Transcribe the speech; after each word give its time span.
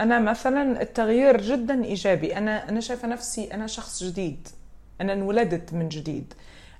أنا 0.00 0.18
مثلا 0.18 0.82
التغيير 0.82 1.40
جدا 1.40 1.84
إيجابي. 1.84 2.36
أنا 2.36 2.68
أنا 2.68 2.80
شايفة 2.80 3.08
نفسي 3.08 3.54
أنا 3.54 3.66
شخص 3.66 4.04
جديد. 4.04 4.48
أنا 5.00 5.12
انولدت 5.12 5.74
من 5.74 5.88
جديد. 5.88 6.34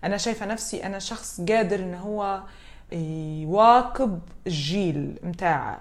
أنا 0.05 0.17
شايفة 0.17 0.47
نفسي 0.47 0.87
أنا 0.87 0.99
شخص 0.99 1.41
قادر 1.41 1.79
إن 1.79 1.95
هو 1.95 2.43
يواكب 2.93 4.21
الجيل 4.47 5.19
متاعه. 5.23 5.81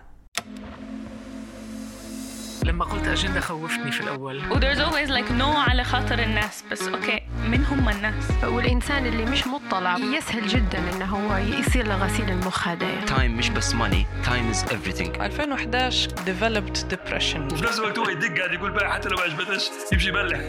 لما 2.70 2.86
قلت 2.86 3.08
أجندة 3.08 3.40
خوفتني 3.42 3.92
في 3.92 4.02
الأول. 4.02 4.38
و 4.52 4.60
there's 4.60 4.78
always 4.78 5.10
like 5.10 5.32
no 5.40 5.58
على 5.70 5.84
خاطر 5.84 6.20
الناس 6.20 6.64
بس 6.72 6.82
أوكي 6.82 7.22
من 7.48 7.66
هم 7.66 7.90
الناس؟ 7.90 8.24
والإنسان 8.44 9.06
اللي 9.06 9.26
مش 9.26 9.48
مطلع 9.48 9.98
يسهل 9.98 10.48
جدا 10.48 10.80
إنه 10.94 11.06
هو 11.06 11.38
يصير 11.38 11.88
له 11.88 11.96
غسيل 12.06 12.30
المخ 12.30 12.68
هذا 12.68 13.06
تايم 13.08 13.38
مش 13.38 13.50
بس 13.50 13.74
ماني 13.76 14.06
تايم 14.26 14.50
از 14.50 14.64
everything. 14.66 15.22
2011 15.22 16.10
developed 16.10 16.78
depression. 16.94 17.54
وفي 17.54 17.64
نفس 17.64 17.80
الوقت 17.80 18.00
هو 18.00 18.10
يدق 18.10 18.38
قاعد 18.38 18.54
يقول 18.54 18.72
بقى 18.72 18.94
حتى 18.94 19.10
لو 19.10 19.18
ما 19.18 19.24
عجبتش 19.24 19.70
يمشي 19.94 20.10
يبلع. 20.10 20.40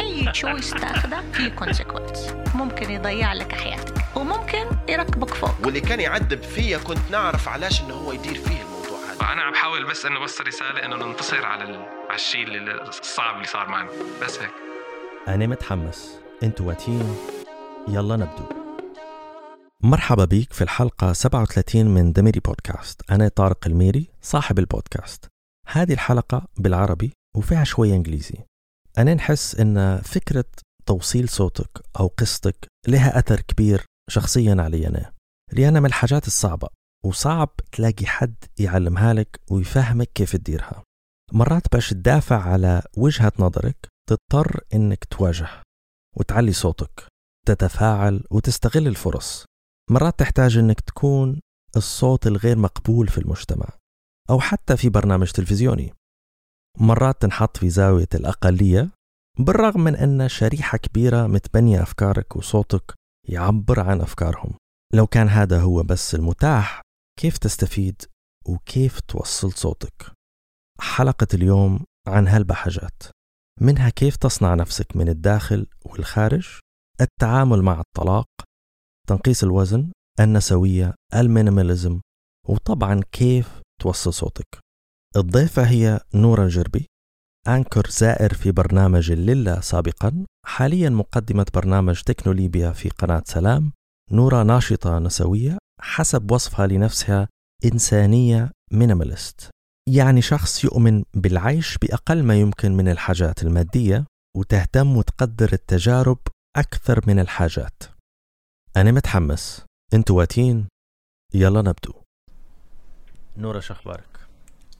أي 0.00 0.28
choice 0.32 0.70
تاخذه 0.70 1.24
في 1.32 1.50
consequence 1.50 2.34
ممكن 2.54 2.90
يضيع 2.90 3.32
لك 3.32 3.52
حياتك 3.52 3.94
وممكن 4.16 4.64
يركبك 4.88 5.34
فوق. 5.34 5.54
واللي 5.64 5.80
كان 5.80 6.00
يعذب 6.00 6.42
فيا 6.42 6.78
كنت 6.78 7.10
نعرف 7.10 7.48
علاش 7.48 7.80
إنه 7.82 7.94
هو 7.94 8.12
يدير 8.12 8.34
فيه 8.34 8.60
الموضوع. 8.62 8.77
هذا 9.22 9.32
أنا 9.32 9.42
عم 9.42 9.52
بحاول 9.52 9.90
بس 9.90 10.06
إنه 10.06 10.20
أوصل 10.20 10.46
رسالة 10.46 10.84
إنه 10.84 10.96
ننتصر 10.96 11.44
على. 11.44 11.64
على 12.08 12.14
الشيء 12.14 12.48
الصعب 12.88 13.34
اللي 13.34 13.46
صار 13.46 13.68
معنا. 13.68 13.90
بس 14.22 14.38
هيك. 14.38 14.50
أنا 15.28 15.46
متحمس. 15.46 16.20
أنتوا 16.42 16.66
واتين 16.66 17.16
يلا 17.88 18.16
نبدو. 18.16 18.44
مرحبا 19.82 20.24
بيك 20.24 20.52
في 20.52 20.64
الحلقة 20.64 21.12
37 21.12 21.86
من 21.86 22.12
The 22.12 22.24
Miri 22.24 22.40
Podcast. 22.40 23.10
أنا 23.10 23.28
طارق 23.28 23.66
الميري 23.66 24.10
صاحب 24.22 24.58
البودكاست. 24.58 25.26
هذه 25.66 25.92
الحلقة 25.92 26.48
بالعربي 26.56 27.12
وفيها 27.36 27.64
شوية 27.64 27.94
إنجليزي. 27.94 28.38
أنا 28.98 29.14
نحس 29.14 29.54
إن 29.54 30.00
فكرة 30.04 30.44
توصيل 30.86 31.28
صوتك 31.28 31.82
أو 32.00 32.06
قصتك 32.06 32.68
لها 32.88 33.18
أثر 33.18 33.40
كبير 33.40 33.84
شخصيا 34.10 34.56
علي 34.58 34.86
أنا. 34.86 35.12
لأنها 35.52 35.80
من 35.80 35.86
الحاجات 35.86 36.26
الصعبة 36.26 36.68
وصعب 37.04 37.50
تلاقي 37.72 38.06
حد 38.06 38.34
يعلمها 38.58 39.14
لك 39.14 39.40
ويفهمك 39.50 40.10
كيف 40.14 40.36
تديرها. 40.36 40.82
مرات 41.32 41.72
باش 41.72 41.90
تدافع 41.90 42.42
على 42.42 42.82
وجهة 42.96 43.32
نظرك 43.38 43.88
تضطر 44.08 44.60
إنك 44.74 45.04
تواجه 45.04 45.48
وتعلي 46.16 46.52
صوتك 46.52 47.08
تتفاعل 47.46 48.24
وتستغل 48.30 48.86
الفرص. 48.86 49.44
مرات 49.90 50.18
تحتاج 50.18 50.58
إنك 50.58 50.80
تكون 50.80 51.40
الصوت 51.76 52.26
الغير 52.26 52.58
مقبول 52.58 53.08
في 53.08 53.18
المجتمع 53.18 53.68
أو 54.30 54.40
حتى 54.40 54.76
في 54.76 54.88
برنامج 54.88 55.30
تلفزيوني. 55.30 55.92
مرات 56.78 57.22
تنحط 57.22 57.56
في 57.56 57.70
زاوية 57.70 58.08
الأقلية 58.14 58.90
بالرغم 59.38 59.80
من 59.80 59.96
أن 59.96 60.28
شريحة 60.28 60.78
كبيرة 60.78 61.26
متبنية 61.26 61.82
أفكارك 61.82 62.36
وصوتك 62.36 62.94
يعبر 63.28 63.80
عن 63.80 64.00
أفكارهم. 64.00 64.54
لو 64.94 65.06
كان 65.06 65.28
هذا 65.28 65.60
هو 65.60 65.82
بس 65.82 66.14
المتاح 66.14 66.80
كيف 67.18 67.38
تستفيد 67.38 68.02
وكيف 68.46 69.00
توصل 69.00 69.52
صوتك؟ 69.52 70.12
حلقة 70.80 71.26
اليوم 71.34 71.84
عن 72.08 72.28
هالبحاجات. 72.28 73.02
منها 73.60 73.90
كيف 73.90 74.16
تصنع 74.16 74.54
نفسك 74.54 74.96
من 74.96 75.08
الداخل 75.08 75.66
والخارج 75.86 76.58
التعامل 77.00 77.62
مع 77.62 77.80
الطلاق 77.80 78.26
تنقيس 79.08 79.44
الوزن 79.44 79.92
النسوية 80.20 80.94
ال 81.14 81.22
minimalism 81.22 82.00
وطبعا 82.48 83.00
كيف 83.12 83.60
توصل 83.80 84.12
صوتك. 84.12 84.58
الضيفة 85.16 85.62
هي 85.62 86.00
نورا 86.14 86.44
الجربي 86.44 86.86
anchor 87.48 87.90
زائر 87.90 88.34
في 88.34 88.52
برنامج 88.52 89.10
الليلة 89.10 89.60
سابقا 89.60 90.26
حاليا 90.46 90.90
مقدمة 90.90 91.46
برنامج 91.54 92.00
تكنوليبيا 92.02 92.72
في 92.72 92.88
قناة 92.88 93.22
سلام 93.26 93.72
نورا 94.12 94.42
ناشطة 94.42 94.98
نسوية 94.98 95.58
حسب 95.80 96.30
وصفها 96.30 96.66
لنفسها 96.66 97.28
إنسانية 97.64 98.50
minimalist 98.72 99.50
يعني 99.88 100.22
شخص 100.22 100.64
يؤمن 100.64 101.04
بالعيش 101.14 101.78
بأقل 101.78 102.22
ما 102.22 102.40
يمكن 102.40 102.72
من 102.72 102.88
الحاجات 102.88 103.42
المادية 103.42 104.04
وتهتم 104.36 104.96
وتقدر 104.96 105.52
التجارب 105.52 106.18
أكثر 106.56 107.00
من 107.06 107.18
الحاجات. 107.18 107.82
أنا 108.76 108.92
متحمس. 108.92 109.64
أنتوا 109.94 110.18
واتين؟ 110.18 110.68
يلا 111.34 111.62
نبدو. 111.62 111.92
نورا 113.36 113.60
شو 113.60 113.74
أخبارك؟ 113.74 114.18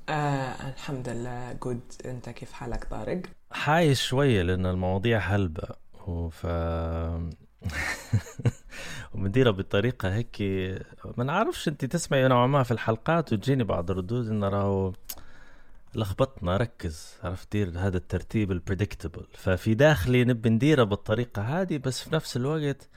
آه 0.08 0.68
الحمد 0.68 1.08
لله. 1.08 1.52
جود 1.52 1.80
أنت 2.04 2.28
كيف 2.28 2.52
حالك 2.52 2.84
طارق؟ 2.84 3.22
حايش 3.52 4.02
شوية 4.02 4.42
لأن 4.42 4.66
المواضيع 4.66 5.18
هلبة 5.18 5.68
وف 6.06 6.46
ومديرة 9.14 9.50
بطريقة 9.50 10.14
هيك 10.14 10.42
ما 11.16 11.24
نعرفش 11.24 11.68
انت 11.68 11.84
تسمعي 11.84 12.28
نوعا 12.28 12.46
ما 12.46 12.62
في 12.62 12.70
الحلقات 12.70 13.32
وتجيني 13.32 13.64
بعض 13.64 13.90
الردود 13.90 14.28
انه 14.28 14.48
راهو 14.48 14.92
لخبطنا 15.94 16.56
ركز 16.56 17.14
عرفت؟ 17.24 17.52
دير 17.52 17.72
هذا 17.78 17.96
الترتيب 17.96 18.52
البريدكتبل 18.52 19.26
ففي 19.32 19.74
داخلي 19.74 20.24
نبي 20.24 20.48
نديرها 20.50 20.84
بالطريقة 20.84 21.42
هذه 21.42 21.78
بس 21.78 22.02
في 22.02 22.14
نفس 22.14 22.36
الوقت 22.36 22.88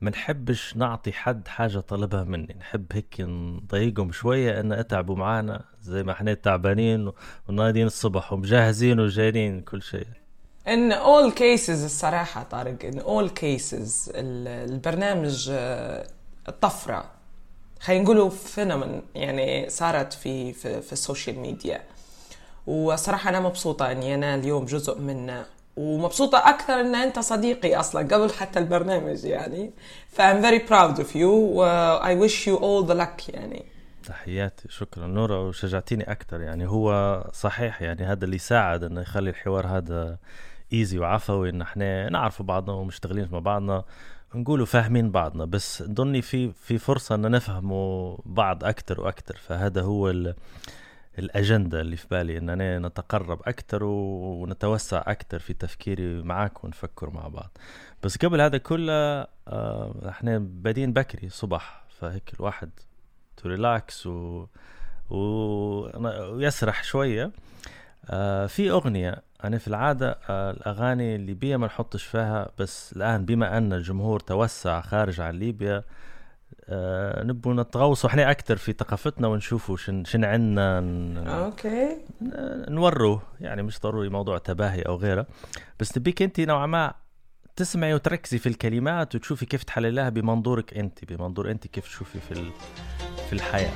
ما 0.00 0.10
نحبش 0.10 0.76
نعطي 0.76 1.12
حد 1.12 1.48
حاجة 1.48 1.78
طلبها 1.78 2.24
مني. 2.24 2.56
نحب 2.60 2.86
هيك 2.92 3.20
نضايقهم 3.20 4.12
شوية 4.12 4.60
إن 4.60 4.72
أتعبوا 4.72 5.16
معانا 5.16 5.64
زي 5.80 6.02
ما 6.02 6.12
إحنا 6.12 6.34
تعبانين 6.34 7.12
ونادين 7.48 7.86
الصبح 7.86 8.32
ومجهزين 8.32 9.00
وجايين 9.00 9.60
كل 9.60 9.82
شيء. 9.82 10.06
In 10.68 10.92
all 10.92 11.30
cases 11.38 11.70
الصراحة 11.84 12.42
طارق 12.42 12.76
all 13.00 13.28
cases 13.40 14.08
ال- 14.14 14.70
البرنامج 14.72 15.48
آه، 15.52 16.06
الطفرة. 16.48 17.04
خلينا 17.80 18.04
نقولوا 18.04 18.30
phenomenon 18.30 19.02
يعني 19.14 19.70
صارت 19.70 20.12
في 20.12 20.52
في, 20.52 20.82
في 20.82 20.92
ال 20.92 20.99
social 20.99 21.38
media 21.38 21.82
وصراحة 22.66 23.30
أنا 23.30 23.40
مبسوطة 23.40 23.92
إني 23.92 24.14
أنا 24.14 24.34
اليوم 24.34 24.64
جزء 24.64 24.98
منه. 24.98 25.46
ومبسوطة 25.76 26.38
أكثر 26.38 26.80
إن 26.80 26.94
أنت 26.94 27.18
صديقي 27.18 27.76
أصلا 27.76 28.02
قبل 28.14 28.32
حتى 28.32 28.58
البرنامج 28.58 29.24
يعني. 29.24 29.70
ف 30.08 30.20
I'm 30.20 30.42
very 30.44 30.68
proud 30.70 30.98
of 31.04 31.14
you 31.14 31.24
و 31.24 31.64
I 32.00 32.28
wish 32.28 32.46
you 32.46 32.56
all 32.58 32.88
the 32.90 32.94
luck 33.00 33.34
يعني. 33.34 33.64
تحياتي 34.06 34.68
شكرا. 34.68 35.06
نورا 35.06 35.36
وشجعتيني 35.36 36.10
أكثر 36.12 36.40
يعني. 36.40 36.66
هو 36.68 37.20
صحيح 37.32 37.82
يعني 37.82 38.04
هذا 38.04 38.24
اللي 38.24 38.36
يساعد 38.36 38.84
إنه 38.84 39.00
يخلي 39.00 39.30
الحوار 39.30 39.66
هذا 39.66 40.16
easy 40.78 40.98
وعفوي 40.98 41.50
إن 41.50 41.62
إحنا 41.62 42.08
نعرف 42.10 42.42
بعضنا 42.42 42.72
ومشتغلين 42.72 43.28
مع 43.32 43.38
بعضنا 43.38 43.84
نقولوا 44.34 44.66
فاهمين 44.66 45.10
بعضنا. 45.10 45.44
بس 45.44 45.82
ضني 45.82 46.22
في 46.22 46.52
في 46.52 46.78
فرصة 46.78 47.14
إن 47.14 47.30
نفهموا 47.30 48.16
بعض 48.24 48.64
أكثر 48.64 49.00
وأكثر 49.00 49.36
فهذا 49.36 49.82
هو 49.82 50.10
ال 50.10 50.34
الأجندة 51.18 51.80
اللي 51.80 51.96
في 51.96 52.06
بالي 52.10 52.38
اننا 52.38 52.78
نتقرب 52.78 53.40
أكثر 53.46 53.84
ونتوسع 53.84 55.02
أكثر 55.06 55.38
في 55.38 55.54
تفكيري 55.54 56.22
معك 56.22 56.64
ونفكر 56.64 57.10
مع 57.10 57.28
بعض. 57.28 57.58
بس 58.02 58.16
قبل 58.16 58.40
هذا 58.40 58.58
كله 58.58 59.26
آه، 59.48 60.08
إحنا 60.08 60.38
بادين 60.38 60.92
بكري 60.92 61.28
صبح 61.28 61.84
فهيك 62.00 62.32
الواحد 62.34 62.70
to 63.36 63.48
relax 63.48 64.06
و... 64.06 64.46
و... 65.10 65.18
ويسرح 66.34 66.84
شوية. 66.84 67.30
آه 68.10 68.46
في 68.46 68.70
أغنية 68.70 69.22
أنا 69.44 69.58
في 69.58 69.68
العادة 69.68 70.18
آه 70.28 70.50
الأغاني 70.50 71.16
الليبيه 71.16 71.56
ما 71.56 71.66
نحطش 71.66 72.04
فيها 72.04 72.50
بس 72.58 72.92
الآن 72.96 73.24
بما 73.24 73.58
أن 73.58 73.72
الجمهور 73.72 74.20
توسع 74.20 74.80
خارج 74.80 75.20
عن 75.20 75.34
ليبيا 75.34 75.82
آه 76.68 77.22
نبوا 77.22 77.54
نتغوصوا 77.54 78.10
إحنا 78.10 78.30
أكثر 78.30 78.56
في 78.56 78.72
ثقافتنا 78.72 79.28
ونشوفوا 79.28 79.76
شن 79.76 80.04
شن 80.04 80.24
عندنا 80.24 80.80
ن... 80.80 81.16
أوكي. 81.28 81.96
نوروا 82.68 83.18
يعني 83.40 83.62
مش 83.62 83.80
ضروري 83.80 84.08
موضوع 84.08 84.38
تباهي 84.38 84.82
أو 84.82 84.96
غيره. 84.96 85.26
بس 85.80 85.98
نبيك 85.98 86.22
أنت 86.22 86.40
نوعا 86.40 86.66
ما 86.66 86.94
تسمعي 87.56 87.94
وتركزي 87.94 88.38
في 88.38 88.48
الكلمات 88.48 89.14
وتشوفي 89.14 89.46
كيف 89.46 89.62
تحلليها 89.62 90.08
بمنظورك 90.08 90.78
أنت 90.78 91.12
بمنظور 91.12 91.50
أنت 91.50 91.66
كيف 91.66 91.84
تشوفي 91.84 92.18
في. 92.20 92.34
في 93.26 93.32
الحياة. 93.32 93.72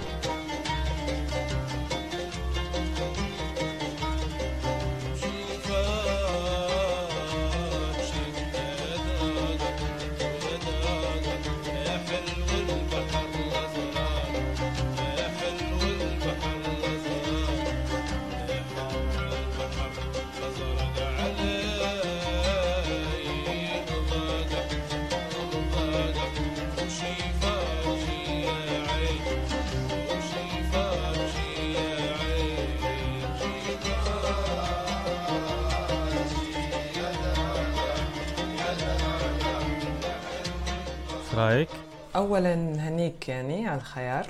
رأيك؟ 41.39 41.69
اولا 42.17 42.55
هنيك 42.55 43.29
يعني 43.29 43.69
على 43.69 43.81
الخيار. 43.81 44.27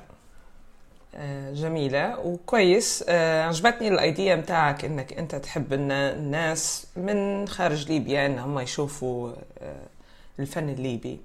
آه، 1.14 1.52
جميلة 1.52 2.18
وكويس. 2.18 3.04
آه، 3.08 3.42
عجبتني 3.42 3.88
الأيديا 3.88 4.36
متاعك 4.36 4.84
إنك 4.84 5.12
أنت 5.12 5.34
تحب 5.34 5.72
ان 5.72 5.90
الناس 5.90 6.86
من 6.96 7.48
خارج 7.48 7.88
ليبيا 7.88 8.26
ان 8.26 8.38
هم 8.38 8.58
يشوفوا 8.58 9.32
آه، 9.58 9.86
الفن 10.38 10.68
الليبي. 10.68 11.20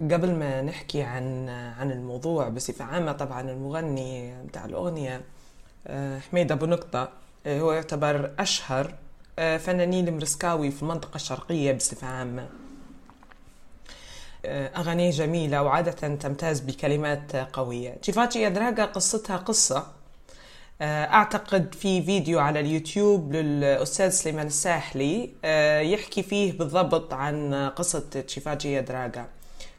قبل 0.00 0.34
ما 0.34 0.62
نحكي 0.62 1.02
عن 1.02 1.48
عن 1.48 1.90
الموضوع 1.90 2.48
بصفة 2.48 2.84
عامة 2.84 3.12
طبعا 3.12 3.40
المغني 3.40 4.42
بتاع 4.44 4.64
الأغنية 4.64 5.20
حميد 6.30 6.52
أبو 6.52 6.66
نقطة 6.66 7.08
هو 7.46 7.72
يعتبر 7.72 8.30
أشهر 8.38 8.94
فنانين 9.36 10.08
المرسكاوي 10.08 10.70
في 10.70 10.82
المنطقة 10.82 11.16
الشرقية 11.16 11.72
بصفة 11.72 12.06
عامة. 12.06 12.48
آه، 14.44 14.70
أغاني 14.76 15.10
جميلة 15.10 15.62
وعادة 15.62 15.92
تمتاز 15.92 16.60
بكلمات 16.60 17.36
قوية. 17.36 17.90
تشيفاتشي 17.90 18.42
يدراغا 18.44 18.84
قصتها 18.84 19.36
قصة. 19.36 19.86
آه، 20.80 21.04
أعتقد 21.04 21.74
في 21.74 22.02
فيديو 22.02 22.40
على 22.40 22.60
اليوتيوب 22.60 23.32
للأستاذ 23.32 24.08
سليمان 24.10 24.46
الساحلي 24.46 25.30
آه، 25.44 25.80
يحكي 25.80 26.22
فيه 26.22 26.58
بالضبط 26.58 27.12
عن 27.14 27.54
قصة 27.76 28.04
تشيفاجي 28.26 28.74
يدراغا 28.74 29.26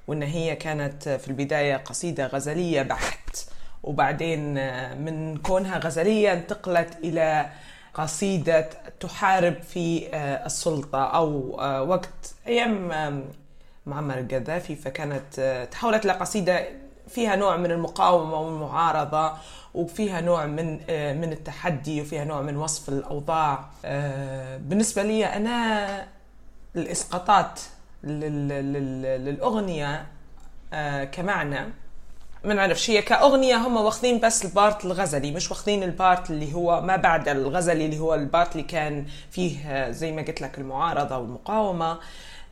وإن 0.08 0.24
هي 0.24 0.56
كانت 0.56 1.10
في 1.10 1.28
البداية 1.28 1.76
قصيدة 1.78 2.28
غزلية 2.28 2.82
بحت 2.82 3.38
وبعدين 3.84 4.54
من 5.02 5.38
كونها 5.38 5.78
غزلية 5.80 6.34
انتقلت 6.34 6.98
إلى 7.04 7.50
قصيدة 7.94 8.70
تحارب 9.00 9.62
في 9.62 10.08
السلطة 10.46 11.04
أو 11.04 11.56
وقت 11.90 12.34
أيام 12.48 12.92
معمر 13.86 14.20
القذافي 14.20 14.76
فكانت 14.76 15.40
آه، 15.40 15.66
تحولت 15.66 16.06
لقصيدة 16.06 16.68
فيها 17.08 17.36
نوع 17.36 17.58
من 17.58 17.72
المقاومة 17.72 18.40
والمعارضة 18.40 19.34
وفيها 19.74 20.22
نوع 20.22 20.46
من 20.46 20.80
آه، 20.90 21.14
من 21.14 21.32
التحدي 21.32 22.02
وفيها 22.02 22.26
نوع 22.26 22.42
من 22.42 22.58
وصف 22.58 22.90
الأوضاع. 22.90 23.66
آه، 23.86 24.58
بالنسبة 24.58 25.04
لي 25.04 25.26
أنا 25.26 26.08
الإسقاطات 26.76 27.60
للأغنية 29.24 30.06
كمعنى 31.12 31.74
ما 32.44 32.54
نعرفش 32.54 32.90
هي 32.90 33.02
كأغنية 33.02 33.56
هم 33.56 33.78
واخذين 33.78 34.20
بس 34.20 34.46
ال 34.46 34.54
part 34.54 34.86
الغزلي 34.86 35.32
مش 35.32 35.52
واخذين 35.52 35.84
ال 35.84 35.93
part 35.93 36.30
اللي 36.30 36.54
هو 36.54 36.82
ما 36.82 36.96
بعد 36.96 37.30
الغزلي 37.30 37.86
اللي 37.86 38.00
هو 38.00 38.14
ال 38.14 38.21
part 38.21 38.52
اللي 38.52 38.64
كان 38.64 39.06
فيه 39.32 39.90
زي 39.92 40.12
ما 40.12 40.22
قلت 40.22 40.42
لك 40.42 40.58
المعارضة 40.58 41.18
والمقاومة. 41.18 41.92
آه، 41.92 42.00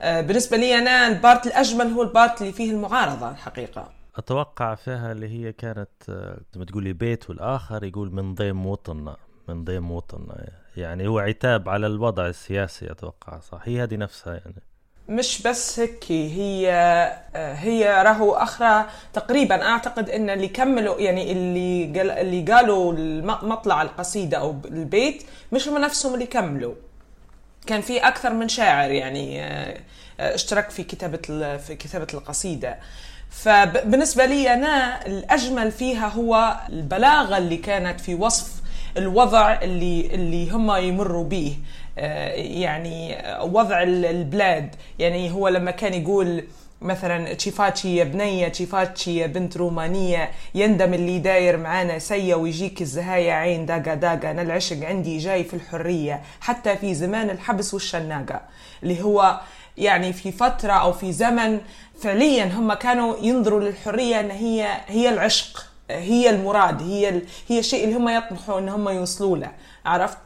بالنسبة 0.03 0.57
لي 0.57 0.77
أنا 0.77 1.07
ال 1.07 1.15
part 1.15 1.47
الأجمل 1.47 1.87
هو 1.87 2.01
ال 2.01 2.09
part 2.09 2.41
اللي 2.41 2.53
فيه 2.53 2.71
المعارضة 2.71 3.29
الحقيقة. 3.29 3.89
أتوقع 4.15 4.75
فيها 4.75 5.11
اللي 5.11 5.27
هي 5.27 5.53
كانت 5.53 5.89
آه، 6.09 6.37
زي 6.53 6.59
ما 6.59 6.65
تقولي 6.65 6.93
بيت 6.93 7.29
والآخر 7.29 7.83
يقول 7.83 8.11
من 8.13 8.35
ضيم 8.35 8.65
وطننا 8.65 9.15
من 9.47 9.63
ضيم 9.63 9.91
وطننا. 9.91 10.47
يعني 10.77 11.07
هو 11.07 11.19
عتاب 11.19 11.69
على 11.69 11.87
الوضع 11.87 12.27
السياسي 12.27 12.91
أتوقع 12.91 13.39
صح؟ 13.39 13.59
هي 13.63 13.83
هذه 13.83 13.95
نفسها 13.95 14.33
يعني. 14.33 14.63
مش 15.09 15.41
بس 15.41 15.79
هيك 15.79 16.11
هي 16.11 16.71
آه، 17.35 17.53
هي 17.53 18.03
راهو 18.03 18.33
أخرى 18.33 18.85
تقريبا. 19.13 19.63
أعتقد 19.65 20.09
إن 20.09 20.29
اللي 20.29 20.47
كملوا 20.47 20.99
يعني 20.99 21.31
اللي 21.31 21.99
قال 21.99 22.11
اللي 22.11 22.53
قالوا 22.53 22.93
مطلع 23.21 23.81
القصيدة 23.81 24.37
أو 24.37 24.55
البيت 24.65 25.23
مش 25.51 25.67
هم 25.67 25.77
نفسهم 25.77 26.13
اللي 26.13 26.25
كملوا. 26.25 26.73
كان 27.67 27.81
في 27.81 27.97
أكثر 27.97 28.33
من 28.33 28.49
شاعر 28.49 28.91
يعني 28.91 29.43
آه، 29.43 29.77
آه، 30.19 30.35
اشترك 30.35 30.69
في 30.69 30.83
كتابة 30.83 31.57
في 31.57 31.75
كتابة 31.75 32.07
القصيدة. 32.13 32.77
فبالنسبة 33.29 34.25
لي 34.25 34.53
أنا 34.53 35.05
الأجمل 35.05 35.71
فيها 35.71 36.07
هو 36.07 36.55
البلاغة 36.69 37.37
اللي 37.37 37.57
كانت 37.57 38.01
في 38.01 38.15
وصف 38.15 38.51
الوضع 38.97 39.61
اللي 39.61 40.09
اللي 40.13 40.49
هم 40.49 40.71
يمروا 40.75 41.23
به 41.23 41.57
آه، 41.97 42.27
يعني 42.33 43.17
وضع 43.41 43.83
البلاد. 43.83 44.75
يعني 44.99 45.31
هو 45.31 45.47
لما 45.47 45.71
كان 45.71 45.93
يقول 45.93 46.43
مثلا 46.83 47.33
تشيفاتشي 47.33 47.95
يا 47.95 48.03
بنية 48.03 48.47
تشيفاتشي 48.47 49.17
يا 49.17 49.27
بنت 49.27 49.57
رومانية 49.57 50.31
يندم 50.55 50.93
اللي 50.93 51.19
داير 51.19 51.57
معانا 51.57 51.99
سيا 51.99 52.35
ويجيك 52.35 52.81
الزهاية 52.81 53.31
عين 53.31 53.65
داقا 53.65 53.93
داقا 53.95 54.31
أنا 54.31 54.41
العشق 54.41 54.85
عندي 54.85 55.17
جاي 55.17 55.43
في 55.43 55.53
الحرية 55.53 56.21
حتى 56.41 56.75
في 56.77 56.95
زمان 56.95 57.29
الحبس 57.29 57.73
والشناقة. 57.73 58.41
اللي 58.83 59.01
هو 59.01 59.39
يعني 59.77 60.13
في 60.13 60.31
فترة 60.31 60.73
أو 60.73 60.93
في 60.93 61.11
زمن 61.11 61.59
فعليا 62.01 62.45
هم 62.45 62.73
كانوا 62.73 63.17
ينظروا 63.21 63.59
للحرية 63.59 64.19
أن 64.19 64.31
هي 64.31 64.67
هي 64.87 65.09
العشق 65.09 65.65
هي 65.89 66.29
المراد 66.29 66.81
هي 66.81 67.21
هي 67.47 67.59
الشيء 67.59 67.83
اللي 67.83 67.95
هم 67.95 68.09
يطمحوا 68.09 68.59
إن 68.59 68.69
هم 68.69 68.89
يوصلوا 68.89 69.37
له. 69.37 69.51
عرفت؟ 69.85 70.17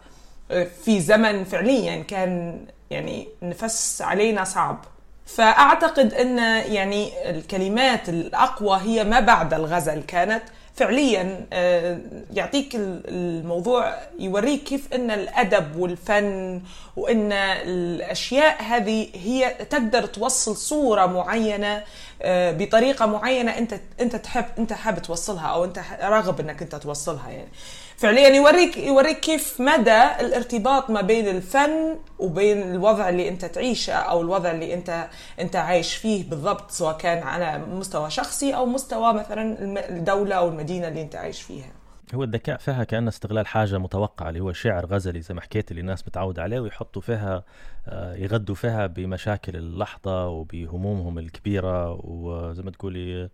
في 0.85 0.99
زمن 0.99 1.43
فعليا 1.43 2.03
كان 2.03 2.59
يعني 2.89 3.27
نفس 3.41 4.01
علينا 4.01 4.43
صعب. 4.43 4.85
فأعتقد 5.27 6.13
أن 6.13 6.37
يعني 6.73 7.29
الكلمات 7.29 8.09
الأقوى 8.09 8.79
هي 8.81 9.03
ما 9.03 9.19
بعد 9.19 9.53
الغزل. 9.53 10.03
كانت 10.07 10.41
فعليا 10.77 11.45
آه، 11.53 11.99
يعطيك 12.33 12.71
الموضوع 12.75 13.95
يوريك 14.19 14.63
كيف 14.63 14.93
أن 14.93 15.11
الأدب 15.11 15.75
والفن 15.75 16.61
وأن 16.97 17.31
الأشياء 17.31 18.63
هذه 18.63 19.07
هي 19.13 19.55
تقدر 19.69 20.05
توصل 20.05 20.55
صورة 20.55 21.05
معينة 21.05 21.83
آه، 22.21 22.51
بطريقة 22.51 23.05
معينة 23.05 23.57
أنت 23.57 23.79
أنت 23.99 24.15
تحب 24.15 24.45
أنت 24.59 24.73
حابب 24.73 25.01
توصلها 25.01 25.47
أو 25.47 25.65
أنت 25.65 25.79
راغب 26.01 26.39
أنك 26.39 26.61
أنت 26.61 26.75
توصلها 26.75 27.29
يعني. 27.29 27.49
فعليا 27.97 28.27
يوريك 28.27 28.77
يوريك 28.77 29.19
كيف 29.19 29.61
مدى 29.61 30.03
الارتباط 30.19 30.89
ما 30.89 31.01
بين 31.01 31.27
الفن 31.27 31.95
وبين 32.19 32.61
الوضع 32.61 33.09
اللي 33.09 33.29
أنت 33.29 33.45
تعيشه 33.45 33.93
أو 33.93 34.21
الوضع 34.21 34.51
اللي 34.51 34.73
انت 34.73 35.07
أنت 35.39 35.55
عايش 35.55 35.95
فيه 35.95 36.29
بالضبط 36.29 36.71
سواء 36.71 36.97
كان 36.97 37.23
على 37.23 37.57
مستوى 37.57 38.09
شخصي 38.09 38.55
أو 38.55 38.65
مستوى 38.65 39.13
مثلا 39.13 39.57
الدولة 39.89 40.35
أو 40.35 40.49
المدينة 40.49 40.87
اللي 40.87 41.01
أنت 41.01 41.15
عايش 41.15 41.41
فيها. 41.41 41.71
هو 42.15 42.23
الذكاء 42.23 42.57
فيها 42.57 42.83
كأن 42.83 43.07
استغلال 43.07 43.47
حاجة 43.47 43.77
متوقعة 43.77 44.29
اللي 44.29 44.39
هو 44.39 44.53
شعر 44.53 44.85
غزلي 44.85 45.21
زي 45.21 45.33
ما 45.33 45.41
حكيت 45.41 45.71
اللي 45.71 45.81
الناس 45.81 46.07
متعودة 46.07 46.43
عليه 46.43 46.59
ويحطوا 46.59 47.01
فيها 47.01 47.43
آه، 47.87 48.15
يغدوا 48.15 48.55
فيها 48.55 48.87
بمشاكل 48.87 49.55
اللحظة 49.55 50.27
وبهمومهم 50.27 51.19
الكبيرة 51.19 51.99
وزي 52.03 52.63
ما 52.63 52.71
تقولي 52.71 53.29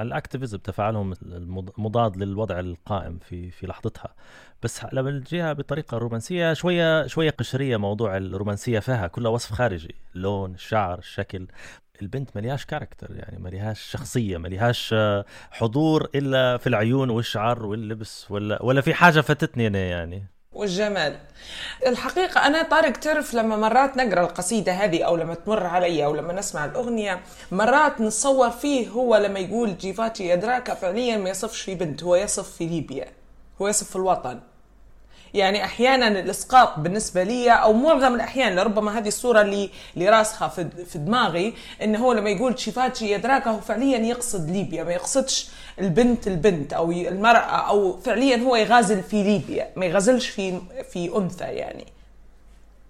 ال 0.00 0.06
activism 0.06 0.58
تفاعلهم 0.58 1.14
مضاد 1.78 2.16
للوضع 2.16 2.60
القائم 2.60 3.18
في 3.18 3.50
في 3.50 3.66
لحظتها. 3.66 4.14
بس 4.62 4.86
لما 4.92 5.10
نجيها 5.10 5.52
بطريقة 5.52 5.98
رومانسية 5.98 6.52
شوية 6.52 7.06
شوية 7.06 7.30
قشرية 7.30 7.76
موضوع 7.76 8.16
الرومانسية 8.16 8.78
فيها 8.78 9.06
كلها 9.06 9.30
وصف 9.30 9.52
خارجي. 9.52 9.94
اللون 10.16 10.54
الشعر 10.54 10.98
الشكل. 10.98 11.46
البنت 12.02 12.36
مليهاش 12.36 12.64
character 12.66 13.16
يعني 13.16 13.38
مليهاش 13.38 13.80
شخصية 13.80 14.38
مليهاش 14.38 14.94
حضور 15.50 16.08
إلا 16.14 16.56
في 16.56 16.66
العيون 16.66 17.10
والشعر 17.10 17.66
واللبس 17.66 18.30
ولا 18.30 18.62
ولا 18.62 18.80
في 18.80 18.94
حاجة 18.94 19.20
فاتتني 19.20 19.66
أنا 19.66 19.78
يعني. 19.78 20.26
والجمال. 20.56 21.18
الحقيقة 21.86 22.46
أنا 22.46 22.62
طارق 22.62 22.92
تعرف 22.92 23.34
لما 23.34 23.56
مرات 23.56 23.96
نقرأ 23.96 24.20
القصيدة 24.20 24.72
هذه 24.72 25.02
أو 25.02 25.16
لما 25.16 25.34
تمر 25.34 25.66
علي 25.66 26.04
أو 26.04 26.14
لما 26.14 26.32
نسمع 26.32 26.64
الأغنية 26.64 27.20
مرات 27.52 28.00
نتصور 28.00 28.50
فيه 28.50 28.88
هو 28.88 29.16
لما 29.16 29.38
يقول 29.38 29.78
جيفاتي 29.78 30.28
يدراكا 30.28 30.74
فعليا 30.74 31.16
ما 31.16 31.30
يصفش 31.30 31.62
في 31.62 31.74
بنت 31.74 32.02
هو 32.02 32.16
يصف 32.16 32.56
في 32.56 32.66
ليبيا 32.66 33.06
هو 33.62 33.68
يصف 33.68 33.90
في 33.90 33.96
الوطن. 33.96 34.40
يعني 35.36 35.64
أحيانا 35.64 36.08
الإسقاط 36.08 36.78
بالنسبة 36.78 37.22
لي 37.22 37.50
أو 37.50 37.72
معظم 37.72 38.14
الأحيان 38.14 38.56
لربما 38.56 38.98
هذه 38.98 39.08
الصورة 39.08 39.40
اللي 39.40 39.70
اللي 39.94 40.08
راسخة 40.08 40.48
في 40.86 40.98
دماغي 40.98 41.54
إنه 41.82 41.98
هو 41.98 42.12
لما 42.12 42.30
يقول 42.30 42.58
شيفاتشي 42.58 43.12
يدراكا 43.12 43.50
هو 43.50 43.60
فعليا 43.60 43.98
يقصد 43.98 44.50
ليبيا 44.50 44.84
ما 44.84 44.92
يقصدش 44.92 45.48
البنت 45.80 46.26
البنت 46.26 46.72
أو 46.72 46.92
المرأة 46.92 47.68
أو 47.68 47.96
فعليا 47.96 48.36
هو 48.36 48.56
يغازل 48.56 49.02
في 49.02 49.22
ليبيا 49.22 49.68
ما 49.76 49.86
يغازلش 49.86 50.28
في 50.28 50.60
في 50.92 51.16
أنثى 51.16 51.44
يعني. 51.44 51.95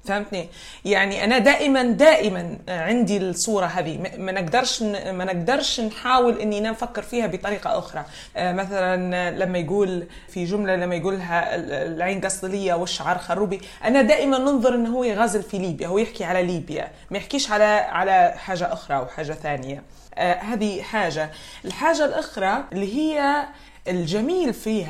فهمتني؟ 0.06 0.48
يعني 0.84 1.24
أنا 1.24 1.38
دائما 1.38 1.82
دائما 1.82 2.58
عندي 2.68 3.16
الصورة 3.16 3.66
هذه. 3.66 3.98
ما 4.18 4.32
نقدرش 4.32 4.82
ما 4.82 5.24
نقدرش 5.24 5.80
نحاول 5.80 6.38
إني 6.38 6.60
نفكر 6.60 7.02
فيها 7.02 7.26
بطريقة 7.26 7.78
أخرى. 7.78 8.04
آه، 8.36 8.52
مثلا 8.52 9.30
لما 9.30 9.58
يقول 9.58 10.06
في 10.28 10.44
جملة 10.44 10.76
لما 10.76 10.94
يقولها 10.94 11.56
العين 11.86 12.20
قصدليه 12.20 12.74
والشعر 12.74 13.18
خروبي 13.18 13.60
أنا 13.84 14.02
دائما 14.02 14.38
ننظر 14.38 14.74
إنه 14.74 14.96
هو 14.96 15.04
يغازل 15.04 15.42
في 15.42 15.58
ليبيا 15.58 15.86
هو 15.88 15.98
يحكي 15.98 16.24
على 16.24 16.42
ليبيا 16.42 16.88
ما 17.10 17.18
يحكيش 17.18 17.50
على 17.50 17.64
على 17.64 18.34
حاجة 18.36 18.72
أخرى 18.72 18.96
أو 18.96 19.06
حاجة 19.06 19.32
ثانية. 19.32 19.82
آه، 20.18 20.34
هذه 20.34 20.82
حاجة. 20.82 21.30
الحاجة 21.64 22.04
الأخرى 22.04 22.64
اللي 22.72 22.94
هي 22.96 23.44
الجميل 23.88 24.54
ال 24.66 24.84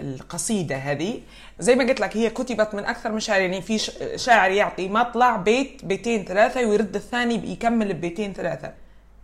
القصيدة 0.00 0.76
هذه. 0.76 1.20
زي 1.58 1.74
ما 1.74 1.84
قلت 1.84 2.00
لك 2.00 2.16
هي 2.16 2.30
كتبت 2.30 2.74
من 2.74 2.84
أكثر 2.84 3.12
من 3.12 3.20
شاعر 3.20 3.40
يعني 3.40 3.62
في 3.62 3.78
شاعر 4.16 4.50
يعطي 4.50 4.88
مطلع 4.88 5.36
بيت 5.36 5.84
بيتين 5.84 6.24
ثلاثة 6.24 6.60
ويرد 6.60 6.96
الثاني 6.96 7.52
يكمل 7.52 7.94
ببيتين 7.94 8.32
ثلاثة. 8.32 8.72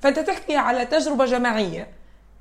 فأنت 0.01 0.19
تحكي 0.19 0.57
على 0.57 0.87
تجربة 0.87 1.25
جماعية 1.25 1.87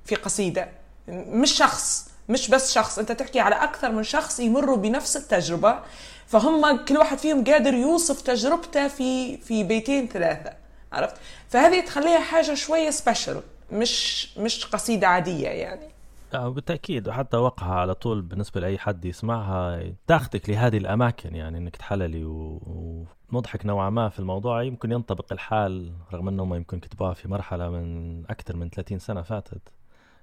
في 0.05 0.15
قصيدة. 0.15 0.67
مش 1.07 1.51
شخص 1.51 2.09
مش 2.29 2.49
بس 2.49 2.73
شخص 2.73 2.99
أنت 2.99 3.11
تحكي 3.11 3.39
على 3.39 3.55
أكثر 3.55 3.91
من 3.91 4.03
شخص 4.03 4.39
يمروا 4.39 4.77
بنفس 4.77 5.17
التجربة. 5.17 5.79
فهم 6.27 6.85
كل 6.85 6.97
واحد 6.97 7.17
فيهم 7.17 7.43
قادر 7.43 7.73
يوصف 7.73 8.21
تجربته 8.21 8.87
في 8.87 9.37
في 9.37 9.63
بيتين 9.63 10.07
ثلاثة. 10.07 10.53
عرفت؟ 10.93 11.15
فهذه 11.49 11.79
تخليها 11.79 12.19
حاجة 12.19 12.53
شوية 12.53 12.89
سبيشل 12.89 13.41
مش 13.71 14.27
مش 14.37 14.65
قصيدة 14.65 15.07
عادية 15.07 15.47
يعني. 15.47 15.87
آه 16.33 16.49
بالتأكيد. 16.49 17.07
وحتى 17.07 17.37
وقعها 17.37 17.73
على 17.73 17.95
طول 17.95 18.21
بالنسبة 18.21 18.61
لأي 18.61 18.77
حد 18.77 19.05
يسمعها 19.05 19.83
تاخذك 20.07 20.49
لهذه 20.49 20.77
الأماكن 20.77 21.35
يعني 21.35 21.57
إنك 21.57 21.75
تحللي 21.75 22.23
ونضحك 22.25 23.65
نوعا 23.65 23.89
ما 23.89 24.09
في 24.09 24.19
الموضوع. 24.19 24.63
يمكن 24.63 24.91
ينطبق 24.91 25.33
الحال 25.33 25.93
رغم 26.13 26.27
أنهم 26.27 26.53
يمكن 26.53 26.79
كتبوها 26.79 27.13
في 27.13 27.27
مرحلة 27.27 27.69
من 27.69 28.23
أكثر 28.29 28.55
من 28.55 28.69
30 28.69 28.99
سنة 28.99 29.21
فاتت. 29.21 29.61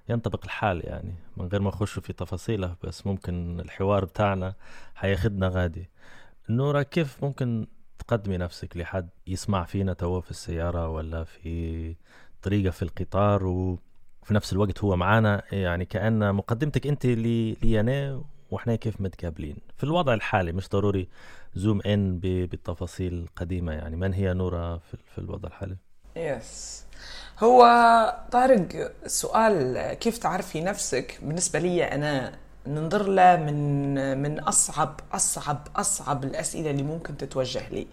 ينطبق 0.09 0.43
الحال 0.43 0.85
يعني 0.85 1.13
من 1.37 1.47
غير 1.47 1.61
ما 1.61 1.69
نخش 1.69 1.99
في 1.99 2.13
تفاصيله 2.13 2.75
بس 2.83 3.07
ممكن 3.07 3.59
الحوار 3.59 4.05
بتاعنا 4.05 4.53
حياخدنا 4.95 5.47
غادي. 5.47 5.89
نورا 6.49 6.81
كيف 6.81 7.23
ممكن 7.23 7.67
تقدمي 7.99 8.37
نفسك 8.37 8.77
لحد 8.77 9.09
يسمع 9.27 9.63
فينا 9.63 9.93
توا 9.93 10.21
في 10.21 10.31
السيارة 10.31 10.89
ولا 10.89 11.23
في 11.23 11.95
طريقة 12.45 12.71
في 12.71 12.81
القطار 12.81 13.45
وفي 13.45 14.33
نفس 14.33 14.53
الوقت 14.53 14.79
هو 14.83 14.95
معانا. 14.95 15.41
يعني 15.51 15.85
كأن 15.85 16.35
مقدمتك 16.35 16.87
أنت 16.87 17.05
لي, 17.05 17.51
لي 17.63 17.79
أنا 17.79 18.21
وإحنا 18.51 18.75
كيف 18.75 19.01
متقابلين. 19.01 19.57
في 19.77 19.83
الوضع 19.83 20.13
الحالي 20.13 20.51
مش 20.51 20.69
ضروري 20.69 21.07
زوم 21.55 21.81
إن 21.81 22.19
بالتفاصيل 22.19 23.13
القديمة 23.13 23.71
يعني. 23.71 23.95
من 23.95 24.13
هي 24.13 24.33
نورا 24.33 24.77
في, 24.77 25.17
الوضع 25.17 25.49
الحالي؟ 25.49 25.77
يس 26.15 26.85
هو 27.39 27.63
طارق 28.31 28.91
سؤال 29.05 29.93
كيف 29.93 30.17
تعرفي 30.17 30.61
نفسك؟ 30.61 31.19
بالنسبة 31.21 31.59
لي 31.59 31.83
أنا 31.83 32.31
ننظر 32.67 33.07
له 33.07 33.35
من 33.35 34.17
من 34.21 34.39
أصعب 34.39 34.99
أصعب 35.13 35.67
أصعب 35.75 36.23
الأسئلة 36.23 36.69
اللي 36.71 36.83
ممكن 36.83 37.17
تتوجه 37.17 37.69
لي. 37.69 37.87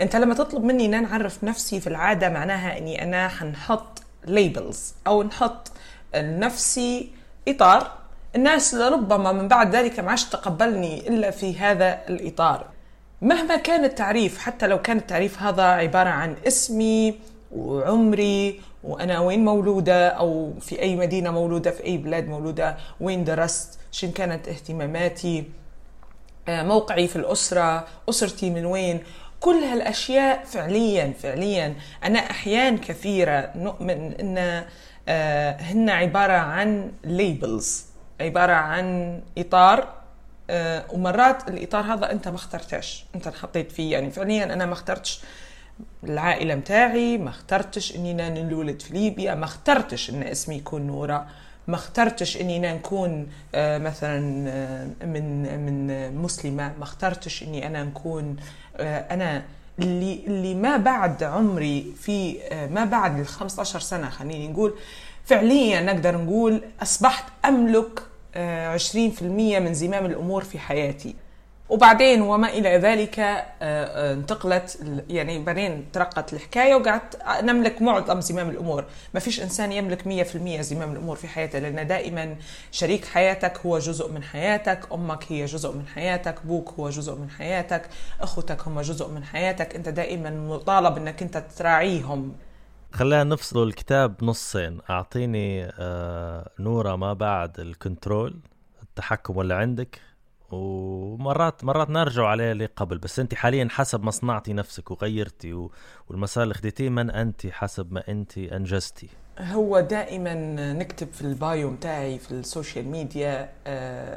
أنت 0.00 0.16
لما 0.16 0.34
تطلب 0.34 0.64
مني 0.64 0.86
إن 0.86 1.02
نعرف 1.02 1.44
نفسي 1.44 1.80
في 1.80 1.86
العادة 1.86 2.28
معناها 2.28 2.78
إني 2.78 3.02
أنا 3.02 3.28
حنحط 3.28 4.02
labels 4.26 4.94
أو 5.06 5.22
نحط 5.22 5.72
لنفسي 6.14 7.10
إطار. 7.48 7.92
الناس 8.36 8.74
لربما 8.74 9.32
من 9.32 9.48
بعد 9.48 9.76
ذلك 9.76 10.00
ما 10.00 10.10
عادش 10.10 10.24
تقبلني 10.24 11.08
إلا 11.08 11.30
في 11.30 11.58
هذا 11.58 12.00
الإطار. 12.08 12.66
مهما 13.22 13.56
كان 13.56 13.84
التعريف 13.84 14.38
حتى 14.38 14.66
لو 14.66 14.82
كان 14.82 14.96
التعريف 14.96 15.42
هذا 15.42 15.62
عبارة 15.62 16.08
عن 16.08 16.36
اسمي 16.46 17.20
وعمري 17.52 18.60
وأنا 18.84 19.20
وين 19.20 19.44
مولودة؟ 19.44 20.08
أو 20.08 20.52
في 20.60 20.82
أي 20.82 20.96
مدينة 20.96 21.30
مولودة؟ 21.30 21.70
في 21.70 21.84
أي 21.84 21.96
بلاد 21.96 22.28
مولودة؟ 22.28 22.76
وين 23.00 23.24
درست؟ 23.24 23.78
شن 23.92 24.10
كانت 24.10 24.48
اهتماماتي؟ 24.48 25.44
آه، 26.48 26.62
موقعي 26.62 27.08
في 27.08 27.16
الأسرة؟ 27.16 27.86
أسرتي 28.08 28.50
من 28.50 28.64
وين؟ 28.64 29.00
كل 29.40 29.54
هالأشياء 29.54 30.44
فعليا 30.44 31.12
فعليا. 31.18 31.74
أنا 32.04 32.18
احيان 32.18 32.78
كثيرة 32.78 33.50
نؤمن 33.56 34.12
إن 34.12 34.64
آه، 35.08 35.56
هن 35.60 35.90
عبارة 35.90 36.32
عن 36.32 36.92
ليبلز 37.04 37.84
عبارة 38.20 38.52
عن 38.52 39.20
إطار 39.38 39.88
آه، 40.50 40.84
ومرات 40.92 41.48
الإطار 41.48 41.84
هذا 41.84 42.12
أنت 42.12 42.28
ما 42.28 42.34
اخترتش 42.34 43.04
أنت 43.14 43.26
انحطيت 43.26 43.72
فيه. 43.72 43.92
يعني 43.92 44.10
فعليا 44.10 44.44
أنا 44.44 44.66
ما 44.66 44.72
اخترتش 44.72 45.20
العائلة 46.04 46.54
متاعي 46.54 47.18
ما 47.18 47.30
اخترتش 47.30 47.96
إني 47.96 48.42
نولد 48.42 48.82
في 48.82 48.94
ليبيا 48.94 49.34
ما 49.34 49.44
اخترتش 49.44 50.10
إن 50.10 50.22
اسمي 50.22 50.56
يكون 50.56 50.86
نورة 50.86 51.26
ما 51.68 51.74
اخترتش 51.74 52.36
إني 52.40 52.56
أنا 52.56 52.74
نكون 52.74 53.26
آه، 53.54 53.78
مثلا 53.78 54.48
آه، 54.48 55.06
من 55.06 55.42
من 55.66 56.16
مسلمة 56.16 56.72
ما 56.78 56.82
اخترتش 56.82 57.42
إني 57.42 57.66
أنا 57.66 57.84
نكون 57.84 58.36
آه، 58.76 59.14
أنا 59.14 59.42
اللي 59.78 60.20
اللي 60.26 60.54
ما 60.54 60.76
بعد 60.76 61.22
عمري 61.22 61.92
في 62.00 62.38
ما 62.70 62.84
بعد 62.84 63.18
ال 63.18 63.26
15 63.26 63.80
سنة 63.80 64.10
خليني 64.10 64.48
نقول 64.48 64.74
فعليا 65.24 65.80
نقدر 65.80 66.16
نقول 66.16 66.62
أصبحت 66.82 67.24
أملك 67.44 68.02
20% 68.34 69.22
من 69.60 69.74
زمام 69.74 70.06
الأمور 70.06 70.44
في 70.44 70.58
حياتي. 70.58 71.14
وبعدين 71.68 72.22
وما 72.22 72.48
إلى 72.48 72.68
ذلك 72.68 73.18
آه، 73.18 73.44
آه، 73.62 74.12
انتقلت 74.12 74.78
يعني 75.08 75.44
بعدين 75.44 75.86
ترقت 75.92 76.32
الحكاية 76.32 76.74
وقعدت 76.74 77.18
نملك 77.42 77.82
معظم 77.82 78.20
زمام 78.20 78.50
الأمور، 78.50 78.84
ما 79.14 79.20
فيش 79.20 79.42
إنسان 79.42 79.72
يملك 79.72 80.06
100% 80.06 80.60
زمام 80.60 80.92
الأمور 80.92 81.16
في 81.16 81.28
حياته 81.28 81.58
لأن 81.58 81.86
دائما 81.86 82.36
شريك 82.70 83.04
حياتك 83.04 83.58
هو 83.66 83.78
جزء 83.78 84.12
من 84.12 84.22
حياتك، 84.22 84.92
أمك 84.92 85.24
هي 85.28 85.44
جزء 85.44 85.72
من 85.72 85.86
حياتك، 85.86 86.38
أبوك 86.44 86.74
هو 86.78 86.90
جزء 86.90 87.14
من 87.14 87.30
حياتك، 87.30 87.88
أخوتك 88.20 88.68
هم 88.68 88.80
جزء 88.80 89.08
من 89.08 89.24
حياتك، 89.24 89.74
أنت 89.74 89.88
دائما 89.88 90.30
مطالب 90.30 90.96
إنك 90.96 91.22
أنت 91.22 91.44
تراعيهم. 91.56 92.32
خلينا 92.92 93.24
نفصل 93.24 93.62
الكتاب 93.62 94.24
نصين. 94.24 94.78
أعطيني 94.90 95.72
آه 95.78 96.50
نورة 96.58 96.96
ما 96.96 97.12
بعد 97.12 97.60
الكنترول 97.60 98.40
التحكم 98.82 99.40
اللي 99.40 99.54
عندك. 99.54 100.00
ومرات 100.50 101.64
مرات 101.64 101.90
نرجع 101.90 102.26
عليه 102.26 102.70
قبل 102.76 102.98
بس 102.98 103.18
انت 103.18 103.34
حاليا 103.34 103.68
حسب 103.70 104.04
ما 104.04 104.10
صنعتي 104.10 104.52
نفسك 104.52 104.90
وغيرتي 104.90 105.52
و... 105.52 105.72
والمسار 106.08 106.42
اللي 106.42 106.54
خديتيه 106.54 106.88
من 106.88 107.10
انت 107.10 107.46
حسب 107.46 107.92
ما 107.92 108.02
انت 108.08 108.38
انجزتي؟ 108.38 109.08
هو 109.38 109.80
دائما 109.80 110.34
نكتب 110.72 111.12
في 111.12 111.22
ال 111.22 111.34
bio 111.34 111.70
متاعي 111.70 112.18
في 112.18 112.32
ال 112.32 112.40
social 112.40 112.88
media 112.88 113.48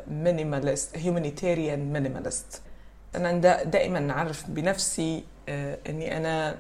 minimalist 0.08 0.98
humanitarian 0.98 1.94
minimalist 1.94 2.62
أنا 3.16 3.64
دائما 3.64 4.00
نعرف 4.00 4.50
بنفسي 4.50 5.20
uh, 5.20 5.50
إني 5.90 6.18
أنا 6.18 6.56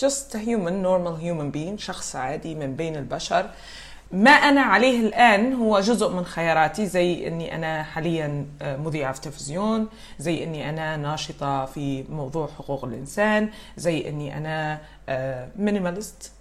just 0.00 0.34
a 0.34 0.38
human 0.38 0.82
normal 0.82 1.16
human 1.16 1.50
being 1.56 1.76
شخص 1.80 2.16
عادي 2.16 2.54
من 2.54 2.76
بين 2.76 2.96
البشر. 2.96 3.50
ما 4.12 4.30
أنا 4.30 4.60
عليه 4.60 5.00
الآن 5.00 5.52
هو 5.52 5.80
جزء 5.80 6.08
من 6.10 6.24
خياراتي 6.24 6.86
زي 6.86 7.28
أني 7.28 7.54
أنا 7.54 7.82
حاليا 7.82 8.46
آه، 8.62 8.76
مذيعة 8.76 9.12
في 9.12 9.20
تلفزيون 9.20 9.88
زي 10.18 10.44
أني 10.44 10.68
أنا 10.68 10.96
ناشطة 10.96 11.64
في 11.64 12.02
موضوع 12.02 12.46
حقوق 12.46 12.84
الإنسان 12.84 13.50
زي 13.76 14.08
أني 14.08 14.38
أنا 14.38 14.80
minimalist 15.56 16.32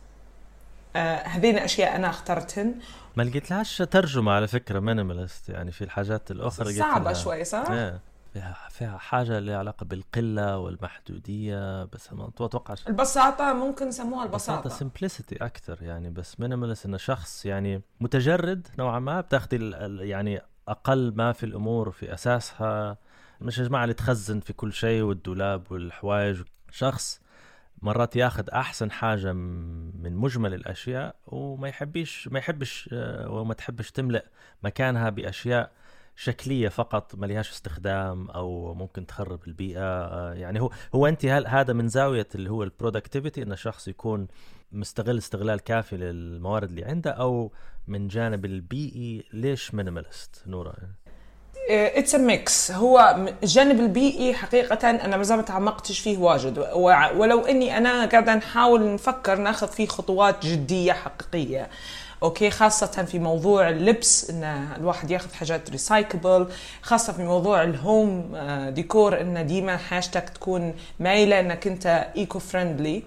آه، 0.96 1.00
آه، 1.00 1.28
هذين 1.28 1.58
أشياء 1.58 1.96
أنا 1.96 2.10
اخترتهن 2.10 2.76
ما 3.16 3.24
لقيت 3.24 3.52
لهاش 3.52 3.78
ترجمة 3.78 4.32
على 4.32 4.48
فكرة 4.48 4.80
minimalist 4.80 5.50
يعني 5.50 5.72
في 5.72 5.84
الحاجات 5.84 6.32
الأخرى 6.32 6.74
صعبة 6.74 7.14
شوي 7.14 7.44
صح؟ 7.44 7.66
yeah. 7.66 8.15
فيها 8.36 8.58
فيها 8.70 8.98
حاجة 8.98 9.40
لها 9.40 9.58
علاقة 9.58 9.84
بالقلة 9.84 10.58
والمحدودية 10.58 11.84
بس 11.84 12.14
ما 12.14 12.28
اتوقعش 12.28 12.88
البساطة 12.88 13.54
ممكن 13.54 13.88
يسموها 13.88 14.24
البساطة. 14.26 14.60
بساطة 14.60 14.76
simplicity 14.76 15.36
أكثر 15.36 15.84
يعني 15.84 16.10
بس 16.10 16.40
minimalist 16.40 16.86
إنه 16.86 16.98
شخص 16.98 17.46
يعني 17.46 17.82
متجرد 18.00 18.68
نوعا 18.80 19.00
ما 19.00 19.22
بتاخذي 19.22 19.72
يعني 20.00 20.42
أقل 20.68 21.14
ما 21.16 21.32
في 21.32 21.46
الأمور 21.46 21.92
في 21.92 22.14
أساسها 22.14 22.98
مش 23.42 23.62
جماعة 23.62 23.84
اللي 23.84 23.94
تخزن 23.94 24.40
في 24.40 24.54
كل 24.54 24.74
شيء 24.74 25.02
والدولاب 25.02 25.72
والحوايج. 25.72 26.42
شخص 26.72 27.22
مرات 27.82 28.16
ياخذ 28.16 28.50
أحسن 28.50 28.92
حاجة 28.92 29.34
من 29.34 30.16
مجمل 30.16 30.54
الأشياء 30.54 31.16
وما 31.28 31.68
يحبش 31.68 32.28
ما 32.28 32.40
يحبش 32.40 32.90
آه، 32.94 33.30
وما 33.30 33.54
تحبش 33.54 33.92
تملأ 33.92 34.26
مكانها 34.64 35.10
بأشياء 35.10 35.72
شكلية 36.16 36.70
فقط 36.70 37.16
ما 37.16 37.26
لهاش 37.26 37.52
استخدام 37.52 38.30
أو 38.30 38.74
ممكن 38.74 39.06
تخرب 39.06 39.40
البيئة. 39.48 39.80
آه، 39.82 40.34
يعني 40.34 40.62
هو 40.62 40.70
هو 40.96 41.08
أنت 41.08 41.26
هذا 41.26 41.74
من 41.74 41.88
زاوية 41.88 42.28
اللي 42.36 42.50
هو 42.50 42.64
ال 42.64 42.70
productivity 42.70 43.44
إن 43.44 43.52
الشخص 43.52 43.88
يكون 43.88 44.28
مستغل 44.72 45.18
استغلال 45.18 45.60
كافي 45.60 45.98
للموارد 45.98 46.70
اللي 46.70 46.84
عنده 46.84 47.12
أو 47.12 47.52
من 47.88 48.08
جانب 48.08 48.46
البيئي 48.46 49.24
ليش 49.34 49.74
minimalist 49.74 50.44
نورا. 50.48 50.74
it's 51.70 52.16
a 52.16 52.18
mix 52.18 52.72
هو 52.72 53.16
الجانب 53.44 53.80
البيئي 53.80 54.34
حقيقة 54.34 54.90
أنا 54.90 55.18
ما 55.18 55.42
تعمقتش 55.42 56.00
فيه 56.00 56.18
واجد. 56.18 56.60
ولو 57.16 57.46
إني 57.46 57.78
أنا 57.78 58.06
قاعدة 58.06 58.36
نحاول 58.36 58.94
نفكر 58.94 59.36
ناخذ 59.36 59.68
فيه 59.68 59.88
خطوات 59.88 60.46
جدية 60.46 60.94
حقيقية. 60.94 61.70
okay 62.24 62.50
خاصة 62.50 63.04
في 63.04 63.20
موضوع 63.20 63.70
اللبس 63.70 64.30
إن 64.30 64.44
الواحد 64.78 65.12
ياخذ 65.12 65.34
حاجات 65.34 65.70
recyclable 65.70 66.48
خاصة 66.82 67.14
في 67.14 67.24
موضوع 67.24 67.64
ال 67.64 67.79
home 67.79 68.38
decor 68.70 69.22
إن 69.22 69.48
ديما 69.48 69.78
حاجتك 69.78 70.30
تكون 70.30 70.74
مايلة 71.00 71.40
إنك 71.40 71.68
أنت 71.68 72.08
eco 72.18 72.40
friendly 72.40 73.04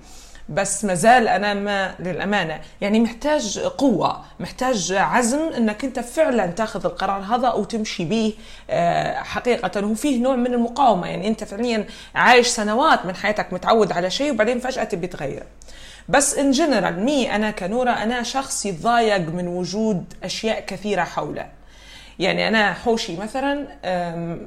بس 0.49 0.85
مازال 0.85 1.29
أنا 1.29 1.55
ما 1.55 1.95
للأمانة 1.99 2.61
يعني 2.81 3.01
محتاج 3.01 3.59
قوة 3.59 4.25
محتاج 4.41 4.93
عزم 4.93 5.39
إنك 5.39 5.85
أنت 5.85 6.01
فعلا 6.01 6.47
تاخذ 6.47 6.87
القرار 6.87 7.23
هذا 7.23 7.53
وتمشي 7.53 8.05
به 8.05 8.35
آه، 8.71 9.23
حقيقة. 9.23 9.81
هو 9.81 9.95
فيه 9.95 10.23
نوع 10.23 10.37
من 10.37 10.55
المقاومة 10.55 11.07
يعني 11.07 11.29
أنت 11.29 11.45
فعليا 11.45 11.87
عايش 12.15 12.47
سنوات 12.47 13.07
من 13.07 13.15
حياتك 13.15 13.53
متعود 13.53 13.93
على 13.93 14.11
شيء 14.11 14.33
وبعدين 14.33 14.59
فجأة 14.61 14.85
تبي 14.85 15.07
تغير 15.07 15.43
بس 16.09 16.39
ان 16.39 16.51
جنرال 16.51 17.05
مي 17.05 17.35
أنا 17.35 17.51
كنورة 17.51 17.91
أنا 17.91 18.23
شخص 18.23 18.67
يتضايق 18.67 19.29
من 19.29 19.49
وجود 19.49 20.05
أشياء 20.25 20.61
كثيرة 20.67 21.05
حوله. 21.05 21.59
يعني 22.19 22.49
أنا 22.49 22.73
حوشي 22.73 23.17
مثلا 23.17 23.67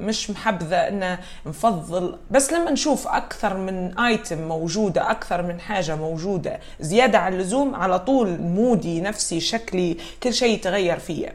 مش 0.00 0.30
محبذة 0.30 0.76
ان 0.76 1.18
نفضل 1.46 2.18
بس 2.30 2.52
لما 2.52 2.70
نشوف 2.70 3.08
أكثر 3.08 3.56
من 3.56 3.98
ايتم 3.98 4.48
موجودة 4.48 5.10
أكثر 5.10 5.42
من 5.42 5.60
حاجة 5.60 5.96
موجودة 5.96 6.60
زيادة 6.80 7.18
عن 7.18 7.32
اللزوم 7.32 7.74
على 7.74 7.98
طول 7.98 8.40
مودي 8.40 9.00
نفسي 9.00 9.40
شكلي 9.40 9.96
كل 10.22 10.34
شيء 10.34 10.54
يتغير 10.54 10.98
فيا. 10.98 11.32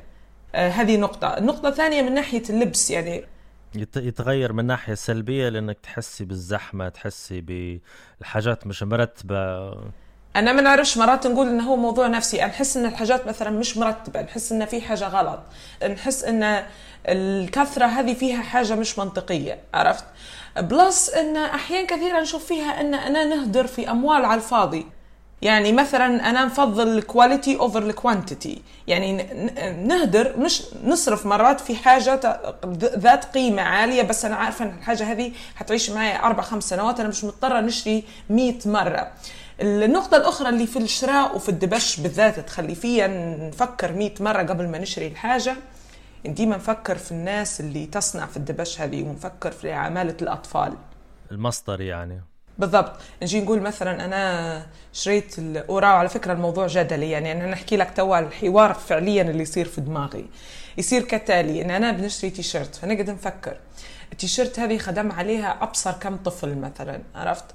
أه، 0.55 0.69
هذه 0.69 0.97
نقطة، 0.97 1.37
النقطة 1.37 1.69
الثانية 1.69 2.01
من 2.01 2.13
ناحية 2.13 2.43
اللبس 2.49 2.91
يعني 2.91 3.23
يتغير 3.95 4.53
من 4.53 4.65
ناحية 4.65 4.93
سلبية 4.93 5.49
لأنك 5.49 5.77
تحسي 5.83 6.25
بالزحمة 6.25 6.89
تحسي 6.89 7.41
بالحاجات 7.41 8.67
مش 8.67 8.83
مرتبة. 8.83 9.73
أنا 10.37 10.53
ما 10.53 10.61
نعرفش 10.61 10.97
مرات 10.97 11.27
نقول 11.27 11.47
إنه 11.47 11.63
هو 11.63 11.75
موضوع 11.75 12.07
نفسي. 12.07 12.37
نحس 12.37 12.77
إن 12.77 12.85
الحاجات 12.85 13.27
مثلا 13.27 13.49
مش 13.49 13.77
مرتبة. 13.77 14.21
نحس 14.21 14.51
إن 14.51 14.65
في 14.65 14.81
حاجة 14.81 15.07
غلط. 15.07 15.39
نحس 15.91 16.23
إن 16.23 16.63
الكثرة 17.07 17.85
هذه 17.85 18.13
فيها 18.13 18.41
حاجة 18.41 18.75
مش 18.75 18.99
منطقية. 18.99 19.59
عرفت؟ 19.73 20.03
plus 20.57 21.09
إن 21.09 21.37
أحيان 21.37 21.85
كثيره 21.85 22.19
نشوف 22.19 22.45
فيها 22.45 22.81
إن 22.81 22.93
أنا 22.95 23.25
نهدر 23.25 23.67
في 23.67 23.91
أموال 23.91 24.25
على 24.25 24.37
الفاضي. 24.37 24.85
يعني 25.41 25.71
مثلا 25.71 26.29
أنا 26.29 26.45
نفضل 26.45 26.97
ال 26.97 27.05
quality 27.05 27.59
over 27.59 27.83
ال 27.83 27.92
quantity 27.92 28.61
يعني 28.87 29.23
نهدر 29.87 30.37
مش 30.37 30.63
نصرف 30.83 31.25
مرات 31.25 31.61
في 31.61 31.75
حاجة 31.75 32.39
ذات 32.81 33.25
قيمة 33.25 33.61
عالية. 33.61 34.03
بس 34.03 34.25
أنا 34.25 34.35
عارفة 34.35 34.65
إن 34.65 34.77
الحاجة 34.77 35.11
هذه 35.11 35.31
حتعيش 35.55 35.89
معي 35.89 36.19
أربع 36.19 36.43
خمس 36.43 36.63
سنوات. 36.63 36.99
أنا 36.99 37.09
مش 37.09 37.23
مضطرة 37.23 37.59
نشري 37.59 38.03
100 38.29 38.53
مرة. 38.65 39.11
النقطة 39.61 40.17
الأخرى 40.17 40.49
اللي 40.49 40.67
في 40.67 40.79
الشراء 40.79 41.35
وفي 41.35 41.49
الدبش 41.49 41.99
بالذات 41.99 42.39
تخلي 42.39 42.75
فيا 42.75 43.07
نفكر 43.37 43.93
مئة 43.93 44.23
مرة 44.23 44.41
قبل 44.43 44.67
ما 44.67 44.77
نشري 44.77 45.07
الحاجة. 45.07 45.55
ديما 46.25 46.57
نفكر 46.57 46.97
في 46.97 47.11
الناس 47.11 47.59
اللي 47.59 47.85
تصنع 47.85 48.25
في 48.25 48.37
الدبش 48.37 48.81
هذه 48.81 49.03
ونفكر 49.03 49.51
في 49.51 49.71
عمالة 49.71 50.17
الأطفال. 50.21 50.73
المصدر 51.31 51.81
يعني. 51.81 52.21
بالضبط. 52.57 52.91
نجي 53.23 53.41
نقول 53.41 53.61
مثلا 53.61 54.05
أنا 54.05 54.65
شريت 54.93 55.35
وراه 55.67 55.87
على 55.87 56.09
فكرة 56.09 56.33
الموضوع 56.33 56.67
جدلي 56.67 57.11
يعني 57.11 57.31
أنا 57.31 57.47
نحكي 57.47 57.77
لك 57.77 57.91
توا 57.95 58.19
الحوار 58.19 58.73
فعليا 58.73 59.21
اللي 59.21 59.43
يصير 59.43 59.65
في 59.65 59.81
دماغي. 59.81 60.25
يصير 60.77 61.01
كالتالي 61.01 61.61
إن 61.61 61.71
أنا 61.71 61.91
بنشتري 61.91 62.29
تيشيرت 62.29 62.75
فنقعد 62.75 63.09
نفكر. 63.09 63.57
التيشيرت 64.11 64.59
هذه 64.59 64.77
خدم 64.77 65.11
عليها 65.11 65.63
أبصر 65.63 65.91
كم 65.91 66.15
طفل 66.15 66.57
مثلا 66.57 67.01
عرفت؟ 67.15 67.45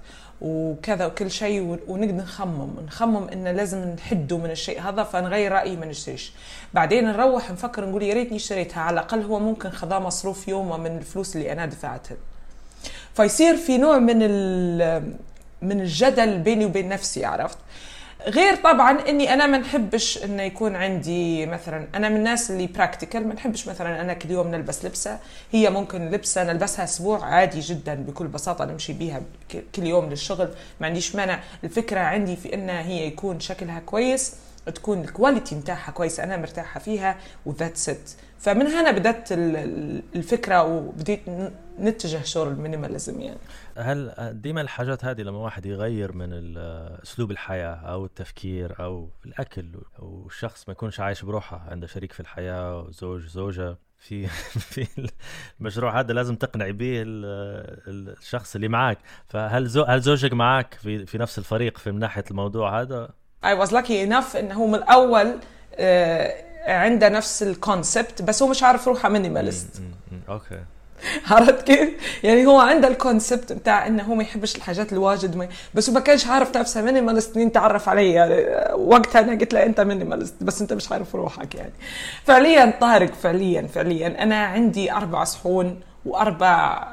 وكذا 0.42 1.06
وكل 1.06 1.30
شيء 1.30 1.78
ونقدر 1.88 2.14
نخمم. 2.14 2.70
نخمم 2.86 3.28
انه 3.28 3.52
لازم 3.52 3.78
نحده 3.78 4.38
من 4.38 4.50
الشيء 4.50 4.80
هذا 4.80 5.02
فنغير 5.02 5.52
رأيي 5.52 5.76
ما 5.76 5.86
نشتريش. 5.86 6.32
بعدين 6.74 7.04
نروح 7.04 7.50
نفكر 7.50 7.88
نقول 7.88 8.02
يا 8.02 8.14
ريتني 8.14 8.36
اشتريتها. 8.36 8.80
على 8.80 8.94
الأقل 8.94 9.22
هو 9.22 9.38
ممكن 9.38 9.70
خذا 9.70 9.98
مصروف 9.98 10.48
يوم 10.48 10.80
من 10.80 10.96
الفلوس 10.98 11.36
اللي 11.36 11.52
أنا 11.52 11.66
دفعتها. 11.66 12.16
فيصير 13.14 13.56
في 13.56 13.78
نوع 13.78 13.98
من 13.98 14.18
من 15.62 15.80
الجدل 15.80 16.38
بيني 16.38 16.64
وبين 16.64 16.88
نفسي 16.88 17.24
عرفت؟ 17.24 17.58
غير 18.26 18.56
طبعا 18.56 19.08
إني 19.08 19.34
أنا 19.34 19.46
ما 19.46 19.58
نحبش 19.58 20.24
إنه 20.24 20.42
يكون 20.42 20.76
عندي 20.76 21.46
مثلا 21.46 21.86
أنا 21.94 22.08
من 22.08 22.16
الناس 22.16 22.50
اللي 22.50 22.66
براكتيكال 22.66 23.28
ما 23.28 23.34
نحبش 23.34 23.68
مثلا 23.68 24.00
أنا 24.00 24.14
كل 24.14 24.30
يوم 24.30 24.48
نلبس 24.48 24.84
لبسة. 24.84 25.18
هي 25.52 25.70
ممكن 25.70 26.10
لبسة 26.10 26.44
نلبسها 26.44 26.84
أسبوع 26.84 27.24
عادي 27.24 27.60
جدا 27.60 27.94
بكل 27.94 28.26
بساطة 28.26 28.64
نمشي 28.64 28.92
بيها 28.92 29.22
كل 29.74 29.82
يوم 29.82 30.10
للشغل. 30.10 30.48
ما 30.80 30.86
عنديش 30.86 31.16
مانع. 31.16 31.40
الفكرة 31.64 32.00
عندي 32.00 32.36
في 32.36 32.54
إنها 32.54 32.82
هي 32.82 33.06
يكون 33.06 33.40
شكلها 33.40 33.80
كويس 33.80 34.34
تكون 34.74 35.00
ال 35.00 35.07
quality 35.07 35.54
نتاعها 35.54 35.90
كويس 35.90 36.20
أنا 36.20 36.36
مرتاحة 36.36 36.80
فيها 36.80 37.16
و 37.46 37.52
that's 37.52 37.88
it 37.88 38.10
فمن 38.42 38.66
هنا 38.66 38.90
بدأت 38.90 39.28
الفكرة 39.32 40.62
وبديت 40.62 41.20
نتجه 41.78 42.22
شغل 42.22 42.48
ال 42.48 42.55
minimalism 42.55 43.20
يعني. 43.20 43.38
هل 43.76 44.14
ديما 44.42 44.60
الحاجات 44.60 45.04
هذه 45.04 45.22
لما 45.22 45.38
واحد 45.38 45.66
يغير 45.66 46.12
من 46.12 46.56
أسلوب 47.02 47.30
الحياة 47.30 47.74
أو 47.74 48.04
التفكير 48.04 48.74
أو 48.80 49.08
الأكل 49.26 49.66
والشخص 49.98 50.68
ما 50.68 50.72
يكونش 50.72 51.00
عايش 51.00 51.24
بروحه 51.24 51.66
عنده 51.70 51.86
شريك 51.86 52.12
في 52.12 52.20
الحياة 52.20 52.80
وزوج 52.80 53.26
زوجة 53.26 53.76
في 53.98 54.26
في 54.72 54.86
المشروع 55.60 56.00
هذا 56.00 56.12
لازم 56.12 56.36
تقنعي 56.36 56.72
به 56.72 57.02
الشخص 57.06 58.54
اللي 58.54 58.68
معك 58.68 58.98
فهل 59.28 59.66
زو 59.66 59.82
هل 59.82 60.00
زوجك 60.00 60.32
معك 60.32 60.74
في 60.74 61.06
في 61.06 61.18
نفس 61.18 61.38
الفريق 61.38 61.78
في 61.78 61.90
من 61.90 61.98
ناحية 61.98 62.24
الموضوع 62.30 62.80
هذا؟ 62.80 63.10
I 63.44 63.66
was 63.66 63.70
lucky 63.70 64.08
enough 64.08 64.36
إنه 64.36 64.54
هو 64.54 64.66
من 64.66 64.74
الأول 64.74 65.38
آه، 65.74 66.51
عنده 66.66 67.08
نفس 67.08 67.42
ال 67.42 67.52
concept 67.52 68.22
بس 68.22 68.42
هو 68.42 68.48
مش 68.48 68.62
عارف 68.62 68.88
روحه 68.88 69.08
minimalist 69.08 69.82
okay. 70.28 70.60
عرفت 71.30 71.62
كيف؟ 71.62 71.88
يعني 72.22 72.46
هو 72.46 72.60
عنده 72.60 72.88
ال 72.88 72.96
concept 72.96 73.52
بتاع 73.52 73.86
إنه 73.86 74.02
هو 74.02 74.14
ما 74.14 74.22
يحبش 74.22 74.56
الحاجات 74.56 74.92
الواجد 74.92 75.36
ما 75.36 75.48
بس 75.74 75.88
هو 75.88 75.94
ما 75.94 76.00
كانش 76.00 76.26
عارف 76.26 76.56
نفسه 76.56 76.82
minimalist 76.82 77.36
مين 77.36 77.52
تعرف 77.52 77.88
علي؟ 77.88 78.12
يعني 78.12 78.34
وقتها 78.74 79.20
أنا 79.20 79.38
قلت 79.38 79.54
له 79.54 79.66
أنت 79.66 79.80
minimalist 79.80 80.34
بس 80.40 80.60
أنت 80.60 80.72
مش 80.72 80.92
عارف 80.92 81.14
روحك 81.14 81.54
يعني. 81.54 81.72
فعليا 82.24 82.74
طارق 82.80 83.14
فعليا 83.14 83.66
فعليا 83.66 84.22
أنا 84.22 84.44
عندي 84.44 84.92
أربع 84.92 85.24
صحون 85.24 85.80
وأربع 86.06 86.88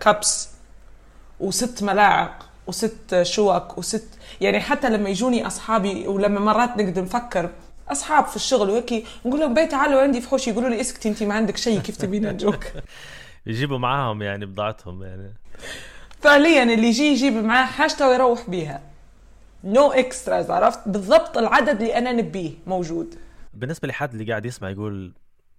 cups 0.00 0.48
آه، 0.48 1.44
وست 1.44 1.82
ملاعق 1.82 2.48
وست 2.66 3.22
شوك 3.22 3.78
وست 3.78 4.08
يعني 4.40 4.60
حتى 4.60 4.90
لما 4.90 5.08
يجوني 5.08 5.46
أصحابي 5.46 6.06
ولما 6.06 6.40
مرات 6.40 6.76
نقدر 6.76 7.02
نفكر 7.02 7.50
أصحاب 7.92 8.26
في 8.26 8.36
الشغل 8.36 8.70
وهيك 8.70 9.04
نقول 9.24 9.40
لهم 9.40 9.54
بيت 9.54 9.70
تعالوا 9.70 10.00
عندي 10.00 10.20
في 10.20 10.28
حوش 10.28 10.48
يقولوا 10.48 10.68
لي 10.70 10.80
اسكتي 10.80 11.08
انت 11.08 11.22
ما 11.22 11.34
عندك 11.34 11.56
شيء 11.56 11.80
كيف 11.80 11.96
تبين 11.96 12.28
نجوك؟ 12.32 12.64
يجيبوا 13.46 13.78
معاهم 13.78 14.22
يعني 14.22 14.46
بضاعتهم 14.46 15.02
يعني. 15.02 15.34
فعليا 16.20 16.62
اللي 16.62 16.86
يجي 16.88 17.02
يجيب 17.02 17.32
معاه 17.32 17.66
حاجته 17.66 18.08
ويروح 18.08 18.50
بيها. 18.50 18.80
no 19.64 19.96
no 19.96 20.10
extras 20.10 20.50
عرفت؟ 20.50 20.88
بالضبط 20.88 21.38
العدد 21.38 21.80
اللي 21.80 21.98
أنا 21.98 22.12
نبيه 22.12 22.50
موجود. 22.66 23.14
بالنسبة 23.54 23.88
لحد 23.88 24.12
اللي 24.12 24.24
قاعد 24.30 24.46
يسمع 24.46 24.70
يقول 24.70 25.12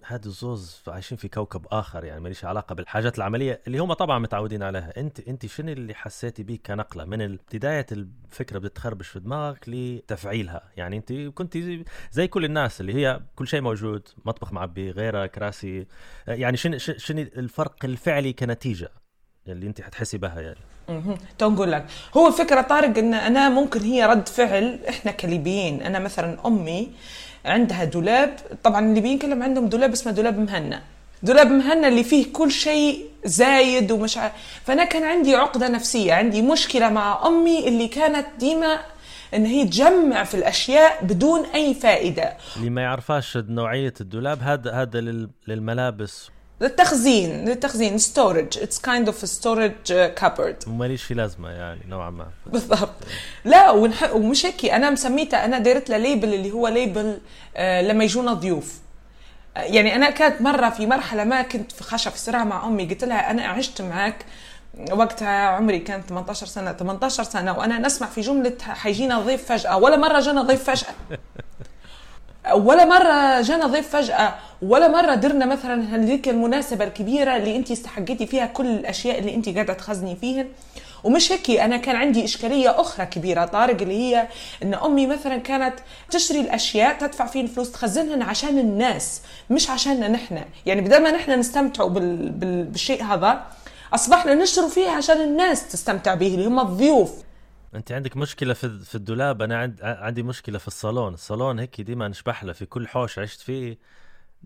هاد 0.05 0.25
الزوز 0.25 0.81
عايشين 0.88 1.17
في 1.17 1.27
كوكب 1.27 1.65
آخر 1.71 2.03
يعني 2.03 2.21
ماليش 2.21 2.45
علاقة 2.45 2.75
بالحاجات 2.75 3.17
العملية 3.17 3.62
اللي 3.67 3.77
هم 3.79 3.93
طبعا 3.93 4.19
متعودين 4.19 4.63
عليها. 4.63 4.93
أنت 4.97 5.19
أنت 5.19 5.45
شنو 5.45 5.71
اللي 5.71 5.93
حسيتي 5.93 6.43
بيه 6.43 6.59
كنقلة؟ 6.65 7.05
من 7.05 7.38
بداية 7.53 7.85
الفكرة 7.91 8.59
بتخربش 8.59 9.07
في 9.07 9.19
دماغك 9.19 9.69
لتفعيلها. 9.69 10.62
يعني 10.77 10.97
أنت 10.97 11.13
كنت 11.13 11.57
زي 12.12 12.27
كل 12.27 12.45
الناس 12.45 12.81
اللي 12.81 12.93
هي 12.93 13.19
كل 13.35 13.47
شيء 13.47 13.62
موجود 13.62 14.07
مطبخ 14.25 14.53
معبي 14.53 14.91
غيره 14.91 15.25
كراسي 15.25 15.88
يعني 16.27 16.57
شنو 16.57 16.77
شنو 16.77 17.21
الفرق 17.21 17.85
الفعلي 17.85 18.33
كنتيجة 18.33 18.89
اللي 19.47 19.67
أنت 19.67 19.81
حتحسي 19.81 20.17
بها 20.17 20.41
يعني؟ 20.41 20.59
تو 21.38 21.49
نقول 21.49 21.71
لك 21.71 21.85
هو 22.17 22.27
الفكرة 22.27 22.62
طارق 22.62 22.97
إن 22.97 23.13
أنا 23.13 23.49
ممكن 23.49 23.79
هي 23.79 24.05
رد 24.05 24.27
فعل 24.27 24.79
إحنا 24.89 25.12
كليبيين. 25.12 25.81
أنا 25.81 25.99
مثلا 25.99 26.47
أمي 26.47 26.91
عندها 27.45 27.84
دولاب 27.84 28.36
طبعا 28.63 28.86
الليبيين 28.89 29.19
كلهم 29.19 29.43
عندهم 29.43 29.67
دولاب 29.67 29.91
اسمه 29.91 30.12
دولاب 30.12 30.39
مهنا. 30.39 30.82
دولاب 31.23 31.47
مهنا 31.52 31.88
اللي 31.88 32.04
فيه 32.04 32.34
كل 32.34 32.52
شيء 32.52 33.06
زايد 33.25 33.91
ومش 33.91 34.17
ع... 34.17 34.32
فأنا 34.65 34.86
كان 34.86 35.04
عندي 35.04 35.36
عقدة 35.36 35.67
نفسية 35.67 36.13
عندي 36.13 36.41
مشكلة 36.41 36.89
مع 36.89 37.28
أمي 37.28 37.67
اللي 37.67 37.88
كانت 37.88 38.25
ديما 38.39 38.80
إن 39.34 39.45
هي 39.45 39.65
تجمع 39.65 40.23
في 40.23 40.36
الأشياء 40.36 41.06
بدون 41.06 41.45
أي 41.56 41.73
فائدة. 41.73 42.34
اللي 42.58 42.69
ما 42.69 42.82
يعرفاش 42.82 43.38
نوعية 43.38 43.93
الدولاب 44.02 44.39
هذا 44.41 44.71
هذا 44.71 45.28
للملابس. 45.47 46.30
للتخزين 46.61 47.45
للتخزين 47.45 47.97
storage 47.97 48.57
it's 48.59 48.79
kind 48.79 49.07
of 49.07 49.25
storage 49.25 49.71
cupboard 50.15 50.63
وماليش 50.67 51.03
في 51.03 51.13
لازمة 51.13 51.49
يعني 51.49 51.79
نوعا 51.87 52.09
ما. 52.09 52.27
بالضبط. 52.45 52.89
لا 53.45 53.71
ونح... 53.71 54.13
ومش 54.13 54.45
هيك. 54.45 54.65
أنا 54.65 54.89
مسميتها 54.89 55.45
أنا 55.45 55.59
دايرت 55.59 55.89
لها 55.89 55.97
label 55.97 56.33
اللي 56.33 56.51
هو 56.51 56.67
label 56.67 57.17
آه 57.55 57.81
لما 57.81 58.03
يجونا 58.03 58.33
ضيوف. 58.33 58.73
آه 59.57 59.59
يعني 59.61 59.95
أنا 59.95 60.09
كانت 60.09 60.41
مرة 60.41 60.69
في 60.69 60.85
مرحلة 60.85 61.23
ما 61.23 61.41
كنت 61.41 61.71
في 61.71 61.83
خشب 61.83 62.11
في 62.11 62.19
صراع 62.19 62.43
مع 62.43 62.65
أمي. 62.67 62.85
قلت 62.85 63.03
لها 63.03 63.31
أنا 63.31 63.43
عشت 63.47 63.81
معك. 63.81 64.25
وقتها 64.91 65.27
عمري 65.47 65.79
كان 65.79 66.01
18 66.09 66.45
سنة 66.45 66.73
18 66.73 67.23
سنة 67.23 67.57
وأنا 67.57 67.77
نسمع 67.79 68.07
في 68.07 68.21
جملة 68.21 68.57
حيجينا 68.61 69.19
ضيف 69.19 69.45
فجأة. 69.45 69.77
ولا 69.77 69.97
مرة 69.97 70.19
جانا 70.19 70.41
ضيف 70.41 70.63
فجأة. 70.69 70.93
ولا 72.54 72.86
مرة 72.86 73.41
جانا 73.41 73.67
ضيف 73.67 73.89
فجأة 73.89 74.36
ولا 74.62 74.88
مرة 74.88 75.15
درنا 75.15 75.45
مثلا 75.45 75.95
هذيك 75.95 76.30
المناسبة 76.30 76.86
الكبيرة 76.86 77.36
اللي 77.36 77.56
انت 77.56 77.71
استحقيتي 77.71 78.25
فيها 78.25 78.45
كل 78.45 78.67
الأشياء 78.67 79.19
اللي 79.19 79.36
انت 79.36 79.49
قاعدة 79.49 79.73
تخزني 79.73 80.15
فيهن. 80.15 80.47
ومش 81.04 81.32
هيك 81.32 81.52
أنا 81.52 81.78
كان 81.78 81.95
عندي 81.95 82.25
إشكالية 82.25 82.82
أخرى 82.82 83.06
كبيرة 83.06 83.45
طارق 83.45 83.82
اللي 83.82 83.93
هي 83.93 84.28
إن 84.63 84.73
أمي 84.73 85.08
مثلا 85.08 85.38
كانت 85.38 85.73
تشتري 86.12 86.39
الأشياء 86.39 86.97
تدفع 86.97 87.25
فيهم 87.25 87.47
فلوس 87.47 87.71
تخزنهن 87.71 88.21
عشان 88.21 88.60
الناس 88.60 89.21
مش 89.49 89.69
عشاننا 89.69 90.08
نحن. 90.08 90.41
يعني 90.65 90.82
بدل 90.82 91.04
ما 91.04 91.12
نحن 91.12 91.32
نستمتعوا 91.32 91.89
بال... 91.89 92.30
بال... 92.30 92.63
بالشيء 92.63 93.04
هذا 93.04 93.41
أصبحنا 93.93 94.34
نشتروا 94.34 94.69
فيه 94.69 94.89
عشان 94.89 95.21
الناس 95.21 95.67
تستمتع 95.67 96.13
به 96.13 96.28
اللي 96.28 96.47
هم 96.47 96.60
الضيوف. 96.60 97.12
انت 97.75 97.91
عندك 97.91 98.17
مشكلة 98.17 98.53
في 98.53 98.79
في 98.79 98.95
الدولاب 98.95 99.41
أنا 99.41 99.58
عند 99.58 99.79
عندي 99.82 100.23
مشكلة 100.23 100.58
في 100.58 100.67
الصالون. 100.67 101.13
الصالون 101.13 101.60
هيك 101.60 101.82
ديما 101.82 102.08
نشبح 102.08 102.43
له 102.43 102.53
في 102.53 102.65
كل 102.65 102.88
حوش 102.88 103.19
عشت 103.19 103.41
فيه. 103.41 103.77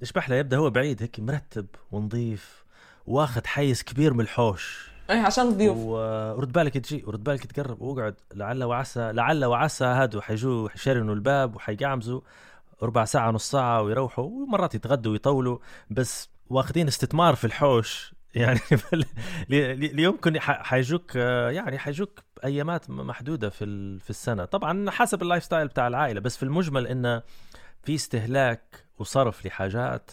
نشبح 0.01 0.29
له 0.29 0.35
يبدأ 0.35 0.57
هو 0.57 0.69
بعيد 0.69 1.01
هيك 1.01 1.19
مرتب 1.19 1.67
ونظيف 1.91 2.63
واخذ 3.05 3.45
حيز 3.45 3.83
كبير 3.83 4.13
من 4.13 4.21
الحوش. 4.21 4.89
إيه 5.09 5.21
عشان 5.21 5.47
الضيوف 5.47 5.77
ورد 5.77 6.51
بالك 6.51 6.77
تجي 6.77 7.03
ورد 7.07 7.23
بالك 7.23 7.45
تقرب 7.45 7.81
واقعد 7.81 8.15
لعل 8.33 8.63
وعسى 8.63 9.11
لعل 9.11 9.45
وعسى 9.45 9.85
هادو 9.85 10.21
حيجوا 10.21 10.69
حيشرنوا 10.69 11.15
الباب 11.15 11.55
وحيقعمزوا. 11.55 12.21
ربع 12.83 13.05
ساعة 13.05 13.31
نص 13.31 13.51
ساعة 13.51 13.81
ويروحوا 13.81 14.25
ومرات 14.25 14.75
يتغدوا 14.75 15.11
ويطولوا 15.11 15.57
بس 15.89 16.29
واخذين 16.49 16.87
استثمار 16.87 17.35
في 17.35 17.45
الحوش. 17.45 18.13
يعني 18.35 18.59
يمكن 19.79 20.39
حيجوك 20.39 21.15
يعني 21.15 21.79
حيجوك 21.79 22.19
أيامات 22.45 22.89
محدودة 22.89 23.49
في 23.49 23.99
في 23.99 24.09
السنة. 24.09 24.45
طبعا 24.45 24.91
حسب 24.91 25.21
ال 25.21 25.43
lifestyle 25.43 25.67
بتاع 25.67 25.87
العائلة 25.87 26.19
بس 26.19 26.37
في 26.37 26.43
المجمل 26.43 26.87
انه 26.87 27.21
في 27.83 27.95
استهلاك 27.95 28.61
وصرف 28.99 29.45
لحاجات 29.45 30.11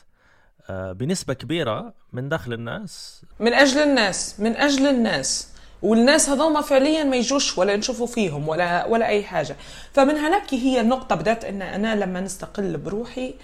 آه، 0.71 0.93
بنسبة 0.93 1.35
كبيرة 1.35 1.95
من 2.12 2.29
دخل 2.29 2.53
الناس. 2.53 3.23
من 3.40 3.55
أجل 3.55 3.79
الناس 3.79 4.40
من 4.40 4.57
أجل 4.57 4.87
الناس. 4.87 5.51
والناس 5.83 6.29
هذوما 6.29 6.61
فعليا 6.61 7.05
ما 7.05 7.16
يجوش 7.16 7.59
ولا 7.59 7.77
نشوفوا 7.77 8.07
فيهم 8.07 8.49
ولا 8.49 8.87
ولا 8.87 9.07
أي 9.07 9.25
حاجة. 9.25 9.57
فمن 9.93 10.16
هناك 10.16 10.55
هي 10.55 10.81
النقطة 10.81 11.14
بدأت 11.14 11.45
إن 11.45 11.62
أنا 11.62 12.05
لما 12.05 12.21
نستقل 12.21 12.77
بروحي 12.77 13.35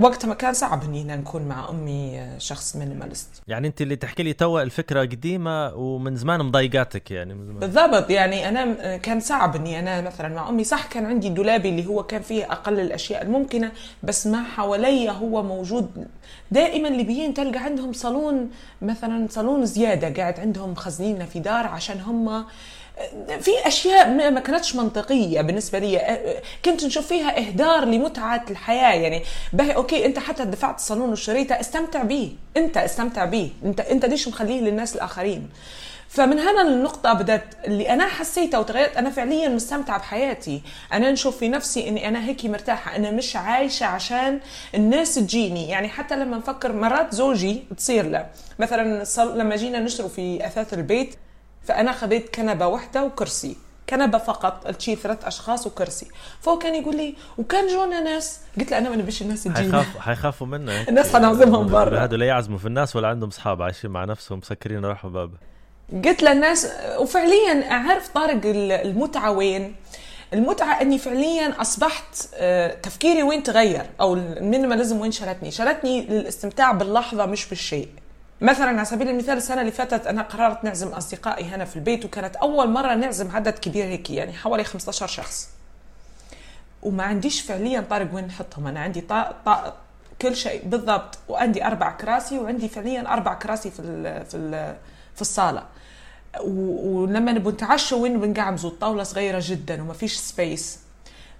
وقتها 0.00 0.28
ما 0.28 0.34
كان 0.34 0.52
صعب 0.52 0.84
إني 0.84 1.04
نكون 1.04 1.42
مع 1.42 1.68
أمي 1.70 2.20
آه، 2.20 2.38
شخص 2.38 2.76
مينيماليست 2.76 3.28
يعني 3.48 3.66
أنت 3.68 3.82
اللي 3.82 3.96
تحكي 3.96 4.22
لي 4.22 4.32
توا 4.32 4.62
الفكرة 4.62 5.00
قديمة 5.00 5.74
ومن 5.74 6.16
زمان 6.16 6.40
مضايقاتك 6.40 7.10
يعني 7.10 7.34
من 7.34 7.46
زمان. 7.46 7.58
بالضبط 7.58 8.10
يعني 8.10 8.48
أنا 8.48 8.76
آه، 8.80 8.96
كان 8.96 9.20
صعب 9.20 9.56
إني 9.56 9.78
أنا 9.78 10.00
مثلا 10.00 10.34
مع 10.34 10.48
أمي. 10.48 10.64
صح 10.64 10.86
كان 10.86 11.06
عندي 11.06 11.28
دولابي 11.28 11.68
اللي 11.68 11.86
هو 11.86 12.02
كان 12.02 12.22
فيه 12.22 12.44
أقل 12.52 12.80
الأشياء 12.80 13.22
الممكنة 13.22 13.72
بس 14.02 14.26
ما 14.26 14.42
حوالي 14.42 15.10
هو 15.10 15.42
موجود. 15.42 16.06
دائما 16.50 16.88
الليبيين 16.88 17.34
تلقى 17.34 17.58
عندهم 17.58 17.92
صالون 17.92 18.50
مثلا 18.82 19.26
صالون 19.30 19.66
زيادة 19.66 20.22
قاعد 20.22 20.40
عندهم 20.40 20.74
خزنينة 20.74 21.24
في 21.24 21.38
دار 21.40 21.66
عشان 21.66 22.00
هم 22.00 22.44
في 23.40 23.50
أشياء 23.66 24.30
ما 24.30 24.40
كانتش 24.40 24.76
منطقية 24.76 25.40
بالنسبة 25.40 25.78
لي 25.78 26.20
كنت 26.64 26.84
نشوف 26.84 27.06
فيها 27.06 27.38
إهدار 27.38 27.84
لمتعة 27.84 28.44
الحياة 28.50 28.94
يعني 28.94 29.22
باهي 29.52 29.74
أوكي 29.74 30.06
أنت 30.06 30.18
حتى 30.18 30.44
دفعت 30.44 30.76
الصالون 30.76 31.12
وشريته 31.12 31.60
استمتع 31.60 32.02
به 32.02 32.32
أنت 32.56 32.76
استمتع 32.76 33.24
به 33.24 33.50
أنت 33.64 33.80
أنت 33.80 34.04
ليش 34.04 34.28
مخليه 34.28 34.60
للناس 34.60 34.96
الآخرين؟ 34.96 35.48
فمن 36.08 36.38
هنا 36.38 36.62
النقطة 36.62 37.12
بدأت 37.12 37.54
اللي 37.66 37.90
أنا 37.90 38.06
حسيتها 38.06 38.58
وتغيرت 38.58 38.96
أنا 38.96 39.10
فعليا 39.10 39.48
مستمتعة 39.48 39.98
بحياتي. 39.98 40.62
أنا 40.92 41.10
نشوف 41.10 41.38
في 41.38 41.48
نفسي 41.48 41.88
إني 41.88 42.08
أنا 42.08 42.24
هيك 42.24 42.44
مرتاحة 42.44 42.96
أنا 42.96 43.10
مش 43.10 43.36
عايشة 43.36 43.86
عشان 43.86 44.40
الناس 44.74 45.14
تجيني. 45.14 45.68
يعني 45.68 45.88
حتى 45.88 46.16
لما 46.16 46.36
نفكر 46.36 46.72
مرات 46.72 47.14
زوجي 47.14 47.62
تصير 47.76 48.06
له. 48.06 48.26
مثلا 48.58 49.04
لما 49.18 49.56
جينا 49.56 49.80
نشتروا 49.80 50.08
في 50.08 50.46
أثاث 50.46 50.74
البيت 50.74 51.14
فأنا 51.64 51.92
خذيت 51.92 52.34
كنبة 52.34 52.66
واحدة 52.66 53.04
وكرسي. 53.04 53.56
كنبة 53.90 54.18
فقط 54.18 54.66
تشيل 54.76 54.96
ثلاث 54.96 55.24
أشخاص 55.24 55.66
وكرسي. 55.66 56.06
فهو 56.40 56.58
كان 56.58 56.74
يقول 56.74 56.96
لي 56.96 57.14
وكان 57.38 57.66
جونا 57.68 58.00
ناس؟ 58.00 58.40
قلت 58.60 58.70
له 58.70 58.78
أنا 58.78 58.88
ما 58.90 58.96
نبيش 58.96 59.22
الناس 59.22 59.42
تجيني 59.44 59.56
حيخافوا 59.72 60.00
حيخافوا 60.00 60.46
منك 60.46 60.88
الناس 60.88 61.16
حنعزمهم 61.16 61.66
برا. 61.72 62.04
هذول 62.04 62.20
لا 62.20 62.26
يعزموا 62.26 62.58
في 62.58 62.66
الناس 62.66 62.96
ولا 62.96 63.08
عندهم 63.08 63.28
اصحاب 63.28 63.62
عايشين 63.62 63.90
مع 63.90 64.04
نفسهم 64.04 64.38
مسكرين 64.38 64.84
راحوا 64.84 65.10
باب. 65.10 65.30
قلت 66.04 66.22
للناس 66.22 66.66
وفعليا 66.98 67.70
أعرف 67.72 68.08
طارق 68.08 68.40
المتعة 68.44 69.30
وين. 69.30 69.74
المتعة 70.32 70.80
إني 70.82 70.98
فعليا 70.98 71.60
أصبحت 71.60 72.28
آه، 72.34 72.74
تفكيري 72.74 73.22
وين 73.22 73.42
تغير 73.42 73.86
أو 74.00 74.14
ال 74.14 74.22
minimalism 74.22 75.00
وين 75.00 75.10
شلتني 75.12 75.50
شلتني 75.50 76.00
للاستمتاع 76.06 76.72
باللحظة 76.72 77.26
مش 77.26 77.48
بالشيء. 77.48 77.88
مثلا 78.40 78.68
على 78.68 78.84
سبيل 78.84 79.08
المثال 79.08 79.36
السنة 79.36 79.60
اللي 79.60 79.72
فاتت 79.72 80.06
أنا 80.06 80.22
قررت 80.22 80.64
نعزم 80.64 80.88
أصدقائي 80.88 81.44
هنا 81.44 81.64
في 81.64 81.76
البيت 81.76 82.04
وكانت 82.04 82.36
أول 82.36 82.70
مرة 82.70 82.94
نعزم 82.94 83.30
عدد 83.30 83.58
كبير 83.58 83.84
هيك 83.84 84.10
يعني 84.10 84.32
حوالي 84.32 84.64
15 84.64 85.06
شخص. 85.06 85.48
وما 86.82 87.04
عنديش 87.04 87.40
فعليا 87.40 87.80
طارق 87.90 88.14
وين 88.14 88.26
نحطهم. 88.26 88.66
أنا 88.66 88.80
عندي 88.80 89.00
طا... 89.00 89.34
طا... 89.46 89.76
كل 90.22 90.36
شيء 90.36 90.62
بالضبط 90.64 91.18
وعندي 91.28 91.66
أربع 91.66 91.90
كراسي 91.90 92.38
وعندي 92.38 92.68
فعليا 92.68 93.12
أربع 93.12 93.34
كراسي 93.34 93.70
في 93.70 93.80
ال... 93.80 94.26
في 94.26 94.36
ال... 94.36 94.76
في 95.14 95.20
الصالة. 95.20 95.62
ولما 96.40 97.32
نبغى 97.32 97.52
نتعشى 97.52 97.94
وين 97.94 98.20
بنقعمزوا 98.20 98.70
الطاوله 98.70 99.02
صغيرة 99.02 99.42
جدا 99.42 99.82
وما 99.82 99.92
فيش 99.92 100.16
سبيس 100.16 100.78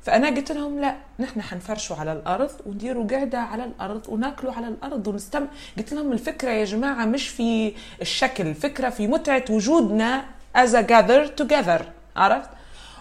فأنا 0.03 0.29
قلت 0.29 0.53
لهم 0.53 0.81
لا 0.81 0.95
نحن 1.19 1.43
حنفرشوا 1.43 1.97
على 1.97 2.13
الأرض 2.13 2.51
ونديروا 2.67 3.07
قعدة 3.11 3.39
على 3.39 3.65
الأرض 3.65 4.09
وناكلوا 4.09 4.53
على 4.53 4.69
الأرض 4.69 5.07
ونستم. 5.09 5.47
قلت 5.79 5.93
لهم 5.93 6.13
الفكرة 6.13 6.51
يا 6.51 6.65
جماعة 6.65 7.05
مش 7.05 7.29
في 7.29 7.73
الشكل 8.01 8.47
الفكرة 8.47 8.89
في 8.89 9.07
متعة 9.07 9.45
وجودنا 9.51 10.25
as 10.57 10.71
a 10.71 10.83
get-together 10.83 11.83
عرفت؟ 12.17 12.51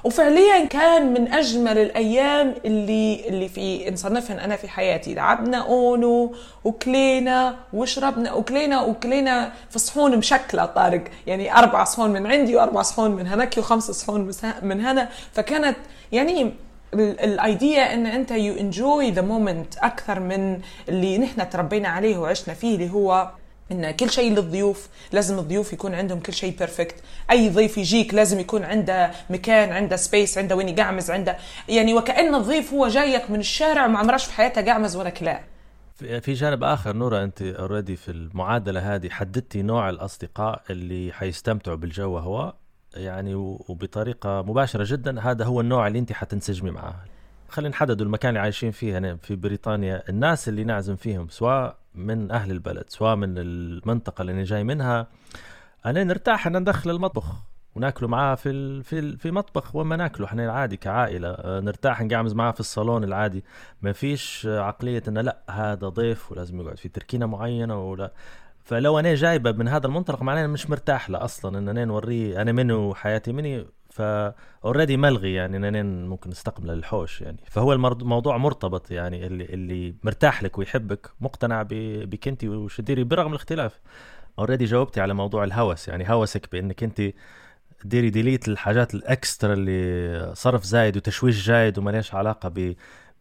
وفعليا 0.03 0.65
كان 0.65 1.13
من 1.13 1.33
أجمل 1.33 1.77
الأيام 1.77 2.55
اللي 2.65 3.29
اللي 3.29 3.49
في 3.49 3.91
نصنفهن 3.91 4.39
أنا 4.39 4.55
في 4.55 4.67
حياتي. 4.69 5.13
لعبنا 5.13 5.57
أونو 5.57 6.35
وكلينا 6.63 7.55
وشربنا 7.73 8.33
وكلينا 8.33 8.81
وكلينا 8.81 9.51
في 9.69 9.79
صحون 9.79 10.17
مشكلة 10.17 10.65
طارق. 10.65 11.03
يعني 11.27 11.57
أربع 11.57 11.83
صحون 11.83 12.09
من 12.09 12.27
عندي 12.27 12.55
وأربع 12.55 12.81
صحون 12.81 13.11
من 13.11 13.27
هناك 13.27 13.57
وخمس 13.57 13.91
صحون 13.91 14.31
من 14.61 14.85
هنا. 14.85 15.09
فكانت 15.33 15.77
يعني 16.11 16.53
ال 16.93 17.13
idea 17.13 17.93
إن 17.93 18.05
أنت 18.05 18.31
you 18.31 18.53
enjoy 18.53 19.11
the 19.11 19.21
moment 19.21 19.77
أكثر 19.77 20.19
من 20.19 20.61
اللي 20.89 21.17
نحن 21.17 21.49
تربينا 21.49 21.89
عليه 21.89 22.17
وعشنا 22.17 22.53
فيه 22.53 22.75
اللي 22.75 22.89
هو 22.89 23.31
إن 23.71 23.91
كل 23.91 24.09
شيء 24.09 24.31
للضيوف 24.31 24.87
لازم 25.11 25.39
الضيوف 25.39 25.73
يكون 25.73 25.93
عندهم 25.93 26.19
كل 26.19 26.33
شيء 26.33 26.57
perfect 26.57 26.95
أي 27.31 27.49
ضيف 27.49 27.77
يجيك 27.77 28.13
لازم 28.13 28.39
يكون 28.39 28.63
عنده 28.63 29.11
مكان 29.29 29.71
عنده 29.71 29.95
space 29.95 30.37
عنده 30.37 30.55
وين 30.55 30.69
يقعمز 30.69 31.11
عنده 31.11 31.37
يعني 31.69 31.93
وكأن 31.93 32.35
الضيف 32.35 32.73
هو 32.73 32.87
جايك 32.87 33.31
من 33.31 33.39
الشارع 33.39 33.85
وما 33.85 33.99
عمرش 33.99 34.25
في 34.25 34.33
حياته 34.33 34.65
قعمز 34.65 34.95
ولا 34.95 35.09
كلاه 35.09 35.39
في 35.95 36.33
جانب 36.33 36.63
آخر 36.63 36.95
نورا 36.95 37.23
أنت 37.23 37.41
already 37.41 37.95
في 37.95 38.11
المعادلة 38.11 38.95
هذه 38.95 39.09
حددتي 39.09 39.61
نوع 39.61 39.89
الأصدقاء 39.89 40.61
اللي 40.69 41.11
حيستمتعوا 41.13 41.77
بالجو 41.77 42.17
هو 42.17 42.53
يعني 42.93 43.35
وبطريقة 43.35 44.41
مباشرة 44.41 44.85
جدا 44.87 45.21
هذا 45.21 45.45
هو 45.45 45.61
النوع 45.61 45.87
اللي 45.87 45.99
أنت 45.99 46.11
حتنسجمي 46.11 46.71
معاه. 46.71 46.95
خلينا 47.49 47.69
نحدد 47.69 48.01
المكان 48.01 48.29
اللي 48.29 48.39
عايشين 48.39 48.71
فيه 48.71 48.97
هنا 48.97 49.15
في 49.15 49.35
بريطانيا 49.35 50.03
الناس 50.09 50.49
اللي 50.49 50.63
نعزم 50.63 50.95
فيهم 50.95 51.27
سواء 51.27 51.77
من 51.95 52.31
أهل 52.31 52.51
البلد 52.51 52.85
سواء 52.87 53.15
من 53.15 53.37
المنطقة 53.37 54.21
اللي 54.21 54.31
أنا 54.31 54.43
جاي 54.43 54.63
منها 54.63 55.07
أنا 55.85 56.03
نرتاح 56.03 56.47
ان 56.47 56.57
ندخل 56.57 56.89
المطبخ 56.89 57.35
وناكله 57.75 58.07
معاه 58.07 58.35
في 58.35 58.83
في 58.83 59.17
في 59.17 59.31
مطبخ. 59.31 59.75
وما 59.75 59.95
ناكله 59.95 60.27
إحنا 60.27 60.51
عادي 60.51 60.77
كعائلة 60.77 61.29
آه، 61.29 61.59
نرتاح 61.59 62.01
نقعمز 62.01 62.33
معاه 62.33 62.51
في 62.51 62.59
الصالون 62.59 63.03
العادي. 63.03 63.43
ما 63.81 63.91
فيش 63.91 64.47
عقلية 64.51 65.03
إنه 65.07 65.21
لا 65.21 65.37
هذا 65.49 65.89
ضيف 65.89 66.31
ولازم 66.31 66.61
يقعد 66.61 66.77
في 66.77 66.89
تركينة 66.89 67.25
معينة 67.25 67.89
ولا 67.89 68.11
فلو 68.69 68.99
أنا 68.99 69.15
جايبه 69.15 69.51
من 69.51 69.67
هذا 69.67 69.87
المنطلق 69.87 70.21
معناه 70.21 70.47
مش 70.47 70.69
مرتاح 70.69 71.09
له 71.09 71.23
أصلا 71.23 71.57
إن 71.57 71.69
أنا 71.69 71.85
نوريه 71.85 72.41
أنا 72.41 72.51
منو 72.51 72.89
وحياتي 72.89 73.31
مني 73.31 73.65
فاوريدي 73.89 74.97
ملغي 74.97 75.33
يعني 75.33 75.57
إن 75.57 75.63
أنا 75.63 75.83
ممكن 75.83 76.31
استقبله 76.31 76.73
للحوش 76.73 77.21
يعني. 77.21 77.37
فهو 77.45 77.73
الموضوع 77.73 78.37
مرتبط 78.37 78.91
يعني 78.91 79.27
اللي 79.27 79.45
اللي 79.45 79.95
مرتاح 80.03 80.43
لك 80.43 80.57
ويحبك 80.57 81.11
مقتنع 81.21 81.63
بك 81.69 82.27
أنت 82.27 82.43
وش 82.43 82.77
تديري 82.77 83.03
برغم 83.03 83.31
الاختلاف. 83.31 83.79
already 84.39 84.65
جاوبتي 84.65 85.01
على 85.01 85.13
موضوع 85.13 85.43
الهوس 85.43 85.87
يعني 85.87 86.11
هوسك 86.11 86.51
بإنك 86.51 86.83
أنت 86.83 87.01
ديري 87.85 88.09
delete 88.09 88.47
الحاجات 88.47 88.93
ال 88.93 89.03
extra 89.03 89.53
اللي 89.53 90.31
صرف 90.35 90.63
زايد 90.63 90.97
وتشويش 90.97 91.45
زايد 91.45 91.77
وما 91.77 91.91
ليش 91.91 92.15
علاقة 92.15 92.75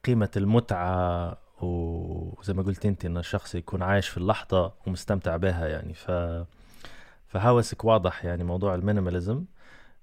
بقيمة 0.05 0.31
المتعة 0.37 1.39
وزي 1.63 2.53
ما 2.53 2.63
قلت 2.63 2.87
انت 2.87 3.05
إن 3.05 3.17
الشخص 3.17 3.55
يكون 3.55 3.83
عايش 3.83 4.09
في 4.09 4.17
اللحظة 4.17 4.73
ومستمتع 4.87 5.37
بها 5.37 5.67
يعني. 5.67 5.95
ف 5.95 6.11
فهوسك 7.29 7.85
واضح 7.85 8.25
يعني 8.25 8.45
موضوع 8.45 8.75
ال 8.75 8.80
minimalism. 8.80 9.45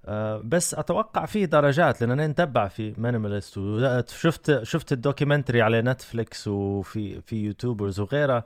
أه 0.05 0.41
بس 0.43 0.73
أتوقع 0.73 1.25
فيه 1.25 1.45
درجات 1.45 2.01
لأن 2.01 2.11
أنا 2.11 2.27
نتبع 2.27 2.67
في 2.67 2.93
minimalist. 2.97 3.57
وشفت 3.57 4.63
شفت 4.63 4.91
ال 4.91 4.97
documentary 4.97 5.61
على 5.61 5.81
نتفليكس 5.81 6.47
وفي 6.47 7.21
في 7.21 7.35
YouTubers 7.35 7.99
وغيره. 7.99 8.45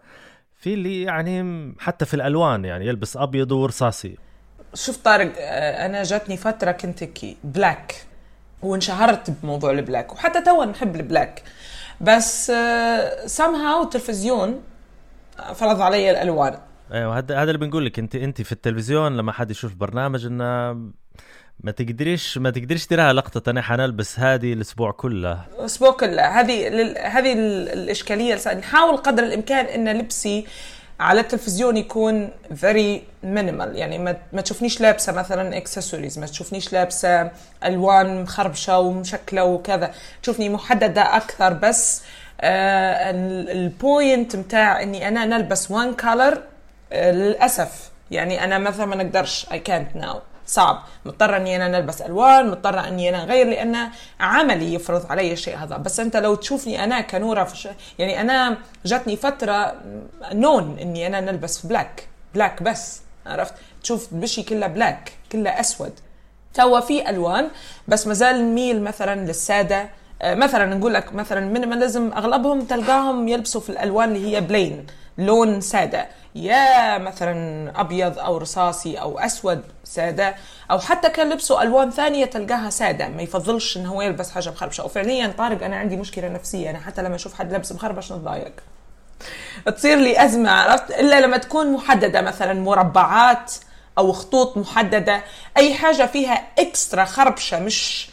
في 0.56 0.74
اللي 0.74 1.02
يعني 1.02 1.74
حتى 1.80 2.06
في 2.06 2.13
الألوان 2.13 2.65
يعني 2.65 2.88
يلبس 2.88 3.17
أبيض 3.17 3.52
ورصاصي. 3.52 4.17
شوف 4.74 4.98
طارق 4.98 5.34
آه، 5.38 5.86
أنا 5.86 6.04
جاتني 6.04 6.38
فترة 6.38 6.72
كنت 6.72 7.04
كي 7.04 7.38
black 7.43 7.95
وانشهرت 8.62 9.32
بموضوع 9.32 9.72
ال 9.72 9.78
black. 9.78 10.13
وحتى 10.13 10.41
توا 10.41 10.65
نحب 10.65 10.95
ال 10.95 11.02
black. 11.02 11.43
بس 12.02 12.46
somehow 13.26 13.84
التلفزيون 13.84 14.62
فرض 15.56 15.82
علي 15.82 16.12
الألوان. 16.12 16.58
أيوه 16.94 17.18
هذا 17.18 17.36
هذا 17.36 17.52
اللي 17.52 17.58
بنقول 17.66 17.86
لك. 17.86 18.00
انت 18.00 18.16
أنت 18.16 18.42
في 18.42 18.52
التلفزيون 18.52 19.18
لما 19.18 19.32
حد 19.32 19.52
يشوف 19.52 19.74
برنامج 19.74 20.26
إنه 20.26 20.74
ما 21.64 21.72
تقدريش 21.72 22.38
ما 22.38 22.50
تقدريش 22.50 22.88
تراها 22.88 23.14
لقطة 23.14 23.50
أنا 23.50 23.62
حنلبس 23.62 24.20
هذه 24.20 24.54
الأسبوع 24.54 24.92
كله. 24.92 25.46
الأسبوع 25.60 25.92
كله. 25.92 26.40
هذه 26.40 26.70
لل- 26.70 26.98
هذه 26.98 27.34
ال- 27.34 27.70
الإشكالية 27.70 28.34
الس- 28.34 28.48
نحاول 28.48 28.98
قدر 28.98 29.24
الإمكان 29.24 29.66
إن 29.66 29.98
لبسي 30.00 30.46
على 31.00 31.20
التلفزيون 31.22 31.78
يكون 31.78 32.30
very 32.52 33.00
minimal. 33.24 33.76
يعني 33.76 33.98
ما, 33.98 34.42
تشوفنيش 34.42 34.82
لابسة 34.82 35.14
مثلا 35.14 35.58
اكسسوارز 35.58 36.20
ما 36.20 36.26
تشوفنيش 36.26 36.74
لابسة 36.74 37.32
ألوان 37.66 38.22
مخربشة 38.24 38.80
ومشكلة 38.80 39.44
وكذا. 39.44 39.92
تشوفني 40.24 40.50
محددة 40.50 41.18
أكثر 41.18 41.54
بس 41.54 42.04
آه 42.42 43.12
ال 43.52 43.65
point 43.65 44.36
متاع 44.36 44.82
إني 44.82 45.08
أنا 45.08 45.26
نلبس 45.26 45.72
one 45.72 45.95
آه 46.94 47.12
للأسف. 47.12 47.90
يعني 48.12 48.44
أنا 48.44 48.58
مثلا 48.58 48.86
ما 48.86 48.96
نقدرش 48.96 49.46
I 49.46 49.58
can't 49.70 50.02
now. 50.02 50.29
صعب. 50.50 50.84
مضطرة 51.06 51.38
إني 51.38 51.56
أنا 51.56 51.68
نلبس 51.68 52.02
ألوان 52.02 52.48
مضطرة 52.48 52.88
إني 52.88 53.10
أنا 53.10 53.24
اغير 53.24 53.48
لأن 53.48 53.90
عملي 54.20 54.74
يفرض 54.74 55.12
علي 55.12 55.34
الشيء 55.34 55.58
هذا. 55.58 55.78
بس 55.78 56.00
أنت 56.00 56.18
لو 56.18 56.36
تشوفني 56.36 56.84
أنا 56.84 57.02
كنورة 57.02 57.44
في 57.44 57.58
شيء 57.58 57.72
يعني 58.00 58.22
أنا 58.22 58.58
جاتني 58.86 59.16
فترة 59.16 59.76
نون 60.34 60.78
إني 60.82 61.08
أنا 61.08 61.22
نلبس 61.22 61.66
black 61.65 62.08
black 62.36 62.63
بس 62.64 63.02
عرفت؟ 63.26 63.54
تشوف 63.84 64.08
بشي 64.12 64.44
كله 64.44 64.68
black 64.67 65.12
كله 65.32 65.60
أسود. 65.60 65.94
توا 66.54 66.80
في 66.80 67.10
ألوان 67.10 67.50
بس 67.88 68.08
مازال 68.08 68.52
نميل 68.52 68.82
مثلا 68.82 69.26
للسادة. 69.26 69.90
آه، 70.22 70.36
مثلا 70.36 70.76
نقول 70.76 70.94
لك 70.94 71.14
مثلا 71.14 71.40
minimalism 71.45 72.12
أغلبهم 72.14 72.62
تلقاهم 72.62 73.28
يلبسوا 73.28 73.62
في 73.62 73.70
الألوان 73.70 74.16
اللي 74.16 74.36
هي 74.36 74.42
plain 74.41 74.88
لون 75.19 75.62
سادة. 75.62 76.08
يا 76.36 76.97
مثلا 76.97 77.71
أبيض 77.82 78.19
أو 78.19 78.38
رصاصي 78.38 78.97
أو 78.97 79.19
أسود 79.19 79.62
سادة 79.84 80.36
أو 80.71 80.79
حتى 80.79 81.10
كان 81.10 81.29
لبسوا 81.29 81.62
ألوان 81.62 81.91
ثانية 81.91 82.25
تلقاها 82.25 82.69
سادة. 82.69 83.08
ما 83.08 83.21
يفضلش 83.21 83.77
إنه 83.77 83.89
هو 83.89 84.01
يلبس 84.01 84.32
حاجة 84.32 84.49
مخربشه 84.49 84.86
وفعليا 84.86 85.34
طارق 85.38 85.63
أنا 85.63 85.75
عندي 85.75 85.97
مشكلة 85.97 86.27
نفسية. 86.27 86.69
أنا 86.69 86.79
حتى 86.79 87.01
لما 87.01 87.15
أشوف 87.15 87.34
حد 87.34 87.51
لابس 87.51 87.71
مخربش 87.71 88.12
نتضايق. 88.12 88.53
تصير 89.75 89.97
لي 89.97 90.25
أزمة 90.25 90.51
عرفت؟ 90.51 90.91
إلا 90.91 91.21
لما 91.21 91.38
تكون 91.38 91.73
محددة 91.73 92.21
مثلا 92.21 92.53
مربعات 92.53 93.53
أو 93.97 94.12
خطوط 94.12 94.58
محددة. 94.58 95.23
أي 95.58 95.73
حاجة 95.73 96.05
فيها 96.05 96.47
extra 96.60 97.06
خربشة 97.05 97.60
مش 97.60 98.09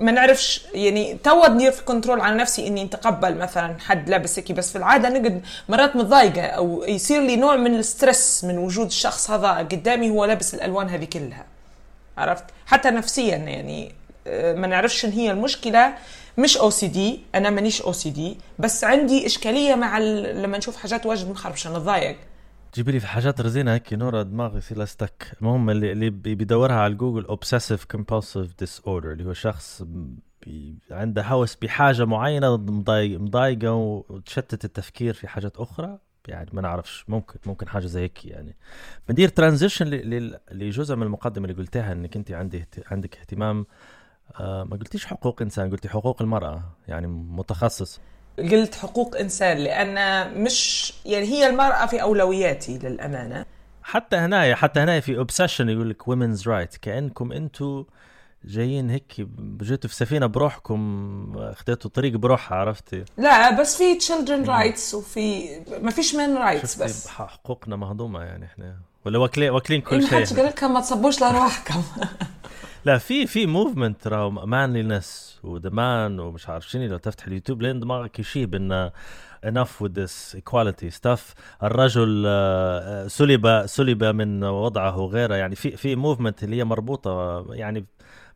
ما 0.00 0.12
نعرفش 0.12 0.62
يعني 0.74 1.18
توا 1.24 1.48
ندير 1.48 1.72
في 1.72 1.84
control 1.84 2.20
على 2.20 2.36
نفسي 2.36 2.66
إني 2.66 2.84
نتقبل 2.84 3.34
مثلا 3.34 3.76
حد 3.80 4.08
لابس 4.08 4.38
هيك 4.38 4.52
بس 4.52 4.72
في 4.72 4.78
العادة 4.78 5.08
نقعد 5.08 5.42
مرات 5.68 5.96
متضايقة 5.96 6.42
أو 6.42 6.84
يصير 6.88 7.22
لي 7.22 7.36
نوع 7.36 7.56
من 7.56 7.74
ال 7.74 7.84
stress 7.84 8.44
من 8.44 8.58
وجود 8.58 8.86
الشخص 8.86 9.30
هذا 9.30 9.48
قدامي 9.52 10.10
هو 10.10 10.24
لابس 10.24 10.54
الألوان 10.54 10.88
هذه 10.88 11.04
كلها. 11.04 11.44
عرفت؟ 12.18 12.44
حتى 12.66 12.90
نفسيا 12.90 13.36
يعني 13.36 13.92
آه، 14.26 14.54
ما 14.54 14.66
نعرفش 14.66 15.04
ان 15.04 15.10
هي 15.10 15.30
المشكلة. 15.30 15.94
مش 16.38 16.56
OCD 16.56 17.20
أنا 17.34 17.50
مانيش 17.50 17.82
OCD 17.82 18.38
بس 18.58 18.84
عندي 18.84 19.26
إشكالية 19.26 19.74
مع. 19.74 19.98
لما 19.98 20.58
نشوف 20.58 20.76
حاجات 20.76 21.06
واجد 21.06 21.30
مخربشة 21.30 21.70
نتضايق. 21.70 22.16
جيبي 22.74 22.92
لي 22.92 23.00
في 23.00 23.06
حاجات 23.06 23.40
رزينة 23.40 23.74
هيك 23.74 23.92
نورا 23.92 24.22
دماغي 24.22 24.60
لها 24.70 24.84
stuck 24.84 25.32
المهم 25.40 25.70
اللي 25.70 25.92
اللي 25.92 26.10
بي- 26.10 26.34
بيدورها 26.34 26.74
على 26.74 26.94
جوجل 26.94 27.24
obsessive 27.26 27.84
compulsive 27.84 28.48
disorder 28.58 29.12
اللي 29.12 29.24
هو 29.24 29.32
شخص 29.32 29.82
عنده 30.90 31.22
هوس 31.22 31.56
بحاجة 31.56 32.04
معينة 32.04 32.56
مضايق 32.56 33.20
مضايقة 33.20 33.72
وتشتت 33.74 34.64
التفكير 34.64 35.14
في 35.14 35.28
حاجات 35.28 35.56
أخرى. 35.56 35.98
يعني 36.28 36.50
ما 36.52 36.62
نعرفش 36.62 37.04
ممكن 37.08 37.38
ممكن 37.46 37.68
حاجة 37.68 37.86
زي 37.86 38.00
هيك 38.00 38.24
يعني. 38.24 38.56
بندير 39.08 39.28
transition 39.28 39.86
لجزء 40.52 40.96
من 40.96 41.02
المقدمة 41.02 41.44
اللي 41.48 41.56
قلتها 41.58 41.92
إنك 41.92 42.16
أنت 42.16 42.30
عندي 42.32 42.64
عندك 42.90 43.18
اهتمام. 43.18 43.66
آه 44.40 44.64
ما 44.64 44.76
قلتيش 44.76 45.06
حقوق 45.06 45.42
إنسان 45.42 45.70
قلتي 45.70 45.88
حقوق 45.88 46.22
المرأة 46.22 46.62
يعني 46.88 47.06
متخصص. 47.06 48.00
قلت 48.38 48.74
حقوق 48.74 49.16
إنسان 49.16 49.56
لأن 49.58 50.28
مش 50.42 50.92
يعني 51.06 51.26
هي 51.26 51.46
المرأة 51.46 51.86
في 51.86 52.02
أولوياتي 52.02 52.78
للأمانة. 52.78 53.44
حتى 53.82 54.16
هنايا 54.16 54.54
حتى 54.54 54.80
هنايا 54.80 55.00
في 55.00 55.18
obsession 55.18 55.68
يقول 55.68 55.90
لك 55.90 56.08
women's 56.08 56.48
right 56.48 56.76
كأنكم 56.76 57.32
أنتم 57.32 57.84
جايين 58.44 58.90
هيك 58.90 59.26
جيتوا 59.62 59.90
في 59.90 59.96
سفينة 59.96 60.26
بروحكم 60.26 61.32
أخذتوا 61.36 61.90
طريق 61.90 62.16
بروحها 62.16 62.58
عرفتي؟ 62.58 63.04
لا 63.16 63.60
بس 63.60 63.76
في 63.76 63.98
children 64.00 64.46
rights 64.48 64.94
وفي 64.94 65.48
ما 65.82 65.90
فيش 65.90 66.12
rights 66.16 66.62
شفتي؟ 66.62 66.84
بس. 66.84 67.08
حقوقنا 67.08 67.76
مهضومة 67.76 68.22
يعني 68.22 68.44
إحنا. 68.44 68.76
ولا 69.04 69.18
واكلين 69.18 69.50
واكلين 69.50 69.80
كل 69.80 70.02
ما 70.02 70.08
حدش 70.08 70.28
شيء 70.28 70.36
قال 70.36 70.46
لكم 70.46 70.74
ما 70.74 70.80
تصبوش 70.80 71.20
لروحكم 71.22 71.82
لا 72.88 72.98
في 72.98 73.26
في 73.26 73.46
movement 73.46 74.02
ترى 74.02 74.30
manliness 74.30 75.40
ودمان 75.42 76.20
ومش 76.20 76.48
عارف 76.48 76.68
شنو 76.68 76.86
لو 76.86 76.96
تفتح 76.96 77.26
اليوتيوب 77.26 77.62
لين 77.62 77.80
دماغك 77.80 78.18
يشيب 78.18 78.54
انه 78.54 78.88
enough 79.46 79.82
with 79.82 79.92
this 79.92 80.38
equality 80.38 80.90
stuff. 81.00 81.20
الرجل 81.62 82.24
آه، 82.26 83.04
آه، 83.04 83.06
سلب 83.08 83.66
سلب 83.66 84.04
من 84.04 84.44
وضعه 84.44 84.98
وغيره. 84.98 85.34
يعني 85.34 85.54
في 85.56 85.76
في 85.76 85.96
movement 85.96 86.44
اللي 86.44 86.56
هي 86.56 86.64
مربوطة 86.64 87.44
يعني 87.54 87.86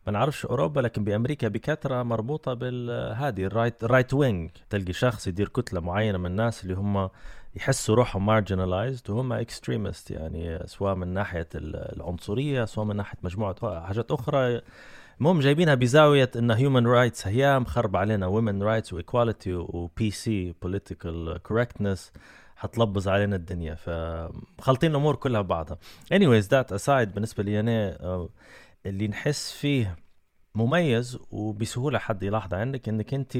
ما 0.07 0.13
نعرفش 0.13 0.45
أوروبا 0.45 0.81
لكن 0.81 1.03
بأمريكا 1.03 1.47
بكثره 1.47 2.03
مربوطة 2.03 2.53
بالهادي 2.53 3.45
ال 3.45 3.51
right 3.51 3.83
ال 3.83 3.88
right 3.88 4.13
wing 4.13 4.49
تلقي 4.69 4.93
شخص 4.93 5.27
يدير 5.27 5.47
كتلة 5.47 5.79
معينة 5.79 6.17
من 6.17 6.25
الناس 6.25 6.63
اللي 6.63 6.73
هم 6.73 7.09
يحسوا 7.55 7.95
روحهم 7.95 8.25
marginalized 8.25 9.09
وهم 9.09 9.33
extremist 9.33 10.11
يعني 10.11 10.59
سواء 10.65 10.95
من 10.95 11.07
ناحية 11.07 11.47
ال- 11.55 11.95
العنصرية 11.95 12.65
سواء 12.65 12.85
من 12.85 12.95
ناحية 12.95 13.17
مجموعة 13.23 13.85
حاجات 13.85 14.11
أخرى. 14.11 14.61
المهم 15.19 15.39
جايبينها 15.39 15.75
بزاوية 15.75 16.31
إن 16.35 16.51
human 16.51 16.87
rights 16.87 17.27
هي 17.27 17.59
مخرب 17.59 17.95
علينا 17.95 18.27
women 18.27 18.63
rights 18.63 18.93
و 18.93 19.00
equality 19.00 19.53
و 19.53 20.11
PC 20.11 20.53
political 20.61 21.37
correctness 21.43 22.11
حتلبز 22.55 23.07
علينا 23.07 23.35
الدنيا. 23.35 23.75
فمخلطين 23.75 24.91
الأمور 24.91 25.15
كلها 25.15 25.41
ببعضها. 25.41 25.77
Anyways 26.13 26.45
that 26.45 26.75
aside 26.75 27.13
بالنسبة 27.13 27.43
لي 27.43 27.59
أنا 27.59 28.03
آه، 28.03 28.29
اللي 28.85 29.07
نحس 29.07 29.51
فيه 29.51 29.95
مميز 30.55 31.19
وبسهولة 31.31 31.99
حد 31.99 32.23
يلاحظ 32.23 32.53
عندك 32.53 32.89
إنك 32.89 33.13
أنت 33.13 33.37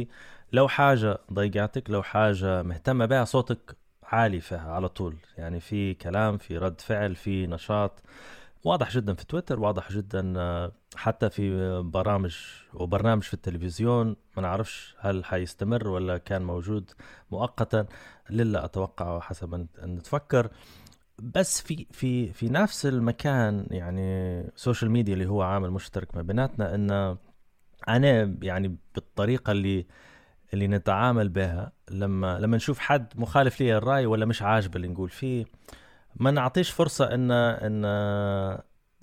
لو 0.52 0.67
حاجة 0.67 1.17
ضيقاتك 1.34 1.89
لو 1.89 2.04
حاجة 2.04 2.62
مهتمة 2.62 3.06
بها 3.06 3.23
صوتك 3.23 3.82
عالي 4.05 4.41
فيها 4.41 4.71
على 4.71 4.89
طول. 4.89 5.15
يعني 5.37 5.59
في 5.59 5.93
كلام 5.93 6.37
في 6.37 6.57
رد 6.57 6.81
فعل 6.81 7.15
في 7.15 7.47
نشاط. 7.47 8.03
واضح 8.63 8.91
جدا 8.91 9.13
في 9.13 9.25
تويتر 9.25 9.59
واضح 9.59 9.91
جدا 9.91 10.33
آه، 10.37 10.71
حتى 10.95 11.29
في 11.29 11.79
برامج 11.81 12.37
وبرنامج 12.73 13.23
في 13.23 13.33
التلفزيون. 13.33 14.15
ما 14.37 14.41
نعرفش 14.41 14.95
هل 14.99 15.25
حيستمر 15.25 15.87
ولا 15.87 16.17
كان 16.17 16.41
موجود 16.43 16.91
مؤقتا. 17.31 17.85
للا 18.29 18.65
أتوقع 18.65 19.19
حسب 19.19 19.53
ان 19.53 19.67
نتفكر. 19.83 20.49
بس 21.19 21.61
في 21.61 21.87
في 21.91 22.33
في 22.33 22.49
نفس 22.49 22.85
المكان 22.85 23.67
يعني 23.71 24.43
social 24.55 24.91
media 24.91 25.13
اللي 25.13 25.25
هو 25.25 25.41
عامل 25.41 25.71
مشترك 25.71 26.15
ما 26.15 26.21
بيناتنا 26.21 26.75
إن 26.75 27.17
أنا 27.87 28.35
يعني 28.41 28.77
بالطريقة 28.95 29.51
اللي 29.51 29.85
اللي 30.53 30.67
نتعامل 30.67 31.29
بها 31.29 31.71
لما 31.91 32.39
لما 32.39 32.57
نشوف 32.57 32.79
حد 32.79 33.13
مخالف 33.15 33.61
لي 33.61 33.77
الرأي 33.77 34.05
ولا 34.05 34.25
مش 34.25 34.41
عاجبه 34.41 34.75
اللي 34.75 34.87
نقول 34.87 35.09
فيه 35.09 35.45
ما 36.15 36.31
نعطيش 36.31 36.71
فرصة 36.71 37.13
إن 37.13 37.31
إن 37.31 37.83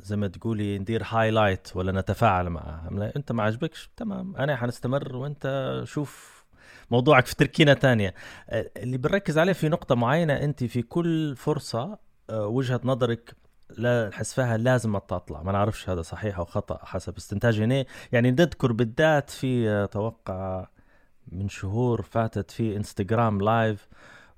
زي 0.02 0.16
ما 0.16 0.28
تقولي 0.28 0.78
ندير 0.78 1.02
هايلايت 1.06 1.68
ولا 1.74 2.00
نتفاعل 2.00 2.48
معه. 2.48 2.88
لا، 2.90 3.16
أنت 3.16 3.32
ما 3.32 3.42
عجبكش 3.42 3.90
تمام. 3.96 4.36
أنا 4.36 4.56
حنستمر 4.56 5.16
وأنت 5.16 5.80
شوف 5.84 6.44
موضوعك 6.90 7.26
في 7.26 7.36
تركينة 7.36 7.72
تانية. 7.72 8.14
اللي 8.52 8.98
بنركز 8.98 9.38
عليه 9.38 9.52
في 9.52 9.68
نقطة 9.68 9.94
معينة 9.94 10.32
أنت 10.32 10.64
في 10.64 10.82
كل 10.82 11.36
فرصة 11.36 11.98
آه، 12.30 12.46
وجهة 12.46 12.80
نظرك 12.84 13.36
لا 13.78 14.08
نحس 14.08 14.34
فيها 14.34 14.56
لازم 14.56 14.98
تطلع. 14.98 15.42
ما 15.42 15.52
نعرفش 15.52 15.90
هذا 15.90 16.02
صحيح 16.02 16.38
أو 16.38 16.44
خطأ 16.44 16.78
حسب 16.84 17.16
استنتاجي 17.16 17.86
يعني 18.12 18.30
نذكر 18.30 18.72
بالذات 18.72 19.30
في 19.30 19.68
آه، 19.68 19.84
أتوقع 19.84 20.66
من 21.28 21.48
شهور 21.48 22.02
فاتت 22.02 22.50
في 22.50 22.76
انستغرام 22.76 23.40
لايف 23.40 23.88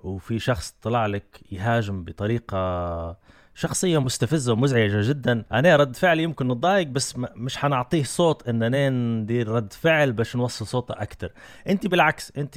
وفي 0.00 0.38
شخص 0.38 0.74
طلع 0.82 1.06
لك 1.06 1.52
يهاجم 1.52 2.04
بطريقة 2.04 3.16
شخصية 3.54 3.98
مستفزة 3.98 4.52
ومزعجة 4.52 5.08
جدا. 5.08 5.44
أنا 5.52 5.76
رد 5.76 5.96
فعلي 5.96 6.22
يمكن 6.22 6.48
نتضايق 6.48 6.86
بس 6.86 7.14
مش 7.16 7.56
حنعطيه 7.56 8.02
صوت 8.02 8.48
اننا 8.48 8.90
ندير 8.90 9.48
رد 9.48 9.72
فعل 9.72 10.12
باش 10.12 10.36
نوصل 10.36 10.66
صوته 10.66 10.92
أكثر 10.92 11.32
انت 11.68 11.86
بالعكس 11.86 12.32
انت 12.36 12.54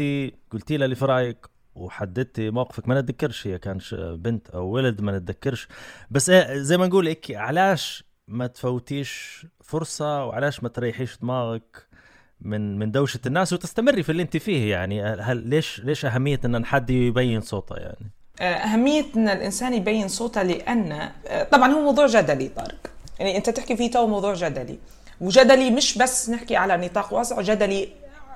قلتي 0.52 0.78
لها 0.78 0.86
اللي 0.86 0.96
في 0.96 1.06
رأيك 1.06 1.48
وحددتي 1.76 2.50
موقفك. 2.50 2.88
ما 2.88 3.02
نتذكرش 3.02 3.48
هي 3.48 3.60
كان 3.60 3.80
بنت 3.94 4.50
أو 4.50 4.68
ولد 4.68 5.02
ما 5.02 5.18
نتذكرش. 5.18 5.68
بس 6.12 6.30
إيه 6.30 6.58
زي 6.58 6.78
ما 6.78 6.88
نقول 6.88 7.16
علاش 7.32 8.04
ما 8.28 8.48
تفوتيش 8.48 9.46
فرصة 9.64 10.26
وعلاش 10.26 10.64
ما 10.64 10.70
تريحيش 10.70 11.18
دماغك؟ 11.18 11.88
من 12.42 12.80
من 12.80 12.92
دوشة 12.92 13.20
الناس 13.26 13.54
وتستمري 13.54 14.04
في 14.04 14.12
اللي 14.12 14.24
انت 14.24 14.38
فيه 14.38 14.72
يعني. 14.72 15.04
هل 15.04 15.38
ليش 15.38 15.82
ليش 15.84 16.06
اهميه 16.06 16.40
إن 16.46 16.66
حد 16.66 16.90
يبين 16.90 17.42
صوته 17.42 17.76
يعني؟ 17.76 18.12
أهمية 18.42 19.06
أن 19.16 19.30
الإنسان 19.30 19.74
يبين 19.74 20.08
صوته 20.08 20.42
لأن 20.42 21.10
طبعا 21.52 21.72
هو 21.72 21.82
موضوع 21.82 22.06
جدلي 22.06 22.48
طارق. 22.48 22.92
يعني 23.20 23.38
أنت 23.38 23.50
تحكي 23.50 23.78
فيه 23.78 23.92
تو 23.92 24.08
موضوع 24.08 24.34
جدلي. 24.34 24.80
وجدلي 25.22 25.70
مش 25.70 25.98
بس 25.98 26.30
نحكي 26.30 26.56
على 26.56 26.78
نطاق 26.78 27.14
واسع 27.14 27.42
جدلي 27.42 27.90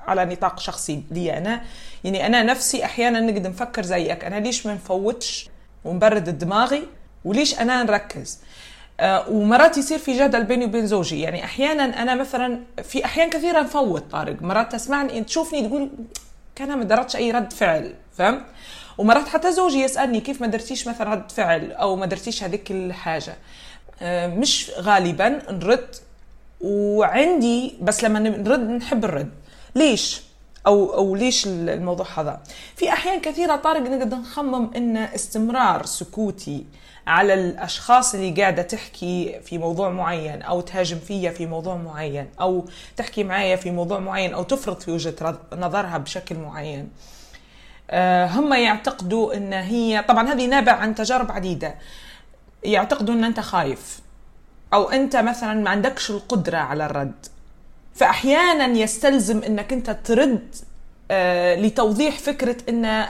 على 0.08 0.26
نطاق 0.26 0.60
شخصي 0.60 1.04
لي 1.12 1.38
أنا. 1.38 1.62
يعني 2.04 2.26
أنا 2.26 2.44
نفسي 2.44 2.86
أحيانا 2.86 3.20
نقدر 3.20 3.50
نفكر 3.50 3.84
زيك. 3.84 4.26
أنا 4.26 4.40
ليش 4.40 4.66
ما 4.66 4.74
نفوتش 4.74 5.50
ونبرد 5.86 6.38
دماغي؟ 6.38 6.84
وليش 7.26 7.60
أنا 7.60 7.84
نركز؟ 7.84 8.40
آه، 8.44 8.49
ومرات 9.30 9.78
يصير 9.78 9.98
في 9.98 10.18
جدل 10.20 10.44
بيني 10.44 10.66
وبين 10.66 10.88
زوجي. 10.88 11.22
يعني 11.22 11.44
أحيانا 11.44 12.02
أنا 12.02 12.16
مثلا 12.16 12.60
في 12.84 13.06
أحيان 13.06 13.30
كثيرة 13.30 13.62
نفوت 13.62 14.12
طارق. 14.12 14.42
مرات 14.42 14.72
تسمعني 14.72 15.24
تشوفني 15.24 15.68
تقول 15.68 15.90
كان 16.56 16.78
ما 16.78 16.84
درتش 16.84 17.16
أي 17.16 17.32
رد 17.32 17.54
فعل 17.54 17.94
فهمت 18.18 18.46
ومرات 18.98 19.28
حتى 19.28 19.52
زوجي 19.52 19.82
يسألني 19.82 20.20
كيف 20.20 20.42
ما 20.42 20.48
درتيش 20.48 20.88
مثلا 20.88 21.14
رد 21.14 21.32
فعل 21.32 21.72
أو 21.72 21.96
ما 21.96 22.06
درتيش 22.06 22.44
هذيك 22.44 22.72
الحاجة. 22.72 23.36
آه، 24.02 24.28
مش 24.28 24.72
غالبا 24.80 25.42
نرد 25.52 25.96
وعندي 26.62 27.76
بس 27.82 28.04
لما 28.04 28.20
نرد 28.20 28.60
نحب 28.70 29.06
الرد. 29.06 29.32
ليش؟ 29.76 30.22
أو 30.68 30.94
أو 30.94 31.16
ليش 31.16 31.48
الموضوع 31.48 32.06
هذا؟ 32.18 32.40
في 32.76 32.90
أحيان 32.90 33.20
كثيرة 33.20 33.56
طارق 33.56 33.82
نقدر 33.82 34.18
نخمم 34.18 34.72
إن 34.76 34.98
استمرار 34.98 35.86
سكوتي 35.86 36.66
على 37.10 37.34
الأشخاص 37.34 38.14
اللي 38.14 38.42
قاعدة 38.42 38.62
تحكي 38.62 39.40
في 39.46 39.58
موضوع 39.58 39.90
معين 39.90 40.42
أو 40.42 40.62
تهاجم 40.62 41.00
فيا 41.00 41.32
في 41.32 41.46
موضوع 41.46 41.76
معين 41.76 42.30
أو 42.42 42.66
تحكي 42.98 43.24
معايا 43.24 43.56
في 43.56 43.72
موضوع 43.72 44.00
معين 44.00 44.34
أو 44.34 44.44
تفرض 44.44 44.80
في 44.80 44.92
وجهة 44.92 45.40
نظرها 45.54 45.98
بشكل 45.98 46.36
معين. 46.36 46.90
آه، 47.90 48.28
هم 48.28 48.54
يعتقدوا 48.54 49.34
إن 49.34 49.54
هي 49.54 50.04
طبعا 50.08 50.34
هذه 50.34 50.46
نابع 50.46 50.72
عن 50.72 50.96
تجارب 50.96 51.32
عديدة. 51.32 51.76
يعتقدوا 52.64 53.16
إن 53.16 53.24
أنت 53.24 53.40
خايف 53.40 54.00
أو 54.74 54.90
أنت 54.90 55.16
مثلا 55.16 55.54
ما 55.54 55.70
عندكش 55.70 56.10
القدرة 56.10 56.58
على 56.58 56.86
الرد. 56.86 57.26
فاحيانا 57.96 58.66
يستلزم 58.66 59.44
إنك 59.44 59.74
أنت 59.74 59.90
ترد 59.90 60.56
آه، 61.12 61.56
لتوضيح 61.56 62.20
فكرة 62.20 62.58
إن 62.70 62.86
آه، 62.86 63.10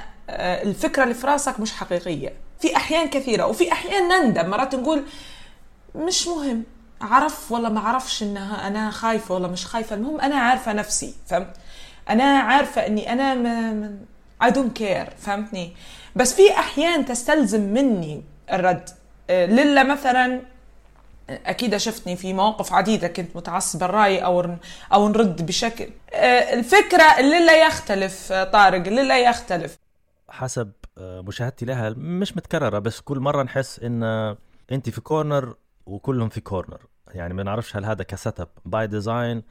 الفكرة 0.64 1.04
اللي 1.04 1.14
في 1.14 1.28
راسك 1.28 1.60
مش 1.60 1.72
حقيقية. 1.72 2.49
في 2.60 2.76
أحيان 2.76 3.10
كثيرة 3.10 3.46
وفي 3.46 3.72
أحيان 3.72 4.08
نندم. 4.08 4.50
مرات 4.50 4.76
نقول 4.76 5.04
مش 5.96 6.28
مهم 6.28 6.64
عرف 7.02 7.52
ولا 7.52 7.70
ما 7.70 7.80
عرفش 7.80 8.24
إنها 8.24 8.68
أنا 8.68 8.92
خايفة 8.92 9.36
ولا 9.36 9.48
مش 9.48 9.66
خايفة. 9.66 9.96
المهم 9.96 10.22
أنا 10.22 10.36
عارفة 10.36 10.74
نفسي 10.74 11.14
فهمت؟ 11.28 11.56
أنا 12.10 12.24
عارفة 12.24 12.88
إني 12.88 13.12
أنا 13.14 13.34
ما 13.34 13.98
I 14.44 14.52
don't 14.52 14.78
care 14.78 15.10
فهمتني؟ 15.18 15.76
بس 16.16 16.34
في 16.34 16.52
أحيان 16.52 17.06
تستلزم 17.06 17.62
مني 17.62 18.24
الرد. 18.54 18.90
آه، 19.30 19.46
للا 19.46 19.84
مثلا 19.84 20.42
أكيد 21.30 21.78
شفتني 21.78 22.16
في 22.16 22.34
مواقف 22.34 22.74
عديدة 22.74 23.08
كنت 23.08 23.36
متعصبة 23.36 23.86
الرأي 23.86 24.20
أو 24.20 24.56
أو 24.94 25.10
نرد 25.10 25.46
بشكل. 25.46 25.90
آه، 26.14 26.54
الفكرة 26.54 27.04
اللي 27.04 27.46
لا 27.46 27.68
يختلف 27.68 28.32
آه، 28.32 28.44
طارق 28.44 28.88
اللي 28.88 29.04
لا 29.04 29.20
يختلف. 29.20 29.78
حسب 30.30 30.72
مشاهدتي 31.00 31.66
لها 31.66 31.90
مش 31.90 32.38
متكررة 32.38 32.80
بس 32.80 33.02
كل 33.02 33.20
مرة 33.20 33.44
نحس 33.44 33.80
إن 33.80 34.04
أنت 34.72 34.90
في 34.90 35.02
corner 35.02 35.56
وكلهم 35.86 36.30
في 36.30 36.42
corner 36.42 36.80
يعني 37.08 37.34
ما 37.34 37.44
نعرفش 37.44 37.76
هل 37.76 37.86
هذا 37.86 38.04
ك 38.04 38.40
setup 38.40 38.50
by 38.66 38.88
design 38.88 39.44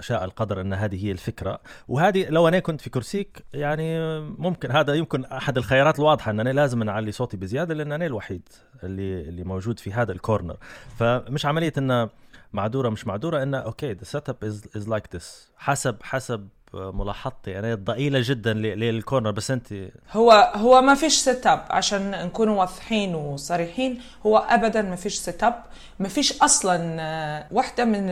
شاء 0.00 0.24
القدر 0.24 0.60
إن 0.60 0.72
هذه 0.72 1.06
هي 1.06 1.12
الفكرة. 1.12 1.60
وهذه 1.88 2.28
لو 2.28 2.48
أنا 2.48 2.58
كنت 2.58 2.80
في 2.80 2.90
كرسيك 2.90 3.44
يعني 3.54 4.20
ممكن 4.20 4.70
هذا 4.70 4.94
يمكن 4.94 5.24
أحد 5.24 5.58
الخيارات 5.58 5.98
الواضحة 5.98 6.30
إن 6.30 6.40
أنا 6.40 6.50
لازم 6.50 6.88
أعلي 6.88 7.12
صوتي 7.12 7.36
بزيادة 7.36 7.74
لأن 7.74 7.92
أنا 7.92 8.06
الوحيد 8.06 8.48
اللي 8.84 9.20
اللي 9.20 9.44
موجود 9.44 9.78
في 9.78 9.92
هذا 9.92 10.12
ال 10.12 10.18
corner 10.18 10.56
فمش 10.98 11.46
عملية 11.46 11.72
انه 11.78 12.08
معذورة 12.52 12.88
مش 12.88 13.06
معذورة 13.06 13.42
انه 13.42 13.58
okay 13.58 13.92
the 13.92 14.04
setup 14.04 14.36
is 14.44 14.88
like 14.88 15.16
this 15.16 15.50
حسب 15.56 15.96
حسب 16.02 16.48
ملاحظتي. 16.74 17.58
أنا 17.58 17.74
ضئيلة 17.74 18.20
جدا 18.22 18.52
لل 18.52 18.72
corner 18.72 19.30
بس 19.30 19.50
انت 19.50 19.74
هو 20.12 20.52
هو 20.54 20.82
ما 20.82 20.94
فيش 20.94 21.16
setup 21.16 21.64
عشان 21.70 22.10
نكون 22.10 22.48
واضحين 22.48 23.14
وصريحين. 23.14 24.00
هو 24.26 24.38
ابدا 24.38 24.82
ما 24.82 24.96
فيش 24.96 25.14
setup 25.18 25.62
ما 25.98 26.08
فيش 26.08 26.42
أصلا 26.42 26.96
آه، 27.00 27.46
واحدة 27.50 27.84
من 27.84 28.06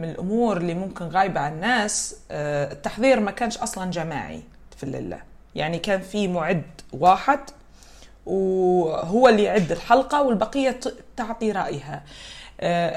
من 0.00 0.10
الأمور 0.10 0.56
اللي 0.56 0.74
ممكن 0.74 1.04
غايبة 1.04 1.40
عن 1.40 1.52
الناس 1.52 2.16
آه، 2.30 2.72
التحضير 2.72 3.20
ما 3.20 3.30
كانش 3.30 3.58
أصلا 3.58 3.90
جماعي 3.90 4.42
في 4.76 4.82
الليلة. 4.82 5.20
يعني 5.54 5.78
كان 5.78 6.00
في 6.00 6.28
معد 6.28 6.62
واحد 6.92 7.40
وهو 8.26 9.28
اللي 9.28 9.42
يعد 9.42 9.72
الحلقة 9.72 10.22
والبقية 10.22 10.80
تعطي 11.16 11.52
رأيها. 11.52 12.02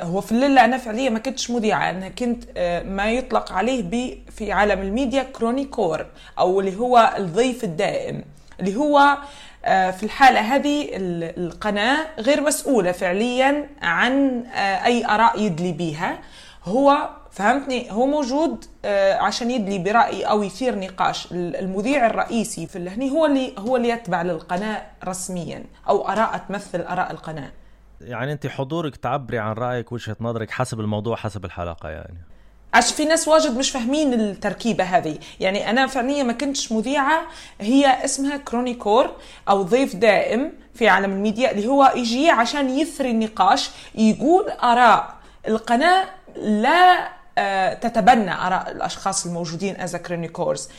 هو 0.01 0.21
في 0.21 0.31
الليلة 0.31 0.65
أنا 0.65 0.77
فعليا 0.77 1.09
ما 1.09 1.19
كنتش 1.19 1.49
مذيعة 1.51 1.89
أنا 1.89 2.09
كنت 2.09 2.43
آه، 2.57 2.83
ما 2.83 3.11
يطلق 3.11 3.51
عليه 3.51 3.83
ب 3.83 4.17
في 4.31 4.51
عالم 4.51 4.81
ال 4.81 4.88
media 4.88 5.23
chroniqueur 5.23 6.05
أو 6.39 6.59
اللي 6.59 6.75
هو 6.75 7.13
الضيف 7.17 7.63
الدائم 7.63 8.23
اللي 8.59 8.75
هو 8.75 9.17
آه، 9.65 9.91
في 9.91 10.03
الحالة 10.03 10.39
هذه 10.39 10.89
القناة 11.37 12.07
غير 12.19 12.41
مسؤولة 12.41 12.91
فعليا 12.91 13.69
عن 13.81 14.45
أي 14.85 15.05
آراء 15.05 15.41
يدلي 15.41 15.71
بيها. 15.71 16.19
هو 16.65 17.09
فهمتني؟ 17.31 17.91
هو 17.91 18.05
موجود 18.05 18.65
عشان 19.19 19.51
يدلي 19.51 19.79
برأي 19.79 20.23
أو 20.23 20.43
يثير 20.43 20.79
نقاش. 20.79 21.27
المذيع 21.31 22.05
الرئيسي 22.05 22.67
في 22.67 22.75
اللهني 22.75 23.11
هو 23.11 23.25
اللي 23.25 23.53
هو 23.57 23.75
اللي 23.77 23.89
يتبع 23.89 24.21
للقناة 24.21 24.81
رسميا 25.05 25.63
أو 25.89 26.07
آراء 26.07 26.37
تمثل 26.49 26.81
آراء 26.81 27.11
القناة. 27.11 27.51
يعني 28.01 28.31
انت 28.31 28.47
حضورك 28.47 28.95
تعبري 28.95 29.39
عن 29.39 29.53
رأيك 29.53 29.91
وجهة 29.91 30.15
نظرك 30.21 30.51
حسب 30.51 30.79
الموضوع 30.79 31.15
حسب 31.15 31.45
الحلقة 31.45 31.89
يعني. 31.89 32.17
عشان 32.73 32.95
في 32.95 33.05
ناس 33.05 33.27
واجد 33.27 33.57
مش 33.57 33.71
فاهمين 33.71 34.13
التركيبة 34.13 34.83
هذه. 34.83 35.17
يعني 35.39 35.69
أنا 35.69 35.87
فعليا 35.87 36.23
ما 36.23 36.33
كنتش 36.33 36.71
مذيعة 36.71 37.21
هي 37.61 38.05
اسمها 38.05 38.37
chroniqueur 38.37 39.11
أو 39.49 39.61
ضيف 39.61 39.95
دائم 39.95 40.51
في 40.73 40.87
عالم 40.87 41.11
الميديا 41.11 41.51
اللي 41.51 41.67
هو 41.67 41.93
يجي 41.95 42.29
عشان 42.29 42.69
يثري 42.69 43.11
النقاش 43.11 43.69
يقول 43.95 44.49
آراء. 44.49 45.15
القناة 45.47 46.05
لا 46.35 47.15
آه، 47.37 47.73
تتبنى 47.73 48.33
آراء 48.33 48.71
الأشخاص 48.71 49.25
الموجودين 49.25 49.81
as 49.81 49.95
chroniqueurs 49.95 50.69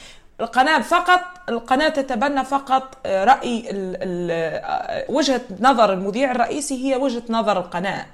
القناة 0.40 0.78
فقط 0.80 1.20
القناة 1.48 1.88
تتبنى 1.88 2.44
فقط 2.44 2.96
آه، 3.06 3.24
رأي 3.24 3.70
ال 3.70 3.96
ال 4.02 4.30
آه، 4.30 5.04
وجهة 5.12 5.40
نظر 5.60 5.92
المذيع 5.92 6.30
الرئيسي 6.30 6.84
هي 6.84 6.96
وجهة 6.96 7.22
نظر 7.30 7.58
القناة 7.58 8.06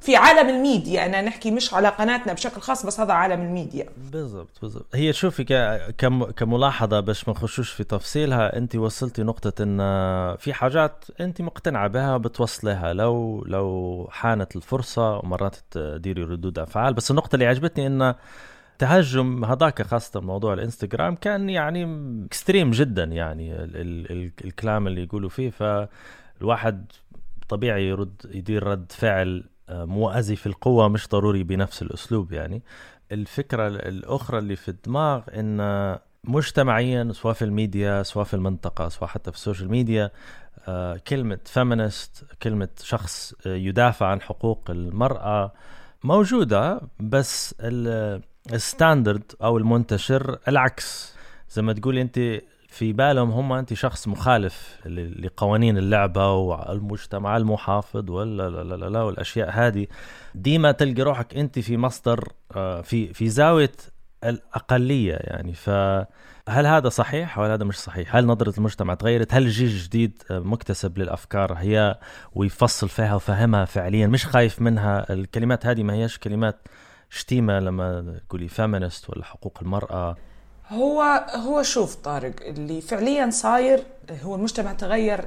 في 0.00 0.16
عالم 0.16 0.48
الميديا. 0.48 1.06
أنا 1.06 1.22
نحكي 1.22 1.50
مش 1.50 1.74
على 1.74 1.88
قناتنا 1.88 2.32
بشكل 2.32 2.60
خاص 2.60 2.86
بس 2.86 3.00
هذا 3.00 3.12
عالم 3.12 3.40
الميديا. 3.40 3.88
بالضبط 4.12 4.58
بالضبط. 4.62 4.86
هي 4.94 5.12
شوفي 5.12 5.44
كم 5.98 6.24
كملاحظة 6.24 7.00
باش 7.00 7.28
ما 7.28 7.34
نخشوش 7.34 7.70
في 7.70 7.84
تفصيلها 7.84 8.56
أنت 8.56 8.76
وصلتي 8.76 9.22
نقطة 9.22 9.62
إن 9.62 9.78
في 10.36 10.52
حاجات 10.52 11.04
أنت 11.20 11.40
مقتنعة 11.40 11.88
بها 11.88 12.16
بتوصلها. 12.16 12.92
لو 12.92 13.44
لو 13.46 14.08
حانت 14.12 14.56
الفرصة 14.56 15.18
ومرات 15.18 15.56
تديري 15.70 16.22
ردود 16.22 16.58
أفعال. 16.58 16.94
بس 16.94 17.10
النقطة 17.10 17.34
اللي 17.34 17.46
عجبتني 17.46 17.86
انه 17.86 18.14
تهجم 18.78 19.44
هذاك 19.44 19.82
خاصة 19.82 20.20
موضوع 20.20 20.54
الانستغرام 20.54 21.14
كان 21.14 21.50
يعني 21.50 21.86
extreme 22.24 22.70
جدا 22.70 23.04
يعني 23.04 23.54
ال 23.54 23.76
ال 23.76 24.12
ال 24.12 24.32
الكلام 24.44 24.86
اللي 24.86 25.02
يقولوا 25.02 25.28
فيه 25.28 25.50
فالواحد 25.50 26.92
طبيعي 27.48 27.88
يرد 27.88 28.22
يدير 28.34 28.62
رد 28.62 28.92
فعل 28.92 29.44
آه، 29.68 29.84
موازي 29.84 30.36
في 30.36 30.46
القوة 30.46 30.88
مش 30.88 31.08
ضروري 31.08 31.42
بنفس 31.42 31.82
الأسلوب 31.82 32.32
يعني. 32.32 32.62
الفكرة 33.12 33.66
الأخرى 33.68 34.38
اللي 34.38 34.56
في 34.56 34.68
الدماغ 34.68 35.22
إن 35.34 35.98
مجتمعيا 36.24 37.12
سواء 37.12 37.34
في 37.34 37.44
الميديا 37.44 38.02
سواء 38.02 38.24
في 38.24 38.34
المنطقة 38.34 38.88
سواء 38.88 39.10
حتى 39.10 39.30
في 39.30 39.36
ال 39.36 39.41
social 39.41 39.70
media 39.70 40.10
آه، 40.68 40.96
كلمة 40.96 41.38
feminist 41.44 42.24
كلمة 42.42 42.68
شخص 42.82 43.34
آه، 43.46 43.54
يدافع 43.54 44.06
عن 44.06 44.20
حقوق 44.20 44.70
المرأة 44.70 45.52
موجودة 46.04 46.80
بس 47.00 47.54
الستاندرد 48.52 49.32
أو 49.42 49.58
المنتشر 49.58 50.38
العكس. 50.48 51.14
زي 51.50 51.62
ما 51.62 51.72
تقول 51.72 51.98
أنت 51.98 52.40
في 52.68 52.92
بالهم 52.92 53.30
هم 53.30 53.52
أنت 53.52 53.74
شخص 53.74 54.08
مخالف 54.08 54.78
لقوانين 55.18 55.78
اللعبة 55.78 56.32
والمجتمع 56.32 57.36
المحافظ 57.36 58.10
ولا 58.10 58.50
لا 58.50 58.64
لا 58.64 58.74
لا, 58.74 58.88
لا 58.88 59.02
والأشياء 59.02 59.50
هذه. 59.50 59.86
ديما 60.34 60.72
تلقي 60.72 61.02
روحك 61.02 61.34
أنت 61.36 61.58
في 61.58 61.76
مصدر 61.76 62.28
آه، 62.56 62.80
في 62.80 63.12
في 63.14 63.28
زاوية 63.28 63.72
الأقلية 64.24 65.14
يعني. 65.14 65.52
فهل 65.52 66.66
هذا 66.66 66.88
صحيح 66.88 67.38
ولا 67.38 67.54
هذا 67.54 67.64
مش 67.64 67.76
صحيح؟ 67.76 68.16
هل 68.16 68.26
نظرة 68.26 68.54
المجتمع 68.58 68.94
تغيرت؟ 68.94 69.34
هل 69.34 69.42
الجيل 69.42 69.68
الجديد 69.68 70.22
مكتسب 70.30 70.98
للأفكار 70.98 71.52
هي 71.52 71.98
ويفصل 72.34 72.88
فيها 72.88 73.14
وفهمها 73.14 73.64
فعليا؟ 73.64 74.06
مش 74.06 74.26
خايف 74.26 74.60
منها. 74.60 75.12
الكلمات 75.12 75.66
هذه 75.66 75.82
ما 75.82 75.94
هيش 75.94 76.18
كلمات 76.18 76.68
شتيمة 77.10 77.58
لما 77.60 78.20
تقولي 78.28 78.48
فيمينست 78.48 79.10
ولا 79.10 79.24
حقوق 79.24 79.58
المرأة؟ 79.62 80.16
هو 80.68 81.02
هو 81.34 81.62
شوف 81.62 81.94
طارق 81.94 82.32
اللي 82.40 82.80
فعليا 82.80 83.30
صاير 83.30 83.82
هو 84.22 84.34
المجتمع 84.34 84.72
تغير 84.72 85.24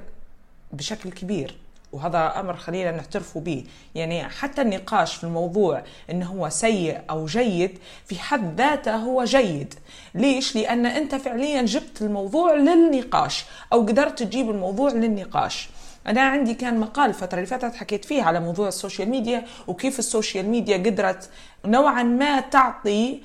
بشكل 0.73 1.11
كبير 1.11 1.57
وهذا 1.91 2.39
أمر 2.39 2.55
خلينا 2.55 2.91
نعترف 2.91 3.37
به. 3.37 3.65
يعني 3.95 4.23
حتى 4.23 4.61
النقاش 4.61 5.15
في 5.15 5.23
الموضوع 5.23 5.83
إنه 6.09 6.25
هو 6.25 6.49
سيء 6.49 7.01
أو 7.09 7.25
جيد 7.25 7.79
في 8.05 8.19
حد 8.19 8.57
ذاته 8.57 8.95
هو 8.95 9.23
جيد. 9.23 9.73
ليش؟ 10.15 10.55
لأن 10.55 10.85
أنت 10.85 11.15
فعليا 11.15 11.61
جبت 11.61 12.01
الموضوع 12.01 12.53
للنقاش 12.53 13.45
أو 13.73 13.85
قدرت 13.85 14.23
تجيب 14.23 14.49
الموضوع 14.49 14.91
للنقاش. 14.91 15.69
أنا 16.07 16.21
عندي 16.21 16.53
كان 16.53 16.79
مقال 16.79 17.09
الفترة 17.09 17.35
اللي 17.35 17.45
فاتت 17.45 17.75
حكيت 17.75 18.05
فيه 18.05 18.23
على 18.23 18.39
موضوع 18.39 18.67
ال 18.67 18.73
social 18.73 19.09
media 19.09 19.45
وكيف 19.67 19.99
ال 19.99 20.06
social 20.06 20.49
media 20.49 20.77
قدرت 20.77 21.29
نوعا 21.65 22.03
ما 22.03 22.39
تعطي 22.39 23.21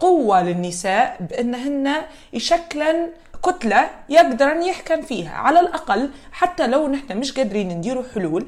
قوة 0.00 0.42
للنساء 0.42 1.16
بأنهن 1.20 1.94
يشكلن 2.32 3.10
كتلة 3.44 3.90
يقدرن 4.08 4.62
يحكم 4.62 5.02
فيها 5.02 5.34
على 5.34 5.60
الأقل 5.60 6.10
حتى 6.32 6.66
لو 6.66 6.88
نحن 6.88 7.18
مش 7.18 7.32
قادرين 7.32 7.68
نديروا 7.68 8.02
حلول 8.14 8.46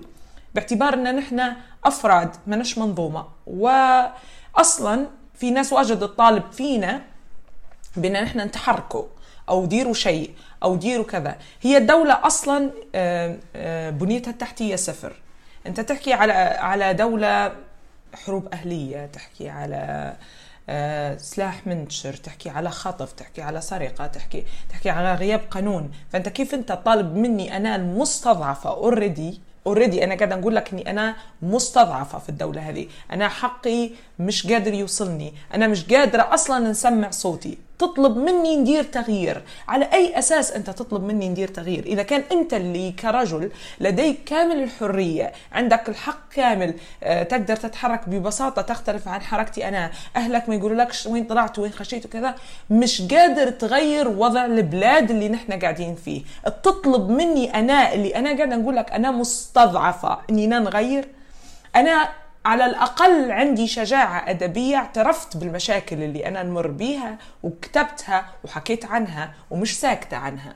باعتبار 0.55 0.95
أن 0.95 1.17
نحن 1.17 1.53
أفراد 1.85 2.37
منش 2.47 2.79
منظومة. 2.79 3.27
وأصلا 3.47 5.07
في 5.35 5.51
ناس 5.51 5.73
واجد 5.73 6.03
تطالب 6.03 6.53
فينا 6.53 7.01
بأن 7.97 8.23
نحن 8.23 8.41
نتحركوا 8.41 9.05
أو 9.49 9.67
ديروا 9.67 9.95
شيء. 9.95 10.31
أو 10.63 10.77
ديروا 10.77 11.05
كذا. 11.05 11.37
هي 11.63 11.77
الدولة 11.77 12.27
أصلا 12.27 12.71
بنيتها 13.91 14.31
التحتية 14.31 14.77
صفر. 14.77 15.13
أنت 15.67 15.81
تحكي 15.81 16.13
على 16.13 16.33
على 16.33 16.95
دولة 16.95 17.53
حروب 18.15 18.49
أهلية 18.53 19.07
تحكي 19.07 19.49
على 19.49 20.13
آه، 20.69 21.17
سلاح 21.17 21.67
منتشر 21.67 22.13
تحكي 22.13 22.51
على 22.51 22.71
خطف 22.71 23.13
تحكي 23.13 23.43
على 23.43 23.61
سرقة 23.61 24.07
تحكي 24.07 24.45
تحكي 24.69 24.91
على 24.91 25.15
غياب 25.15 25.41
قانون. 25.51 25.91
فأنت 26.13 26.29
كيف 26.29 26.55
أنت 26.55 26.73
طالب 26.73 27.17
مني 27.17 27.57
أنا 27.57 27.77
المستضعفة 27.77 28.71
already 28.71 29.41
already 29.67 30.05
أنا 30.05 30.15
قاعدة 30.15 30.37
نقول 30.37 30.57
لك 30.57 30.73
إني 30.73 30.91
أنا 30.91 31.17
مستضعفة 31.43 32.19
في 32.19 32.29
الدولة 32.29 32.69
هذه. 32.71 32.87
أنا 33.13 33.29
حقي 33.29 33.91
مش 34.19 34.47
قادر 34.47 34.75
يوصلني. 34.75 35.35
أنا 35.55 35.67
مش 35.67 35.85
قادرة 35.85 36.35
أصلا 36.35 36.71
نسمع 36.71 37.11
صوتي. 37.11 37.59
تطلب 37.79 38.17
مني 38.17 38.57
ندير 38.57 38.83
تغيير. 38.83 39.43
على 39.69 39.89
أي 39.93 40.19
أساس 40.19 40.53
أنت 40.53 40.71
تطلب 40.71 41.05
مني 41.05 41.29
ندير 41.29 41.49
تغيير؟ 41.49 41.87
إذا 41.87 42.03
كان 42.03 42.23
أنت 42.33 42.55
اللي 42.55 42.93
كرجل 42.93 43.51
لديك 43.81 44.25
كامل 44.27 44.63
الحرية 44.63 45.33
عندك 45.53 45.89
الحق 45.89 46.29
كامل 46.35 46.75
آه، 47.03 47.23
تقدر 47.23 47.57
تتحرك 47.57 48.09
ببساطة 48.09 48.63
تختلف 48.63 49.09
عن 49.09 49.21
حركتي 49.21 49.69
أنا 49.69 49.91
أهلك 50.17 50.49
ما 50.49 50.55
يقولوا 50.55 50.77
لكش 50.77 51.07
وين 51.07 51.25
طلعت 51.25 51.59
وين 51.59 51.73
خشيت 51.73 52.07
وكذا 52.07 52.35
مش 52.71 53.03
قادر 53.03 53.51
تغير 53.51 54.09
وضع 54.09 54.45
البلاد 54.45 55.11
اللي 55.11 55.29
نحن 55.29 55.53
قاعدين 55.53 55.95
فيه. 55.95 56.23
تطلب 56.63 57.11
مني 57.11 57.55
أنا 57.55 57.93
اللي 57.95 58.17
أنا 58.17 58.37
قاعدة 58.37 58.57
نقول 58.57 58.77
لك 58.77 58.93
أنا 58.93 59.11
مستضعفة 59.11 60.19
أني 60.31 60.47
نغير؟ 60.47 61.09
أنا 61.77 62.09
على 62.47 62.67
الأقل 62.67 63.33
عندي 63.33 63.67
شجاعة 63.67 64.31
أدبية 64.31 64.77
اعترفت 64.77 65.37
بالمشاكل 65.37 66.03
اللي 66.03 66.29
أنا 66.29 66.43
نمر 66.43 66.67
بيها 66.67 67.19
وكتبتها 67.43 68.27
وحكيت 68.45 68.85
عنها 68.85 69.33
ومش 69.51 69.81
ساكتة 69.81 70.17
عنها. 70.17 70.55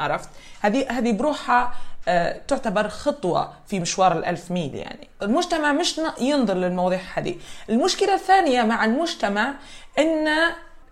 عرفت؟ 0.00 0.28
هذه 0.60 0.90
هذه 0.90 1.12
بروحها 1.12 1.74
آه، 2.08 2.40
تعتبر 2.48 2.88
خطوة 2.88 3.52
في 3.66 3.80
مشوار 3.80 4.18
الألف 4.18 4.50
ميل 4.50 4.74
يعني. 4.74 5.08
المجتمع 5.22 5.72
مش 5.72 6.00
ينظر 6.20 6.54
للمواضيع 6.54 7.00
هذه. 7.14 7.36
المشكلة 7.70 8.14
الثانية 8.14 8.62
مع 8.62 8.84
المجتمع 8.84 9.54
أن 9.98 10.28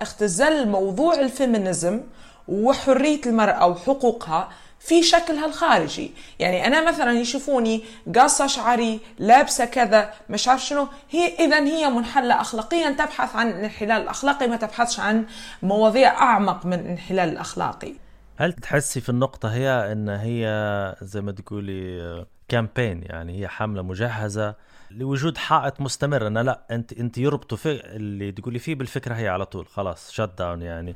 اختزال 0.03 0.69
موضوع 0.69 1.15
الفيمينيزم 1.15 2.01
وحرية 2.49 3.21
المرأة 3.27 3.67
وحقوقها 3.67 4.49
في 4.81 5.03
شكلها 5.03 5.47
الخارجي 5.47 6.11
يعني 6.39 6.67
أنا 6.67 6.89
مثلا 6.89 7.13
يشوفوني 7.13 7.85
قاصه 8.17 8.47
شعري 8.47 9.01
لابسة 9.19 9.65
كذا 9.65 10.13
مش 10.31 10.49
عارف 10.49 10.65
شنو. 10.65 10.89
هي 11.11 11.35
اذا 11.35 11.65
هي 11.65 11.91
منحلة 11.91 12.41
اخلاقيا 12.41 12.91
تبحث 12.91 13.37
عن 13.37 13.49
الانحلال 13.49 14.03
الأخلاقي 14.03 14.49
ما 14.49 14.57
تبحثش 14.57 15.01
عن 15.01 15.27
مواضيع 15.63 16.23
أعمق 16.23 16.67
من 16.67 16.81
الانحلال 16.81 17.29
الأخلاقي. 17.29 17.93
هل 18.37 18.53
تحسي 18.53 19.01
في 19.01 19.09
النقطة 19.09 19.55
هي 19.55 19.93
إن 19.93 20.09
هي 20.09 20.97
زي 21.03 21.21
ما 21.21 21.33
تقولي 21.33 22.27
كامبين 22.49 23.03
يعني 23.03 23.41
هي 23.41 23.49
حملة 23.49 23.83
مجهزة 23.83 24.55
لوجود 24.91 25.39
حائط 25.39 25.81
مستمر. 25.81 26.27
انه 26.27 26.43
لا 26.43 26.61
انت 26.71 26.93
أنت 26.93 27.19
يربطوا 27.19 27.59
في 27.59 27.71
اللي 27.71 28.33
تقولي 28.33 28.59
فيه 28.59 28.75
بالفكرة 28.75 29.15
هي 29.15 29.29
على 29.29 29.47
طول. 29.47 29.67
خلاص 29.67 30.11
شت 30.11 30.31
داون 30.39 30.63
يعني. 30.63 30.95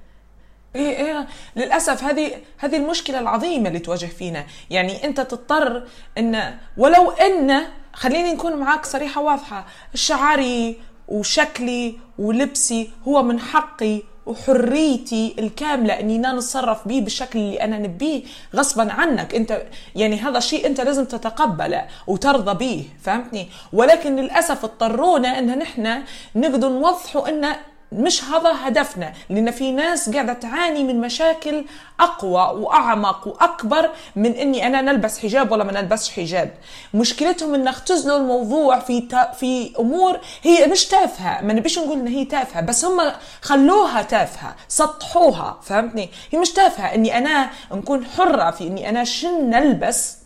إيه 0.74 0.96
إيه. 0.96 1.26
للأسف 1.56 2.04
هذه 2.04 2.32
هذه 2.58 2.76
المشكلة 2.76 3.18
العظيمة 3.18 3.68
اللي 3.68 3.78
تواجه 3.78 4.06
فينا. 4.06 4.44
يعني 4.70 5.04
أنت 5.04 5.20
تضطر 5.20 5.86
إن 6.18 6.54
ولو 6.76 7.10
إن 7.10 7.60
خليني 7.92 8.32
نكون 8.32 8.56
معاك 8.56 8.84
صريحة 8.84 9.20
واضحة 9.20 9.66
شعري 9.94 10.80
وشكلي 11.08 11.98
ولبسي 12.18 12.90
هو 13.08 13.22
من 13.22 13.40
حقي 13.40 14.02
وحريتي 14.26 15.34
الكاملة 15.38 16.00
إني 16.00 16.16
أنا 16.16 16.32
نتصرف 16.32 16.88
به 16.88 17.00
بالشكل 17.00 17.38
اللي 17.38 17.64
أنا 17.64 17.78
نبيه 17.78 18.22
غصبا 18.56 18.92
عنك. 18.92 19.34
أنت 19.34 19.62
يعني 19.96 20.16
هذا 20.16 20.40
شيء 20.40 20.66
أنت 20.66 20.80
لازم 20.80 21.04
تتقبله 21.04 21.86
وترضى 22.06 22.54
به 22.54 22.84
فهمتني؟ 23.02 23.48
ولكن 23.72 24.16
للأسف 24.16 24.64
اضطرونا 24.64 25.38
إن 25.38 25.58
نحن 25.58 26.02
نقدر 26.34 26.68
نوضحوا 26.68 27.28
إن 27.28 27.56
مش 27.92 28.24
هذا 28.24 28.52
هدفنا 28.68 29.12
لأن 29.30 29.50
في 29.50 29.72
ناس 29.72 30.10
قاعدة 30.10 30.32
تعاني 30.32 30.84
من 30.84 31.00
مشاكل 31.00 31.64
أقوى 32.00 32.60
وأعمق 32.62 33.28
وأكبر 33.28 33.90
من 34.16 34.32
إني 34.32 34.66
أنا 34.66 34.80
نلبس 34.80 35.18
حجاب 35.18 35.52
ولا 35.52 35.64
ما 35.64 35.72
نلبسش 35.72 36.10
حجاب. 36.10 36.50
مشكلتهم 36.94 37.54
ان 37.54 37.68
اختزلوا 37.68 38.16
الموضوع 38.16 38.78
في 38.78 39.08
في 39.38 39.72
أمور 39.78 40.20
هي 40.42 40.66
مش 40.66 40.84
تافهة. 40.86 41.40
ما 41.42 41.52
نبيش 41.52 41.78
نقول 41.78 41.98
ان 41.98 42.06
هي 42.06 42.24
تافهة 42.24 42.60
بس 42.62 42.84
هم 42.84 43.12
خلوها 43.42 44.02
تافهة 44.02 44.56
سطحوها 44.68 45.58
فهمتني؟ 45.62 46.10
هي 46.32 46.38
مش 46.38 46.52
تافهة. 46.52 46.94
إني 46.94 47.18
أنا 47.18 47.50
نكون 47.72 48.04
حرة 48.04 48.50
في 48.50 48.66
إني 48.66 48.88
أنا 48.88 49.04
شن 49.04 49.50
نلبس 49.50 50.16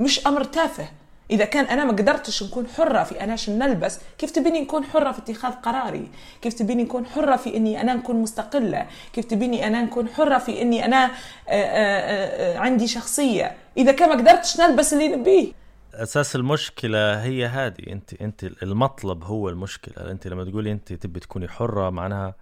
مش 0.00 0.26
أمر 0.26 0.44
تافه. 0.44 0.88
إذا 1.30 1.44
كان 1.44 1.64
أنا 1.64 1.84
ما 1.84 1.92
قدرتش 1.92 2.42
نكون 2.42 2.66
حرة 2.66 3.02
في 3.02 3.24
أنا 3.24 3.36
شن 3.36 3.58
نلبس 3.58 4.00
كيف 4.18 4.30
تبيني 4.30 4.60
نكون 4.60 4.84
حرة 4.84 5.12
في 5.12 5.18
اتخاذ 5.18 5.52
قراري؟ 5.52 6.08
كيف 6.42 6.54
تبيني 6.54 6.82
نكون 6.82 7.06
حرة 7.06 7.36
في 7.36 7.56
إني 7.56 7.80
أنا 7.80 7.94
نكون 7.94 8.16
مستقلة؟ 8.16 8.86
كيف 9.12 9.24
تبيني 9.24 9.66
أنا 9.66 9.82
نكون 9.82 10.08
حرة 10.08 10.38
في 10.38 10.62
إني 10.62 10.84
أنا 10.84 11.04
آآ 11.04 11.10
آآ 11.48 12.58
عندي 12.58 12.86
شخصية؟ 12.86 13.56
إذا 13.76 13.92
كان 13.92 14.08
ما 14.08 14.14
قدرتش 14.14 14.60
نلبس 14.60 14.92
اللي 14.92 15.08
نبيه. 15.08 15.52
أساس 15.94 16.36
المشكلة 16.36 17.22
هي 17.22 17.46
هذه 17.46 17.86
أنت 17.88 18.14
أنت 18.14 18.44
المطلب 18.44 19.24
هو 19.24 19.48
المشكلة. 19.48 20.10
أنت 20.10 20.26
لما 20.26 20.44
تقولي 20.44 20.72
أنت 20.72 20.92
تبي 20.92 21.20
تكوني 21.20 21.48
حرة 21.48 21.90
معناها 21.90 22.34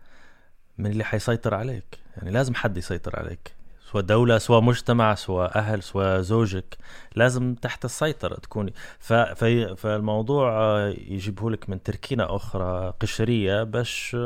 من 0.78 0.90
اللي 0.90 1.04
حيسيطر 1.04 1.54
عليك. 1.54 1.98
يعني 2.16 2.30
لازم 2.30 2.54
حد 2.54 2.76
يسيطر 2.76 3.18
عليك. 3.18 3.61
سواء 3.92 4.02
دولة 4.02 4.38
سواء 4.38 4.60
مجتمع 4.60 5.14
سواء 5.14 5.58
أهل 5.58 5.82
سواء 5.82 6.20
زوجك 6.20 6.78
لازم 7.14 7.54
تحت 7.54 7.84
السيطرة 7.84 8.34
تكوني. 8.34 8.74
في 9.00 9.74
فالموضوع 9.76 10.78
يجيبه 11.08 11.50
لك 11.50 11.70
من 11.70 11.82
تركينة 11.82 12.36
أخرى 12.36 12.94
قشرية 13.00 13.62
باش 13.62 14.16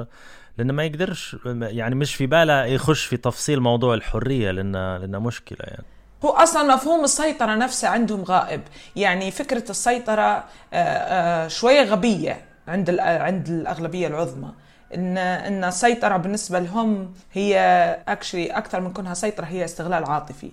لأنه 0.59 0.73
ما 0.73 0.85
يقدرش 0.85 1.37
يعني 1.61 1.95
مش 1.95 2.15
في 2.15 2.27
باله 2.27 2.65
يخش 2.65 3.05
في 3.05 3.17
تفصيل 3.17 3.61
موضوع 3.61 3.95
الحرية 3.95 4.51
لأنه 4.51 4.97
لأنه 4.97 5.19
مشكلة 5.19 5.59
يعني. 5.61 5.85
هو 6.25 6.31
أصلا 6.31 6.75
مفهوم 6.75 7.05
السيطرة 7.05 7.55
نفسه 7.55 7.89
عندهم 7.89 8.23
غائب. 8.23 8.63
يعني 8.97 9.31
فكرة 9.31 9.71
السيطرة 9.71 10.45
شوية 11.49 11.83
غبية 11.83 12.45
عند 12.69 12.91
عند 13.01 13.49
الأغلبية 13.49 14.07
العظمى. 14.07 14.53
ان 14.95 15.19
إن 15.19 15.65
السيطره 15.65 16.17
بالنسبة 16.17 16.59
لهم 16.59 17.15
هي 17.33 17.59
اكشلي 18.09 18.47
أكثر 18.47 18.81
من 18.81 18.93
كونها 18.93 19.15
سيطرة 19.15 19.45
هي 19.45 19.65
استغلال 19.65 20.05
عاطفي. 20.05 20.51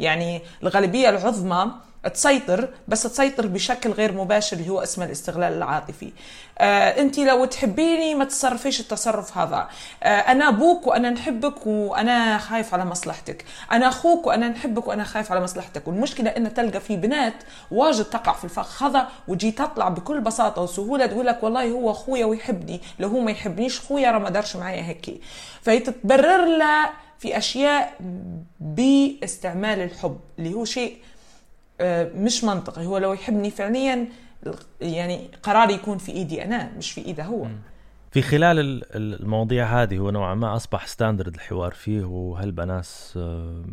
يعني 0.00 0.42
الغالبية 0.62 1.08
العظمى 1.08 1.70
تسيطر 2.14 2.68
بس 2.88 3.02
تسيطر 3.02 3.46
بشكل 3.46 3.90
غير 3.90 4.12
مباشر 4.12 4.56
اللي 4.56 4.68
هو 4.68 4.82
اسمه 4.82 5.04
الاستغلال 5.04 5.52
العاطفي. 5.52 6.12
آه 6.58 7.00
انت 7.00 7.18
لو 7.18 7.44
تحبيني 7.44 8.14
ما 8.14 8.24
تصرفيش 8.24 8.80
التصرف 8.80 9.38
هذا. 9.38 9.68
آه 10.02 10.06
أنا 10.06 10.48
أبوك 10.48 10.86
وأنا 10.86 11.10
نحبك 11.10 11.66
وأنا 11.66 12.38
خايف 12.38 12.74
على 12.74 12.84
مصلحتك. 12.84 13.44
أنا 13.72 13.88
أخوك 13.88 14.26
وأنا 14.26 14.48
نحبك 14.48 14.86
وأنا 14.86 15.04
خايف 15.04 15.32
على 15.32 15.40
مصلحتك. 15.40 15.88
والمشكلة 15.88 16.30
إن 16.30 16.54
تلقى 16.54 16.80
في 16.80 16.96
بنات 16.96 17.34
واجد 17.70 18.04
تقع 18.04 18.32
في 18.32 18.44
الفخ 18.44 18.82
هذا 18.82 19.08
وتجي 19.28 19.50
تطلع 19.50 19.88
بكل 19.88 20.20
بساطة 20.20 20.62
وسهولة 20.62 21.06
تقول 21.06 21.26
لك 21.26 21.42
والله 21.42 21.70
هو 21.70 21.90
أخويا 21.90 22.26
ويحبني. 22.26 22.80
لو 22.98 23.08
هو 23.08 23.20
ما 23.20 23.30
يحبنيش 23.30 23.80
خويا 23.80 24.10
راه 24.10 24.18
ما 24.18 24.30
دارش 24.30 24.56
معايا 24.56 24.82
هيك. 24.82 25.20
فهي 25.62 25.78
تتبرر 25.78 26.44
له 26.44 27.07
في 27.18 27.38
أشياء 27.38 27.94
باستعمال 28.60 29.80
الحب 29.80 30.20
اللي 30.38 30.54
هو 30.54 30.64
شيء 30.64 30.96
آه، 31.80 32.10
مش 32.14 32.44
منطقي. 32.44 32.86
هو 32.86 32.98
لو 32.98 33.12
يحبني 33.12 33.50
فعليا 33.50 34.06
يعني 34.80 35.28
قراري 35.42 35.74
يكون 35.74 35.98
في 35.98 36.12
إيدي 36.12 36.44
أنا 36.44 36.70
مش 36.78 36.92
في 36.92 37.04
إيده 37.04 37.24
هو. 37.24 37.46
في 38.10 38.22
خلال 38.22 38.58
ال- 38.58 38.96
ال- 38.96 39.20
المواضيع 39.22 39.82
هذه 39.82 39.98
هو 39.98 40.10
نوعا 40.10 40.34
ما 40.34 40.56
أصبح 40.56 40.86
ستاندرد 40.86 41.34
الحوار 41.34 41.72
فيه 41.72 42.04
وهالبناس 42.04 43.14
آه، 43.16 43.64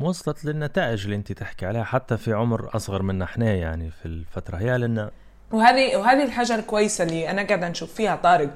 وصلت 0.00 0.44
للنتائج 0.44 1.04
اللي 1.04 1.16
أنت 1.16 1.32
تحكي 1.32 1.66
عليها 1.66 1.84
حتى 1.84 2.16
في 2.16 2.32
عمر 2.32 2.76
أصغر 2.76 3.02
منا 3.02 3.24
إحنا 3.24 3.54
يعني 3.54 3.90
في 3.90 4.06
الفترة 4.06 4.56
هي 4.56 4.78
لأن 4.78 5.10
وهذه 5.52 5.96
وهذه 5.96 6.24
الحاجة 6.24 6.54
الكويسه 6.54 7.04
اللي 7.04 7.30
أنا 7.30 7.42
قاعدة 7.42 7.68
نشوف 7.68 7.94
فيها 7.94 8.16
طارق. 8.16 8.54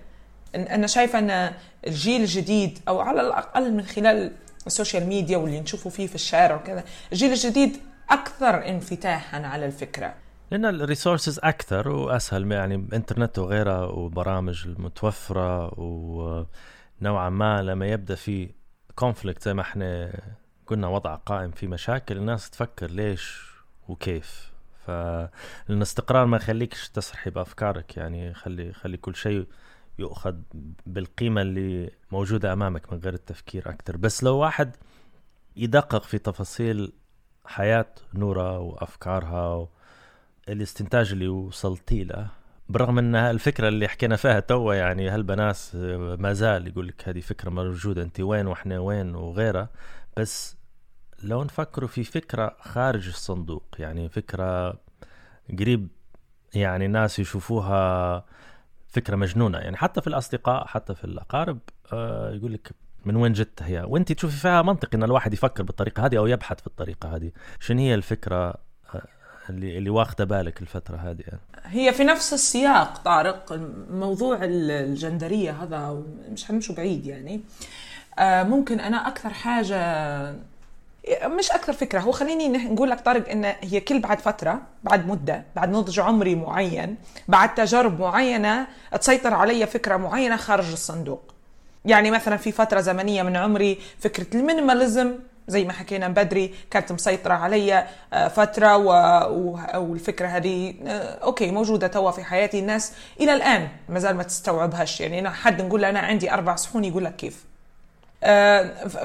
أنا 0.55 0.87
شايفة 0.87 1.19
أن 1.19 1.53
الجيل 1.87 2.21
الجديد 2.21 2.79
أو 2.89 3.01
على 3.01 3.21
الأقل 3.21 3.73
من 3.73 3.83
خلال 3.83 4.33
ال 4.67 4.72
social 4.72 5.07
media 5.07 5.37
واللي 5.37 5.61
نشوفه 5.61 5.91
فيه 5.91 6.07
في 6.07 6.15
الشارع 6.15 6.57
وكذا 6.57 6.85
الجيل 7.13 7.31
الجديد 7.31 7.77
أكثر 8.11 8.69
انفتاحا 8.69 9.43
على 9.47 9.67
الفكرة. 9.67 10.15
لأن 10.51 10.65
ال 10.65 10.72
resources 10.72 11.41
أكثر 11.43 11.89
وأسهل 11.89 12.53
يعني 12.53 12.75
إنترنت 12.93 13.39
وغيرها 13.39 13.85
وبرامج 13.85 14.67
المتوفره 14.67 15.81
ونوعا 15.81 17.31
ما 17.31 17.63
لما 17.63 17.87
يبدأ 17.87 18.15
في 18.15 18.51
conflict 18.95 19.43
زي 19.43 19.55
ما 19.55 19.63
إحنا 19.63 20.13
قلنا 20.67 20.89
وضع 20.89 21.15
قائم 21.15 21.51
في 21.51 21.67
مشاكل 21.67 22.17
الناس 22.17 22.51
تفكر 22.51 22.91
ليش 22.91 23.43
وكيف. 23.89 24.53
فالاستقرار 24.87 26.27
ما 26.27 26.37
يخليكش 26.37 26.89
تسرحي 26.89 27.31
بأفكارك 27.31 27.97
يعني 27.97 28.35
خلي 28.35 28.73
خلي 28.73 28.97
كل 28.97 29.17
شيء 29.17 29.47
يؤخذ 29.99 30.37
بالقيمة 30.87 31.43
اللي 31.43 31.91
موجودة 32.13 32.53
أمامك 32.53 32.93
من 32.93 32.99
غير 32.99 33.15
التفكير 33.15 33.71
أكثر 33.71 33.97
بس 33.97 34.25
لو 34.25 34.37
واحد 34.37 34.77
يدقق 35.57 36.03
في 36.03 36.19
تفاصيل 36.19 36.93
حياة 37.45 37.87
نورا 38.15 38.51
وأفكارها 38.59 39.69
الاستنتاج 40.49 41.13
اللي 41.13 41.29
وصلتي 41.29 42.05
له 42.05 42.29
بالرغم 42.69 42.99
إن 42.99 43.15
الفكرة 43.15 43.69
اللي 43.69 43.89
حكينا 43.89 44.17
فيها 44.17 44.41
توا 44.41 44.75
يعني 44.75 45.09
هالبناس 45.09 45.75
ما 46.19 46.33
زال 46.33 46.67
يقول 46.67 46.89
لك 46.89 47.09
هذه 47.09 47.21
فكرة 47.21 47.51
موجودة 47.51 48.03
انت 48.03 48.21
وين 48.21 48.47
وإحنا 48.47 48.79
وين 48.79 49.15
وغيرها. 49.15 49.69
بس 50.17 50.57
لو 51.23 51.45
نفكروا 51.45 51.89
في 51.89 52.05
فكرة 52.05 52.57
خارج 52.61 53.09
الصندوق 53.09 53.65
يعني 53.79 54.09
فكرة 54.09 54.79
قريب 55.59 55.89
يعني 56.55 56.87
الناس 56.87 57.19
يشوفوها 57.19 58.25
فكرة 58.97 59.17
مجنونة. 59.17 59.59
يعني 59.59 59.77
حتى 59.77 60.01
في 60.01 60.07
الأصدقاء 60.07 60.67
حتى 60.67 60.95
في 60.95 61.05
الأقارب 61.05 61.59
آه 61.93 62.31
يقول 62.33 62.53
لك 62.53 62.71
من 63.05 63.17
وين 63.17 63.33
جت 63.33 63.63
هي؟ 63.63 63.85
وانت 63.89 64.13
تشوفي 64.13 64.37
فيها 64.37 64.63
منطقي 64.63 64.99
إن 64.99 65.03
الواحد 65.03 65.33
يفكر 65.35 65.63
بالطريقة 65.63 66.07
هذه 66.07 66.19
أو 66.19 66.27
يبحث 66.27 66.63
بالطريقة 66.63 67.17
هذه. 67.17 67.31
شنو 67.61 67.81
هي 67.81 67.95
الفكرة 67.95 68.55
آه، 68.95 69.03
اللي 69.51 69.79
اللي 69.79 69.91
واخدة 69.91 70.25
بالك 70.25 70.63
الفترة 70.63 70.97
هذه. 70.97 71.23
هي 71.65 71.93
في 71.93 72.05
نفس 72.05 72.33
السياق 72.33 72.99
طارق 72.99 73.53
موضوع 73.91 74.45
ال- 74.45 74.71
الجندرية 74.71 75.51
هذا 75.63 76.03
مش 76.33 76.45
حنمشوا 76.45 76.75
بعيد 76.75 77.07
يعني. 77.07 77.41
آه، 78.19 78.43
ممكن 78.43 78.81
أنا 78.81 79.09
أكثر 79.09 79.31
حاجة 79.31 79.77
مش 81.25 81.51
أكثر 81.51 81.73
فكرة. 81.73 82.01
هو 82.01 82.13
خليني 82.13 82.49
نقول 82.49 82.91
لك 82.91 83.01
طارق 83.01 83.31
إن 83.31 83.45
هي 83.45 83.81
كل 83.81 84.01
بعد 84.01 84.21
فترة 84.21 84.61
بعد 84.85 85.09
مدة 85.09 85.45
بعد 85.57 85.71
نضج 85.71 86.01
عمري 86.01 86.35
معين 86.35 86.97
بعد 87.29 87.55
تجارب 87.55 88.01
معينة 88.01 88.67
تسيطر 89.01 89.35
علي 89.35 89.67
فكرة 89.67 89.97
معينة 89.97 90.37
خارج 90.37 90.73
الصندوق. 90.73 91.23
يعني 91.85 92.11
مثلا 92.11 92.37
في 92.37 92.53
فترة 92.53 92.81
زمنية 92.81 93.23
من 93.23 93.37
عمري 93.37 93.79
فكرة 94.01 94.27
ال 94.39 94.46
minimalism 94.46 95.15
زي 95.49 95.65
ما 95.65 95.73
حكينا 95.73 96.09
بدري 96.09 96.55
كانت 96.71 96.93
مسيطرة 96.93 97.35
علي 97.35 97.87
آه، 98.13 98.29
فترة 98.29 98.77
و... 98.77 98.91
والفكرة 99.75 100.27
هذه 100.27 100.75
آه، 100.87 101.19
okay 101.25 101.51
موجودة 101.51 101.87
توا 101.87 102.11
في 102.11 102.25
حياتي. 102.25 102.59
الناس 102.59 102.93
إلى 103.21 103.35
الآن 103.35 103.69
ما 103.89 103.99
زال 103.99 104.17
ما 104.17 104.23
تستوعبهاش. 104.23 105.01
يعني 105.01 105.19
أنا 105.19 105.31
حد 105.31 105.63
نقول 105.63 105.85
أنا 105.85 106.01
عندي 106.01 106.33
أربع 106.33 106.57
صحون 106.57 106.85
يقول 106.85 107.05
لك 107.05 107.17
كيف. 107.17 107.46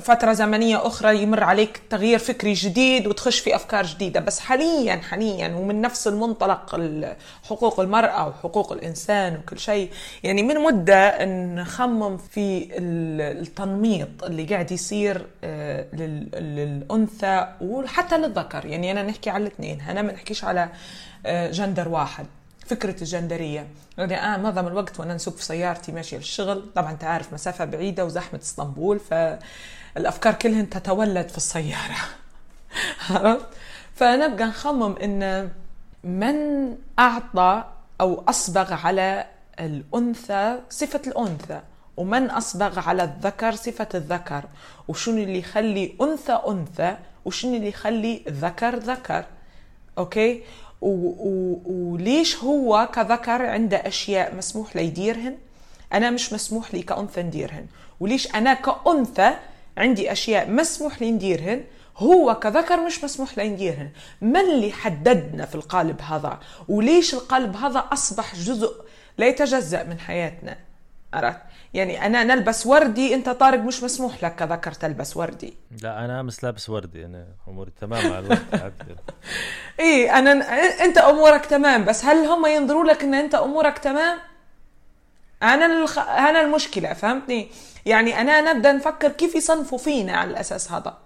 فترة 0.02 0.34
زمنية 0.34 0.88
أخرى 0.88 1.22
يمر 1.24 1.44
عليك 1.44 1.82
تغيير 1.90 2.20
فكري 2.20 2.54
جديد 2.54 3.08
وتخش 3.08 3.40
في 3.40 3.56
أفكار 3.56 3.86
جديدة. 3.86 4.20
بس 4.20 4.40
حاليا 4.40 4.96
حاليا 4.96 5.56
ومن 5.56 5.82
نفس 5.82 6.08
المنطلق 6.08 6.76
ال- 6.76 7.16
حقوق 7.50 7.80
المرأة 7.80 8.28
وحقوق 8.28 8.72
الإنسان 8.72 9.36
وكل 9.38 9.60
شيء. 9.60 9.90
يعني 10.24 10.44
من 10.44 10.56
مدة 10.60 11.26
نخمم 11.56 12.18
في 12.18 12.64
ال- 12.78 13.42
التنميط 13.42 14.24
اللي 14.24 14.44
قاعد 14.46 14.72
يصير 14.72 15.26
آه، 15.44 15.86
لل- 15.94 16.30
للأنثى 16.36 17.48
وحتى 17.62 18.18
للذكر. 18.18 18.66
يعني 18.66 18.92
أنا 18.92 19.04
نحكي 19.04 19.30
على 19.30 19.42
الاثنين 19.44 19.82
أنا 19.90 20.02
ما 20.02 20.12
نحكيش 20.14 20.44
على 20.44 20.70
آه، 21.26 21.52
جندر 21.52 21.90
واحد. 21.90 22.26
فكرة 22.66 23.02
الجندرية. 23.02 23.68
يعني 23.98 24.24
أنا 24.24 24.38
معظم 24.38 24.68
الوقت 24.68 25.00
وأنا 25.00 25.14
نسوق 25.14 25.36
في 25.36 25.44
سيارتي 25.44 25.92
ماشية 25.92 26.18
للشغل 26.18 26.72
طبعا 26.76 26.92
أنت 26.92 27.04
عارف 27.04 27.34
مسافة 27.34 27.66
بعيدة 27.66 28.06
وزحمة 28.06 28.40
إسطنبول 28.40 29.00
فالأفكار 29.00 30.34
كلهن 30.34 30.70
تتولد 30.70 31.30
في 31.30 31.38
السيارة. 31.38 31.98
عرفت؟ 33.10 33.46
فنبقى 33.96 34.46
نخمم 34.46 34.96
إن 34.96 35.50
من 36.04 36.36
أعطى 37.00 37.64
أو 38.02 38.24
أصبغ 38.28 38.74
على 38.74 39.26
الأنثى 39.60 40.60
صفة 40.70 41.02
الأنثى؟ 41.08 41.62
ومن 41.98 42.30
أصبغ 42.30 42.80
على 42.80 43.04
الذكر 43.04 43.56
صفة 43.56 43.88
الذكر؟ 43.94 44.44
وشنو 44.88 45.24
اللي 45.24 45.40
يخلي 45.40 45.96
أنثى 46.02 46.40
أنثى؟ 46.48 46.98
وشنو 47.26 47.56
اللي 47.56 47.68
يخلي 47.68 48.24
ذكر 48.30 48.76
ذكر؟ 48.76 49.26
أوكي؟ 49.98 50.44
وليش 50.82 52.38
هو 52.38 52.90
كذكر 52.94 53.46
عنده 53.46 53.78
أشياء 53.78 54.36
مسموح 54.36 54.76
لي 54.76 54.86
يديرهن؟ 54.86 55.38
أنا 55.94 56.10
مش 56.10 56.34
مسموح 56.34 56.74
لي 56.74 56.82
كأنثى 56.82 57.24
نديرهن. 57.24 57.66
وليش 58.00 58.36
أنا 58.36 58.54
كأنثى 58.54 59.34
عندي 59.78 60.12
أشياء 60.12 60.50
مسموح 60.50 61.02
لي 61.02 61.12
نديرهن؟ 61.12 61.64
هو 61.98 62.36
كذكر 62.36 62.86
مش 62.86 63.04
مسموح 63.04 63.38
لي 63.38 63.50
نديرهن 63.50 63.90
من 64.22 64.40
اللي 64.40 64.72
حددنا 64.72 65.46
في 65.46 65.56
القالب 65.56 66.02
هذا؟ 66.02 66.40
وليش 66.70 67.14
القالب 67.14 67.56
هذا 67.56 67.80
أصبح 67.94 68.36
جزء 68.36 68.76
لا 69.18 69.28
يتجزأ 69.28 69.84
من 69.84 70.00
حياتنا؟ 70.00 70.58
عرفت؟ 71.14 71.42
يعني 71.74 72.06
أنا 72.06 72.24
نلبس 72.24 72.66
وردي 72.66 73.16
أنت 73.16 73.30
طارق 73.30 73.60
مش 73.60 73.84
مسموح 73.84 74.24
لك 74.24 74.36
كذكر 74.36 74.72
تلبس 74.72 75.18
وردي 75.18 75.54
لا 75.84 76.06
أنا 76.06 76.20
امس 76.20 76.44
لابس 76.44 76.70
وردي 76.70 77.06
أنا 77.06 77.28
أموري 77.48 77.72
تمام 77.82 78.14
على 78.14 78.26
الوقت. 78.26 78.74
إيه 79.80 80.20
أنا 80.20 80.32
أنت 80.86 80.98
أمورك 80.98 81.46
تمام 81.46 81.86
بس 81.86 82.06
هل 82.06 82.26
هم 82.26 82.46
ينظروا 82.46 82.84
لك 82.84 83.04
إن 83.04 83.14
أنت 83.14 83.36
أمورك 83.36 83.78
تمام؟ 83.78 84.18
أنا 85.44 85.66
الخ... 85.66 86.00
أنا 86.00 86.42
المشكلة 86.42 86.94
فهمتني؟ 86.94 87.48
يعني 87.86 88.22
أنا 88.22 88.54
نبدا 88.54 88.72
نفكر 88.72 89.10
كيف 89.10 89.36
يصنفوا 89.36 89.78
فينا 89.78 90.14
على 90.14 90.30
الأساس 90.32 90.72
هذا. 90.72 90.98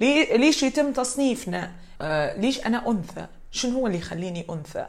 لي... 0.00 0.24
ليش 0.24 0.62
يتم 0.62 0.92
تصنيفنا؟ 0.92 1.72
آه 2.00 2.36
ليش 2.40 2.66
أنا 2.66 2.88
أنثى؟ 2.90 3.26
شنو 3.50 3.78
هو 3.78 3.86
اللي 3.86 3.98
يخليني 3.98 4.46
أنثى؟ 4.50 4.86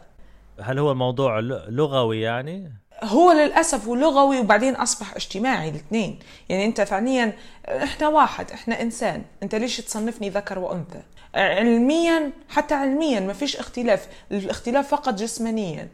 هل 0.62 0.80
هو 0.80 0.91
الموضوع 0.91 1.39
لغوي 1.70 2.22
يعني؟ 2.22 2.74
هو 3.04 3.32
للأسف 3.32 3.88
ولغوي 3.88 4.39
وبعدين 4.39 4.76
أصبح 4.76 5.16
اجتماعي 5.16 5.70
الاثنين. 5.70 6.20
يعني 6.50 6.66
أنت 6.66 6.82
فعليا 6.82 7.34
إحنا 7.68 8.08
واحد 8.08 8.52
إحنا 8.52 8.82
إنسان. 8.82 9.24
أنت 9.43 9.56
ليش 9.56 9.78
تصنفني 9.78 10.30
ذكر 10.30 10.60
وأنثى؟ 10.60 11.02
علميا 11.36 12.32
حتى 12.50 12.74
علميا 12.74 13.20
ما 13.20 13.34
فيش 13.34 13.58
اختلاف. 13.58 14.08
الاختلاف 14.32 14.88
فقط 14.88 15.14
جسمانيا. 15.14 15.88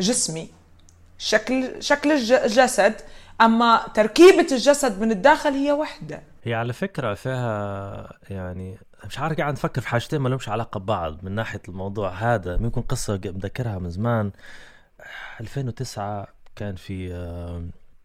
جسمي. 0.00 0.48
شكل 1.18 1.82
شكل 1.82 2.12
الج- 2.12 2.32
الجسد. 2.32 2.94
أما 3.40 3.86
تركيبة 3.94 4.46
الجسد 4.52 5.00
من 5.00 5.10
الداخل 5.10 5.50
هي 5.52 5.72
وحدة. 5.72 6.22
هي 6.44 6.54
على 6.54 6.72
فكرة 6.72 7.14
فيها 7.14 8.12
يعني 8.30 8.78
مش 9.06 9.18
عارف 9.18 9.36
قاعد 9.38 9.52
نفكر 9.52 9.80
في 9.80 9.88
حاجتين 9.88 10.20
ما 10.20 10.28
لهمش 10.28 10.48
علاقة 10.48 10.80
ببعض 10.80 11.18
من 11.24 11.32
ناحية 11.34 11.60
الموضوع 11.68 12.10
هذا. 12.10 12.56
ممكن 12.56 12.82
قصة 12.82 13.16
ق- 13.16 13.26
مذكرها 13.26 13.78
من 13.78 13.90
زمان. 13.90 14.30
2009 15.40 16.28
كان 16.56 16.74
في 16.76 17.08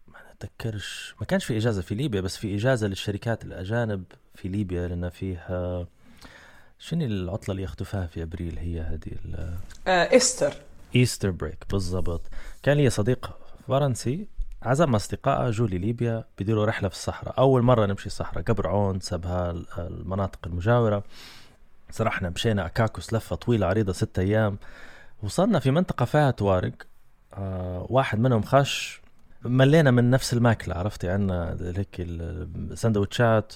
ما 0.08 0.16
اتذكرش 0.40 1.14
ما 1.20 1.26
كانش 1.26 1.44
في 1.44 1.56
إجازة 1.56 1.82
في 1.82 1.94
ليبيا 1.94 2.20
بس 2.20 2.36
في 2.36 2.54
إجازة 2.54 2.86
للشركات 2.86 3.44
الأجانب 3.44 4.04
في 4.34 4.48
ليبيا 4.48 4.88
لأن 4.88 5.08
فيه 5.08 5.36
آه، 5.48 5.86
شنو 6.78 7.04
العطلة 7.06 7.52
اللي 7.52 7.62
يخطفها 7.62 8.06
في 8.06 8.22
أبريل 8.22 8.58
هي 8.58 8.80
هذه؟ 8.80 9.12
آه، 9.86 10.12
Easter. 10.12 10.54
Easter 10.96 11.30
break 11.30 11.64
بالضبط. 11.70 12.20
كان 12.62 12.76
لي 12.76 12.90
صديق 12.90 13.38
فرنسي 13.68 14.26
عزم 14.62 14.94
أصدقائه 14.94 15.50
جو 15.50 15.66
لليبيا 15.66 16.24
بيديروا 16.38 16.66
رحلة 16.66 16.88
في 16.88 16.94
الصحراء. 16.94 17.38
أول 17.38 17.62
مرة 17.62 17.86
نمشي 17.86 18.06
الصحراء 18.06 18.44
قبر 18.44 18.68
عون 18.68 19.00
سبها 19.00 19.50
ال- 19.50 19.66
المناطق 19.78 20.38
المجاورة. 20.46 21.04
سرحنا 21.90 22.30
مشينا 22.30 22.66
اكاكوس 22.66 23.12
لفة 23.14 23.36
طويلة 23.36 23.66
عريضة 23.66 23.92
ستة 23.92 24.20
أيام. 24.20 24.58
وصلنا 25.22 25.58
في 25.58 25.70
منطقة 25.70 26.04
فيها 26.04 26.30
توارق. 26.30 26.72
آه 27.34 27.86
واحد 27.90 28.18
منهم 28.18 28.42
خش 28.42 29.00
ملينا 29.44 29.90
من 29.90 30.10
نفس 30.10 30.32
الماكلة 30.32 30.74
عرفتي؟ 30.74 31.08
عندنا 31.08 31.56
هيك 31.60 31.96
السندوتشات 32.00 33.54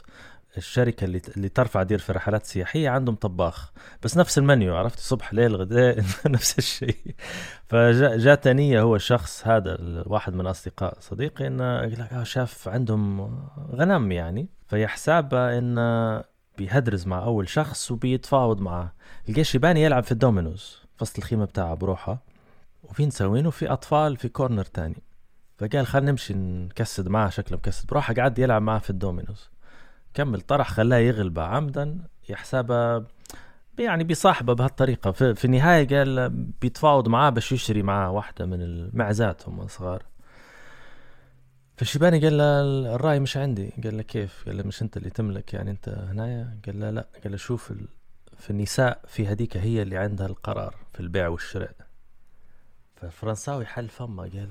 الشركة 0.57 1.05
اللي 1.05 1.23
اللي 1.37 1.49
ترفع 1.49 1.83
دير 1.83 1.99
في 1.99 2.13
رحلات 2.13 2.47
سياحية 2.47 2.89
عندهم 2.89 3.15
طباخ. 3.15 3.73
بس 4.03 4.17
نفس 4.17 4.39
المنيو 4.39 4.77
عرفتي؟ 4.77 5.03
صبح 5.03 5.35
ليل 5.35 5.57
غداء 5.57 6.05
نفس 6.27 6.59
الشيء. 6.59 6.97
فجاء 7.69 8.53
نية 8.53 8.81
هو 8.81 8.97
الشخص 8.97 9.47
هذا 9.47 9.75
الواحد 9.75 10.35
من 10.35 10.47
أصدقاء 10.47 10.97
صديقي 11.01 11.47
إنه 11.47 12.23
شاف 12.23 12.69
عندهم 12.69 13.39
غنم 13.73 14.13
يعني. 14.13 14.49
فهي 14.69 14.87
حسابه 14.87 15.59
إنه 15.59 16.23
بيهدرز 16.59 17.07
مع 17.07 17.25
أول 17.25 17.49
شخص 17.49 17.91
وبيتفاوض 17.91 18.61
معه 18.61 18.93
لقى 19.29 19.45
شيباني 19.45 19.83
يلعب 19.83 20.03
في 20.03 20.13
ال 20.13 20.19
dominoes. 20.19 20.80
فصل 21.01 21.15
الخيمة 21.19 21.45
بتاعه 21.45 21.75
بروحه 21.75 22.19
وفي 22.83 23.07
نسوين 23.07 23.47
وفي 23.47 23.73
أطفال 23.73 24.17
في 24.17 24.29
corner 24.29 24.65
تاني. 24.65 25.03
فقال 25.59 25.87
خلينا 25.87 26.11
نمشي 26.11 26.35
نكسد 26.35 27.09
معه 27.09 27.31
شكله 27.31 27.59
مكسد. 27.59 27.87
بروحه 27.87 28.15
قعد 28.15 28.39
يلعب 28.39 28.63
معه 28.63 28.79
في 28.79 28.91
ال 28.91 28.97
dominoes. 28.97 29.51
كمل 30.15 30.41
طرح 30.41 30.71
خلاه 30.71 30.97
يغلبه 30.97 31.43
عمدا 31.43 31.99
يحسبها 32.29 33.05
يعني 33.79 34.05
بيصاحبه 34.05 34.53
بهالطريقة. 34.53 35.11
في, 35.11 35.35
في 35.35 35.45
النهاية 35.45 35.89
قال 35.89 36.31
بيتفاوض 36.31 37.09
معاه 37.09 37.31
باش 37.31 37.53
يشتري 37.53 37.83
معاه 37.83 38.11
واحدة 38.11 38.47
من 38.47 38.63
المعزات 38.63 39.49
هم 39.49 39.69
صغار 39.69 40.03
فالشيباني 41.77 42.21
قال 42.21 42.39
له 42.39 42.61
الرأي 42.95 43.21
مش 43.21 43.37
عندي. 43.37 43.73
قال 43.85 43.97
له 43.97 44.03
كيف؟ 44.03 44.45
قال 44.47 44.57
له 44.57 44.63
مش 44.63 44.83
أنت 44.83 44.97
اللي 44.97 45.11
تملك 45.11 45.55
يعني 45.55 45.71
أنت 45.71 45.89
هنايا؟ 45.89 46.59
قال 46.67 46.81
له 46.81 46.91
لا. 46.91 47.07
قال 47.23 47.33
له 47.33 47.39
شوف. 47.39 47.73
في 48.39 48.51
النساء 48.51 49.01
في 49.07 49.27
هذيك 49.27 49.57
هي 49.57 49.83
اللي 49.83 49.97
عندها 49.97 50.27
القرار. 50.27 50.75
في 51.01 51.07
البيع 51.07 51.29
والشراء. 51.29 51.71
فالفرنساوي 52.97 53.67
حل 53.67 53.89
فمه 53.89 54.23
قال. 54.23 54.49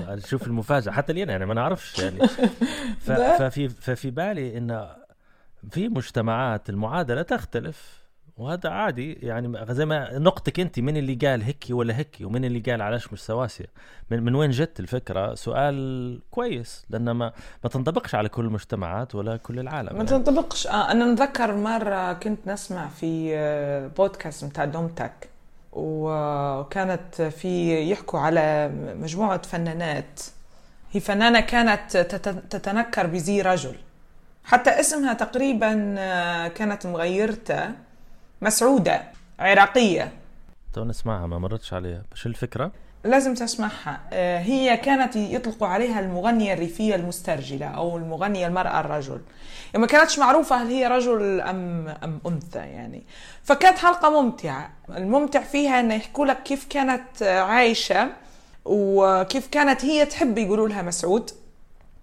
يعني 0.00 0.20
شوف 0.20 0.46
المفاجأة. 0.46 0.92
حتى 0.92 1.12
لي 1.12 1.22
أنا 1.22 1.32
يعني 1.32 1.46
ما 1.46 1.54
نعرفش 1.54 1.98
يعني. 1.98 2.28
ففي 3.38 3.68
ففي 3.68 4.10
بالي 4.10 4.58
إن 4.58 4.88
في 5.70 5.88
مجتمعات 5.88 6.70
المعادلة 6.70 7.22
تختلف 7.22 8.04
وهذا 8.36 8.70
عادي. 8.70 9.12
يعني 9.12 9.74
زي 9.74 9.86
ما 9.86 10.18
نقطك 10.18 10.60
أنت 10.60 10.80
من 10.80 10.96
اللي 10.96 11.14
قال 11.14 11.42
هيك 11.42 11.64
ولا 11.70 11.96
هيك 11.96 12.16
ومن 12.22 12.44
اللي 12.44 12.58
قال 12.58 12.82
علاش 12.82 13.12
مش 13.12 13.20
سواسية؟ 13.22 13.66
من, 14.10 14.22
من 14.22 14.34
وين 14.34 14.50
جت 14.50 14.80
الفكرة؟ 14.80 15.34
سؤال 15.34 16.20
كويس 16.30 16.86
لأن 16.90 17.10
ما, 17.10 17.32
ما 17.64 17.70
تنطبقش 17.70 18.14
على 18.14 18.28
كل 18.28 18.44
المجتمات 18.44 19.14
ولا 19.14 19.36
كل 19.36 19.58
العالم 19.58 19.98
ما 19.98 20.04
تنطبقش. 20.04 20.66
آه 20.66 20.90
أنا 20.90 21.12
نتذكر 21.12 21.56
مرة 21.56 22.12
كنت 22.12 22.46
نسمع 22.46 22.88
في 22.88 23.36
آه، 23.36 23.86
بودكاست 23.86 24.44
بتاع 24.44 24.64
دومتك 24.64 25.33
وكانت 25.74 27.22
في 27.22 27.82
يحكوا 27.90 28.20
على 28.20 28.68
مجموعة 29.00 29.42
فنانات. 29.42 30.20
هي 30.92 31.00
فنانة 31.00 31.40
كانت 31.40 31.96
تت- 31.96 32.28
تتنكر 32.50 33.06
بزي 33.06 33.42
رجل. 33.42 33.74
حتى 34.44 34.70
اسمها 34.80 35.12
تقريبا 35.12 35.94
آه، 35.98 36.48
كانت 36.48 36.86
مغيرتة. 36.86 37.70
مسعودة 38.42 39.02
عراقية. 39.38 40.12
تو 40.72 40.84
نسمعها 40.84 41.26
ما 41.26 41.38
مرتش 41.38 41.72
عليها. 41.74 42.02
بس 42.14 42.26
الفكرة؟ 42.26 42.72
لازم 43.04 43.34
تسمعها. 43.34 44.00
آه، 44.12 44.38
هي 44.38 44.76
كانت 44.76 45.16
يطلقوا 45.16 45.68
عليها 45.68 46.00
المغنية 46.00 46.54
الريفية 46.54 46.94
المسترجلة 46.94 47.66
أو 47.66 47.96
المغنية 47.96 48.46
المرأة 48.46 48.80
الرجل. 48.80 49.20
يعني 49.72 49.78
ما 49.78 49.86
كانتش 49.86 50.18
معروفة 50.18 50.56
هل 50.56 50.66
هي 50.66 50.86
رجل 50.86 51.40
أم, 51.40 51.88
أم 52.04 52.20
أنثى 52.26 52.58
يعني. 52.58 53.02
فكانت 53.42 53.78
حلقة 53.78 54.22
ممتعة. 54.22 54.70
الممتع 54.96 55.40
فيها 55.40 55.80
أن 55.80 55.90
يحكوا 55.90 56.26
لك 56.26 56.42
كيف 56.42 56.66
كانت 56.70 57.22
عايشة 57.22 58.08
وكيف 58.64 59.46
كانت 59.46 59.84
هي 59.84 60.06
تحب 60.06 60.38
يقولوا 60.38 60.68
لها 60.68 60.82
مسعود. 60.82 61.30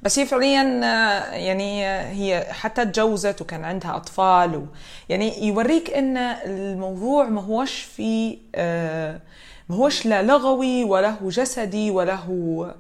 بس 0.02 0.20
هي 0.20 0.26
فعليا 0.26 0.82
آه، 0.84 1.34
يعني 1.34 1.88
آه، 1.88 2.12
هي 2.12 2.48
حتى 2.52 2.86
تجوزت 2.86 3.42
وكان 3.42 3.66
عندها 3.66 3.96
أطفال 3.96 4.56
و 4.56 4.66
يعني 5.10 5.48
يوريك 5.48 5.90
إن 5.90 6.18
الموضوع 6.18 7.26
ما 7.30 7.42
هوش 7.42 7.82
في 7.82 8.38
آه، 8.56 9.22
هوش 9.74 10.06
لا 10.06 10.24
لغوي 10.24 10.84
ولا 10.84 11.10
هو 11.10 11.30
جسدي 11.30 11.92
ولا 11.92 12.16
هو 12.16 12.76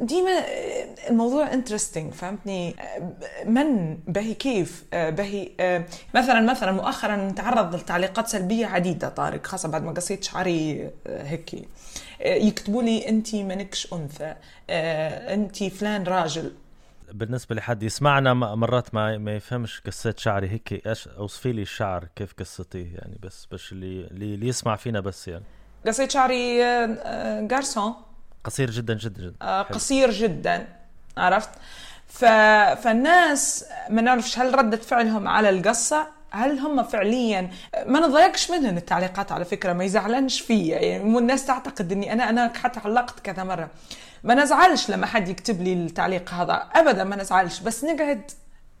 ديما 0.00 0.30
آه، 0.30 0.86
الموضوع 1.10 1.52
انترستنج 1.52 2.12
فهمتني؟ 2.12 2.74
آه، 2.80 3.44
من 3.44 3.96
بهي 3.96 4.34
كيف؟ 4.34 4.84
آه، 4.92 5.10
بهي 5.10 5.48
آه، 5.60 5.84
مثلا 6.14 6.40
مثلا 6.40 6.72
مؤخرا 6.72 7.16
نتعرض 7.16 7.74
لتعليقات 7.74 8.28
سلبية 8.28 8.66
عديدة 8.66 9.08
طارق 9.08 9.46
خاصة 9.46 9.68
بعد 9.68 9.82
ما 9.82 9.92
قصيت 9.92 10.24
شعري 10.24 10.90
آه، 11.06 11.22
هيك. 11.22 11.68
يكتبوا 12.24 12.82
لي 12.82 13.08
انت 13.08 13.34
منكش 13.34 13.92
أنثى 13.92 14.34
انت 14.70 15.64
فلان 15.64 16.02
راجل. 16.02 16.52
بالنسبة 17.12 17.54
لحد 17.54 17.82
يسمعنا 17.82 18.34
مرات 18.34 18.94
ما 18.94 19.18
ما 19.18 19.36
يفهمش 19.36 19.80
قصة 19.80 20.14
شعري 20.18 20.48
هيك 20.48 20.86
أوصفي 21.18 21.52
لي 21.52 21.62
الشعر 21.62 22.08
كيف 22.16 22.34
قصتيه 22.38 22.94
يعني 22.94 23.18
بس 23.22 23.72
اللي 23.72 24.06
اللي 24.06 24.34
اللي 24.34 24.48
يسمع 24.48 24.76
فينا 24.76 25.00
بس 25.00 25.28
يعني. 25.28 25.44
قصيت 25.86 26.10
شعري 26.10 26.64
آه، 26.64 26.86
آه، 27.02 27.40
جارسون 27.40 27.94
قصير 28.44 28.70
جدا 28.70 28.94
جدا 28.94 29.22
جدا. 29.22 29.34
آه،. 29.42 29.62
قصير 29.62 30.10
جدا 30.10 30.66
عرفت؟ 31.16 31.50
ف... 32.08 32.24
فالناس 32.82 33.64
ما 33.90 34.02
نعرفش 34.02 34.38
هل 34.38 34.58
ردة 34.58 34.76
فعلهم 34.76 35.28
على 35.28 35.50
القصة 35.50 36.06
هل 36.30 36.58
هم 36.58 36.82
فعليا 36.82 37.50
ما 37.86 38.00
نضايقش 38.00 38.50
منهم 38.50 38.76
التعليقات 38.76 39.32
على 39.32 39.44
فكرة 39.44 39.72
ما 39.72 39.84
يزعلنش 39.84 40.40
فيا. 40.40 40.78
يعني 40.78 41.18
الناس 41.18 41.46
تعتقد 41.46 41.92
إني 41.92 42.12
أنا 42.12 42.30
أنا 42.30 42.52
حتى 42.54 42.80
علقت 42.84 43.20
كذا 43.20 43.44
مرة. 43.44 43.70
ما 44.24 44.34
نزعلش 44.34 44.90
لما 44.90 45.06
حد 45.06 45.28
يكتب 45.28 45.62
لي 45.62 45.72
التعليق 45.72 46.30
هذا 46.30 46.54
ابدا 46.54 47.04
ما 47.04 47.16
نزعلش. 47.16 47.60
بس 47.60 47.84
نقعد 47.84 48.30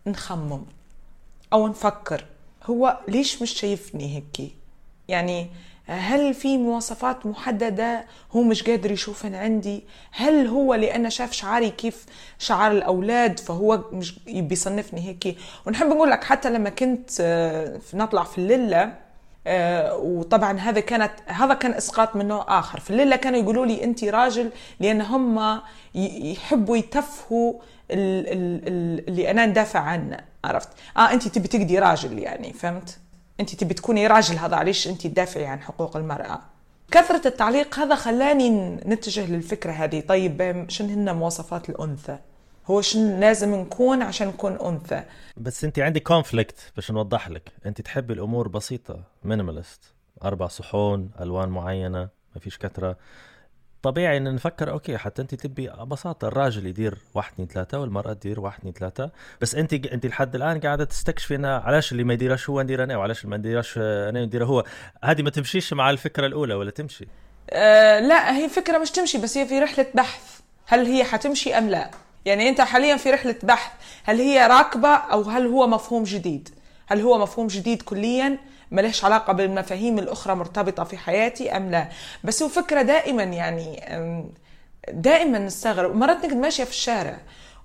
نخمم 0.06 0.66
أو 1.52 1.68
نفكر 1.68 2.24
هو 2.64 2.98
ليش 3.08 3.42
مش 3.42 3.50
شايفني 3.50 4.16
هيك 4.16 4.52
يعني 5.08 5.50
هل 5.86 6.34
في 6.34 6.58
مواصفات 6.58 7.26
محددة 7.26 8.04
هو 8.32 8.42
مش 8.42 8.62
قادر 8.62 8.90
يشوفن 8.90 9.34
عندي؟ 9.34 9.84
هل 10.12 10.46
هو 10.46 10.74
لأن 10.74 11.10
شاف 11.10 11.32
شعري 11.32 11.70
كيف 11.70 12.06
شعر 12.38 12.70
الأولاد 12.72 13.38
فهو 13.40 13.84
مش 13.92 14.18
بيصنفني 14.26 15.08
هيك؟ 15.08 15.36
ونحب 15.66 15.86
نقول 15.86 16.10
لك 16.10 16.24
حتى 16.24 16.50
لما 16.50 16.70
كنت 16.70 17.10
آه، 17.20 17.80
نطلع 17.94 18.22
في 18.22 18.38
الليلة 18.38 18.94
آه، 19.46 19.96
وطبعا 19.96 20.58
هذا 20.58 20.80
كانت 20.80 21.12
هذا 21.26 21.54
كان 21.54 21.72
إسقاط 21.72 22.16
من 22.16 22.28
نوع 22.28 22.58
آخر. 22.58 22.80
في 22.80 22.90
الليلة 22.90 23.16
كانوا 23.16 23.38
يقولوا 23.40 23.66
لي 23.66 23.84
انت 23.84 24.04
راجل 24.04 24.50
لأن 24.80 25.00
هم 25.00 25.60
يحبوا 25.94 26.76
يتفهوا 26.76 27.52
ال- 27.90 28.28
ال- 28.28 28.68
ال- 28.68 29.08
اللي 29.08 29.30
أنا 29.30 29.46
ندافع 29.46 29.80
عنه 29.80 30.16
عرفت؟ 30.44 30.68
آه 30.96 31.12
انت 31.12 31.28
تبي 31.28 31.48
تقدي 31.48 31.78
راجل 31.78 32.18
يعني 32.18 32.52
فهمت؟ 32.52 32.98
أنت 33.42 33.54
تبي 33.54 33.74
تكوني 33.74 34.06
راجل 34.06 34.36
هذا 34.38 34.56
علاش 34.56 34.88
أنت 34.88 35.06
تدافعي 35.06 35.46
عن 35.46 35.60
حقوق 35.60 35.96
المرأة. 35.96 36.40
كثرة 36.90 37.28
التعليق 37.28 37.78
هذا 37.78 37.94
خلاني 37.94 38.50
نتجه 38.86 39.26
للفكرة 39.26 39.72
هذه. 39.72 40.00
طيب 40.00 40.64
شنو 40.68 40.88
هن 40.88 41.16
مواصفات 41.16 41.68
الأنثى؟ 41.70 42.18
هو 42.66 42.80
شنو 42.80 43.20
لازم 43.20 43.54
نكون 43.54 44.02
عشان 44.02 44.28
نكون 44.28 44.52
أنثى؟ 44.52 45.04
بس 45.36 45.64
أنت 45.64 45.78
عندي 45.78 46.00
conflict 46.00 46.72
باش 46.76 46.90
نوضح 46.90 47.28
لك. 47.28 47.52
أنت 47.66 47.80
تحبي 47.80 48.12
الأمور 48.12 48.48
بسيطة 48.48 49.02
minimalist 49.24 49.82
أربع 50.24 50.46
صحون 50.46 51.10
ألوان 51.20 51.48
معينة 51.48 52.08
ما 52.34 52.40
فيش 52.40 52.58
كثرة. 52.58 52.96
طبيعي 53.82 54.16
إن 54.16 54.34
نفكر 54.34 54.70
okay 54.70 54.98
حتى 54.98 55.22
أنت 55.22 55.34
تبي 55.34 55.68
ببساطه 55.68 56.28
الراجل 56.28 56.66
يدير 56.66 56.98
واحد 57.14 57.32
اثنين 57.32 57.48
ثلاثة 57.48 57.78
والمرأة 57.80 58.12
تدير 58.12 58.40
واحد 58.40 58.58
اثنين 58.58 58.74
ثلاثة. 58.74 59.10
بس 59.40 59.54
أنت 59.54 59.72
أنت 59.72 60.06
لحد 60.06 60.34
الآن 60.34 60.60
قاعدة 60.60 60.84
تستكشفي 60.84 61.34
انه 61.34 61.48
علاش 61.48 61.92
اللي 61.92 62.04
ما 62.04 62.14
يديرش 62.14 62.50
هو 62.50 62.62
ندير 62.62 62.84
أنا 62.84 62.96
وعلاش 62.96 63.24
اللي 63.24 63.30
ما 63.30 63.36
يديرش 63.36 63.78
أنا 63.78 64.24
نديره 64.24 64.44
هو. 64.44 64.64
هذه 65.04 65.22
ما 65.22 65.30
تمشيش 65.30 65.72
مع 65.72 65.90
الفكرة 65.90 66.26
الأولى 66.26 66.54
ولا 66.54 66.70
تمشي؟ 66.70 67.08
آه 67.50 68.00
لا 68.00 68.36
هي 68.36 68.48
فكرة 68.48 68.78
مش 68.78 68.90
تمشي 68.90 69.18
بس 69.18 69.38
هي 69.38 69.46
في 69.46 69.58
رحلة 69.60 69.86
بحث. 69.94 70.40
هل 70.66 70.86
هي 70.86 71.04
حتمشي 71.04 71.58
أم 71.58 71.68
لا؟ 71.68 71.90
يعني 72.24 72.48
أنت 72.48 72.60
حاليا 72.60 72.96
في 72.96 73.10
رحلة 73.10 73.36
بحث 73.42 73.72
هل 74.04 74.20
هي 74.20 74.46
راكبة 74.46 74.88
أو 74.88 75.22
هل 75.22 75.46
هو 75.46 75.66
مفهوم 75.66 76.02
جديد؟ 76.02 76.48
هل 76.86 77.00
هو 77.00 77.18
مفهوم 77.18 77.46
جديد 77.46 77.82
كليا؟ 77.82 78.38
ملهش 78.72 79.04
علاقة 79.04 79.32
بالمفاهيم 79.32 79.98
الأخرى 79.98 80.34
مرتبطة 80.34 80.84
في 80.84 80.96
حياتي 80.96 81.56
أم 81.56 81.70
لا. 81.70 81.88
بس 82.24 82.42
هو 82.42 82.48
فكرة 82.48 82.82
دائما 82.82 83.22
يعني 83.22 83.80
دائما 84.92 85.38
نستغرب. 85.38 85.96
مرات 85.96 86.24
نكون 86.24 86.40
ماشية 86.40 86.64
في 86.64 86.70
الشارع 86.70 87.16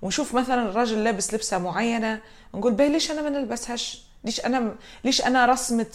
ونشوف 0.02 0.34
مثلا 0.34 0.68
الراجل 0.70 1.04
لابس 1.04 1.34
لبسة 1.34 1.58
معينة 1.58 2.20
نقول 2.54 2.72
باهي 2.72 2.88
ليش 2.88 3.10
أنا 3.10 3.22
ما 3.22 3.28
نلبسهاش؟ 3.30 4.02
ليش 4.24 4.46
أنا 4.46 4.74
ليش 5.04 5.26
أنا 5.26 5.46
رسمة 5.46 5.86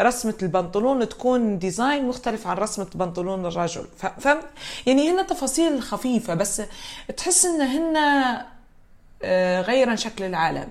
رسمة 0.00 0.34
البنطلون 0.42 1.08
تكون 1.08 1.58
design 1.58 2.08
مختلف 2.08 2.46
عن 2.46 2.56
رسمة 2.56 2.86
بنطلون 2.94 3.46
الرجل؟ 3.46 3.84
ف- 3.98 4.06
فهمت 4.20 4.44
يعني 4.86 5.10
هن 5.10 5.26
تفاصيل 5.26 5.82
خفيفة 5.82 6.34
بس 6.34 6.62
تحس 7.16 7.44
إن 7.44 7.60
هن 7.60 7.96
آه، 9.24 9.60
غيرا 9.60 9.94
شكل 9.94 10.24
العالم. 10.24 10.68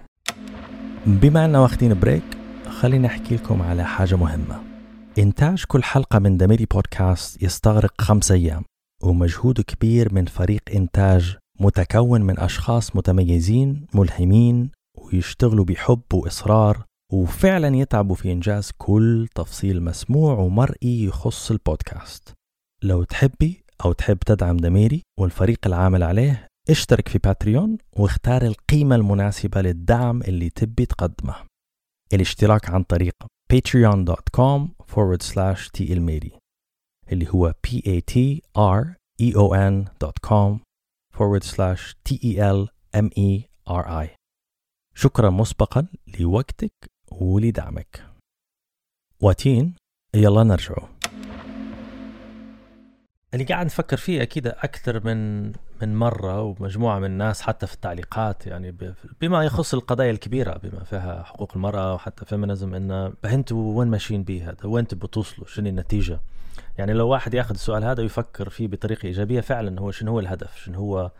بما 1.05 1.45
أننا 1.45 1.59
واخدين 1.59 1.99
break 1.99 2.24
خليني 2.82 3.07
أحكي 3.07 3.36
لكم 3.36 3.61
على 3.61 3.84
حاجة 3.84 4.15
مهمة. 4.15 4.63
إنتاج 5.17 5.63
كل 5.67 5.84
حلقة 5.84 6.19
من 6.19 6.38
دميري 6.38 6.65
بودكاست 6.65 7.43
يستغرق 7.43 8.01
خمس 8.01 8.32
أيام 8.32 8.63
ومجهود 9.03 9.61
كبير 9.61 10.13
من 10.13 10.25
فريق 10.25 10.61
إنتاج 10.75 11.38
متكون 11.59 12.21
من 12.21 12.39
أشخاص 12.39 12.95
متميزين 12.95 13.86
ملهمين 13.93 14.71
ويشتغلوا 14.97 15.65
بحب 15.65 16.01
وإصرار 16.13 16.86
وفعلا 17.13 17.75
يتعبوا 17.75 18.15
في 18.15 18.32
إنجاز 18.32 18.71
كل 18.77 19.27
تفصيل 19.36 19.84
مسموع 19.84 20.34
ومرئي 20.34 21.03
يخص 21.03 21.51
البودكاست. 21.51 22.34
لو 22.84 23.03
تحبي 23.03 23.63
أو 23.86 23.93
تحب 23.93 24.17
تدعم 24.17 24.57
دميري 24.57 25.01
والفريق 25.19 25.59
العامل 25.65 26.03
عليه 26.03 26.47
اشترك 26.69 27.07
في 27.07 27.17
باتريون 27.17 27.77
واختار 27.97 28.41
القيمة 28.41 28.95
المناسبة 28.95 29.61
للدعم 29.61 30.21
اللي 30.21 30.49
تبي 30.49 30.86
تقدمه. 30.86 31.51
الاشتراك 32.14 32.70
عن 32.70 32.84
طريق 32.84 33.16
patreon.com 33.53 34.70
forward 34.93 35.24
slash 35.34 35.72
تلميري 35.74 36.32
اللي 37.12 37.28
هو 37.30 37.53
p 37.68 37.70
a 37.70 38.01
t 38.12 38.41
r 38.57 38.95
e 39.22 39.34
o 39.36 39.55
n 39.55 39.89
com 40.28 40.59
forward 41.18 41.43
slash 41.43 41.93
t 42.03 42.16
e 42.24 42.39
l 42.39 42.68
m 42.93 43.09
e 43.18 43.47
r 43.68 44.05
i. 44.05 44.07
شكرا 44.95 45.30
مسبقا 45.30 45.88
لوقتك 46.20 46.74
ولدعمك. 47.12 48.05
واتين 49.22 49.76
يلا 50.16 50.43
نرجعوا 50.43 50.88
اللي 53.34 53.45
قاعد 53.45 53.66
نفكر 53.66 53.97
فيه 53.97 54.22
أكيد 54.22 54.47
أكثر 54.47 55.05
من 55.05 55.51
من 55.82 55.95
مرة 55.95 56.41
ومجموعة 56.41 56.99
من 56.99 57.05
الناس 57.05 57.41
حتى 57.41 57.67
في 57.67 57.73
التعليقات 57.73 58.47
يعني 58.47 58.75
بما 59.21 59.43
يخص 59.43 59.73
القضايا 59.73 60.11
الكبيرة 60.11 60.59
بما 60.63 60.84
فيها 60.84 61.23
حقوق 61.23 61.51
المرأة 61.55 61.93
وحتى 61.93 62.25
فيمينيزم 62.25 62.75
انه 62.75 63.13
أنتوا 63.25 63.77
وين 63.77 63.88
ماشيين 63.88 64.23
بيه 64.23 64.49
هذا؟ 64.49 64.65
وين 64.65 64.88
تبوا 64.88 65.07
توصلوا؟ 65.07 65.47
شنو 65.47 65.69
النتيجة؟ 65.69 66.19
يعني 66.77 66.93
لو 66.93 67.07
واحد 67.07 67.34
ياخذ 67.34 67.53
السؤال 67.53 67.84
هذا 67.84 68.01
ويفكر 68.01 68.49
فيه 68.49 68.67
بطريقة 68.67 69.05
إيجابية 69.05 69.41
فعلا 69.41 69.79
هو 69.79 69.91
شنو 69.91 70.11
هو 70.11 70.19
الهدف؟ 70.19 70.55
شنو 70.55 70.79
هو 70.79 71.11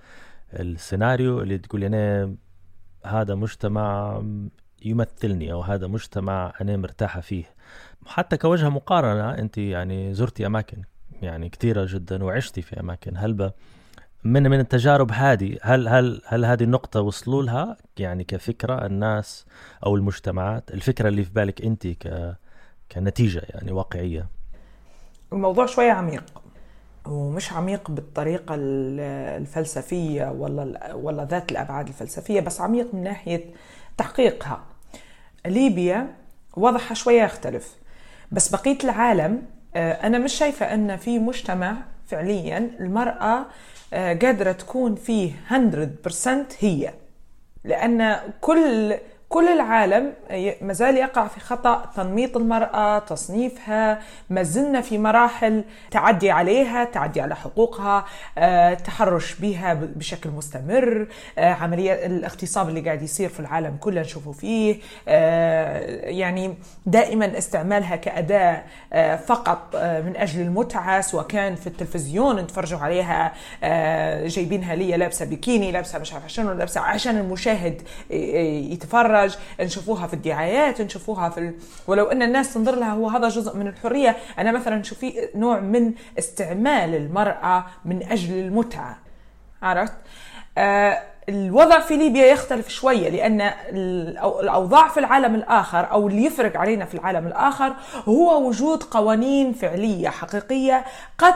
السيناريو 0.54 1.42
اللي 1.42 1.58
تقول 1.58 1.84
أنا 1.84 2.36
هذا 3.06 3.36
مجتمع 3.36 4.22
يمثلني 4.86 5.52
أو 5.52 5.62
هذا 5.62 5.88
مجتمع 5.88 6.54
أنا 6.62 6.78
مرتاحة 6.78 7.22
فيه؟ 7.22 7.44
حتى 8.06 8.38
كوجه 8.38 8.70
مقارنة 8.70 9.32
أنت 9.32 9.58
يعني 9.58 10.14
زرتي 10.14 10.46
أماكن 10.46 10.82
يعني 11.22 11.50
كثيرة 11.50 11.86
جدا 11.90 12.24
وعشتي 12.24 12.62
في 12.62 12.80
أماكن 12.80 13.18
هلبة 13.18 13.52
من 14.24 14.44
من 14.50 14.60
التجارب 14.60 15.12
هذه 15.12 15.58
هل 15.62 15.88
هل 15.88 16.22
هل 16.26 16.46
هذه 16.46 16.64
النقطة 16.64 17.02
وصلوا 17.02 17.44
لها 17.44 17.78
يعني 17.98 18.24
كفكرة 18.24 18.86
الناس 18.86 19.46
أو 19.86 19.96
المجتمعات؟ 19.96 20.72
الفكرة 20.72 21.08
اللي 21.10 21.24
في 21.24 21.32
بالك 21.34 21.62
أنت 21.62 21.88
ك 21.88 22.36
كنتيجة 22.92 23.42
يعني 23.50 23.72
واقعية. 23.72 24.28
الموضوع 25.34 25.66
شوية 25.66 25.92
عميق 25.92 26.24
ومش 27.06 27.54
عميق 27.54 27.92
بالطريقة 27.92 28.56
ال- 28.56 29.00
الفلسفية 29.42 30.32
ولا 30.32 30.94
ولا 30.94 31.26
ذات 31.26 31.52
الأبعاد 31.52 31.88
الفلسفية 31.88 32.40
بس 32.42 32.62
عميق 32.62 32.94
من 32.96 33.04
ناحية 33.04 33.46
تحقيقها. 33.98 34.64
ليبيا 35.46 36.16
وضعها 36.58 36.94
شوية 36.94 37.24
يختلف 37.24 37.76
بس 38.32 38.50
بقية 38.56 38.78
العالم 38.84 39.42
آه، 39.76 39.92
أنا 40.08 40.18
مش 40.18 40.34
شايفة 40.34 40.74
أن 40.74 40.98
في 40.98 41.20
مجتمع 41.20 41.76
فعليا 42.08 42.58
المرأة 42.80 43.46
قادرة 43.94 44.52
تكون 44.52 44.96
فيه 44.96 45.32
100% 45.50 46.30
هي. 46.60 46.94
لأن 47.64 48.18
كل 48.42 48.96
كل 49.32 49.48
العالم 49.48 50.14
ما 50.62 50.74
زال 50.74 50.98
يقع 50.98 51.28
في 51.28 51.40
خطأ 51.40 51.86
تنميط 51.96 52.38
المرأة 52.38 53.00
تصنيفها 53.00 54.00
ما 54.30 54.44
زلنا 54.44 54.82
في 54.82 54.98
مراحل 54.98 55.64
تعدي 55.92 56.32
عليها 56.32 56.84
تعدي 56.84 57.22
على 57.22 57.36
حقوقها 57.36 58.06
آه، 58.38 58.74
تحرش 58.74 59.34
بها 59.34 59.74
بشكل 59.74 60.30
مستمر 60.30 61.08
آه، 61.38 61.54
عملية 61.54 61.94
الاغتصاب 62.06 62.70
اللي 62.70 62.82
قاعد 62.82 63.02
يصير 63.02 63.30
في 63.30 63.40
العالم 63.40 63.78
كله 63.80 64.02
نشوفه 64.02 64.32
فيه 64.32 64.76
آه، 65.08 65.80
يعني 66.10 66.56
دائما 66.86 67.38
استعمالها 67.38 67.96
كأداة 67.96 68.64
فقط 69.16 69.76
من 69.76 70.14
أجل 70.18 70.42
المتعة 70.42 71.02
سواء 71.02 71.26
كان 71.28 71.56
في 71.56 71.68
التلفزيون 71.68 72.36
نتفرجوا 72.40 72.80
عليها 72.80 73.34
جايبينها 74.28 74.76
ليا 74.76 74.98
لابسة 74.98 75.26
بيكيني 75.26 75.72
لابسة 75.72 76.00
مش 76.00 76.14
عارفة 76.14 76.28
شنو 76.28 76.52
لابسة 76.54 76.82
عشان 76.82 77.18
المشاهد 77.18 77.82
ي- 78.12 78.74
يتفرج 79.24 79.40
نشوفوها 79.62 80.08
في 80.08 80.14
الدعايات 80.14 80.82
نشوفوها 80.82 81.30
في 81.30 81.40
ال... 81.40 81.54
ولو 81.88 82.06
أن 82.06 82.22
الناس 82.22 82.54
تنظر 82.54 82.76
لها 82.76 82.92
هو 82.92 83.08
هذا 83.08 83.30
جزء 83.30 83.58
من 83.58 83.68
الحرية. 83.68 84.18
أنا 84.40 84.52
مثلا 84.52 84.84
شوفي 84.84 85.30
نوع 85.36 85.60
من 85.60 85.94
استعمال 86.20 86.96
المرأة 86.96 87.66
من 87.86 88.04
أجل 88.04 88.34
المتعة. 88.34 88.98
عرفت؟ 89.62 89.94
آه 90.58 91.04
الوضع 91.30 91.80
في 91.80 91.98
ليبيا 91.98 92.26
يختلف 92.26 92.70
شوية 92.70 93.10
لأن 93.10 93.42
الأوضاع 94.40 94.88
في 94.88 95.00
العالم 95.00 95.36
الآخر 95.36 95.92
أو 95.92 96.08
اللي 96.08 96.26
يفرق 96.26 96.58
علينا 96.58 96.86
في 96.86 96.94
العالم 96.94 97.28
الآخر 97.28 97.74
هو 98.06 98.48
وجود 98.48 98.84
قوانين 98.84 99.54
فعلية 99.54 100.10
حقيقية 100.10 100.86
قد 101.18 101.36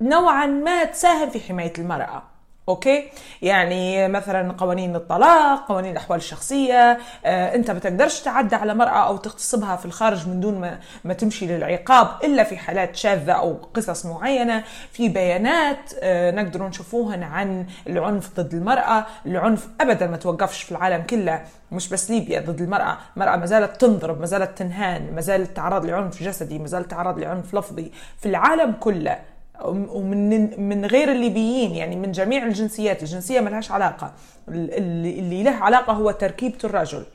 نوعا 0.00 0.46
ما 0.46 0.84
تساهم 0.84 1.30
في 1.30 1.40
حماية 1.40 1.72
المرأة. 1.78 2.22
أوكي؟ 2.68 3.04
يعني 3.42 4.08
مثلا 4.08 4.52
قوانين 4.52 4.96
الطلاق 4.96 5.68
قوانين 5.68 5.92
الأحوال 5.92 6.18
الشخصية 6.18 6.98
آه، 7.24 7.54
أنت 7.54 7.70
ما 7.70 7.78
تقدرش 7.78 8.20
تعدى 8.20 8.56
على 8.56 8.74
مرأة 8.74 9.06
أو 9.08 9.16
تغتصبها 9.16 9.76
في 9.76 9.86
الخارج 9.86 10.28
من 10.28 10.40
دون 10.40 10.60
ما, 10.60 10.78
ما 11.04 11.14
تمشي 11.14 11.46
للعقاب 11.46 12.08
إلا 12.24 12.44
في 12.44 12.56
حالات 12.56 12.96
شاذة 12.96 13.32
أو 13.32 13.52
قصص 13.74 14.06
معينة. 14.06 14.64
في 14.92 15.08
بيانات 15.08 15.92
آه، 16.02 16.30
نقدر 16.30 16.62
نشوفوهن 16.62 17.22
عن 17.22 17.66
العنف 17.86 18.30
ضد 18.40 18.54
المرأة. 18.54 19.06
العنف 19.26 19.68
ابدا 19.80 20.06
ما 20.06 20.16
توقفش 20.16 20.62
في 20.62 20.72
العالم 20.72 21.02
كله 21.02 21.42
مش 21.72 21.88
بس 21.88 22.10
ليبيا 22.10 22.40
ضد 22.40 22.60
المرأة. 22.60 22.98
المرأة 23.16 23.36
ما 23.36 23.46
زالت 23.46 23.80
تنضرب 23.80 24.20
ما 24.20 24.26
زالت 24.26 24.58
تنهان 24.58 25.14
ما 25.14 25.20
زالت 25.20 25.56
تعرض 25.56 25.84
لعنف 25.84 26.22
جسدي 26.22 26.58
ما 26.58 26.66
زالت 26.66 26.90
تعرض 26.90 27.18
لعنف 27.18 27.54
لفظي 27.54 27.92
في 28.18 28.28
العالم 28.28 28.72
كله. 28.72 29.18
ومن 29.64 30.68
من 30.68 30.84
غير 30.84 31.12
الليبيين 31.12 31.74
يعني 31.74 31.96
من 31.96 32.12
جميع 32.12 32.46
الجنسيات 32.46 33.02
الجنسية 33.02 33.40
ما 33.40 33.50
لهاش 33.50 33.70
علاقة 33.70 34.12
اللي, 34.48 35.42
له 35.42 35.50
علاقة 35.50 35.92
هو 35.92 36.10
تركيبة 36.10 36.58
الرجل 36.64 37.06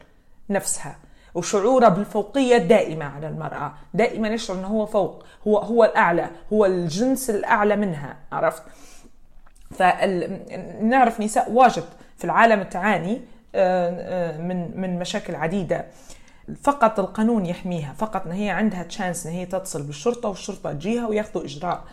نفسها. 0.50 0.96
وشعوره 1.36 1.90
بالفوقية 1.90 2.58
دائمة 2.58 3.06
على 3.06 3.28
المرأة 3.28 3.74
دائما 3.94 4.28
يشعر 4.28 4.60
أنه 4.60 4.68
هو 4.68 4.86
فوق 4.86 5.24
هو 5.48 5.58
هو 5.58 5.84
الأعلى 5.84 6.30
هو 6.54 6.66
الجنس 6.66 7.30
الأعلى 7.30 7.76
منها 7.76 8.18
عرفت؟ 8.32 8.64
فنعرف 9.72 11.20
نساء 11.20 11.52
واجد 11.52 11.84
في 12.18 12.24
العالم 12.26 12.64
تعاني 12.64 13.22
من 14.48 14.82
من 14.82 15.00
مشاكل 15.00 15.36
عديدة. 15.36 15.86
فقط 16.64 17.00
القانون 17.00 17.46
يحميها 17.46 17.94
فقط 17.94 18.26
إن 18.26 18.32
هي 18.32 18.50
عندها 18.50 18.84
تشانس 18.84 19.28
إن 19.28 19.34
هي 19.34 19.46
تتصل 19.46 19.84
بالشرطة 19.84 20.30
والشرطة 20.30 20.74
تجيها 20.74 21.08
وياخذوا 21.08 21.46
إجراء. 21.46 21.84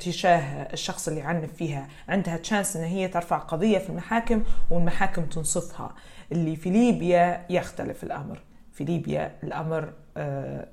تجاه 0.00 0.62
الشخص 0.72 1.08
اللي 1.08 1.22
عنف 1.22 1.52
فيها. 1.52 1.88
عندها 2.08 2.36
تشانس 2.36 2.76
إن 2.76 2.84
هي 2.84 3.08
ترفع 3.08 3.38
قضية 3.38 3.78
في 3.78 3.90
المحاكم 3.90 4.42
والمحاكم 4.70 5.24
تنصفها. 5.24 5.94
اللي 6.32 6.56
في 6.56 6.70
ليبيا 6.70 7.44
يختلف 7.50 8.04
الأمر. 8.04 8.40
في 8.72 8.84
ليبيا 8.84 9.32
الأمر 9.42 9.92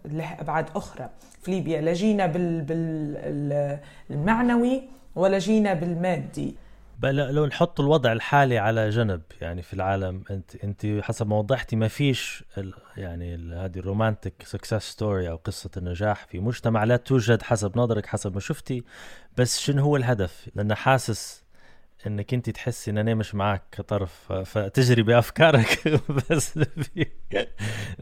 له 0.05 0.35
أبعاد 0.39 0.65
أخرى. 0.75 1.09
في 1.41 1.51
ليبيا 1.51 1.81
لا 1.81 1.93
جينا 1.93 2.25
بالمعنوي 4.09 4.81
ولا 5.15 5.37
جينا 5.37 5.73
بالمادي. 5.73 6.55
لو 7.09 7.45
نحط 7.45 7.79
الوضع 7.79 8.11
الحالي 8.11 8.57
على 8.57 8.89
جنب 8.89 9.21
يعني 9.41 9.61
في 9.61 9.73
العالم 9.73 10.23
انت 10.31 10.55
انت 10.63 10.85
حسب 11.01 11.27
ما 11.27 11.37
وضحتي 11.37 11.75
ما 11.75 11.87
فيش 11.87 12.43
يعني 12.97 13.35
هذه 13.35 13.79
ال 13.79 13.85
romantic 13.85 14.33
success 14.43 14.91
story 14.91 15.29
أو 15.29 15.35
قصة 15.35 15.69
النجاح 15.77 16.25
في 16.25 16.39
مجتمع 16.39 16.83
لا 16.83 16.97
توجد 16.97 17.41
حسب 17.41 17.77
نظرك 17.77 18.05
حسب 18.05 18.33
ما 18.33 18.39
شفتي. 18.39 18.83
بس 19.37 19.59
شنو 19.59 19.83
هو 19.83 19.95
الهدف؟ 19.95 20.49
لأن 20.55 20.75
حاسس 20.75 21.43
إنك 22.07 22.33
أنت 22.33 22.49
تحسي 22.49 22.91
إن 22.91 22.97
أنا 22.97 23.13
مش 23.13 23.35
معك 23.35 23.63
كطرف 23.71 24.33
فتجري 24.33 25.03
بأفكارك. 25.03 25.99
بس 26.31 26.59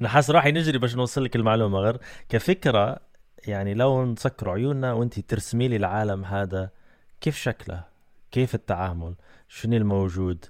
أنا 0.01 0.09
حاسس 0.09 0.31
راح 0.31 0.45
نجري 0.45 0.77
باش 0.77 0.95
نوصل 0.95 1.23
لك 1.23 1.35
المعلومة. 1.35 1.79
غير 1.79 1.97
كفكرة 2.29 2.99
يعني 3.47 3.73
لو 3.73 4.05
نسكر 4.05 4.49
عيوننا 4.49 4.93
وأنت 4.93 5.19
ترسمي 5.19 5.67
لي 5.67 5.75
العالم 5.75 6.25
هذا 6.25 6.69
كيف 7.21 7.37
شكله؟ 7.37 7.88
كيف 8.31 8.55
التعامل؟ 8.55 9.15
شنو 9.47 9.77
الموجود؟ 9.77 10.45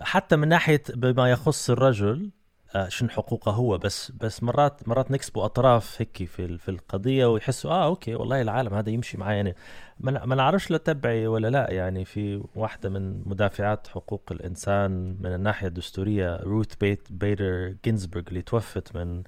حتى 0.00 0.36
من 0.36 0.48
ناحية 0.48 0.82
بما 0.94 1.30
يخص 1.30 1.70
الرجل 1.70 2.30
آه، 2.74 2.88
شنو 2.88 3.08
حقوقه 3.08 3.52
هو؟ 3.52 3.78
بس 3.78 4.10
بس 4.10 4.42
مرات 4.42 4.88
مرات 4.88 5.10
نكسبوا 5.10 5.44
أطراف 5.44 5.96
هيك 6.00 6.24
في 6.24 6.58
في 6.58 6.68
القضية 6.68 7.26
ويحسوا 7.26 7.70
آه 7.70 7.84
okay 7.84 8.14
والله 8.14 8.42
العالم 8.42 8.74
هذا 8.74 8.90
يمشي 8.90 9.18
معي 9.18 9.36
يعني 9.36 9.54
ما 10.00 10.34
نعرفش 10.34 10.70
لا 10.70 10.78
تبعي 10.78 11.26
ولا 11.26 11.50
لا. 11.50 11.70
يعني 11.70 12.04
في 12.04 12.42
واحدة 12.56 12.88
من 12.90 13.28
مدافعات 13.28 13.86
حقوق 13.86 14.22
الإنسان 14.30 15.16
من 15.20 15.34
الناحية 15.34 15.66
الدستورية 15.66 16.36
روث 16.36 16.74
بيت 16.74 17.12
بيدر 17.12 17.74
جينزبرغ 17.84 18.22
اللي 18.28 18.42
توفت 18.42 18.96
من 18.96 19.22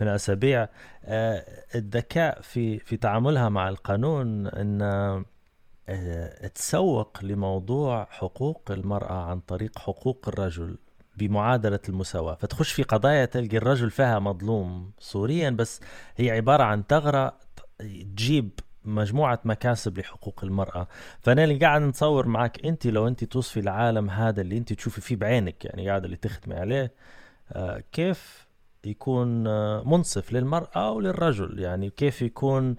من 0.00 0.08
أسابيع. 0.08 0.68
آه 1.04 1.44
الذكاء 1.74 2.40
في 2.40 2.78
في 2.78 2.96
تعاملها 2.96 3.48
مع 3.48 3.68
القانون 3.68 4.46
إن 4.46 4.82
تسوق 6.54 7.24
لموضوع 7.24 8.04
حقوق 8.10 8.70
المرأة 8.70 9.22
عن 9.30 9.40
طريق 9.40 9.78
حقوق 9.78 10.28
الرجل 10.28 10.78
بمعادلة 11.16 11.80
المساواة. 11.88 12.34
فتخش 12.34 12.72
في 12.72 12.82
قضايا 12.82 13.24
تلقي 13.24 13.56
الرجل 13.56 13.90
فيها 13.90 14.18
مظلوم 14.18 14.90
صوريا 14.98 15.50
بس 15.50 15.80
هي 16.16 16.30
عبارة 16.30 16.62
عن 16.62 16.82
ثغرة 16.88 17.36
تجيب 17.78 18.50
مجموعة 18.84 19.40
مكاسب 19.44 19.98
لحقوق 19.98 20.40
المرأة. 20.44 20.88
فأنا 21.20 21.44
اللي 21.44 21.58
قاعد 21.58 21.82
نتصور 21.82 22.26
معك 22.26 22.64
أنت 22.66 22.86
لو 22.86 23.08
أنت 23.08 23.24
توصفي 23.24 23.60
العالم 23.60 24.10
هذا 24.10 24.40
اللي 24.40 24.58
أنت 24.58 24.72
تشوفي 24.72 25.00
فيه 25.00 25.16
بعينك 25.16 25.64
يعني 25.64 25.88
قاعدة 25.88 26.04
اللي 26.04 26.16
تختمي 26.16 26.54
عليه 26.54 26.92
آه 27.52 27.82
كيف 27.92 28.46
يكون 28.84 29.46
آه 29.46 29.82
منصف 29.86 30.32
للمرأة 30.32 30.90
وللرجل؟ 30.92 31.58
يعني 31.58 31.90
كيف 31.90 32.22
يكون 32.22 32.76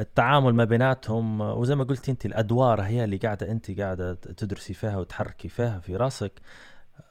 التعامل 0.00 0.54
ما 0.54 0.64
بيناتهم 0.64 1.40
وزي 1.40 1.74
ما 1.74 1.84
قلت 1.84 2.08
أنت 2.08 2.26
الأدوار 2.26 2.82
هي 2.82 3.04
اللي 3.04 3.16
قاعدة 3.16 3.50
أنت 3.50 3.80
قاعدة 3.80 4.14
تدرسي 4.14 4.74
فيها 4.74 4.96
وتحركي 4.98 5.48
فيها 5.48 5.78
في 5.78 5.96
راسك. 5.96 6.32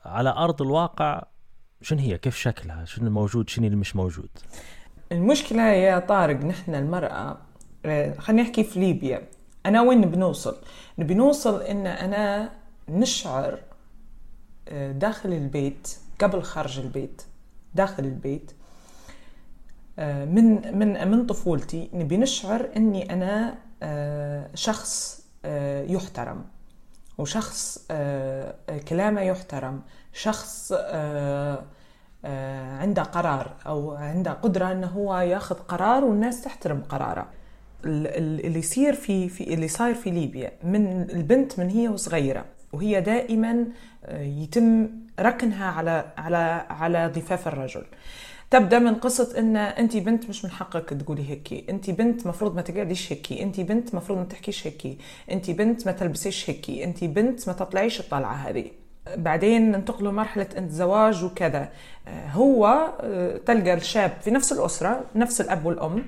على 0.06 0.30
أرض 0.30 0.62
الواقع 0.62 1.24
شنو 1.82 2.00
هي؟ 2.00 2.18
كيف 2.18 2.36
شكلها؟ 2.38 2.86
شنو 2.86 3.08
الموجود 3.08 3.50
شنو 3.50 3.66
اللي 3.66 3.78
مش 3.78 3.96
موجود؟ 3.96 4.30
المشكلة 5.12 5.62
يا 5.62 6.00
طارق 6.00 6.46
نحن 6.46 6.76
المرأة 6.76 7.38
خلينا 8.18 8.44
نحكي 8.44 8.64
في 8.64 8.80
ليبيا. 8.80 9.28
أنا 9.66 9.82
وين 9.82 10.02
بنوصل 10.02 10.56
نبي 11.00 11.14
نوصل 11.14 11.62
إن 11.62 11.88
أنا 11.88 12.52
نشعر 12.90 13.60
آه، 14.68 14.92
داخل 14.92 15.34
البيت 15.34 15.98
قبل 16.20 16.44
خارج 16.44 16.80
البيت 16.80 17.22
داخل 17.76 18.04
البيت 18.04 18.52
من 19.98 20.78
من 20.80 21.08
من 21.12 21.26
طفولتي 21.26 21.90
نبي 21.94 22.18
نشعر 22.18 22.70
إني 22.78 23.14
أنا 23.14 23.58
شخص 24.56 25.26
يحترم 25.88 26.46
وشخص 27.18 27.88
كلامه 28.88 29.22
يحترم 29.22 29.82
شخص 30.14 30.74
عنده 32.80 33.04
قرار 33.04 33.56
أو 33.66 33.92
عنده 33.92 34.32
قدرة 34.32 34.72
إنه 34.72 34.88
هو 34.88 35.20
ياخذ 35.20 35.56
قرار 35.56 36.04
والناس 36.04 36.42
تحترم 36.42 36.84
قراره. 36.90 37.28
اللي 37.86 38.60
يصير 38.60 38.94
في 38.94 39.30
في 39.30 39.54
اللي 39.54 39.68
صاير 39.68 39.96
في 39.96 40.10
ليبيا 40.10 40.52
من 40.64 41.10
البنت 41.10 41.60
من 41.60 41.70
هي 41.70 41.88
وصغيرة 41.88 42.46
وهي 42.74 43.02
دائما 43.02 43.66
آه، 44.06 44.22
يتم 44.22 44.90
ركنها 45.20 45.66
على 45.66 46.06
على 46.18 46.66
على 46.70 47.08
ضفاف 47.16 47.48
الرجل. 47.48 47.86
تبدأ 48.52 48.80
من 48.80 48.96
قصة 48.96 49.40
إن 49.40 49.58
انت 49.58 49.98
بنت 49.98 50.30
مش 50.30 50.46
من 50.46 50.52
حقك 50.52 50.90
تقولي 50.90 51.30
هيك. 51.30 51.70
انت 51.70 51.90
بنت 51.90 52.28
مفروض 52.28 52.56
ما 52.56 52.62
تقعديش 52.62 53.12
هيك. 53.14 53.32
انت 53.32 53.60
بنت 53.60 53.96
مفروض 53.96 54.18
ما 54.18 54.26
تحكيش 54.26 54.68
هيك. 54.68 54.98
انت 55.32 55.52
بنت 55.52 55.86
ما 55.86 55.92
تلبسيش 55.92 56.50
هيك. 56.50 56.70
انت 56.70 57.04
بنت 57.04 57.48
ما 57.48 57.54
تطلعيش 57.54 58.00
الطلعة 58.00 58.34
هذه. 58.34 58.66
بعدين 59.18 59.72
ننتقلوا 59.72 60.12
مرحلة 60.12 60.48
الزواج 60.58 61.24
وكذا. 61.24 61.70
آه، 62.08 62.28
هو 62.28 62.90
آه، 63.02 63.38
تلقى 63.38 63.74
الشاب 63.74 64.12
في 64.22 64.32
نفس 64.32 64.52
الأسرة 64.52 65.04
نفس 65.16 65.42
الأب 65.42 65.66
والأم. 65.66 66.06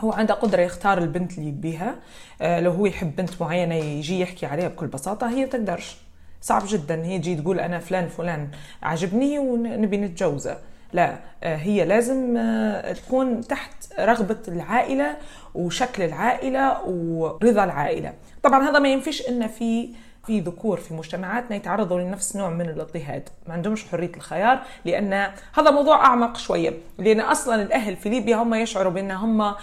هو 0.00 0.12
عنده 0.12 0.34
قدرة 0.34 0.60
يختار 0.62 0.98
البنت 0.98 1.38
اللي 1.38 1.48
يبيها. 1.48 1.94
آه، 2.42 2.60
لو 2.60 2.70
هو 2.70 2.86
يحب 2.86 3.16
بنت 3.16 3.42
معينة 3.42 3.74
يجي 3.74 4.20
يحكي 4.20 4.46
عليها 4.46 4.68
بكل 4.68 4.86
بساطة 4.86 5.30
هي 5.30 5.46
تقدرش. 5.46 5.96
صعب 6.40 6.62
جدا. 6.66 7.04
هي 7.04 7.18
تجي 7.18 7.36
تقول 7.36 7.60
أنا 7.60 7.78
فلان 7.78 8.08
فلان 8.08 8.48
عجبني 8.82 9.38
ونبي 9.38 9.96
نتجوزه. 9.96 10.69
لا 10.92 11.16
آه، 11.42 11.56
هي 11.56 11.84
لازم 11.84 12.36
آه، 12.36 12.92
تكون 12.92 13.40
تحت 13.40 13.74
رغبة 13.98 14.38
العائلة 14.48 15.16
وشكل 15.54 16.02
العائلة 16.02 16.82
ورضا 16.86 17.64
العائلة. 17.64 18.12
طبعا 18.42 18.70
هذا 18.70 18.78
ما 18.78 18.88
ينفيش 18.88 19.28
إن 19.28 19.46
في 19.46 19.88
في 20.26 20.40
ذكور 20.40 20.76
في 20.76 20.94
مجتمعاتنا 20.94 21.56
يتعرضوا 21.56 22.00
لنفس 22.00 22.36
نوع 22.36 22.50
من 22.50 22.68
الاضطهاد. 22.68 23.28
ما 23.46 23.54
عندهمش 23.54 23.88
حرية 23.88 24.12
الخيار 24.16 24.62
لأن 24.84 25.12
هذا 25.54 25.70
موضوع 25.70 26.04
أعمق 26.04 26.36
شوية. 26.36 26.72
لأن 26.98 27.20
أصلا 27.20 27.62
الأهل 27.62 27.96
في 27.96 28.08
ليبيا 28.08 28.36
هم 28.36 28.54
يشعروا 28.54 28.92
بأن 28.92 29.10
هم 29.10 29.54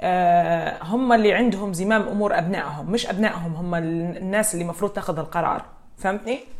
آه، 0.00 0.76
هم 0.82 1.12
اللي 1.12 1.32
عندهم 1.32 1.72
زمام 1.72 2.02
أمور 2.02 2.38
أبنائهم 2.38 2.90
مش 2.90 3.06
أبنائهم 3.06 3.54
هم 3.54 3.74
الناس 3.74 4.54
اللي 4.54 4.62
المفروض 4.62 4.90
تاخذ 4.90 5.18
القرار. 5.18 5.64
فهمتني؟ 5.98 6.55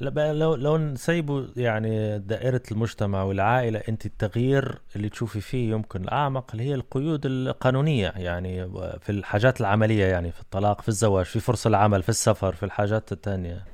لو 0.00 0.54
لو 0.54 0.78
نسيبوا 0.78 1.46
يعني 1.56 2.18
دائرة 2.18 2.62
المجتمع 2.70 3.22
والعائلة 3.22 3.82
أنت 3.88 4.06
التغيير 4.06 4.78
اللي 4.96 5.08
تشوفي 5.08 5.40
فيه 5.40 5.70
يمكن 5.70 6.02
الأعمق 6.02 6.50
اللي 6.52 6.64
هي 6.64 6.74
القيود 6.74 7.26
القانونية 7.26 8.12
يعني 8.16 8.68
في 9.00 9.12
الحاجات 9.12 9.60
العملية 9.60 10.04
يعني 10.04 10.32
في 10.32 10.40
الطلاق 10.40 10.80
في 10.80 10.88
الزواج 10.88 11.24
في 11.24 11.40
فرصة 11.40 11.68
العمل 11.68 12.02
في 12.02 12.08
السفر 12.08 12.52
في 12.52 12.62
الحاجات 12.62 13.12
الثانية 13.12 13.64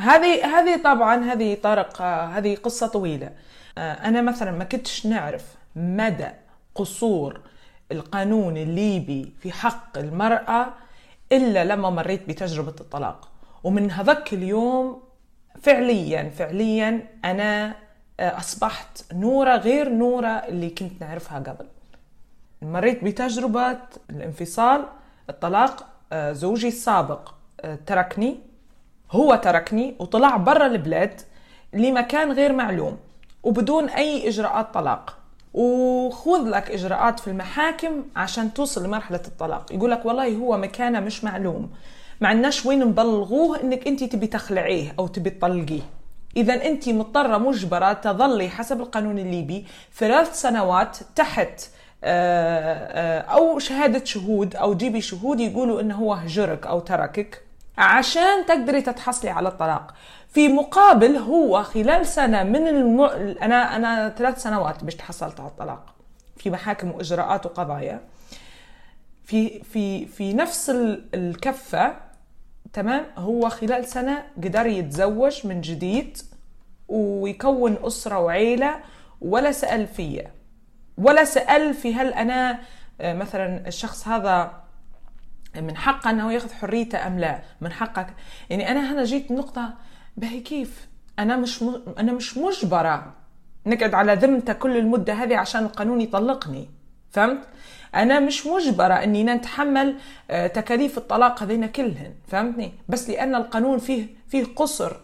هذه 0.00 0.58
هذه 0.58 0.82
طبعا 0.82 1.24
هذه 1.24 1.54
طارق 1.54 2.02
هذه 2.02 2.56
قصة 2.56 2.86
طويلة. 2.86 3.30
آه، 3.78 3.92
أنا 3.92 4.22
مثلا 4.22 4.50
ما 4.50 4.64
كنتش 4.64 5.06
نعرف 5.06 5.54
مدى 5.76 6.28
قصور 6.74 7.40
القانون 7.92 8.56
الليبي 8.56 9.32
في 9.40 9.52
حق 9.52 9.98
المرأة 9.98 10.66
إلا 11.32 11.64
لما 11.64 11.90
مريت 11.90 12.28
بتجربة 12.28 12.74
الطلاق. 12.80 13.28
ومن 13.64 13.90
هذاك 13.90 14.32
اليوم 14.32 15.02
فعليا 15.62 16.30
فعليا 16.30 17.06
أنا 17.24 17.74
آه، 18.20 18.38
أصبحت 18.38 19.12
نورة 19.12 19.56
غير 19.56 19.88
نورة 19.88 20.28
اللي 20.28 20.70
كنت 20.70 20.92
نعرفها 21.00 21.38
قبل. 21.38 21.66
مريت 22.62 23.04
بتجربة 23.04 23.78
الانفصال 24.10 24.84
الطلاق 25.30 25.86
آه، 26.12 26.32
زوجي 26.32 26.68
السابق 26.68 27.32
آه، 27.60 27.78
تركني 27.86 28.40
هو 29.10 29.34
تركني 29.34 29.94
وطلع 29.98 30.36
برا 30.36 30.66
البلاد 30.66 31.20
لمكان 31.72 32.32
غير 32.32 32.52
معلوم 32.52 32.98
وبدون 33.42 33.88
أي 33.88 34.28
إجراءات 34.28 34.74
طلاق. 34.74 35.16
وخذ 35.54 36.48
لك 36.48 36.70
إجراءات 36.70 37.20
في 37.20 37.28
المحاكم 37.28 38.04
عشان 38.16 38.54
توصل 38.54 38.84
لمرحلة 38.84 39.20
الطلاق. 39.26 39.72
يقول 39.72 39.90
لك 39.90 40.06
والله 40.06 40.36
هو 40.36 40.56
مكانه 40.56 41.00
مش 41.00 41.24
معلوم. 41.24 41.70
ما 42.20 42.28
عندناش 42.28 42.66
وين 42.66 42.78
نبلغوه 42.80 43.60
إنك 43.62 43.86
انت 43.86 44.04
تبي 44.04 44.26
تخلعيه 44.26 44.94
أو 44.98 45.06
تبي 45.06 45.30
تطلقيه. 45.30 45.80
إذا 46.36 46.54
انت 46.54 46.88
مضطرة 46.88 47.38
مجبرة 47.38 47.92
تظلي 47.92 48.48
حسب 48.48 48.80
القانون 48.80 49.18
الليبي 49.18 49.66
ثلاث 49.94 50.40
سنوات 50.40 50.98
تحت 51.16 51.60
آه، 52.04 53.18
آه، 53.18 53.20
أو 53.20 53.58
شهادة 53.58 54.04
شهود 54.04 54.56
أو 54.56 54.74
جيبي 54.74 55.00
شهود 55.00 55.40
يقولوا 55.40 55.80
إنه 55.80 55.94
هو 55.94 56.14
هجرك 56.14 56.66
أو 56.66 56.80
تركك 56.80 57.42
عشان 57.78 58.46
تقدري 58.48 58.82
تتحصلي 58.82 59.30
على 59.30 59.48
الطلاق. 59.48 59.94
في 60.28 60.48
مقابل 60.48 61.16
هو 61.16 61.62
خلال 61.62 62.06
سنة 62.06 62.42
من 62.42 62.68
الم... 62.68 63.00
أنا 63.42 63.76
أنا 63.76 64.08
ثلاث 64.08 64.42
سنوات 64.42 64.84
باش 64.84 64.94
تحصلت 64.94 65.40
على 65.40 65.48
الطلاق. 65.48 65.94
في 66.36 66.50
محاكم 66.50 66.90
وإجراءات 66.90 67.46
وقضايا. 67.46 68.00
في 69.24 69.62
في 69.62 70.06
في 70.06 70.32
نفس 70.32 70.70
الكفة 71.14 72.09
تمام؟ 72.72 73.06
هو 73.16 73.48
خلال 73.48 73.84
سنة 73.84 74.22
قدر 74.36 74.66
يتزوج 74.66 75.46
من 75.46 75.60
جديد 75.60 76.18
ويكون 76.88 77.76
أسرة 77.82 78.18
وعيلة 78.18 78.80
ولا 79.20 79.52
سأل 79.52 79.86
فيا. 79.86 80.30
ولا 80.98 81.24
سأل 81.24 81.74
في 81.74 81.94
هل 81.94 82.12
أنا 82.12 82.58
آه، 83.00 83.14
مثلا 83.14 83.66
الشخص 83.68 84.08
هذا 84.08 84.62
من 85.56 85.76
حقه 85.76 86.10
أنه 86.10 86.32
ياخذ 86.32 86.52
حريته 86.52 87.06
أم 87.06 87.18
لا 87.18 87.42
من 87.60 87.72
حقك. 87.72 88.14
يعني 88.50 88.70
أنا 88.70 88.92
هنا 88.92 89.04
جيت 89.04 89.30
نقطة 89.30 89.74
باهي 90.16 90.40
كيف؟ 90.40 90.88
أنا 91.18 91.36
مش 91.36 91.62
م... 91.62 91.82
أنا 91.98 92.12
مش 92.12 92.38
مجبرة 92.38 93.14
نقعد 93.66 93.94
على 93.94 94.14
ذمته 94.14 94.52
كل 94.52 94.76
المدة 94.76 95.12
هذه 95.12 95.36
عشان 95.36 95.64
القانون 95.64 96.00
يطلقني. 96.00 96.70
فهمت؟ 97.10 97.48
أنا 97.94 98.20
مش 98.20 98.46
مجبرة 98.46 98.94
إني 98.94 99.24
نتحمل 99.24 99.94
آه، 100.30 100.46
تكاليف 100.46 100.98
الطلاق 100.98 101.42
هذين 101.42 101.66
كلهن 101.66 102.14
فهمتني؟ 102.26 102.72
بس 102.88 103.10
لأن 103.10 103.34
القانون 103.34 103.78
فيه 103.78 104.06
فيه 104.28 104.44
قصر. 104.56 104.96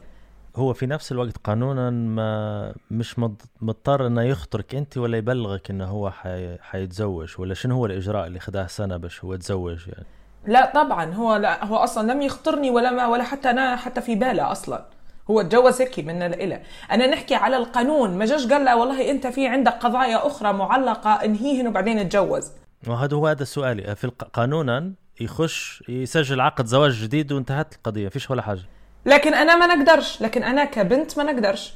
هو 0.57 0.72
في 0.72 0.87
نفس 0.87 1.12
الوقت 1.12 1.37
قانونا 1.45 1.91
ما 1.91 2.74
مش 2.91 3.18
مضطر 3.62 4.07
إنه 4.07 4.22
يخطرك 4.22 4.74
أنت 4.74 4.99
ولا 4.99 5.18
يبلغك 5.18 5.70
إنه 5.70 5.84
هو 5.84 6.11
حي... 6.11 6.59
حيتزوج 6.59 7.34
ولا 7.39 7.55
شنو 7.55 7.74
هو 7.74 7.87
الإجراء 7.87 8.26
اللي 8.26 8.41
خداه 8.41 8.66
سنة 8.66 8.97
باش 8.97 9.24
هو 9.24 9.34
يتزوج 9.34 9.89
يعني؟ 9.89 10.07
لا 10.47 10.72
طبعا 10.74 11.14
هو 11.14 11.37
لا 11.37 11.64
هو 11.64 11.76
أصلا 11.76 12.12
لم 12.12 12.22
يخطرني 12.22 12.70
ولا 12.70 12.91
ما 12.91 13.07
ولا 13.07 13.22
حتى 13.22 13.51
أنا 13.51 13.76
حتى 13.76 14.01
في 14.01 14.14
باله 14.14 14.53
أصلا. 14.53 14.84
هو 15.30 15.43
تجوز 15.43 15.82
هيك 15.82 15.99
من 15.99 16.18
لإله 16.18 16.61
أنا 16.91 17.07
نحكي 17.07 17.34
على 17.34 17.57
القانون 17.57 18.18
ما 18.18 18.24
جاش 18.24 18.47
قال 18.47 18.64
له 18.64 18.76
والله 18.76 19.11
أنت 19.11 19.26
في 19.26 19.47
عندك 19.47 19.72
قضايا 19.72 20.26
أخرى 20.26 20.53
معلقة 20.53 21.11
إنهيهن 21.11 21.66
وبعدين 21.68 22.09
تجوز 22.09 22.53
وهذا 22.89 23.16
هو 23.16 23.26
هذا 23.26 23.45
سؤالي 23.45 23.97
في 23.97 24.05
الق... 24.05 24.24
قانونا 24.24 24.93
يخش 25.20 25.84
يسجل 25.89 26.41
عقد 26.41 26.66
زواج 26.66 26.93
جديد 26.93 27.32
وانتهت 27.32 27.74
القضية. 27.74 28.09
فيش 28.09 28.30
ولا 28.30 28.43
حاجة. 28.43 28.62
لكن 29.07 29.34
أنا 29.34 29.57
ما 29.57 29.74
نقدرش. 29.74 30.22
لكن 30.22 30.43
أنا 30.43 30.64
كبنت 30.64 31.18
ما 31.18 31.32
نقدرش. 31.32 31.74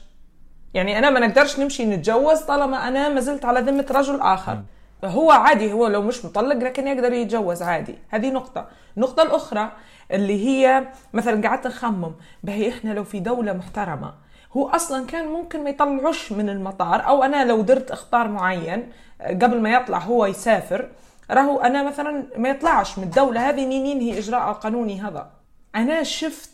يعني 0.75 0.99
أنا 0.99 1.11
ما 1.11 1.21
نقدرش 1.21 1.59
نمشي 1.59 1.87
نتجوز 1.87 2.39
طالما 2.39 2.89
أنا 2.89 3.09
ما 3.09 3.21
زلت 3.21 3.45
على 3.45 3.61
ذمة 3.61 3.87
رجل 3.91 4.21
آخر. 4.21 4.63
هو 5.05 5.31
عادي 5.31 5.73
هو 5.73 5.87
لو 5.87 6.03
مش 6.03 6.25
مطلق 6.25 6.57
لكن 6.57 6.87
يقدر 6.87 7.13
يتجوز 7.13 7.63
عادي. 7.63 7.99
هذه 8.09 8.31
نقطة. 8.31 8.69
النقطة 8.97 9.23
الأخرى 9.23 9.73
اللي 10.13 10.47
هي 10.47 10.89
مثلا 11.13 11.49
قعدت 11.49 11.67
نخمم 11.67 12.15
بهي 12.43 12.69
إحنا 12.69 12.91
لو 12.93 13.05
في 13.05 13.21
دولة 13.21 13.53
محترمة 13.53 14.15
هو 14.57 14.69
أصلا 14.69 15.07
كان 15.07 15.27
ممكن 15.29 15.65
ما 15.65 15.71
يطلعوش 15.71 16.33
من 16.33 16.49
المطار 16.49 17.07
أو 17.07 17.23
أنا 17.23 17.45
لو 17.45 17.63
درت 17.63 17.91
اختار 17.91 18.29
معين 18.29 18.93
قبل 19.21 19.61
ما 19.61 19.73
يطلع 19.73 19.99
هو 19.99 20.27
يسافر 20.27 20.89
راهو 21.31 21.61
أنا 21.61 21.83
مثلا 21.83 22.25
ما 22.37 22.49
يطلعش 22.49 22.99
من 22.99 23.05
الدولة 23.05 23.49
هذه 23.49 23.67
نين 23.67 23.87
ينهي 23.87 24.19
إجراء 24.19 24.51
القانوني 24.51 25.01
هذا؟ 25.01 25.31
أنا 25.75 26.03
شفت 26.03 26.51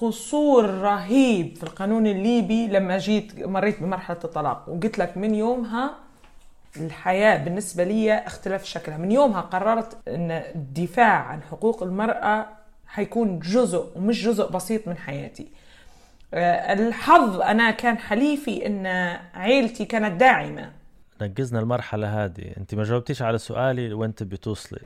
قصور 0.00 0.64
رهيب 0.64 1.56
في 1.56 1.62
القانون 1.62 2.06
الليبي 2.06 2.66
لما 2.66 2.98
جيت 2.98 3.46
مريت 3.46 3.82
بمرحلة 3.82 4.18
الطلاق 4.24 4.68
وقلت 4.68 4.98
لك 4.98 5.16
من 5.16 5.34
يومها 5.34 5.94
الحياة 6.76 7.44
بالنسبة 7.44 7.84
لي 7.84 8.14
اختلف 8.14 8.64
شكلها. 8.64 8.98
من 8.98 9.12
يومها 9.12 9.40
قررت 9.40 10.08
أن 10.08 10.30
الدفاع 10.30 11.22
عن 11.22 11.42
حقوق 11.42 11.82
المرأة 11.82 12.46
حيكون 12.86 13.38
جزء 13.38 13.86
ومش 13.96 14.24
جزء 14.24 14.50
بسيط 14.50 14.88
من 14.88 14.96
حياتي. 14.96 15.48
آه، 16.34 16.72
الحظ 16.72 17.40
أنا 17.40 17.70
كان 17.70 17.98
حليفي 17.98 18.66
أن 18.66 18.86
عيلتي 19.34 19.84
كانت 19.84 20.20
داعمة. 20.20 20.70
نقزنا 21.22 21.60
المرحلة 21.60 22.24
هذه. 22.24 22.52
أنت 22.58 22.74
ما 22.74 22.84
جاوبتيش 22.84 23.22
على 23.22 23.38
سؤالي 23.38 23.92
وأنت 23.92 24.22
بتوصلي 24.22 24.80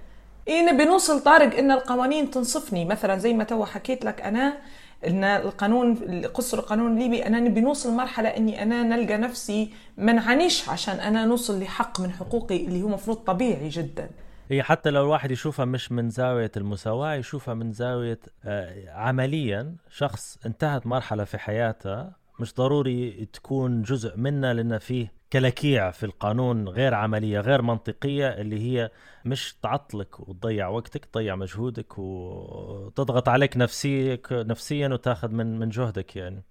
إيه 0.49 0.73
نبي 0.73 0.85
نوصل 0.85 1.21
طارق 1.21 1.59
أن 1.59 1.71
القوانين 1.71 2.31
تنصفني. 2.31 2.85
مثلا 2.85 3.19
زي 3.19 3.33
ما 3.35 3.45
تو 3.45 3.65
حكيت 3.65 4.05
لك 4.05 4.21
أنا 4.21 4.59
إن 5.07 5.25
القانون 5.25 5.97
قصر 6.27 6.59
القانون 6.59 6.93
الليبي 6.93 7.27
أنا 7.27 7.41
نبي 7.41 7.61
نوصل 7.61 7.93
لمرحله 7.93 8.29
إني 8.29 8.63
أنا 8.63 8.83
نلقى 8.83 9.17
نفسي 9.19 9.71
ما 9.97 10.13
نعانيش 10.13 10.69
عشان 10.69 11.01
أنا 11.01 11.25
نوصل 11.25 11.61
لحق 11.63 12.01
من 12.01 12.11
حقوقي 12.13 12.65
اللي 12.65 12.83
هو 12.83 12.89
مفروض 12.89 13.17
طبيعي 13.17 13.69
جدا. 13.69 14.11
هي 14.51 14.63
حتى 14.63 14.91
لو 14.91 15.03
الواحد 15.05 15.31
يشوفها 15.31 15.65
مش 15.65 15.93
من 15.93 16.11
زاوية 16.11 16.51
المساواة 16.57 17.15
يشوفها 17.15 17.55
من 17.55 17.73
زاوية 17.73 18.19
آه، 18.45 18.91
عمليا 18.91 19.75
شخص 19.91 20.39
انتهت 20.47 20.87
مرحلة 20.87 21.25
في 21.25 21.39
حياته 21.39 22.07
مش 22.41 22.55
ضروري 22.55 23.29
تكون 23.33 23.83
جزء 23.83 24.17
منها 24.17 24.53
لأن 24.55 24.79
فيه 24.79 25.13
كلاكيع 25.33 25.91
في 25.91 26.07
القانون 26.07 26.69
غير 26.69 26.95
عملية 26.95 27.41
غير 27.41 27.63
منطقية 27.63 28.29
اللي 28.29 28.61
هي 28.61 28.91
مش 29.25 29.55
تعطلك 29.63 30.21
وتضيع 30.21 30.69
وقتك 30.69 31.05
تضيع 31.05 31.37
مجهودك 31.37 31.99
وتضغط 31.99 33.29
عليك 33.29 33.57
نفسيك 33.57 34.29
نفسيا 34.33 34.89
وتاخذ 34.89 35.29
من 35.31 35.59
من 35.59 35.69
جهدك 35.69 36.17
يعني. 36.17 36.43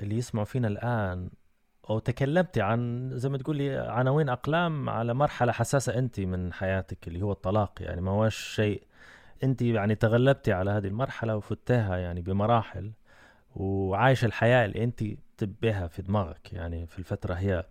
اللي 0.00 0.16
يسمعوا 0.16 0.46
فينا 0.46 0.68
الآن 0.68 1.30
أو 1.90 1.98
تكلمتي 1.98 2.60
عن 2.60 3.10
زي 3.14 3.28
ما 3.28 3.38
تقولي 3.38 3.76
عناوين 3.78 4.28
أقلام 4.28 4.88
على 4.90 5.14
مرحلة 5.14 5.52
حساسة 5.52 5.98
أنت 5.98 6.20
من 6.20 6.52
حياتك 6.52 7.08
اللي 7.08 7.22
هو 7.22 7.32
الطلاق 7.32 7.72
يعني. 7.80 8.00
ما 8.00 8.10
هوش 8.10 8.36
شيء 8.36 8.82
أنت 9.44 9.62
يعني 9.62 9.94
تغلبتي 9.94 10.52
على 10.52 10.70
هذه 10.70 10.86
المرحلة 10.86 11.36
وفتيها 11.36 11.96
يعني 11.96 12.20
بمراحل 12.22 12.92
وعايش 13.56 14.24
الحياة 14.24 14.64
اللي 14.64 14.84
أنت 14.84 15.04
تبيها 15.38 15.86
في 15.86 16.02
دماغك 16.02 16.52
يعني 16.52 16.86
في 16.86 16.98
الفترة 16.98 17.34
هي. 17.34 17.64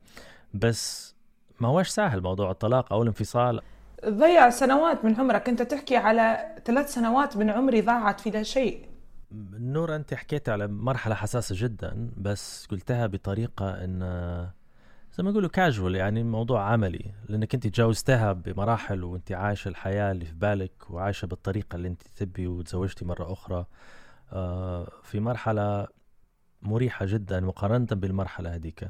بس 0.54 1.16
ما 1.60 1.68
هوش 1.68 1.88
سهل 1.88 2.22
موضوع 2.22 2.52
الطلاق 2.52 2.94
أو 2.94 3.02
الانفصال. 3.02 3.62
ضيع 4.06 4.50
سنوات 4.50 5.06
من 5.06 5.16
عمرك. 5.16 5.50
انت 5.50 5.62
تحكي 5.62 5.98
على 5.98 6.56
ثلاث 6.66 6.94
سنوات 6.94 7.38
من 7.38 7.50
عمري 7.50 7.82
ضاعت 7.82 8.20
في 8.20 8.30
لا 8.30 8.44
شيء. 8.44 8.90
نور 9.52 9.96
أنت 9.96 10.14
حكيت 10.14 10.50
على 10.50 10.68
مرحلة 10.68 11.16
حساسة 11.16 11.56
جدا 11.58 12.12
بس 12.18 12.68
قلتها 12.72 13.08
بطريقة 13.08 13.84
إن 13.84 14.00
زي 15.14 15.24
ما 15.24 15.30
يقولوا 15.30 15.50
كاجوال 15.50 15.96
يعني 15.96 16.24
موضوع 16.24 16.64
عملي. 16.64 17.12
لأنك 17.30 17.54
أنت 17.54 17.68
تجاوزتها 17.68 18.34
بمراحل 18.34 19.04
وأنت 19.04 19.32
عايشة 19.32 19.70
الحياة 19.70 20.12
اللي 20.12 20.26
في 20.26 20.34
بالك 20.34 20.90
وعايشة 20.90 21.26
بالطريقة 21.26 21.76
اللي 21.76 21.88
أنت 21.88 22.02
تبي 22.16 22.48
وتزوجتي 22.48 23.06
مرة 23.06 23.34
أخرى. 23.34 23.66
آه، 24.34 24.92
في 25.04 25.20
مرحلة 25.20 25.88
مريحة 26.62 27.06
جدا 27.06 27.40
مقارنة 27.40 27.88
بالمرحلة 27.92 28.56
هذيك. 28.56 28.90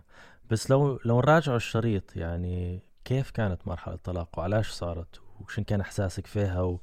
بس 0.49 0.71
لو 0.71 0.99
لو 1.05 1.17
نراجعوا 1.19 1.57
الشريط 1.57 2.15
يعني 2.15 2.83
كيف 3.05 3.31
كانت 3.31 3.67
مرحلة 3.67 3.93
الطلاق 3.93 4.39
وعلاش 4.39 4.69
صارت؟ 4.69 5.21
وشن 5.41 5.63
كان 5.63 5.81
إحساسك 5.81 6.27
فيها؟ 6.27 6.61
و... 6.61 6.79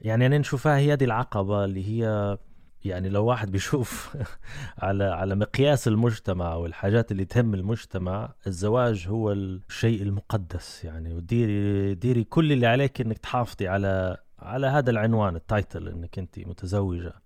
يعني 0.00 0.26
أنا 0.26 0.38
نشوفها 0.38 0.76
هي 0.78 0.96
دي 0.96 1.04
العقبة 1.04 1.64
اللي 1.64 1.88
هي 1.88 2.38
يعني 2.84 3.08
لو 3.08 3.24
واحد 3.24 3.50
بيشوف 3.52 4.16
على 4.78 5.04
على 5.04 5.34
مقياس 5.34 5.88
المجتمع 5.88 6.54
والحاجات 6.54 7.12
اللي 7.12 7.24
تهم 7.24 7.54
المجتمع 7.54 8.32
الزواج 8.46 9.08
هو 9.08 9.32
الشيء 9.32 10.02
المقدس 10.02 10.84
يعني. 10.84 11.14
وديري 11.14 11.94
ديري 11.94 12.24
كل 12.24 12.52
اللي 12.52 12.66
عليك 12.66 13.00
إنك 13.00 13.18
تحافظي 13.18 13.68
على 13.68 14.16
على 14.38 14.66
هذا 14.66 14.90
العنوان 14.90 15.36
ال 15.36 15.45
title 15.45 15.88
إنك 15.88 16.18
انت 16.18 16.38
متزوجة. 16.38 17.23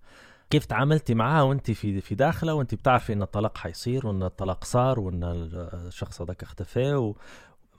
كيف 0.51 0.65
تعاملتي 0.67 1.15
معها 1.15 1.43
وانت 1.43 1.71
في 1.71 2.01
في 2.01 2.15
داخله 2.15 2.55
وانت 2.55 2.75
بتعرفي 2.75 3.13
إن 3.13 3.23
الطلاق 3.23 3.59
حيصير 3.59 4.07
وإن 4.07 4.23
الطلاق 4.23 4.65
صار 4.65 5.01
وإن 5.01 5.25
الشخص 5.25 6.23
هذاك 6.23 6.43
اختفى 6.43 6.95
و... 6.95 7.17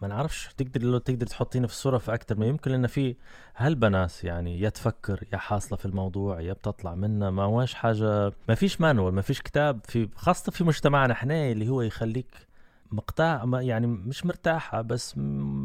ما 0.02 0.08
نعرفش. 0.08 0.54
تقدر 0.58 0.82
لو 0.84 0.98
تقدر 0.98 1.28
تحطينا 1.28 1.68
في 1.68 1.74
الصورة 1.74 1.98
في 1.98 2.14
أكثر 2.14 2.38
ما 2.38 2.46
يمكن 2.46 2.72
لأن 2.72 2.88
في 2.88 3.16
هالبنات 3.56 4.24
يعني 4.24 4.60
يا 4.62 4.70
تفكر 4.70 5.24
يا 5.34 5.38
حاصلة 5.38 5.78
في 5.78 5.86
الموضوع 5.86 6.42
يا 6.42 6.54
بتطلع 6.54 6.96
منها 6.96 7.30
ما 7.30 7.44
هوش 7.44 7.74
حاجة 7.74 8.34
ما 8.50 8.56
فيش 8.56 8.82
مانوال 8.82 9.14
ما 9.14 9.22
فيش 9.22 9.42
كتاب 9.42 9.80
في 9.86 10.10
خاصة 10.16 10.52
في 10.52 10.64
مجتمعنا 10.64 11.14
إحنا 11.14 11.52
اللي 11.52 11.70
هو 11.70 11.82
يخليك 11.82 12.48
مقطع 12.92 13.46
يعني 13.54 13.88
مش 13.88 14.26
مرتاحة 14.26 14.82
بس 14.82 15.14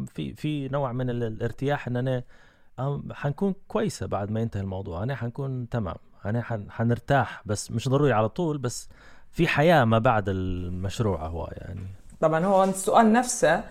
في 0.07 0.33
في 0.37 0.67
نوع 0.67 0.91
من 0.91 1.09
الارتياح 1.09 1.87
إن 1.87 1.97
أنا 1.97 2.23
حنكون 3.11 3.55
كويسة 3.67 4.05
بعد 4.05 4.31
ما 4.31 4.39
ينتهي 4.41 4.61
الموضوع. 4.61 5.03
أنا 5.03 5.15
حنكون 5.15 5.69
تمام. 5.69 5.95
أنا 6.25 6.43
حنرتاح 6.69 7.41
بس 7.45 7.71
مش 7.71 7.89
ضروري 7.89 8.13
على 8.13 8.29
طول 8.29 8.57
بس 8.57 8.89
في 9.31 9.47
حياة 9.47 9.85
ما 9.85 9.99
بعد 9.99 10.29
المشروع 10.29 11.27
هو 11.27 11.49
يعني. 11.51 11.87
طبعا 12.21 12.45
هو 12.45 12.63
السؤال 12.63 13.13
نفسه 13.13 13.63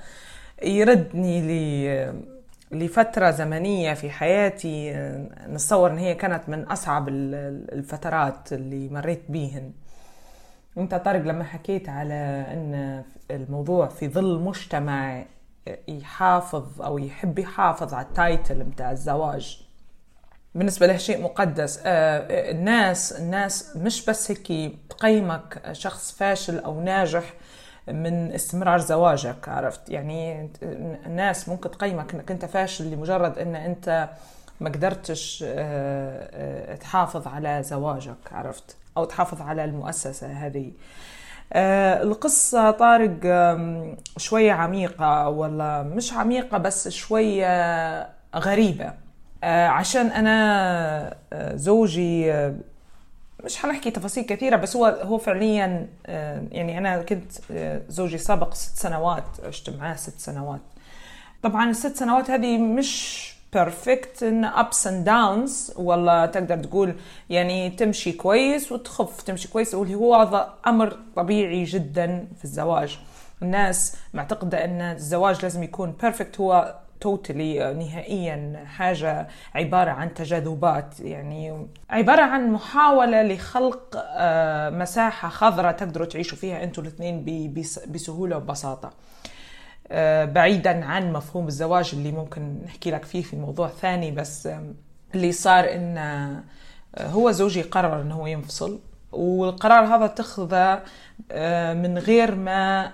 يردني 0.62 1.40
ل 1.40 2.24
لفترة 2.70 3.30
زمنية 3.30 3.94
في 3.94 4.10
حياتي 4.10 4.92
نتصور 5.48 5.90
إن 5.90 5.98
هي 5.98 6.14
كانت 6.14 6.48
من 6.48 6.62
أصعب 6.62 7.08
الفترات 7.08 8.52
اللي 8.52 8.88
مريت 8.88 9.22
بيهن. 9.28 9.72
أنت 10.78 10.94
طارق 10.94 11.20
لما 11.20 11.44
حكيت 11.44 11.88
على 11.88 12.46
إن 12.48 13.04
الموضوع 13.30 13.86
في 13.86 14.08
ظل 14.08 14.40
مجتمع 14.40 15.24
يحافظ 15.88 16.82
أو 16.82 16.98
يحب 16.98 17.38
يحافظ 17.38 17.94
على 17.94 18.06
التايتل 18.06 18.64
بتاع 18.64 18.90
الزواج 18.90 19.63
بالنسبة 20.54 20.86
له 20.86 20.96
شيء 20.96 21.22
مقدس. 21.22 21.80
آه، 21.86 22.50
الناس 22.50 23.12
الناس 23.12 23.76
مش 23.76 24.06
بس 24.06 24.30
هيك 24.30 24.72
تقيمك 24.90 25.62
شخص 25.72 26.12
فاشل 26.12 26.58
أو 26.58 26.80
ناجح 26.80 27.32
من 27.88 28.32
استمرار 28.32 28.78
زواجك 28.78 29.48
عرفت؟ 29.48 29.90
يعني 29.90 30.50
الناس 31.06 31.48
ممكن 31.48 31.70
تقيمك 31.70 32.14
إنك 32.14 32.30
أنت 32.30 32.44
فاشل 32.44 32.90
لمجرد 32.90 33.38
إن 33.38 33.56
أنت 33.56 34.08
ما 34.60 34.70
قدرتش 34.70 35.44
آه، 35.46 36.72
آه، 36.72 36.76
تحافظ 36.76 37.26
على 37.28 37.62
زواجك 37.62 38.32
عرفت؟ 38.32 38.76
أو 38.96 39.04
تحافظ 39.04 39.42
على 39.42 39.64
المؤسسة 39.64 40.26
هذه. 40.26 40.72
القصة 42.02 42.70
طارق 42.70 43.16
شوية 44.16 44.52
عميقة 44.52 45.28
ولا 45.28 45.82
مش 45.82 46.12
عميقة 46.12 46.58
بس 46.58 46.88
شوية 46.88 48.02
غريبة. 48.36 48.84
آه، 48.84 49.03
عشان 49.44 50.06
أنا 50.06 51.16
آه، 51.32 51.56
زوجي 51.56 52.32
آه، 52.32 52.54
مش 53.44 53.56
حنحكي 53.56 53.90
تفاصيل 53.90 54.24
كثيرة 54.24 54.56
بس 54.56 54.76
هو 54.76 54.86
هو 54.86 55.18
فعليا 55.18 55.88
يعني 56.52 56.78
أنا 56.78 57.02
كنت 57.02 57.32
زوجي 57.88 58.18
سابق 58.18 58.54
ست 58.54 58.76
سنوات 58.76 59.24
عشت 59.44 59.70
معاه 59.70 59.96
ست 59.96 60.18
سنوات. 60.20 60.60
طبعا 61.42 61.70
الست 61.70 61.96
سنوات 61.96 62.30
هذه 62.30 62.58
مش 62.58 63.34
perfect 63.52 64.22
إن 64.22 64.44
ups 64.44 64.86
and 64.86 65.04
downs 65.04 65.72
ولا 65.76 66.26
تقدر 66.26 66.56
تقول 66.56 66.94
يعني 67.30 67.70
تمشي 67.70 68.12
كويس 68.12 68.72
وتخف 68.72 69.22
تمشي 69.22 69.48
كويس 69.48 69.74
واللي 69.74 69.94
هو 69.94 70.14
هذا 70.14 70.54
أمر 70.66 70.98
طبيعي 71.16 71.64
جدا 71.64 72.28
في 72.38 72.44
الزواج. 72.44 72.98
الناس 73.42 73.96
معتقدة 74.14 74.64
إن 74.64 74.80
الزواج 74.80 75.42
لازم 75.42 75.62
يكون 75.62 75.94
بيرفكت 76.02 76.40
هو 76.40 76.74
توتالي 77.04 77.74
نهائيا 77.74 78.64
حاجة 78.66 79.28
عبارة 79.54 79.90
عن 79.90 80.14
تجاذبات. 80.14 81.00
يعني 81.00 81.66
عبارة 81.90 82.22
عن 82.22 82.52
محاولة 82.52 83.22
لخلق 83.22 83.96
آه، 83.96 84.70
مساحة 84.70 85.28
خضراء 85.28 85.72
تقدروا 85.72 86.06
تعيشوا 86.06 86.38
فيها 86.38 86.64
أنتوا 86.64 86.82
الاثنين 86.82 87.24
بسهولة 87.88 88.36
وببساطة. 88.36 88.90
آه، 89.88 90.24
بعيدا 90.24 90.84
عن 90.84 91.12
مفهوم 91.12 91.46
الزواج 91.46 91.90
اللي 91.94 92.12
ممكن 92.12 92.58
نحكي 92.64 92.90
لك 92.90 93.04
فيه 93.04 93.22
في 93.22 93.36
موضوع 93.36 93.68
ثاني 93.68 94.10
بس 94.10 94.48
اللي 95.14 95.32
صار 95.32 95.64
إن 95.64 95.98
هو 97.00 97.30
زوجي 97.30 97.62
قرر 97.62 98.02
انه 98.02 98.14
هو 98.14 98.26
ينفصل 98.26 98.80
والقرار 99.12 99.84
هذا 99.84 100.04
اتخذه 100.04 100.82
من 101.74 101.98
غير 101.98 102.34
ما 102.34 102.92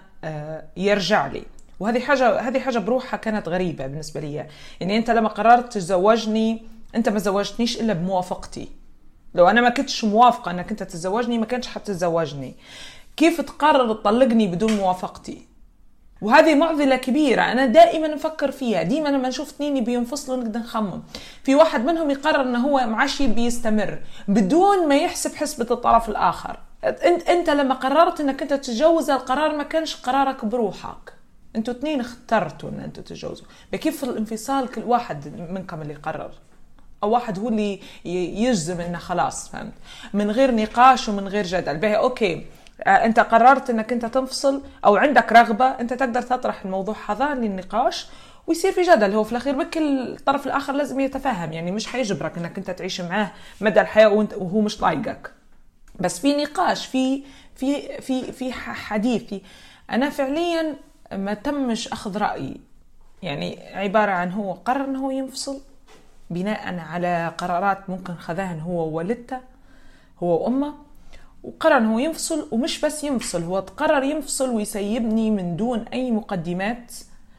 يرجع 0.77 1.27
لي. 1.27 1.43
وهذه 1.81 2.01
حاجة 2.01 2.41
هذه 2.41 2.59
حاجة 2.61 2.78
بروحها 2.78 3.16
كانت 3.16 3.49
غريبة 3.49 3.87
بالنسبة 3.87 4.20
لي. 4.20 4.47
يعني 4.81 4.97
أنت 4.97 5.11
لما 5.11 5.28
قررت 5.28 5.72
تتزوجني 5.72 6.62
أنت 6.95 7.09
ما 7.09 7.18
زوجتنيش 7.18 7.81
إلا 7.81 7.93
بموافقتي. 7.93 8.68
لو 9.35 9.49
أنا 9.49 9.61
ما 9.61 9.68
كنتش 9.68 10.05
موافقة 10.05 10.51
إنك 10.51 10.70
أنت 10.70 10.83
تتزوجني 10.83 11.39
ما 11.39 11.47
كانش 11.47 11.66
حتتزوجني. 11.66 12.55
كيف 13.16 13.41
تقرر 13.41 13.93
تطلقني 13.93 14.47
بدون 14.47 14.76
موافقتي؟ 14.76 15.47
وهذه 16.22 16.55
معضلة 16.55 16.97
كبيرة 16.97 17.43
أنا 17.43 17.66
دائما 17.66 18.09
نفكر 18.09 18.51
فيها. 18.51 18.83
ديما 18.83 19.09
لما 19.09 19.28
نشوف 19.28 19.49
اثنين 19.49 19.85
بينفصلوا 19.85 20.37
نقدر 20.37 20.61
نخمم. 20.61 21.03
في 21.45 21.55
واحد 21.55 21.85
منهم 21.85 22.11
يقرر 22.11 22.43
إنه 22.43 22.59
هو 22.59 22.87
معشي 22.87 23.26
بيستمر 23.26 23.99
بدون 24.28 24.89
ما 24.89 24.97
يحسب 24.97 25.35
حسبة 25.35 25.66
الطرف 25.70 26.09
الآخر. 26.09 26.59
انت 26.85 27.28
أنت 27.28 27.51
لما 27.51 27.74
قررت 27.74 28.20
إنك 28.20 28.43
أنت 28.43 28.55
تتجوز 28.55 29.11
القرار 29.11 29.57
ما 29.57 29.62
كانش 29.62 29.97
قرارك 29.97 30.45
بروحك. 30.45 31.20
أنتوا 31.57 31.75
اثنين 31.75 32.01
اخترتوا 32.01 32.69
ان 32.69 32.81
أنتوا 32.81 33.03
تتجوزوا. 33.03 33.47
كيف 33.73 34.05
الانفصال 34.05 34.69
كل 34.69 34.83
واحد 34.83 35.29
منكم 35.51 35.83
اللي 35.83 35.95
قرر 35.95 36.31
أو 37.03 37.11
واحد 37.11 37.39
هو 37.39 37.49
اللي 37.49 37.81
يجزم 38.05 38.81
إنه 38.81 38.99
خلاص 38.99 39.49
فهمت؟ 39.49 39.73
من 40.13 40.31
غير 40.31 40.55
نقاش 40.55 41.09
ومن 41.09 41.29
غير 41.29 41.45
جدل. 41.47 41.77
به 41.77 41.93
أوكي. 41.95 42.47
آه، 42.83 42.91
أنت 42.91 43.21
قررت 43.21 43.71
إنك 43.71 43.93
أنت 43.93 44.07
تنفصل 44.07 44.63
أو 44.85 44.97
عندك 44.97 45.33
رغبة 45.33 45.65
أنت 45.65 45.93
تقدر 45.95 46.23
تطرح 46.23 46.65
الموضوع 46.65 46.97
هذا 47.09 47.35
للنقاش 47.35 48.07
ويصير 48.47 48.73
في 48.73 48.83
جدل. 48.83 49.15
هو 49.15 49.25
في 49.25 49.33
الأخير 49.33 49.59
بك 49.59 49.79
الطرف 49.79 50.47
الآخر 50.47 50.73
لازم 50.73 51.01
يتفهم 51.01 51.53
يعني 51.53 51.71
مش 51.71 51.87
حيجبرك 51.87 52.39
إنك 52.39 52.59
أنت 52.59 52.71
تعيش 52.71 53.01
معاه 53.01 53.33
مدى 53.61 53.81
الحياة 53.81 54.09
وانت 54.09 54.35
وهو 54.35 54.61
مش 54.61 54.77
طايقك. 54.77 55.31
بس 56.01 56.19
في 56.21 56.37
نقاش 56.37 56.87
في 56.87 57.23
في 57.57 58.01
في 58.01 58.33
في 58.33 58.53
حديث. 58.53 59.25
في 59.25 59.41
أنا 59.91 60.11
فعليا 60.11 60.77
ما 61.13 61.35
تمش 61.35 61.89
أخذ 61.89 62.19
رايي 62.19 62.61
يعني 63.23 63.59
عبارة 63.75 64.11
عن 64.11 64.33
هو 64.33 64.53
قرر 64.53 64.97
هو 64.97 65.11
ينفصل 65.11 65.61
بناء 66.31 66.79
على 66.79 67.35
قرارات 67.39 67.91
ممكن 67.91 68.15
خذاها 68.15 68.61
هو 68.61 68.89
ووالدته 68.89 69.41
هو 70.23 70.45
وأمه 70.45 70.75
وقرر 71.43 71.87
هو 71.87 71.99
ينفصل 71.99 72.49
ومش 72.51 72.81
بس 72.81 73.05
ينفصل 73.05 73.43
هو 73.43 73.59
قرر 73.61 74.03
ينفصل 74.03 74.51
ويسيبني 74.51 75.31
من 75.31 75.57
دون 75.57 75.81
أي 75.81 76.11
مقدمات 76.11 76.93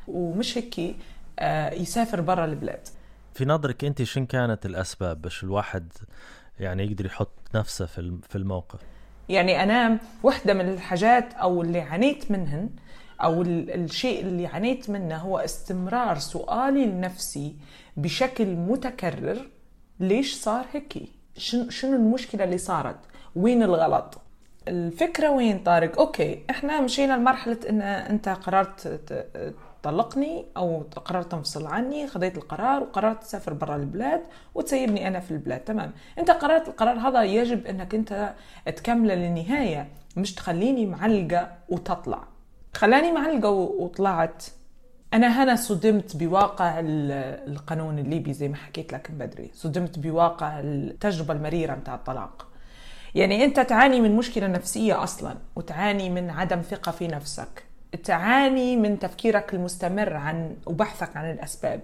ومش 0.07 0.57
هيك 0.57 0.95
آه، 1.39 1.73
يسافر 1.73 2.21
برا 2.21 2.45
البلاد. 2.45 2.87
في 3.33 3.45
نظرك 3.45 3.83
أنت 3.83 4.03
شن 4.03 4.25
كانت 4.25 4.65
الأسباب؟ 4.65 5.21
باش 5.21 5.43
الواحد 5.43 5.93
يعني 6.59 6.83
يقدر 6.85 7.05
يحط 7.05 7.31
نفسه 7.55 7.85
في 8.29 8.35
الموقف. 8.35 8.79
يعني 9.29 9.63
أنا 9.63 9.97
واحدة 10.23 10.53
من 10.53 10.69
الحاجات 10.69 11.33
أو 11.33 11.61
اللي 11.61 11.81
عانيت 11.81 12.31
منهن 12.31 12.69
أو 13.23 13.41
الشيء 13.41 14.21
اللي 14.21 14.47
عانيت 14.47 14.89
منه 14.89 15.17
هو 15.17 15.37
استمرار 15.37 16.17
سؤالي 16.17 16.85
لنفسي 16.85 17.55
بشكل 17.97 18.55
متكرر. 18.55 19.49
ليش 19.99 20.35
صار 20.35 20.65
هيك 20.73 20.93
شنو 21.69 21.95
المشكلة 21.95 22.43
اللي 22.43 22.57
صارت؟ 22.57 22.97
وين 23.35 23.63
الغلط؟ 23.63 24.21
الفكرة 24.67 25.29
وين 25.29 25.59
طارق؟ 25.59 25.99
أوكي 25.99 26.43
إحنا 26.49 26.81
مشينا 26.81 27.13
لمرحلة 27.13 27.57
إن 27.69 27.81
أنت 27.81 28.29
قررت 28.29 28.87
تطلقني 29.83 30.45
أو 30.57 30.83
قررت 31.05 31.31
تنفصل 31.31 31.67
عني 31.67 32.07
خذيت 32.07 32.37
القرار 32.37 32.83
وقررت 32.83 33.23
تسافر 33.23 33.53
برا 33.53 33.75
البلاد 33.75 34.21
وتسيبني 34.55 35.07
أنا 35.07 35.19
في 35.19 35.31
البلاد. 35.31 35.59
تمام. 35.59 35.91
أنت 36.19 36.31
قررت 36.31 36.67
القرار 36.67 36.99
هذا 36.99 37.23
يجب 37.23 37.65
إنك 37.65 37.95
أنت 37.95 38.33
تكمله 38.65 39.15
للنهاية 39.15 39.87
مش 40.17 40.35
تخليني 40.35 40.85
معلقة 40.85 41.51
وتطلع. 41.69 42.23
خلاني 42.73 43.11
معلقه 43.11 43.49
وطلعت. 43.49 44.43
أنا 45.13 45.43
هنا 45.43 45.55
صدمت 45.55 46.17
بواقع 46.17 46.73
القانون 46.79 47.99
الليبي 47.99 48.33
زي 48.33 48.47
ما 48.47 48.55
حكيت 48.55 48.93
لك 48.93 49.11
من 49.11 49.17
بدري. 49.17 49.51
صدمت 49.53 49.99
بواقع 49.99 50.59
التجربة 50.59 51.33
المريرة 51.33 51.75
متاع 51.75 51.95
الطلاق. 51.95 52.47
يعني 53.15 53.45
أنت 53.45 53.59
تعاني 53.59 54.01
من 54.01 54.15
مشكلة 54.15 54.47
نفسية 54.47 55.03
أصلا 55.03 55.35
وتعاني 55.55 56.09
من 56.09 56.29
عدم 56.29 56.61
ثقة 56.61 56.91
في 56.91 57.07
نفسك. 57.07 57.63
تعاني 58.03 58.77
من 58.77 58.99
تفكيرك 58.99 59.53
المستمر 59.53 60.13
عن 60.13 60.55
وبحثك 60.65 61.17
عن 61.17 61.31
الأسباب. 61.31 61.81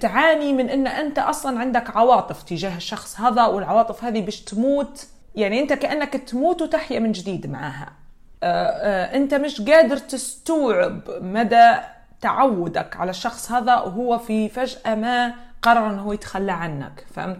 تعاني 0.00 0.52
من 0.52 0.70
إن 0.70 0.86
أنت 0.86 1.18
أصلا 1.18 1.58
عندك 1.58 1.96
عواطف 1.96 2.42
تجاه 2.42 2.76
الشخص 2.76 3.20
هذا 3.20 3.46
والعواطف 3.46 4.04
هذه 4.04 4.20
باش 4.20 4.40
تموت. 4.40 5.06
يعني 5.34 5.60
أنت 5.60 5.72
كأنك 5.72 6.12
تموت 6.12 6.62
وتحيا 6.62 6.98
من 6.98 7.12
جديد 7.12 7.46
معها. 7.46 8.01
انت 8.42 9.34
مش 9.34 9.60
قادر 9.60 9.96
تستوعب 9.96 11.00
مدى 11.20 11.74
تعودك 12.20 12.96
على 12.96 13.10
الشخص 13.10 13.52
هذا 13.52 13.74
وهو 13.74 14.18
في 14.18 14.48
فجأة 14.48 14.94
ما 14.94 15.34
قرر 15.62 15.90
إنه 15.90 16.14
يتخلى 16.14 16.52
عنك 16.52 17.06
فهمت؟ 17.14 17.38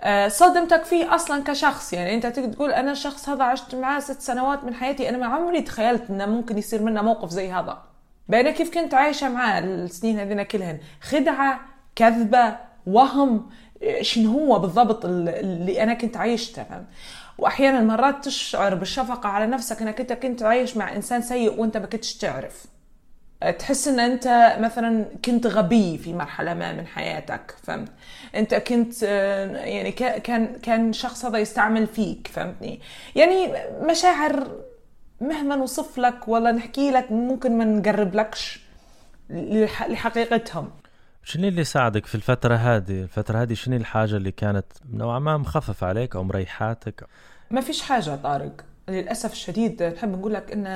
آه، 0.00 0.28
صدمتك 0.28 0.84
فيه 0.84 1.14
أصلا 1.14 1.42
كشخص 1.42 1.92
يعني 1.92 2.14
أنت 2.14 2.26
تقول 2.26 2.72
أنا 2.72 2.92
الشخص 2.92 3.28
هذا 3.28 3.44
عشت 3.44 3.74
معاه 3.74 4.00
ست 4.00 4.20
سنوات 4.20 4.64
من 4.64 4.74
حياتي 4.74 5.08
أنا 5.08 5.18
ما 5.18 5.26
عمري 5.26 5.62
تخيلت 5.62 6.10
إنه 6.10 6.26
ممكن 6.26 6.58
يصير 6.58 6.82
منه 6.82 7.02
موقف 7.02 7.30
زي 7.30 7.52
هذا. 7.52 7.82
بين 8.28 8.50
كيف 8.50 8.74
كنت 8.74 8.94
عايشة 8.94 9.28
معاه 9.28 9.60
السنين 9.60 10.18
هذين 10.18 10.42
كلهن؟ 10.42 10.78
خدعة 11.00 11.60
كذبة 11.96 12.56
وهم 12.86 13.50
شنو 14.00 14.30
هو 14.30 14.58
بالضبط 14.58 15.04
اللي 15.04 15.82
أنا 15.82 15.94
كنت 15.94 16.16
عايشته 16.16 16.66
وأحيانا 17.40 17.80
مرات 17.80 18.24
تشعر 18.24 18.74
بالشفقة 18.74 19.28
على 19.28 19.46
نفسك 19.46 19.82
إنك 19.82 20.00
أنت 20.00 20.12
كنت 20.12 20.42
عايش 20.42 20.76
مع 20.76 20.96
إنسان 20.96 21.22
سيء 21.22 21.60
وأنت 21.60 21.76
ما 21.76 21.86
كنتش 21.86 22.14
تعرف. 22.14 22.66
تحس 23.58 23.88
إن 23.88 24.00
أنت 24.00 24.56
مثلا 24.60 25.04
كنت 25.24 25.46
غبي 25.46 25.98
في 25.98 26.12
مرحلة 26.12 26.54
ما 26.54 26.72
من 26.72 26.86
حياتك 26.86 27.54
فهمت؟ 27.62 27.88
أنت 28.34 28.54
كنت 28.54 29.02
يعني 29.52 29.92
كان 29.92 30.56
كان 30.62 30.92
شخص 30.92 31.24
هذا 31.24 31.38
يستعمل 31.38 31.86
فيك 31.86 32.30
فهمتني؟ 32.32 32.80
يعني 33.16 33.52
مشاعر 33.82 34.46
مهما 35.20 35.56
نوصف 35.56 35.98
لك 35.98 36.28
ولا 36.28 36.52
نحكي 36.52 36.90
لك 36.90 37.12
ممكن 37.12 37.58
ما 37.58 37.64
نقرب 37.64 38.14
لكش 38.14 38.60
لحقيقتهم. 39.88 40.70
شنو 41.24 41.48
اللي 41.48 41.64
ساعدك 41.64 42.06
في 42.06 42.14
الفترة 42.14 42.54
هذه؟ 42.54 43.02
الفترة 43.02 43.42
هذه 43.42 43.54
شنو 43.54 43.76
الحاجة 43.76 44.16
اللي 44.16 44.32
كانت 44.32 44.66
نوعا 44.92 45.18
ما 45.18 45.36
مخففة 45.36 45.86
عليك 45.86 46.16
أو 46.16 46.24
مريحاتك؟ 46.24 47.06
ما 47.50 47.60
فيش 47.60 47.82
حاجة 47.82 48.16
طارق 48.16 48.64
للأسف 48.88 49.32
الشديد 49.32 49.82
نحب 49.82 50.18
نقول 50.18 50.34
لك 50.34 50.52
إن 50.52 50.66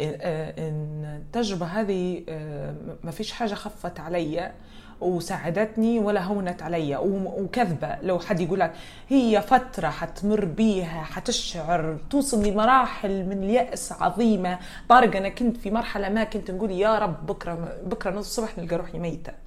إن 0.00 1.04
التجربة 1.22 1.66
هذه 1.66 2.24
آه، 2.28 2.74
ما 3.04 3.10
فيش 3.10 3.32
حاجة 3.32 3.54
خفت 3.54 4.00
علي 4.00 4.52
وساعدتني 5.00 5.98
ولا 5.98 6.22
هونت 6.22 6.62
علي 6.62 6.96
وكذبة 6.96 7.96
لو 8.02 8.18
حد 8.18 8.40
يقول 8.40 8.60
لك 8.60 8.72
هي 9.08 9.42
فترة 9.42 9.88
حتمر 9.88 10.44
بيها 10.44 11.02
حتشعر 11.02 11.98
توصل 12.10 12.46
لمراحل 12.46 13.24
من 13.26 13.42
اليأس 13.42 13.92
عظيمة 13.92 14.58
طارق 14.88 15.16
أنا 15.16 15.28
كنت 15.28 15.56
في 15.56 15.70
مرحلة 15.70 16.08
ما 16.08 16.24
كنت 16.24 16.50
نقول 16.50 16.70
يا 16.70 16.98
رب 16.98 17.26
بكرة 17.26 17.78
بكرة 17.84 18.10
نص 18.10 18.16
الصبح 18.16 18.58
نلقى 18.58 18.76
روحي 18.76 18.98
ميتة 18.98 19.41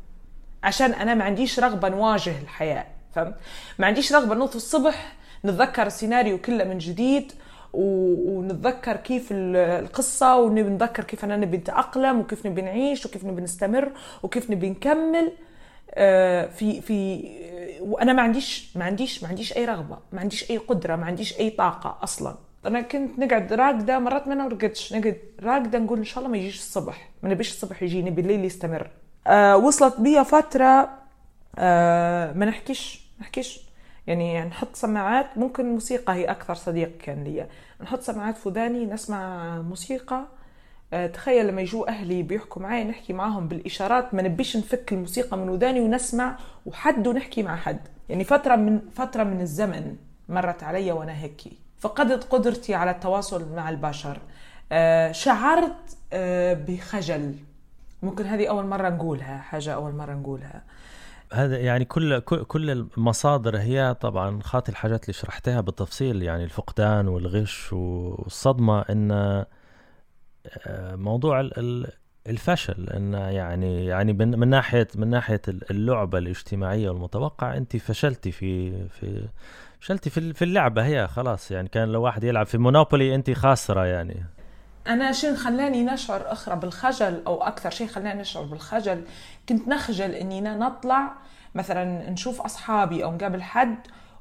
عشان 0.65 0.93
أنا 0.93 1.13
ما 1.13 1.23
عنديش 1.23 1.59
رغبة 1.59 1.89
نواجه 1.89 2.33
الحياة 2.41 2.85
فهمت؟ 3.15 3.35
ما 3.79 3.87
عنديش 3.87 4.13
رغبة 4.13 4.35
نوض 4.35 4.55
الصبح 4.55 5.15
نتذكر 5.45 5.87
السيناريو 5.87 6.37
كله 6.37 6.63
من 6.63 6.77
جديد 6.77 7.31
ونتذكر 7.73 8.95
كيف 8.95 9.27
القصة 9.31 10.35
ونتذكر 10.39 11.03
كيف 11.03 11.25
أنا 11.25 11.37
نبي 11.37 11.57
نتأقلم 11.57 12.19
وكيف 12.19 12.45
نبي 12.45 12.61
نعيش 12.61 13.05
وكيف 13.05 13.25
نبي 13.25 13.41
نستمر 13.41 13.91
وكيف 14.23 14.51
نبي 14.51 14.69
نكمل. 14.69 15.31
آه، 15.97 16.45
في 16.47 16.81
في 16.81 17.23
وأنا 17.81 18.13
ما 18.13 18.21
عنديش 18.21 18.77
ما 18.77 18.85
عنديش 18.85 19.23
ما 19.23 19.29
عنديش 19.29 19.57
أي 19.57 19.65
رغبة 19.65 19.97
ما 20.11 20.19
عنديش 20.19 20.51
أي 20.51 20.57
قدرة 20.57 20.95
ما 20.95 21.05
عنديش 21.05 21.39
أي 21.39 21.49
طاقة 21.49 21.97
أصلا. 22.03 22.35
أنا 22.65 22.81
كنت 22.81 23.19
نقعد 23.19 23.53
راقده 23.53 23.99
مرات 23.99 24.27
ما 24.27 24.35
نرقدش 24.35 24.93
نقعد 24.93 25.17
راقده 25.43 25.79
نقول 25.79 25.97
إن 25.97 26.03
شاء 26.03 26.19
الله 26.19 26.29
ما 26.29 26.37
يجيش 26.37 26.55
الصبح 26.59 27.09
ما 27.23 27.29
نبيش 27.29 27.51
الصبح 27.51 27.83
يجي 27.83 28.01
نبي 28.01 28.21
الليل 28.21 28.45
يستمر. 28.45 28.89
آه 29.27 29.57
وصلت 29.57 29.99
بيا 29.99 30.23
فترة 30.23 30.89
آه 31.59 32.33
ما 32.33 32.45
نحكيش 32.45 33.05
نحكيش. 33.21 33.65
يعني 34.07 34.41
نحط 34.41 34.75
سماعات 34.75 35.37
ممكن 35.37 35.65
موسيقى 35.65 36.13
هي 36.13 36.25
أكثر 36.25 36.55
صديق 36.55 36.97
كان 36.97 37.23
لي 37.23 37.47
نحط 37.81 38.01
سماعات 38.01 38.37
في 38.37 38.49
وداني 38.49 38.85
نسمع 38.85 39.37
موسيقى. 39.61 40.25
آه، 40.93 41.07
تخيل 41.07 41.47
لما 41.47 41.61
يجوا 41.61 41.89
أهلي 41.89 42.23
بيحكوا 42.23 42.61
معي 42.61 42.83
نحكي 42.83 43.13
معاهم 43.13 43.47
بالإشارات 43.47 44.13
ما 44.13 44.21
نبيش 44.21 44.57
نفك 44.57 44.93
الموسيقى 44.93 45.37
من 45.37 45.49
وداني 45.49 45.79
ونسمع 45.79 46.37
وحد 46.65 47.07
ونحكي 47.07 47.43
مع 47.43 47.55
حد. 47.55 47.79
يعني 48.09 48.23
فترة 48.23 48.55
من 48.55 48.79
فترة 48.95 49.23
من 49.23 49.41
الزمن 49.41 49.95
مرت 50.29 50.63
علي 50.63 50.91
وأنا 50.91 51.17
هيك. 51.19 51.41
فقدت 51.79 52.23
قدرتي 52.23 52.75
على 52.75 52.91
التواصل 52.91 53.55
مع 53.55 53.69
البشر. 53.69 54.17
آه، 54.71 55.11
شعرت 55.11 55.97
آه، 56.13 56.53
بخجل. 56.53 57.35
ممكن 58.05 58.25
هذه 58.25 58.47
أول 58.49 58.65
مرة 58.65 58.89
نقولها 58.89 59.37
حاجة 59.37 59.73
أول 59.73 59.95
مرة 59.95 60.13
نقولها. 60.13 60.63
هذا 61.33 61.57
يعني 61.57 61.85
كل 61.85 62.19
كل- 62.19 62.69
المصادر 62.97 63.57
هي 63.57 63.93
طبعا 64.01 64.39
خاطي 64.43 64.71
الحاجات 64.71 65.03
اللي 65.03 65.13
شرحتها 65.13 65.61
بالتفصيل 65.61 66.23
يعني 66.23 66.43
الفقدان 66.43 67.07
والغش 67.07 67.73
والصدمة 67.73 68.81
إن 68.81 69.11
آه، 70.67 70.95
موضوع 70.95 71.39
ال- 71.39 71.59
ال- 71.59 71.91
الفشل 72.27 72.89
إن 72.89 73.13
يعني 73.13 73.85
يعني 73.85 74.13
من 74.13 74.47
ناحية 74.47 74.87
من 74.95 75.07
ناحية 75.09 75.41
اللعبة 75.71 76.17
الاجتماعية 76.17 76.89
والمتوقع 76.89 77.57
أنت 77.57 77.77
فشلتي 77.77 78.31
في 78.31 78.71
في 78.87 79.27
فشلتي 79.79 80.09
في 80.09 80.41
اللعبة 80.41 80.85
هي 80.85 81.07
خلاص 81.07 81.51
يعني 81.51 81.67
كان 81.69 81.91
لو 81.91 82.01
واحد 82.01 82.23
يلعب 82.23 82.45
في 82.45 82.57
مونوبولي 82.57 83.15
أنت 83.15 83.31
خاسرة 83.31 83.85
يعني. 83.85 84.25
أنا 84.87 85.11
شيء 85.11 85.35
خلاني 85.35 85.83
نشعر 85.83 86.31
أخرى 86.31 86.55
بالخجل 86.55 87.23
أو 87.27 87.43
أكثر 87.43 87.69
شيء 87.69 87.87
خلاني 87.87 88.21
نشعر 88.21 88.43
بالخجل 88.43 89.03
كنت 89.49 89.67
نخجل 89.67 90.11
إني 90.11 90.39
أنا 90.39 90.55
نطلع 90.55 91.11
مثلا 91.55 92.09
نشوف 92.09 92.41
أصحابي 92.41 93.03
أو 93.03 93.13
نقابل 93.13 93.43
حد 93.43 93.75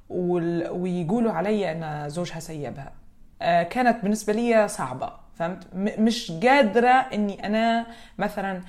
ويقولوا 0.09 1.33
علي 1.33 1.73
أن 1.73 2.09
زوجها 2.09 2.41
سيبها. 2.41 2.93
آه، 3.43 3.63
كانت 3.63 4.03
بالنسبة 4.03 4.33
لي 4.33 4.69
صعبة 4.69 5.13
فهمت؟ 5.39 5.67
مش 5.75 6.33
قادرة 6.33 6.89
إني 6.89 7.47
أنا 7.47 7.87
مثلا 8.19 8.61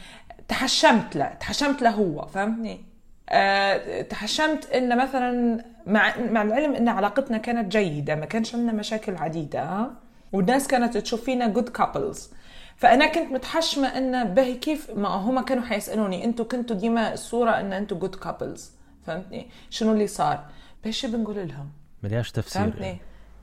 تحشمت 0.47 1.15
له 1.15 1.27
تحشمت 1.27 1.81
له 1.81 1.89
هو 1.89 2.25
فهمتني؟ 2.25 2.85
آه، 3.29 4.01
تحشمت 4.01 4.71
إن 4.71 4.97
مثلا 4.97 5.63
مع 5.87 6.13
مع 6.17 6.41
العلم 6.41 6.75
إن 6.75 6.87
علاقتنا 6.89 7.37
كانت 7.37 7.71
جيدة 7.77 8.15
ما 8.15 8.25
كانش 8.25 8.55
عندنا 8.55 8.71
مشاكل 8.71 9.15
عديدة؟ 9.15 9.91
والناس 10.35 10.67
كانت 10.67 10.97
تشوف 10.97 11.23
فينا 11.23 11.47
good 11.47 11.69
couples 11.69 12.29
فأنا 12.77 13.07
كنت 13.07 13.31
متحشمة 13.31 13.87
إن 13.87 14.33
باهي 14.33 14.55
كيف 14.55 14.91
ما 14.95 15.07
هم 15.07 15.39
كانوا 15.39 15.63
حيسألوني 15.63 16.25
أنتوا 16.25 16.45
كنتوا 16.45 16.75
ديما 16.75 17.13
الصورة 17.13 17.51
إن 17.51 17.73
أنتوا 17.73 17.97
good 17.97 18.15
couples 18.15 18.71
فهمتني؟ 19.05 19.47
شنو 19.69 19.91
اللي 19.91 20.07
صار؟ 20.07 20.45
باهي 20.83 20.93
شو 20.93 21.07
بنقول 21.07 21.47
لهم؟ 21.47 21.69
ملياش 22.03 22.31
تفسير. 22.31 22.61
فهمتني؟ 22.61 22.97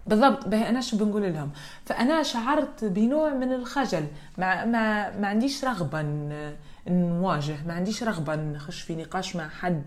بالضبط 0.06 0.48
باهي 0.48 0.68
أنا 0.68 0.80
شو 0.80 0.96
بنقول 0.96 1.32
لهم؟ 1.32 1.50
فأنا 1.86 2.22
شعرت 2.22 2.84
بنوع 2.84 3.34
من 3.34 3.52
الخجل. 3.52 4.06
ما 4.38 4.64
ما 4.64 5.10
ما 5.18 5.28
عنديش 5.28 5.64
رغبة 5.64 6.02
نواجه 6.88 7.56
ما 7.66 7.74
عنديش 7.74 8.02
رغبة 8.02 8.34
نخش 8.34 8.80
في 8.82 8.96
نقاش 8.96 9.36
مع 9.36 9.48
حد 9.48 9.82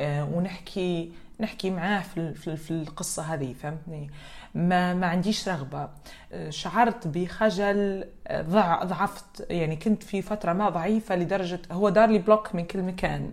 آه، 0.00 0.24
ونحكي 0.24 1.12
نحكي 1.40 1.70
معاه 1.70 2.00
في 2.00 2.56
في 2.56 2.70
القصة 2.70 3.22
هذه. 3.22 3.54
فهمتني؟ 3.62 4.10
ما 4.54 4.94
ما 4.94 5.06
عنديش 5.06 5.48
رغبة. 5.48 5.88
آه، 6.32 6.50
شعرت 6.50 7.08
بخجل 7.08 8.04
ضع 8.32 8.84
ضعفت 8.84 9.46
يعني 9.50 9.76
كنت 9.76 10.02
في 10.02 10.22
فترة 10.22 10.52
ما 10.52 10.68
ضعيفة 10.68 11.16
لدرجة 11.16 11.60
هو 11.72 11.88
دار 11.88 12.08
لي 12.08 12.18
بلوك 12.18 12.54
من 12.54 12.64
كل 12.64 12.82
مكان. 12.82 13.32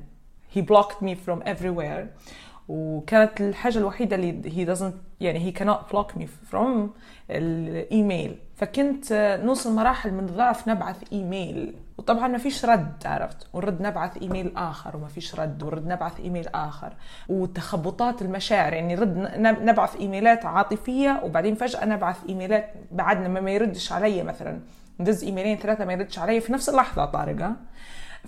He 0.55 0.59
blocked 0.59 1.03
me 1.05 1.15
from 1.27 1.43
everywhere. 1.43 2.05
وكانت 2.67 3.41
الحاجة 3.41 3.77
الوحيدة 3.77 4.15
اللي 4.15 4.51
he 4.51 4.77
doesn't 4.77 4.95
يعني 5.21 5.51
he 5.51 5.55
cannot 5.57 5.93
block 5.95 6.21
me 6.21 6.25
from 6.51 6.67
الإيميل. 7.29 8.37
فكنت 8.61 9.39
نوصل 9.43 9.75
مراحل 9.75 10.11
من 10.13 10.19
الضعف 10.19 10.67
نبعث 10.67 10.95
إيميل. 11.13 11.73
وطبعا 11.97 12.27
ما 12.27 12.37
فيش 12.37 12.65
رد 12.65 12.93
عرفت؟ 13.05 13.47
ونرد 13.53 13.81
نبعث 13.81 14.17
إيميل 14.21 14.53
آخر 14.57 14.97
وما 14.97 15.07
فيش 15.07 15.35
رد 15.35 15.63
ونرد 15.63 15.87
نبعث 15.87 16.19
إيميل 16.19 16.47
آخر. 16.55 16.93
وتخبطات 17.29 18.21
المشاعر 18.21 18.73
يعني 18.73 18.95
نرد 18.95 19.17
ن- 19.17 19.65
نبعث 19.65 19.95
إيميلات 19.95 20.45
عاطفية 20.45 21.21
وبعدين 21.23 21.55
فجأة 21.55 21.85
نبعث 21.85 22.17
إيميلات 22.29 22.73
بعد 22.91 23.27
ما 23.27 23.39
ما 23.41 23.51
يردش 23.51 23.91
علي 23.91 24.23
مثلا. 24.23 24.59
ندز 24.99 25.23
إيميلين 25.23 25.57
ثلاثة 25.57 25.85
ما 25.85 25.93
يردش 25.93 26.19
علي 26.19 26.39
في 26.41 26.53
نفس 26.53 26.69
اللحظة 26.69 27.05
طارق 27.05 27.41
ها؟ 27.41 27.55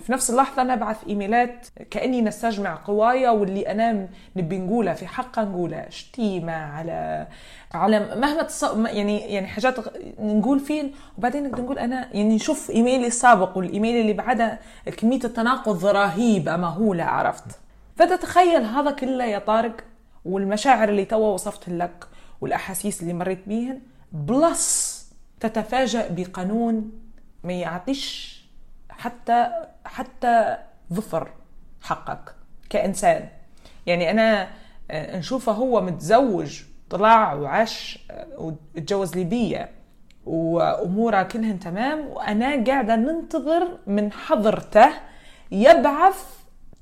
في 0.02 0.12
نفس 0.12 0.30
اللحظة 0.30 0.62
نبعث 0.62 0.96
إيميلات 1.08 1.66
كأني 1.90 2.22
نستجمع 2.22 2.74
قوايا 2.74 3.30
واللي 3.30 3.70
أنا 3.70 4.08
نبي 4.36 4.58
نقولها 4.58 4.94
في 4.94 5.06
حقها 5.06 5.44
نقولها. 5.44 5.90
شتيمة 5.90 6.52
على 6.52 7.26
على 7.74 8.16
مهما 8.16 8.42
تص... 8.42 8.62
يعني 8.74 9.18
يعني 9.18 9.46
حاجات 9.46 9.74
نقول 10.20 10.60
فيه 10.60 10.90
وبعدين 11.18 11.44
نقدر 11.48 11.62
نقول 11.62 11.78
أنا 11.78 12.08
يعني 12.14 12.34
نشوف 12.34 12.70
إيميلي 12.70 13.06
السابق 13.06 13.58
والإيميل 13.58 14.00
اللي 14.00 14.12
بعدها 14.12 14.58
كمية 14.96 15.20
التناقض 15.24 15.86
رهيبة 15.86 16.56
مهولة 16.56 17.04
عرفت. 17.04 17.44
فتتخيل 17.96 18.62
هذا 18.62 18.90
كله 18.90 19.24
يا 19.24 19.38
طارق 19.38 19.76
والمشاعر 20.24 20.88
اللي 20.88 21.04
توا 21.04 21.34
وصفت 21.34 21.68
لك 21.68 22.04
والأحاسيس 22.40 23.02
اللي 23.02 23.12
مريت 23.12 23.48
بيهن 23.48 23.80
بلس 24.12 24.94
تتفاجأ 25.40 26.08
بقانون 26.10 26.92
ما 27.44 27.52
يعطيش 27.52 28.34
حتى 28.90 29.48
حتى 29.94 30.56
ظفر 30.92 31.30
حقك 31.82 32.34
كإنسان 32.70 33.28
يعني 33.86 34.10
أنا 34.10 34.48
آه، 34.90 35.18
نشوفه 35.18 35.52
هو 35.52 35.80
متزوج 35.80 36.62
طلع 36.90 37.34
وعاش 37.34 37.98
آه، 38.10 38.26
واتجوز 38.74 39.16
ليبية 39.16 39.70
وأموره 40.26 41.22
كلهن 41.22 41.60
تمام 41.60 42.06
وأنا 42.06 42.64
قاعدة 42.64 42.96
ننتظر 42.96 43.78
من 43.86 44.12
حضرته 44.12 44.88
يبعث 45.50 46.24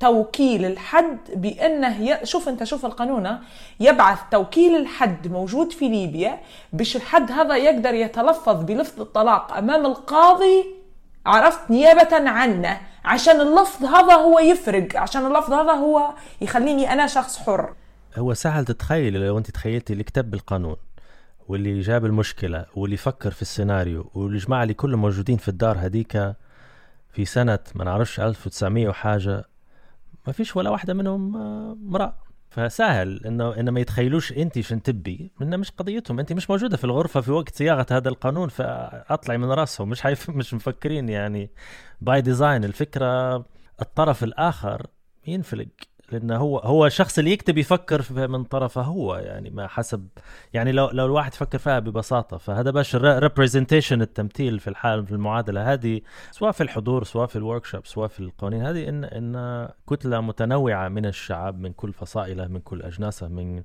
توكيل 0.01 0.65
الحد 0.65 1.19
بأنه 1.35 2.11
ي... 2.11 2.27
شوف 2.27 2.49
أنت 2.49 2.65
شوف 2.65 2.87
القانون؟ 2.87 3.39
يبعث 3.81 4.19
توكيل 4.31 4.77
الحد 4.77 5.29
موجود 5.29 5.73
في 5.73 5.89
ليبيا 5.89 6.41
باش 6.73 6.97
الحد 6.97 7.33
هذا 7.33 7.57
يقدر 7.57 7.95
يتلفظ 7.95 8.65
بلفظ 8.65 9.01
الطلاق 9.01 9.57
أمام 9.57 9.87
القاضي 9.87 10.65
عرفت 11.27 11.71
نيابة 11.71 12.31
عنه 12.31 12.81
عشان 13.05 13.41
اللفظ 13.41 13.85
هذا 13.85 14.15
هو 14.15 14.39
يفرق 14.39 14.97
عشان 14.97 15.27
اللفظ 15.27 15.53
هذا 15.53 15.73
هو 15.73 16.15
يخليني 16.41 16.93
أنا 16.93 17.07
شخص 17.07 17.39
حر. 17.39 17.75
هو 18.17 18.35
سهل 18.35 18.65
تتخيل 18.65 19.27
لو 19.27 19.39
أنت 19.39 19.51
تخيلتي 19.51 19.93
اللي 19.93 20.05
كتب 20.05 20.35
القانون 20.35 20.77
واللي 21.49 21.81
جاب 21.81 22.05
المشكلة 22.05 22.67
واللي 22.75 22.97
فكر 22.97 23.31
في 23.31 23.43
السيناريو 23.43 24.11
والجماعة 24.15 24.63
اللي 24.63 24.75
كلهم 24.75 25.01
موجودين 25.01 25.37
في 25.37 25.49
الدار 25.49 25.79
هذيك 25.79 26.13
في 27.13 27.25
سنة 27.25 27.59
ما 27.75 27.85
نعرفش 27.85 28.21
1900 28.21 28.89
وحاجة 28.89 29.45
ما 30.27 30.33
فيش 30.33 30.57
ولا 30.57 30.71
واحدة 30.71 30.95
منهم 30.95 31.37
آه، 31.37 31.73
امرأة. 31.73 32.15
فسهل 32.53 33.21
انه 33.27 33.61
إنه 33.61 33.71
ما 33.71 33.81
يتخيلوش 33.81 34.33
انت 34.33 34.61
شن 34.61 34.83
تبي 34.83 35.33
إنه 35.43 35.57
مش 35.57 35.71
قضيتهم 35.71 36.19
انت 36.19 36.33
مش 36.33 36.51
موجودة 36.51 36.77
في 36.77 36.85
الغرفة 36.85 37.21
في 37.21 37.31
وقت 37.31 37.55
صياغة 37.55 37.87
هذا 37.91 38.09
القانون 38.09 38.49
فأطلعي 38.49 39.39
من 39.39 39.51
رأسهم 39.51 39.89
مش 39.89 40.03
حيف 40.03 40.31
مش 40.31 40.55
مفكرين 40.55 41.09
يعني. 41.09 41.51
by 42.01 42.21
design 42.21 42.65
الفكرة 42.65 43.37
الطرف 43.83 44.25
الآخر 44.25 44.87
ينفلق. 45.27 45.69
لأنه 46.13 46.37
هو 46.37 46.59
هو 46.59 46.87
الشخص 46.87 47.19
اللي 47.19 47.31
يكتب 47.31 47.59
يفكر 47.59 48.29
من 48.29 48.45
طرفه 48.45 48.83
هو 48.83 49.17
يعني 49.17 49.51
ما 49.51 49.67
حسب 49.67 50.09
يعني 50.55 50.73
لو 50.73 50.91
لو 50.91 51.07
الواحد 51.07 51.35
فكر 51.35 51.59
فيها 51.59 51.79
ببساطة. 51.79 52.37
فهذا 52.37 52.71
باش 52.71 52.97
representation 52.97 54.03
التمثيل 54.03 54.61
في 54.61 54.71
الحال 54.71 55.07
في 55.07 55.13
المعادلة 55.13 55.73
هذه 55.73 56.01
سواء 56.31 56.53
في 56.53 56.63
الحضور 56.63 57.05
سواء 57.05 57.27
في 57.27 57.37
الورك 57.37 57.67
سواء 57.85 58.09
في 58.09 58.21
القوانين 58.21 58.63
هذه 58.67 58.89
ان 58.89 59.05
إن 59.05 59.69
كتلة 59.91 60.21
متنوعة 60.21 60.89
من 60.89 61.07
الشعب 61.07 61.61
من 61.61 61.73
كل 61.73 61.93
فصائلة 61.93 62.47
من 62.47 62.61
كل 62.61 62.83
أجناسة 62.83 63.29
من 63.29 63.63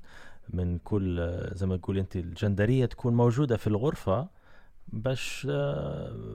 من 0.50 0.78
كل 0.78 1.38
زي 1.52 1.66
ما 1.66 1.76
تقول 1.76 1.98
أنت 1.98 2.16
الجندرية 2.16 2.86
تكون 2.86 3.14
موجودة 3.14 3.56
في 3.56 3.66
الغرفة 3.66 4.28
باش 4.88 5.46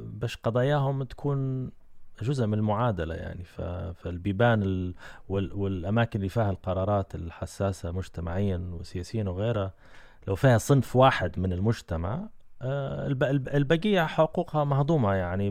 باش 0.06 0.38
قضاياهم 0.38 1.04
تكون 1.04 1.70
جزء 2.22 2.46
من 2.46 2.54
المعادلة 2.54 3.16
يعني. 3.16 3.44
فالبيبان 3.94 4.64
ال- 4.64 4.94
وال- 5.30 5.54
والأماكن 5.54 6.20
اللي 6.20 6.30
فيها 6.30 6.50
القرارات 6.50 7.16
الحساسة 7.16 7.92
مجتمعيا 7.92 8.70
وسياسيا 8.80 9.24
وغيرها 9.24 9.72
لو 10.28 10.36
فيها 10.36 10.58
صنف 10.58 10.96
واحد 10.96 11.40
من 11.40 11.54
المجتمع 11.54 12.20
آه، 12.62 13.08
الب- 13.08 13.24
الب- 13.24 13.48
البقية 13.50 14.06
حقوقها 14.06 14.64
مهضومة 14.64 15.14
يعني 15.14 15.50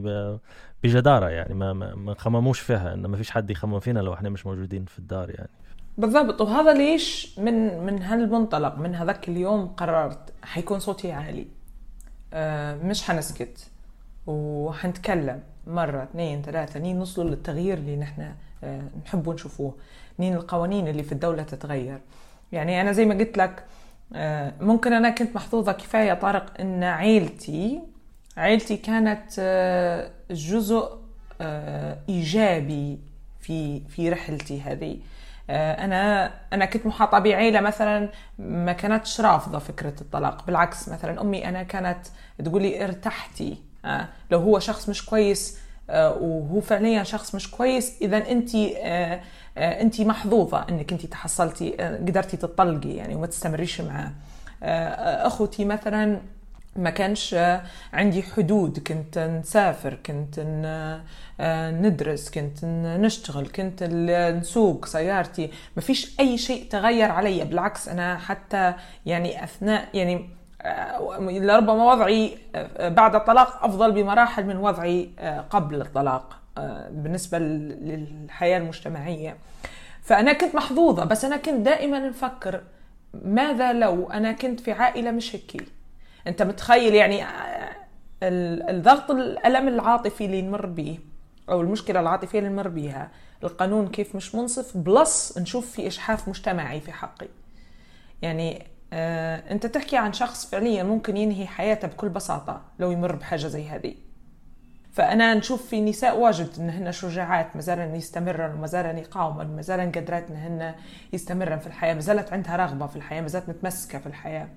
بجدارة 0.82 1.28
يعني 1.28 1.55
ما 1.55 1.72
ما 1.72 1.94
ما 1.94 2.14
خمموش 2.14 2.60
فيها 2.60 2.94
إن 2.94 3.06
ما 3.06 3.16
فيش 3.16 3.30
حد 3.30 3.51
يخمم 3.51 3.80
فينا 3.80 4.01
لو 4.01 4.14
إحنا 4.14 4.28
مش 4.28 4.47
موجودين 4.47 4.84
في 4.84 4.98
الدار 4.98 5.30
يعني. 5.30 5.51
بالضبط. 5.98 6.40
وهذا 6.40 6.74
ليش 6.74 7.39
من 7.39 7.84
من 7.86 8.02
هالمنطلق 8.02 8.78
من 8.78 8.94
هذاك 8.94 9.28
اليوم 9.28 9.66
قررت 9.68 10.32
حيكون 10.43 10.78
صوتي 10.78 11.12
عالي. 11.12 11.47
آه، 12.32 12.74
مش 12.76 13.02
حنسكت 13.02 13.70
وحنتكلم. 14.26 15.43
مرة 15.66 16.02
اثنين 16.02 16.43
ثلاثة 16.43 16.80
نين 16.80 16.98
نوصلوا 16.98 17.30
للتغيير 17.30 17.78
اللي 17.78 17.97
نحن 17.97 18.32
آه، 18.64 18.82
نحبوا 19.06 19.34
نشوفوه. 19.34 19.74
نين 20.18 20.34
القوانين 20.34 20.89
اللي 20.89 21.02
في 21.02 21.12
الدولة 21.12 21.43
تتغير. 21.43 21.98
يعني 22.52 22.80
أنا 22.80 22.93
زي 22.93 23.05
ما 23.05 23.14
قلت 23.14 23.39
لك 23.39 23.64
آه، 24.14 24.52
ممكن 24.60 24.93
أنا 24.93 25.10
كنت 25.10 25.36
محظوظة 25.36 25.72
كفاية 25.72 26.14
طارق 26.14 26.60
إن 26.60 26.84
عيلتي 26.84 27.80
عائلتي 28.36 28.76
كانت 28.76 29.30
آه، 29.39 30.10
جزء 30.30 31.02
إيجابي 32.09 32.98
في 33.40 33.80
في 33.80 34.10
رحلتي 34.10 34.60
هذه. 34.60 34.98
أنا 35.51 36.32
أنا 36.52 36.64
كنت 36.64 36.86
محاطة 36.86 37.18
بعيلة 37.18 37.60
مثلا 37.60 38.09
ما 38.39 38.72
كانتش 38.72 39.20
رافضة 39.20 39.59
فكرة 39.59 39.94
الطلاق. 40.01 40.47
بالعكس 40.47 40.89
مثلا 40.89 41.20
أمي 41.20 41.48
أنا 41.48 41.62
كانت 41.62 42.06
تقول 42.44 42.62
لي 42.62 42.84
ارتحتي. 42.84 43.56
لو 44.30 44.38
هو 44.38 44.59
شخص 44.59 44.88
مش 44.88 45.06
كويس 45.06 45.59
آه، 45.90 46.18
وهو 46.20 46.60
فعليا 46.60 47.02
شخص 47.02 47.34
مش 47.34 47.50
كويس 47.50 47.92
اذا 48.02 48.16
أنت 48.16 48.54
أنت 49.56 50.00
محظوظة 50.00 50.66
إنك 50.68 50.92
أنت 50.92 51.06
تحصلتي 51.06 51.70
قدرتي 51.76 52.36
تطلقي 52.36 52.90
يعني 52.90 53.14
وما 53.14 53.26
تستمريش 53.26 53.80
معاه. 53.80 54.12
أخوتي 55.26 55.64
مثلا 55.64 56.20
ما 56.76 56.90
كانش 56.90 57.36
عندي 57.92 58.22
حدود 58.22 58.78
كنت 58.78 59.18
نسافر 59.18 59.98
كنت 60.06 60.40
ندرس 61.82 62.30
كنت 62.30 62.64
نشتغل 62.64 63.46
كنت 63.48 63.82
نسوق 64.40 64.86
سيارتي. 64.86 65.50
ما 65.76 65.82
فيش 65.82 66.20
أي 66.20 66.38
شيء 66.38 66.68
تغير 66.70 67.10
علي 67.10 67.44
بالعكس 67.44 67.88
أنا 67.88 68.18
حتى 68.18 68.74
يعني 69.06 69.44
أثناء 69.44 69.88
يعني 69.94 70.28
لربما 71.20 71.93
وضعي 71.93 72.39
بعد 72.80 73.14
الطلاق 73.14 73.64
أفضل 73.64 73.93
بمراحل 73.93 74.47
من 74.47 74.56
وضعي 74.56 75.10
قبل 75.51 75.80
الطلاق 75.80 76.39
بالنسبة 76.90 77.39
للحياة 77.39 78.59
المجتمعية. 78.59 79.36
فأنا 80.02 80.32
كنت 80.32 80.55
محظوظة 80.55 81.05
بس 81.05 81.24
أنا 81.24 81.36
كنت 81.36 81.60
دائما 81.66 81.98
نفكر 81.98 82.60
ماذا 83.24 83.72
لو 83.72 84.10
أنا 84.10 84.32
كنت 84.32 84.60
في 84.60 84.72
عائلة 84.72 85.10
مش 85.10 85.36
هيك 85.36 85.66
أنت 86.26 86.43
متخيل 86.43 86.94
يعني 86.94 87.24
الضغط 88.22 89.10
الألم 89.10 89.68
العاطفي 89.68 90.24
اللي 90.24 90.43
نمر 90.43 90.66
به 90.66 90.98
أو 91.48 91.60
المشكلة 91.60 92.01
العاطفية 92.01 92.39
اللي 92.39 92.51
نمر 92.51 92.68
بها 92.68 93.10
القانون 93.44 93.89
كيف 93.89 94.16
مش 94.16 94.34
منصف 94.34 94.76
بلس 94.76 95.39
نشوف 95.39 95.70
في 95.70 95.86
اجحاف 95.86 96.28
مجتمعي 96.28 96.80
في 96.80 96.93
حقي. 96.93 97.28
يعني 98.22 98.59
آه 98.59 98.71
انت 98.93 99.66
تحكي 99.66 99.97
عن 99.97 100.12
شخص 100.12 100.51
فعليا 100.51 100.82
ممكن 100.82 101.16
ينهي 101.16 101.47
حياته 101.47 101.89
بكل 101.89 102.09
بساطة 102.09 102.60
لو 102.78 102.90
يمر 102.90 103.16
بحاجة 103.16 103.47
زي 103.47 103.69
هذه. 103.69 103.94
فأنا 104.93 105.35
نشوف 105.35 105.66
في 105.66 105.81
نساء 105.81 106.19
واجد 106.19 106.48
انهن 106.59 106.93
شجاعات 106.93 107.56
ما 107.56 107.62
زالن 107.62 107.94
يستمرن 107.94 108.55
وما 108.55 108.66
زالن 108.66 108.98
يقاومن 108.98 109.56
ما 109.56 109.62
زالن 109.62 109.93
قدرات 109.93 110.31
انهن 110.31 110.74
يستمرن 111.12 111.59
في 111.59 111.66
الحياة 111.66 111.94
ما 111.94 112.01
زالت 112.01 112.32
عندها 112.32 112.56
رغبة 112.56 112.86
في 112.86 112.97
الحياة 112.97 113.20
ما 113.20 113.28
زالت 113.28 113.48
متمسكة 113.48 113.98
في 113.98 114.06
الحياة. 114.06 114.48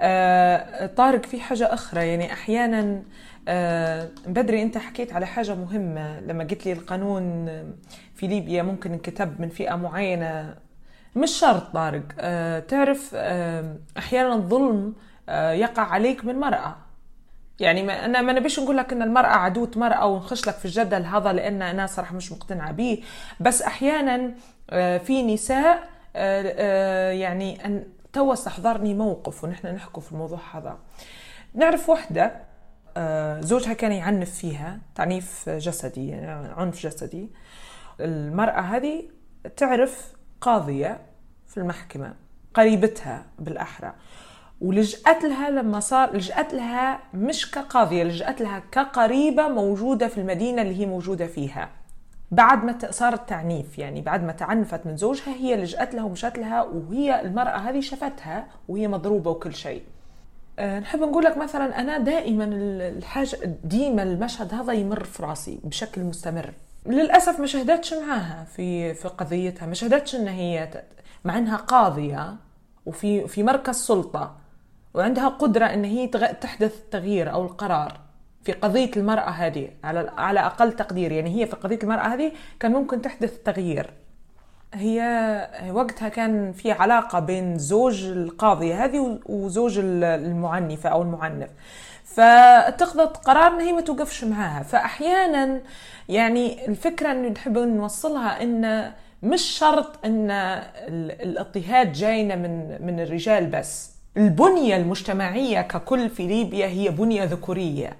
آه 0.00 0.86
طارق 0.86 1.26
في 1.26 1.40
حاجة 1.40 1.74
أخرى 1.74 2.08
يعني 2.08 2.32
أحيانا 2.32 3.02
آه 3.48 4.08
بدري 4.26 4.62
أنت 4.62 4.78
حكيت 4.78 5.12
على 5.12 5.26
حاجة 5.26 5.54
مهمة 5.54 6.20
لما 6.20 6.44
قلت 6.44 6.66
لي 6.66 6.72
القانون 6.72 7.46
في 8.14 8.26
ليبيا 8.26 8.62
ممكن 8.62 8.92
انكتب 8.92 9.40
من 9.40 9.48
فئة 9.48 9.74
معينة 9.74 10.54
مش 11.16 11.30
شرط 11.30 11.72
طارق. 11.72 12.02
آه 12.18 12.58
تعرف 12.58 13.10
آه 13.14 13.76
أحيانا 13.98 14.34
الظلم 14.34 14.94
آه 15.28 15.52
يقع 15.52 15.82
عليك 15.82 16.24
من 16.24 16.38
مرأة. 16.40 16.76
يعني 17.60 17.82
ما 17.82 18.04
أنا 18.04 18.20
ما 18.20 18.32
نبيش 18.32 18.60
نقول 18.60 18.76
لك 18.76 18.92
إن 18.92 19.02
المرأة 19.02 19.28
عدوة 19.28 19.70
مرأة 19.76 20.06
ونخش 20.06 20.48
لك 20.48 20.54
في 20.54 20.64
الجدل 20.64 21.02
هذا 21.02 21.32
لأن 21.32 21.62
أنا 21.62 21.86
صراحة 21.86 22.14
مش 22.14 22.32
مقتنعة 22.32 22.72
به 22.72 23.02
بس 23.40 23.62
أحيانا 23.62 24.34
آه، 24.70 24.98
في 24.98 25.22
نساء 25.22 25.88
آه، 26.16 27.10
يعني 27.10 27.64
ان 27.66 27.84
توا 28.12 28.32
استحضرني 28.32 28.94
موقف 28.94 29.44
ونحن 29.44 29.66
نحكوا 29.66 30.02
في 30.02 30.12
الموضوع 30.12 30.38
هذا. 30.54 30.78
نعرف 31.54 31.90
وحدة 31.90 32.32
آه، 32.96 33.40
زوجها 33.40 33.72
كان 33.72 33.92
يعنف 33.92 34.30
فيها 34.30 34.78
تعنيف 34.94 35.48
جسدي 35.48 36.08
يعني 36.08 36.48
عنف 36.56 36.86
جسدي. 36.86 37.30
المرأة 38.00 38.60
هذه 38.60 39.02
تعرف 39.56 40.12
قاضية 40.40 40.98
في 41.46 41.56
المحكمة 41.56 42.14
قريبتها 42.54 43.26
بالأحرى. 43.38 43.92
ولجأت 44.60 45.24
لها 45.24 45.50
لما 45.50 45.80
صار 45.80 46.16
لجأت 46.16 46.54
لها 46.54 47.00
مش 47.14 47.50
كقاضية 47.50 48.02
لجأت 48.04 48.40
لها 48.40 48.62
كقريبة 48.72 49.48
موجودة 49.48 50.08
في 50.08 50.18
المدينة 50.18 50.62
اللي 50.62 50.80
هي 50.80 50.86
موجودة 50.86 51.26
فيها. 51.26 51.68
بعد 52.30 52.64
ما 52.64 52.78
صار 52.90 53.12
التعنيف 53.14 53.78
يعني 53.78 54.00
بعد 54.00 54.24
ما 54.24 54.32
تعنفت 54.32 54.86
من 54.86 54.96
زوجها 54.96 55.34
هي 55.34 55.56
لجأت 55.56 55.94
لها 55.94 56.04
ومشت 56.04 56.38
لها 56.38 56.62
وهي 56.62 57.20
المرأة 57.20 57.56
هذه 57.56 57.80
شافتها 57.80 58.46
وهي 58.68 58.88
مضروبة 58.88 59.30
وكل 59.30 59.54
شيء. 59.54 59.82
أه 60.58 60.78
نحب 60.80 61.00
نقول 61.00 61.24
لك 61.24 61.36
مثلا 61.36 61.80
أنا 61.80 61.98
دائما 61.98 62.44
الحاجة 62.88 63.38
ديما 63.64 64.02
المشهد 64.02 64.54
هذا 64.54 64.72
يمر 64.72 65.04
في 65.04 65.22
راسي 65.22 65.60
بشكل 65.64 66.00
مستمر. 66.04 66.52
للأسف 66.90 67.40
ما 67.40 67.46
شهدتش 67.46 67.94
معاها 67.94 68.46
في 68.56 68.94
في 68.94 69.08
قضيتها 69.08 69.66
ما 69.66 69.74
شهدتش 69.74 70.14
إن 70.14 70.28
هي 70.28 70.68
مع 71.24 71.38
إنها 71.38 71.56
قاضية 71.56 72.36
وفي 72.86 73.28
في 73.28 73.42
مركز 73.42 73.74
سلطة 73.74 74.36
وعندها 74.94 75.28
قدرة 75.28 75.64
إن 75.64 75.84
هي 75.84 76.06
تحدث 76.40 76.78
التغيير 76.78 77.32
أو 77.32 77.44
القرار 77.44 78.00
في 78.44 78.52
قضية 78.52 78.90
المرأة 78.96 79.30
هذه 79.30 79.68
على 79.84 80.12
على 80.18 80.40
أقل 80.40 80.72
تقدير 80.72 81.12
يعني 81.12 81.40
هي 81.40 81.46
في 81.46 81.56
قضية 81.56 81.78
المرأة 81.82 82.06
هذه 82.14 82.32
كان 82.60 82.72
ممكن 82.72 83.02
تحدث 83.02 83.38
تغيير. 83.44 83.90
هي 84.74 85.70
وقتها 85.72 86.08
كان 86.08 86.52
في 86.52 86.72
علاقة 86.72 87.18
بين 87.18 87.58
زوج 87.58 88.04
القاضية 88.04 88.84
هذه 88.84 89.20
وزوج 89.26 89.78
المعنفة 89.82 90.88
أو 90.88 91.02
المعنف. 91.02 91.48
فاتخذت 92.14 93.16
قرار 93.16 93.46
إن 93.54 93.60
هي 93.60 93.72
ما 93.72 93.80
توقفش 93.80 94.24
معاها. 94.24 94.62
فأحيانا 94.62 95.60
يعني 96.08 96.66
الفكرة 96.68 97.12
اللي 97.12 97.30
نحب 97.30 97.58
نوصلها 97.58 98.42
إن 98.42 98.92
مش 99.22 99.42
شرط 99.42 100.04
إن 100.04 100.30
الاضطهاد 101.22 101.92
جاينا 101.92 102.36
من 102.36 102.82
من 102.86 103.00
الرجال 103.00 103.46
بس. 103.46 103.90
البنية 104.16 104.76
المجتمعية 104.76 105.60
ككل 105.60 106.08
في 106.08 106.26
ليبيا 106.26 106.66
هي 106.66 106.88
بنية 106.88 107.24
ذكورية. 107.24 107.96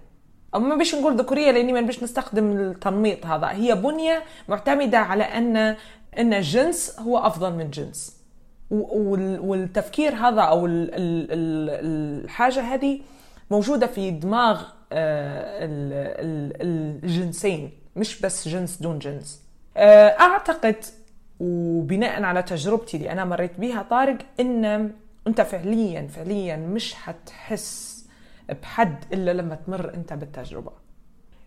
أو 0.54 0.60
ما 0.60 0.76
بيش 0.76 0.94
نقول 0.94 1.16
ذكورية 1.16 1.50
لأني 1.50 1.72
ما 1.72 1.80
بيش 1.80 2.02
نستخدم 2.02 2.52
التنميط 2.52 3.26
هذا. 3.26 3.50
هي 3.50 3.74
بنية 3.74 4.22
معتمدة 4.48 4.98
على 4.98 5.24
أن 5.24 5.56
أن 6.18 6.34
الجنس 6.34 7.00
هو 7.00 7.18
أفضل 7.18 7.52
من 7.52 7.70
جنس. 7.70 8.20
والتفكير 8.70 10.14
هذا 10.14 10.40
أو 10.40 10.66
الحاجة 11.72 12.60
هذه 12.60 13.00
موجودة 13.50 13.86
في 13.86 14.10
دماغ 14.10 14.62
آه، 14.92 15.58
الجنسين 17.02 17.70
مش 17.96 18.20
بس 18.20 18.48
جنس 18.48 18.82
دون 18.82 18.98
جنس. 18.98 19.42
آه، 19.76 20.08
أعتقد 20.20 20.76
وبناء 21.40 22.22
على 22.22 22.42
تجربتي 22.42 22.96
اللي 22.96 23.12
أنا 23.12 23.24
مريت 23.24 23.60
بها 23.60 23.82
طارق 23.82 24.18
إن 24.40 24.92
أنت 25.26 25.40
فعليا 25.40 26.06
فعليا 26.06 26.56
مش 26.56 26.94
حتحس 26.94 28.04
بحد 28.62 29.04
إلا 29.12 29.30
لما 29.30 29.54
تمر 29.54 29.94
أنت 29.94 30.12
بالتجربة. 30.12 30.72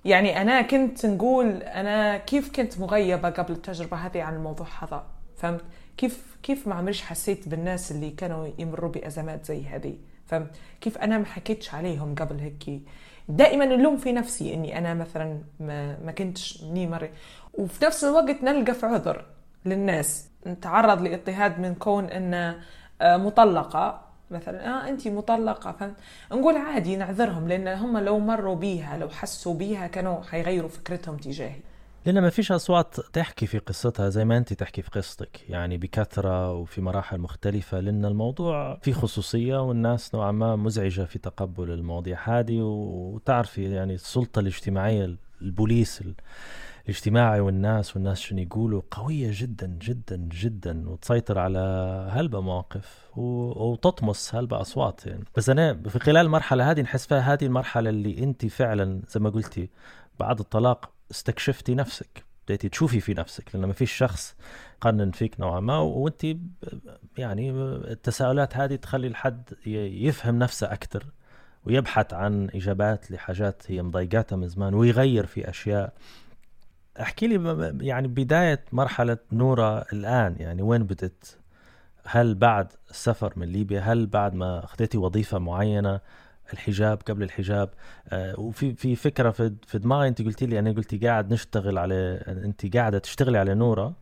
يعني 0.06 0.42
أنا 0.42 0.62
كنت 0.62 1.06
نقول 1.06 1.48
أنا 1.64 2.18
كيف 2.18 2.52
كنت 2.56 2.80
مغيبة 2.80 3.30
قبل 3.30 3.54
التجربة 3.54 3.98
هذه 3.98 4.24
عن 4.24 4.36
الموضوع 4.36 4.68
هذا 4.82 5.04
فهمت؟ 5.38 5.62
كيف 5.98 6.38
كيف 6.44 6.68
ما 6.68 6.76
عمريش 6.76 7.02
حسيت 7.02 7.50
بالناس 7.50 7.92
اللي 7.92 8.10
كانوا 8.10 8.48
يمروا 8.60 8.92
بأزمات 8.92 9.46
زي 9.46 9.66
هذه؟ 9.66 9.96
فهمت؟ 10.28 10.50
كيف 10.82 10.98
أنا 10.98 11.18
ما 11.18 11.26
حكيتش 11.26 11.74
عليهم 11.74 12.16
قبل 12.16 12.40
هيك؟ 12.40 12.82
دائما 13.30 13.64
اللوم 13.64 13.98
في 13.98 14.12
نفسي 14.12 14.54
إني 14.54 14.78
أنا 14.78 14.94
مثلا 14.94 15.40
ما, 15.60 15.98
ما 16.06 16.12
كنتش 16.12 16.64
مني 16.64 16.88
مري 16.88 17.10
وفي 17.54 17.86
نفس 17.86 18.04
الوقت 18.04 18.44
نلقى 18.44 18.74
في 18.74 18.86
عذر 18.86 19.26
للناس. 19.66 20.30
نتعرض 20.48 21.02
لاضطهاد 21.02 21.60
من 21.60 21.76
كون 21.76 22.06
ان 22.06 22.34
آه، 23.02 23.18
مطلقة. 23.18 24.02
مثلا 24.32 24.68
آه 24.68 24.90
انت 24.90 25.08
مطلقة 25.08 25.72
فهمت؟ 25.72 25.96
نقول 26.32 26.58
عادي 26.58 26.96
نعذرهم 26.96 27.48
لأن 27.48 27.68
هم 27.68 27.98
لو 27.98 28.20
مروا 28.20 28.56
بيها 28.56 28.98
لو 28.98 29.10
حسوا 29.10 29.54
بيها 29.54 29.88
كانوا 29.88 30.24
حيغيروا 30.24 30.70
فكرتهم 30.70 31.18
تجاهي. 31.18 31.60
لأن 32.06 32.20
ما 32.20 32.30
فيش 32.30 32.52
أصوات 32.52 33.00
تحكي 33.00 33.46
في 33.48 33.58
قصتها 33.58 34.10
زي 34.10 34.26
ما 34.26 34.38
أنت 34.38 34.54
تحكي 34.54 34.82
في 34.82 34.90
قصتك. 34.90 35.50
يعني 35.50 35.78
بكثرة 35.78 36.54
وفي 36.54 36.82
مراحل 36.82 37.18
مختلفة 37.18 37.80
لأن 37.80 38.06
الموضوع 38.06 38.80
فيه 38.82 38.94
خصوصية 38.94 39.62
والناس 39.62 40.16
نوعا 40.16 40.32
ما 40.32 40.56
مزعجة 40.56 41.02
في 41.02 41.20
تقبل 41.20 41.72
المواضيع 41.72 42.20
هذه. 42.24 42.62
وتعرفي 42.62 43.72
يعني 43.72 43.94
السلطة 43.94 44.40
الاجتماعية 44.40 45.16
البوليس 45.42 46.04
الاجتماعي 46.86 47.40
والناس 47.40 47.96
والناس 47.96 48.20
شنو 48.20 48.40
يقولوا 48.40 48.82
قوية 48.92 49.30
جدا 49.34 49.78
جدا 49.82 50.16
جدا. 50.16 50.90
وتسيطر 50.90 51.40
على 51.40 51.60
هلبة 52.12 52.42
مواقف 52.42 53.10
وتطمس 53.18 54.36
هلبة 54.36 54.62
أصوات 54.62 55.06
يعني. 55.06 55.24
بس 55.38 55.50
أنا 55.50 55.74
في 55.74 56.00
خلال 56.00 56.26
المرحلة 56.26 56.72
هذه 56.72 56.82
نحس 56.82 57.08
فيها 57.08 57.34
هذه 57.34 57.46
المرحلة 57.46 57.90
اللي 57.90 58.24
أنت 58.24 58.46
فعلا 58.46 59.02
زي 59.10 59.20
ما 59.20 59.30
قلتي 59.30 59.70
بعد 60.20 60.40
الطلاق 60.40 60.93
استكشفتي 61.12 61.76
نفسك 61.76 62.24
بديتي 62.48 62.70
تشوفي 62.70 63.00
في 63.00 63.14
نفسك 63.14 63.56
لأن 63.56 63.66
ما 63.66 63.74
فيش 63.74 63.92
شخص 63.92 64.36
قنن 64.82 65.12
فيك 65.12 65.40
نوعا 65.40 65.60
ما 65.60 65.78
وأنت 65.78 66.26
يعني 67.18 67.52
التساؤلات 67.92 68.58
هذه 68.58 68.76
تخلي 68.76 69.08
الحد 69.08 69.50
يفهم 69.66 70.40
نفسه 70.40 70.74
أكثر 70.74 71.06
ويبحث 71.66 72.14
عن 72.14 72.50
إجابات 72.56 73.12
لحاجات 73.12 73.64
هي 73.68 73.82
مضايقاتها 73.82 74.36
من 74.36 74.48
زمان 74.48 74.74
ويغير 74.74 75.26
في 75.26 75.50
أشياء. 75.50 75.94
أحكي 77.02 77.28
لي 77.28 77.74
يعني 77.82 78.08
بداية 78.08 78.66
مرحلة 78.72 79.18
نورا 79.32 79.84
الآن 79.94 80.36
يعني 80.40 80.62
وين 80.62 80.84
بدت 80.84 81.38
هل 82.06 82.36
بعد 82.36 82.74
السفر 82.90 83.34
من 83.36 83.48
ليبيا؟ 83.48 83.80
هل 83.80 84.08
بعد 84.08 84.36
ما 84.36 84.64
أخذتي 84.64 84.98
وظيفة 84.98 85.40
معينة؟ 85.40 86.00
الحجاب 86.54 86.98
قبل 87.08 87.24
الحجاب. 87.24 87.70
آه 88.10 88.40
وفي 88.40 88.74
في 88.76 88.96
فكرة 88.96 89.32
في 89.32 89.54
في 89.68 89.78
دماغي 89.80 90.08
انت 90.08 90.22
قلتي 90.22 90.46
لي 90.46 90.60
أنا 90.60 90.72
قلتي 90.72 90.98
قاعد 90.98 91.34
نشتغل 91.34 91.78
على 91.78 92.24
انت 92.28 92.76
قاعدة 92.78 93.00
تشتغلي 93.00 93.38
على 93.38 93.54
نورة 93.56 93.94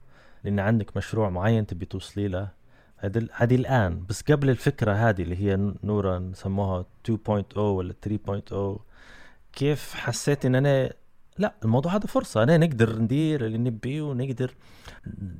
لأن 0.43 0.59
عندك 0.59 0.97
مشروع 0.97 1.29
معين 1.29 1.65
تبي 1.67 1.85
توصلي 1.85 2.27
له. 2.27 2.47
هذه 3.33 3.55
الآن. 3.55 4.05
بس 4.09 4.21
قبل 4.23 4.49
الفكرة 4.49 4.91
هذه 4.93 5.21
اللي 5.21 5.35
هي 5.35 5.73
نورا 5.83 6.19
نسموها 6.19 6.85
2.0 7.09 7.57
ولا 7.57 7.93
3.0 7.93 8.81
كيف 9.53 9.93
حسيت 9.93 10.45
إن 10.45 10.55
أنا 10.55 10.93
لا 11.41 11.53
الموضوع 11.63 11.95
هذا 11.95 12.05
فرصة. 12.07 12.43
أنا 12.43 12.57
نقدر 12.57 12.99
ندير 12.99 13.45
اللي 13.45 13.57
نبيه 13.57 14.01
ونقدر 14.01 14.55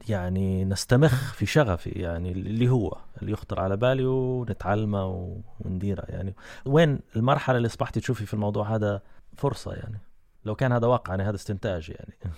يعني 0.09 0.65
نستمخ 0.65 1.33
في 1.33 1.45
شغفي 1.45 1.89
يعني 1.89 2.31
اللي 2.31 2.69
هو 2.69 2.97
اللي 3.21 3.31
يخطر 3.31 3.59
على 3.59 3.77
بالي 3.77 4.05
ونتعلمه 4.05 5.35
ونديره 5.59 6.03
يعني. 6.09 6.35
وين 6.65 6.99
المرحلة 7.15 7.57
اللي 7.57 7.65
أصبحتي 7.65 7.99
تشوفي 7.99 8.25
في 8.25 8.33
الموضوع 8.33 8.75
هذا 8.75 9.01
فرصة 9.37 9.73
يعني؟ 9.73 9.99
لو 10.45 10.55
كان 10.55 10.71
هذا 10.71 10.87
واقع 10.87 11.11
يعني 11.11 11.23
هذا 11.23 11.35
استنتاج 11.35 11.89
يعني. 11.89 12.13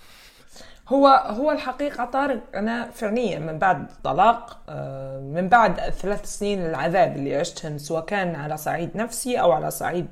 هو 0.88 1.06
هو 1.08 1.50
الحقيقة 1.50 2.04
طارق 2.04 2.40
أنا 2.54 2.90
فعليا 2.90 3.38
من 3.38 3.58
بعد 3.58 3.86
طلاق 4.02 4.58
آه، 4.68 5.20
من 5.20 5.48
بعد 5.48 5.80
ثلاث 5.80 6.24
سنين 6.24 6.66
العذاب 6.66 7.16
اللي 7.16 7.36
عشتهن 7.36 7.78
سواء 7.78 8.04
كان 8.04 8.34
على 8.34 8.56
صعيد 8.56 8.96
نفسي 8.96 9.40
أو 9.40 9.52
على 9.52 9.70
صعيد 9.70 10.06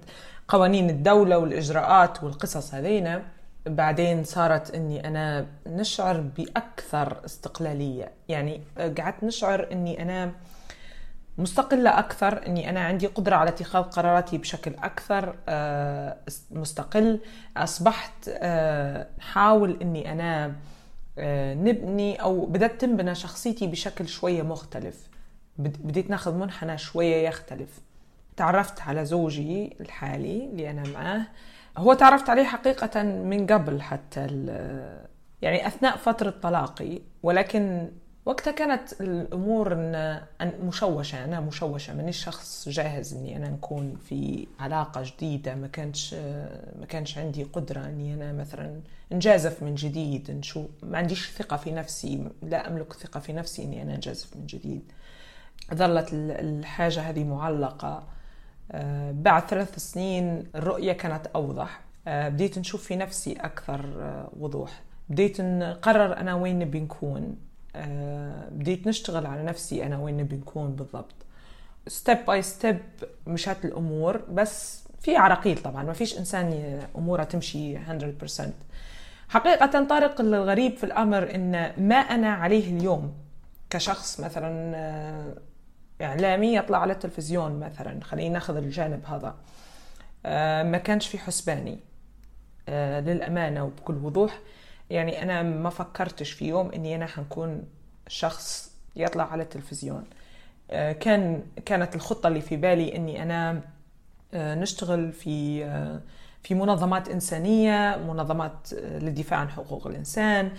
قوانين 0.48 0.90
الدولة 0.90 1.38
والإجراءات 1.38 2.24
والقصص 2.24 2.74
هذينا 2.74 3.22
بعدين 3.66 4.24
صارت 4.24 4.74
إني 4.74 5.08
أنا 5.08 5.46
نشعر 5.66 6.20
بأكثر 6.20 7.24
استقلالية. 7.24 8.10
يعني 8.28 8.60
قعدت 8.78 9.24
نشعر 9.24 9.68
إني 9.72 10.02
أنا 10.02 10.32
مستقلة 11.38 11.98
أكثر 11.98 12.46
إني 12.46 12.70
أنا 12.70 12.80
عندي 12.80 13.06
قدرة 13.06 13.36
على 13.36 13.50
اتخاذ 13.50 13.82
قراراتي 13.82 14.38
بشكل 14.38 14.74
أكثر 14.74 15.34
آه، 15.48 16.16
مستقل. 16.50 17.20
أصبحت 17.56 18.28
آه، 18.28 19.06
حاول 19.20 19.78
إني 19.82 20.12
أنا 20.12 20.52
آه، 21.18 21.54
نبني 21.54 22.22
أو 22.22 22.46
بدأت 22.46 22.80
تنبنى 22.80 23.14
شخصيتي 23.14 23.66
بشكل 23.66 24.08
شوية 24.08 24.42
مختلف. 24.42 25.08
بديت 25.58 26.10
ناخذ 26.10 26.34
منحنى 26.34 26.78
شوية 26.78 27.28
يختلف. 27.28 27.80
تعرفت 28.36 28.80
على 28.80 29.04
زوجي 29.04 29.76
الحالي 29.80 30.44
اللي 30.44 30.70
أنا 30.70 30.82
معاه. 30.94 31.22
هو 31.78 31.94
تعرفت 31.94 32.30
عليه 32.30 32.44
حقيقة 32.44 33.02
من 33.02 33.46
قبل 33.46 33.82
حتى 33.82 34.26
يعني 35.42 35.66
أثناء 35.66 35.96
فترة 35.96 36.34
طلاقي 36.42 37.00
ولكن 37.22 37.90
وقتها 38.26 38.50
كانت 38.50 39.00
الأمور 39.00 39.74
مشوشة 40.42 41.24
أنا 41.24 41.40
مشوشة 41.40 41.94
مانيش 41.94 42.24
شخص 42.24 42.68
جاهز 42.68 43.14
إني 43.14 43.36
أنا 43.36 43.48
نكون 43.48 43.96
في 44.08 44.46
علاقة 44.60 45.02
جديدة 45.02 45.54
ما 45.54 45.66
كانش 45.66 46.14
ما 46.78 46.86
كانش 46.88 47.18
عندي 47.18 47.44
قدرة 47.44 47.80
إني 47.80 48.14
أنا 48.14 48.32
مثلا 48.32 48.80
نجازف 49.12 49.62
من 49.62 49.74
جديد 49.74 50.30
نشوف 50.30 50.66
ما 50.82 50.98
عنديش 50.98 51.30
ثقة 51.30 51.56
في 51.56 51.70
نفسي 51.72 52.28
لا 52.42 52.68
أملك 52.68 52.92
ثقة 52.92 53.20
في 53.20 53.32
نفسي 53.32 53.64
إني 53.64 53.82
أنا 53.82 53.96
نجازف 53.96 54.36
من 54.36 54.46
جديد. 54.46 54.92
ظلت 55.74 56.08
الحاجة 56.12 57.00
هذه 57.00 57.24
معلقة. 57.24 58.02
بعد 59.12 59.42
ثلاث 59.48 59.78
سنين 59.78 60.44
الرؤية 60.54 60.92
كانت 60.92 61.26
أوضح. 61.26 61.80
آه، 62.08 62.28
بديت 62.28 62.58
نشوف 62.58 62.82
في 62.82 62.96
نفسي 62.96 63.32
أكثر 63.32 63.80
آه، 64.00 64.30
وضوح. 64.40 64.82
بديت 65.08 65.40
نقرر 65.40 66.16
أنا 66.16 66.34
وين 66.34 66.58
نبي 66.58 66.80
نكون. 66.80 67.36
بديت 68.50 68.86
نشتغل 68.86 69.26
على 69.26 69.42
نفسي 69.42 69.86
أنا 69.86 69.98
وين 69.98 70.16
نبي 70.16 70.36
نكون 70.36 70.72
بالضبط. 70.76 71.14
step 71.86 72.18
by 72.26 72.42
step 72.42 72.78
مشات 73.26 73.64
الأمور 73.64 74.16
بس 74.30 74.84
في 75.00 75.16
عراقيل 75.16 75.58
طبعا. 75.58 75.82
ما 75.84 75.92
فيش 75.92 76.18
إنسان 76.18 76.78
أموره 76.98 77.24
تمشي 77.24 77.78
100% 77.78 78.42
حقيقة 79.28 79.84
طارق 79.84 80.20
الغريب 80.20 80.76
في 80.76 80.84
الأمر 80.84 81.34
إن 81.34 81.72
ما 81.78 81.96
أنا 81.96 82.28
عليه 82.32 82.76
اليوم 82.76 83.12
كشخص 83.70 84.20
مثلا 84.20 84.74
إعلامي 86.02 86.56
يطلع 86.56 86.78
على 86.78 86.92
التلفزيون 86.92 87.60
مثلا؟ 87.60 88.04
خلينا 88.04 88.32
ناخذ 88.32 88.56
الجانب 88.56 89.06
هذا. 89.06 89.34
آه، 90.26 90.62
ما 90.62 90.78
كانش 90.78 91.08
في 91.08 91.18
حسباني 91.18 91.78
آه، 92.68 93.00
للأمانة 93.00 93.64
وبكل 93.64 93.94
وضوح. 93.94 94.38
يعني 94.90 95.22
أنا 95.22 95.42
ما 95.42 95.70
فكرتش 95.70 96.30
في 96.30 96.48
يوم 96.48 96.70
إني 96.70 96.96
أنا 96.96 97.06
حنكون 97.06 97.64
شخص 98.08 98.72
يطلع 98.96 99.32
على 99.32 99.42
التلفزيون. 99.42 100.04
آه، 100.70 100.92
كان 100.92 101.42
كانت 101.66 101.94
الخطة 101.94 102.26
اللي 102.26 102.40
في 102.40 102.56
بالي 102.56 102.96
إني 102.96 103.22
أنا 103.22 103.60
نشتغل 104.34 105.12
في 105.12 105.64
في 106.42 106.54
منظمات 106.54 107.08
إنسانية 107.08 107.96
منظمات 107.96 108.72
للدفاع 108.72 109.38
عن 109.38 109.48
حقوق 109.50 109.86
الإنسان 109.86 110.50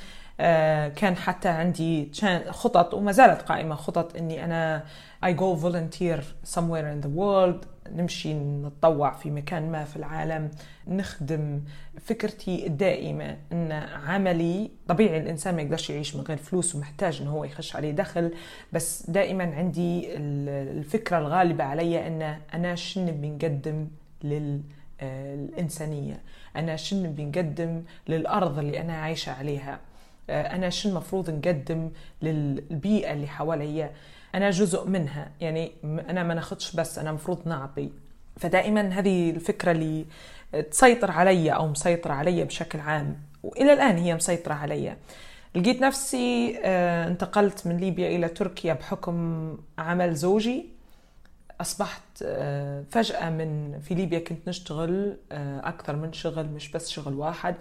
كان 0.96 1.16
حتى 1.16 1.50
عندي 1.50 2.12
خطط 2.50 2.94
وما 2.94 3.12
زالت 3.12 3.42
قائمة 3.42 3.76
خطط 3.76 4.16
إني 4.16 4.46
أنا 4.46 4.84
I 5.26 5.30
go 5.30 5.56
volunteer 5.56 6.20
somewhere 6.56 6.88
in 6.94 7.02
the 7.06 7.10
world 7.20 7.68
نمشي 7.92 8.34
نتطوع 8.34 9.12
في 9.12 9.32
مكان 9.32 9.72
ما 9.72 9.84
في 9.84 9.96
العالم 9.96 10.52
نخدم 10.88 11.62
فكرتي 12.02 12.68
الدائمة 12.68 13.38
أن 13.52 13.72
عملي 14.08 14.72
طبيعي 14.88 15.18
الإنسان 15.18 15.56
ما 15.56 15.62
يقدرش 15.62 15.90
يعيش 15.90 16.16
من 16.16 16.22
غير 16.22 16.38
فلوس 16.38 16.76
ومحتاج 16.76 17.22
أنه 17.22 17.32
هو 17.32 17.44
يخش 17.44 17.76
عليه 17.76 17.92
دخل 17.92 18.34
بس 18.74 19.10
دائما 19.10 19.44
عندي 19.56 20.18
الفكرة 20.18 21.18
الغالبة 21.18 21.64
علي 21.64 22.08
أن 22.08 22.38
أنا 22.54 22.76
شنو 22.76 23.12
بنقدم 23.12 23.88
للإنسانية 25.02 26.22
أنا 26.56 26.76
شنو 26.76 27.12
بنقدم 27.12 27.84
للأرض 28.08 28.60
اللي 28.60 28.82
أنا 28.82 28.94
عايشة 28.94 29.32
عليها؟ 29.32 29.74
آه، 29.74 29.80
أنا 30.30 30.70
شو 30.70 30.90
المفروض 30.90 31.30
نقدم 31.30 31.90
للبيئة 32.22 33.14
اللي 33.14 33.28
حواليا 33.28 33.92
أنا 34.36 34.50
جزء 34.50 34.88
منها 34.88 35.32
يعني 35.42 35.72
أنا 35.84 36.24
ما 36.24 36.34
ناخذش 36.34 36.76
بس 36.76 37.00
أنا 37.00 37.10
المفروض 37.10 37.48
نعطي. 37.48 37.90
فدائما 38.38 38.82
هذه 38.82 39.30
الفكرة 39.30 39.72
اللي 39.72 40.06
تسيطر 40.72 41.12
علي 41.12 41.50
أو 41.52 41.68
مسيطره 41.68 42.14
علي 42.14 42.44
بشكل 42.44 42.80
عام 42.80 43.18
وإلى 43.44 43.74
الآن 43.74 43.98
هي 43.98 44.16
مسيطرة 44.16 44.54
علي. 44.54 44.96
لقيت 45.56 45.82
نفسي 45.82 46.58
آه، 46.64 47.08
انتقلت 47.08 47.68
من 47.68 47.78
ليبيا 47.78 48.16
إلى 48.16 48.28
تركيا 48.28 48.74
بحكم 48.74 49.58
عمل 49.78 50.16
زوجي. 50.16 50.66
أصبحت 51.62 52.02
آه، 52.24 52.84
فجأة 52.92 53.30
من 53.30 53.80
في 53.80 53.96
ليبيا 53.96 54.20
كنت 54.20 54.48
نشتغل 54.48 55.18
أكثر 55.64 55.96
من 55.96 56.14
شغل 56.14 56.46
مش 56.48 56.72
بس 56.72 56.90
شغل 56.90 57.14
واحد. 57.14 57.56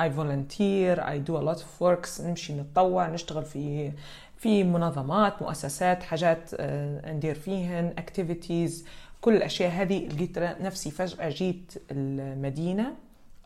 I 0.00 0.08
volunteer 0.08 1.00
I 1.00 1.18
do 1.18 1.36
a 1.36 1.44
lot 1.50 1.58
of 1.58 1.80
works 1.80 2.20
نمشي 2.20 2.52
نتطوع 2.52 3.08
نشتغل 3.08 3.44
في 3.44 3.92
في 4.36 4.64
منظمات 4.64 5.42
مؤسسات 5.42 6.02
حاجات 6.02 6.50
آه، 6.54 7.12
ندير 7.12 7.34
فيهن 7.34 7.94
activities 8.00 8.72
كل 9.20 9.36
الأشياء 9.36 9.70
هذه 9.70 10.08
لقيت 10.08 10.38
نفسي 10.38 10.90
فجأة 10.90 11.28
جيت 11.28 11.72
المدينة 11.90 12.94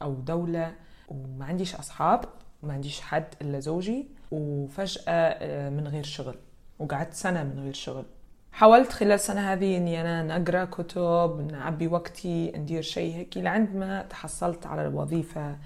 أو 0.02 0.14
دولة 0.14 0.72
وما 1.08 1.44
عنديش 1.44 1.74
أصحاب 1.74 2.24
ما 2.62 2.72
عنديش 2.72 3.00
حد 3.00 3.24
إلا 3.42 3.60
زوجي 3.60 4.06
وفجأة 4.30 5.02
آه، 5.08 5.70
من 5.70 5.88
غير 5.88 6.04
شغل 6.04 6.34
وقعدت 6.78 7.14
سنة 7.14 7.42
من 7.42 7.60
غير 7.62 7.72
شغل. 7.72 8.04
حاولت 8.52 8.92
خلال 8.92 9.12
السنة 9.12 9.52
هذه 9.52 9.76
إني 9.76 10.00
أنا 10.00 10.38
نقرأ 10.38 10.64
كتب 10.64 11.48
نعبي 11.52 11.86
وقتي 11.86 12.52
ندير 12.56 12.82
شيء 12.82 13.14
هيك 13.14 13.36
لعند 13.36 13.76
ما 13.76 14.02
تحصلت 14.02 14.66
على 14.66 14.86
الوظيفة 14.86 15.56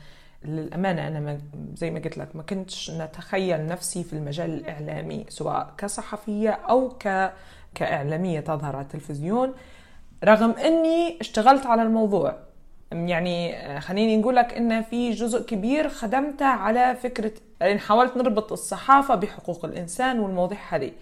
للأمانة 0.44 1.09
أنا 1.09 1.20
ما 1.20 1.39
زي 1.74 1.90
ما 1.90 2.01
قلت 2.01 2.19
لك 2.19 2.36
ما 2.36 2.43
كنتش 2.43 2.90
نتخيل 2.90 3.66
نفسي 3.66 4.05
في 4.05 4.12
المجال 4.12 4.51
الإعلامي 4.51 5.27
سواء 5.28 5.74
كصحفية 5.78 6.51
أو 6.51 6.89
ك... 6.89 7.32
كإعلامية 7.74 8.40
تظهر 8.40 8.77
على 8.77 8.85
التلفزيون 8.85 9.55
رغم 10.24 10.51
أني 10.51 11.20
اشتغلت 11.20 11.66
على 11.66 11.82
الموضوع. 11.82 12.36
يعني 12.93 13.81
خليني 13.81 14.16
نقول 14.16 14.36
لك 14.36 14.55
إن 14.55 14.82
في 14.82 15.10
جزء 15.10 15.43
كبير 15.43 15.89
خدمته 15.89 16.47
على 16.47 16.97
فكرة 17.02 17.32
يعني 17.60 17.78
حاولت 17.78 18.16
نربط 18.16 18.52
الصحافة 18.52 19.14
بحقوق 19.14 19.64
الإنسان 19.64 20.20
والمواضيع 20.20 20.59
هذه. 20.70 20.93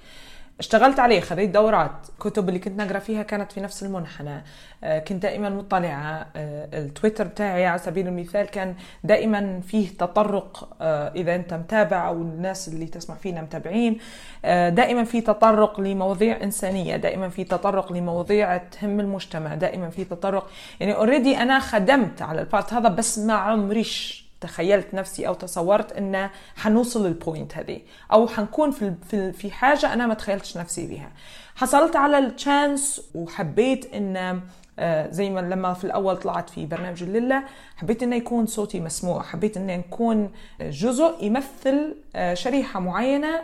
اشتغلت 0.60 1.00
عليه 1.00 1.20
خذيت 1.20 1.50
دورات. 1.50 1.90
كتب 2.20 2.48
اللي 2.48 2.60
كنت 2.60 2.80
نقرأ 2.80 2.98
فيها 2.98 3.22
كانت 3.22 3.52
في 3.52 3.60
نفس 3.60 3.82
المنحنى. 3.82 4.44
آه، 4.84 4.98
كنت 4.98 5.22
دائما 5.22 5.50
مطلعة. 5.50 6.26
آه، 6.36 6.68
التويتر 6.78 7.26
بتاعي 7.26 7.66
على 7.66 7.78
سبيل 7.78 8.08
المثال 8.08 8.46
كان 8.46 8.74
دائما 9.04 9.60
فيه 9.60 9.88
تطرق 9.88 10.76
آه، 10.80 11.12
إذا 11.16 11.34
أنت 11.34 11.54
متابع 11.54 12.08
أو 12.08 12.22
الناس 12.22 12.68
اللي 12.68 12.86
تسمع 12.86 13.16
فينا 13.16 13.42
متابعين. 13.42 13.98
دائما 14.44 15.04
في 15.04 15.20
تطرق 15.20 15.80
لمواضيع 15.80 16.42
إنسانية 16.42 16.96
دائما 16.96 17.28
في 17.28 17.44
تطرق 17.44 17.92
لمواضيع 17.92 18.56
تهم 18.56 19.00
المجتمع 19.00 19.54
دائما 19.54 19.90
في 19.90 20.04
تطرق. 20.04 20.50
يعني 20.80 20.94
already 20.94 21.36
أنا 21.36 21.58
خدمت 21.58 22.22
على 22.22 22.40
ال 22.40 22.47
part 22.47 22.72
هذا 22.72 22.88
بس 22.88 23.18
ما 23.18 23.34
عمريش 23.34 24.29
تخيلت 24.40 24.94
نفسي 24.94 25.28
أو 25.28 25.34
تصورت 25.34 25.92
إن 25.92 26.30
حنوصل 26.56 27.06
لل 27.06 27.21
point 27.21 27.56
هذه 27.56 27.80
أو 28.12 28.28
حنكون 28.28 28.70
في 28.70 29.32
في 29.32 29.50
حاجة 29.50 29.92
أنا 29.92 30.06
ما 30.06 30.14
تخيلتش 30.14 30.56
نفسي 30.56 30.86
بيها. 30.86 31.10
حصلت 31.56 31.96
على 31.96 32.18
التشانس 32.18 33.10
وحبيت 33.14 33.94
إن 33.94 34.40
آه، 34.78 35.10
زي 35.10 35.30
ما 35.30 35.40
لما 35.40 35.74
في 35.74 35.84
الأول 35.84 36.16
طلعت 36.16 36.50
في 36.50 36.66
برنامج 36.66 37.04
لله 37.04 37.42
حبيت 37.76 38.02
انه 38.02 38.16
يكون 38.16 38.46
صوتي 38.46 38.80
مسموع 38.80 39.22
حبيت 39.22 39.56
انه 39.56 39.76
نكون 39.76 40.30
جزء 40.60 41.24
يمثل 41.24 41.96
آه، 42.16 42.34
شريحة 42.34 42.80
معينة 42.80 43.40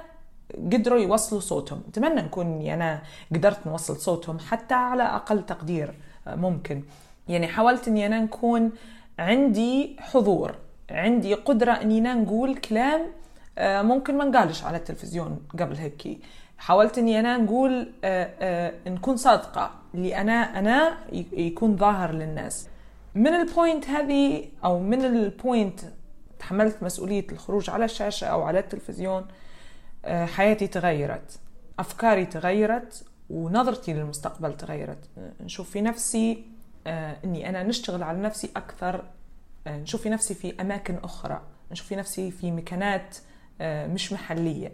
قدروا 0.73 0.99
يوصلوا 0.99 1.41
صوتهم. 1.41 1.83
أتمنى 1.89 2.23
نكون 2.23 2.67
أنا 2.67 3.03
قدرت 3.35 3.67
نوصل 3.67 3.97
صوتهم 3.97 4.39
حتى 4.39 4.75
على 4.75 5.03
أقل 5.03 5.47
تقدير 5.47 5.95
آه، 6.27 6.35
ممكن. 6.35 6.83
يعني 7.29 7.47
حاولت 7.47 7.89
إني 7.89 8.07
أنا 8.07 8.21
نكون 8.21 8.73
عندي 9.19 9.97
حضور. 10.01 10.55
عندي 10.91 11.35
قدرة 11.35 11.73
أنا 11.73 12.15
نقول 12.15 12.57
كلام 12.57 13.01
آه، 13.59 13.83
ممكن 13.83 14.19
ما 14.19 14.25
نقالش 14.25 14.65
على 14.65 14.77
التلفزيون 14.77 15.39
قبل 15.59 15.77
هيك 15.77 16.19
حاولت 16.59 16.99
إني 16.99 17.21
أنا 17.21 17.37
نقول 17.37 17.93
آه، 18.05 18.31
آه، 18.41 18.89
نكون 18.89 19.17
صادقة 19.17 19.71
اللي 19.95 20.17
أنا 20.17 20.59
أنا 20.59 20.99
يكون 21.33 21.77
ظاهر 21.77 22.13
للناس. 22.13 22.69
من 23.15 23.27
ال 23.27 23.37
point 23.37 23.87
هذه 23.89 24.49
أو 24.65 24.79
من 24.79 25.05
ال 25.05 25.17
point 25.17 25.81
تحملت 26.39 26.83
مسؤولية 26.83 27.27
الخروج 27.33 27.71
على 27.71 27.85
الشاشة 27.85 28.27
أو 28.27 28.43
على 28.43 28.59
التلفزيون 28.59 29.27
حياتي 30.07 30.67
تغيرت 30.67 31.41
أفكاري 31.79 32.27
تغيرت 32.27 33.05
ونظرتي 33.31 33.93
للمستقبل 33.93 34.57
تغيرت. 34.57 35.09
نشوف 35.41 35.71
في 35.71 35.81
نفسي 35.81 36.45
إني 37.25 37.49
أنا 37.49 37.63
نشتغل 37.63 38.03
على 38.03 38.19
نفسي 38.19 38.51
أكثر 38.57 39.05
نشوف 39.69 40.03
في 40.03 40.09
نفسي 40.09 40.35
في 40.35 40.61
أماكن 40.61 40.97
أخرى 41.05 41.43
نشوف 41.73 41.87
في 41.87 41.97
نفسي 41.97 42.31
في 42.31 42.51
مكانات 42.51 43.17
آه، 43.61 43.87
مش 43.87 44.13
محلية. 44.13 44.73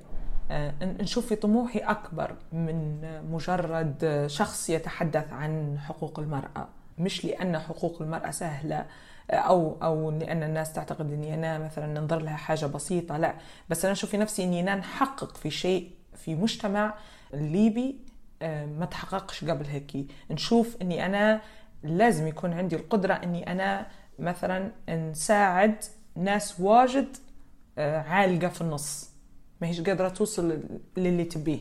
آه، 0.50 0.74
نشوف 0.82 1.26
في 1.26 1.36
طموحي 1.36 1.78
أكبر 1.78 2.36
من 2.52 3.00
مجرد 3.30 4.24
شخص 4.26 4.70
يتحدث 4.70 5.32
عن 5.32 5.78
حقوق 5.78 6.18
المرأة. 6.18 6.68
مش 6.98 7.24
لأن 7.24 7.58
حقوق 7.58 8.02
المرأة 8.02 8.30
سهلة 8.30 8.86
أو 9.30 9.76
أو 9.82 10.10
لأن 10.10 10.42
الناس 10.42 10.72
تعتقد 10.72 11.12
إني 11.12 11.34
أنا 11.34 11.58
مثلا 11.58 12.00
ننظر 12.00 12.22
لها 12.22 12.36
حاجة 12.36 12.66
بسيطة 12.66 13.16
لا. 13.16 13.34
بس 13.68 13.84
أنا 13.84 13.92
أشوف 13.92 14.10
في 14.10 14.16
نفسي 14.16 14.44
إني 14.44 14.60
أنا 14.60 14.74
نحقق 14.74 15.36
في 15.36 15.50
شيء 15.50 15.90
في 16.16 16.34
مجتمع 16.34 16.94
ليبي 17.32 17.96
ما 18.78 18.88
تحققش 18.90 19.44
قبل 19.44 19.66
هيك 19.66 20.06
نشوف 20.30 20.76
إني 20.82 21.06
أنا 21.06 21.40
لازم 21.82 22.26
يكون 22.26 22.52
عندي 22.52 22.76
القدرة 22.76 23.14
إني 23.14 23.52
أنا 23.52 23.86
مثلا 24.22 24.70
نساعد 24.88 25.74
ناس 26.16 26.60
واجد 26.60 27.16
آه، 27.78 27.98
عالقة 28.00 28.48
في 28.48 28.60
النص. 28.60 29.10
ما 29.60 29.68
هيش 29.68 29.80
قادرة 29.80 30.08
توصل 30.08 30.60
للي 30.96 31.24
تبيه. 31.24 31.60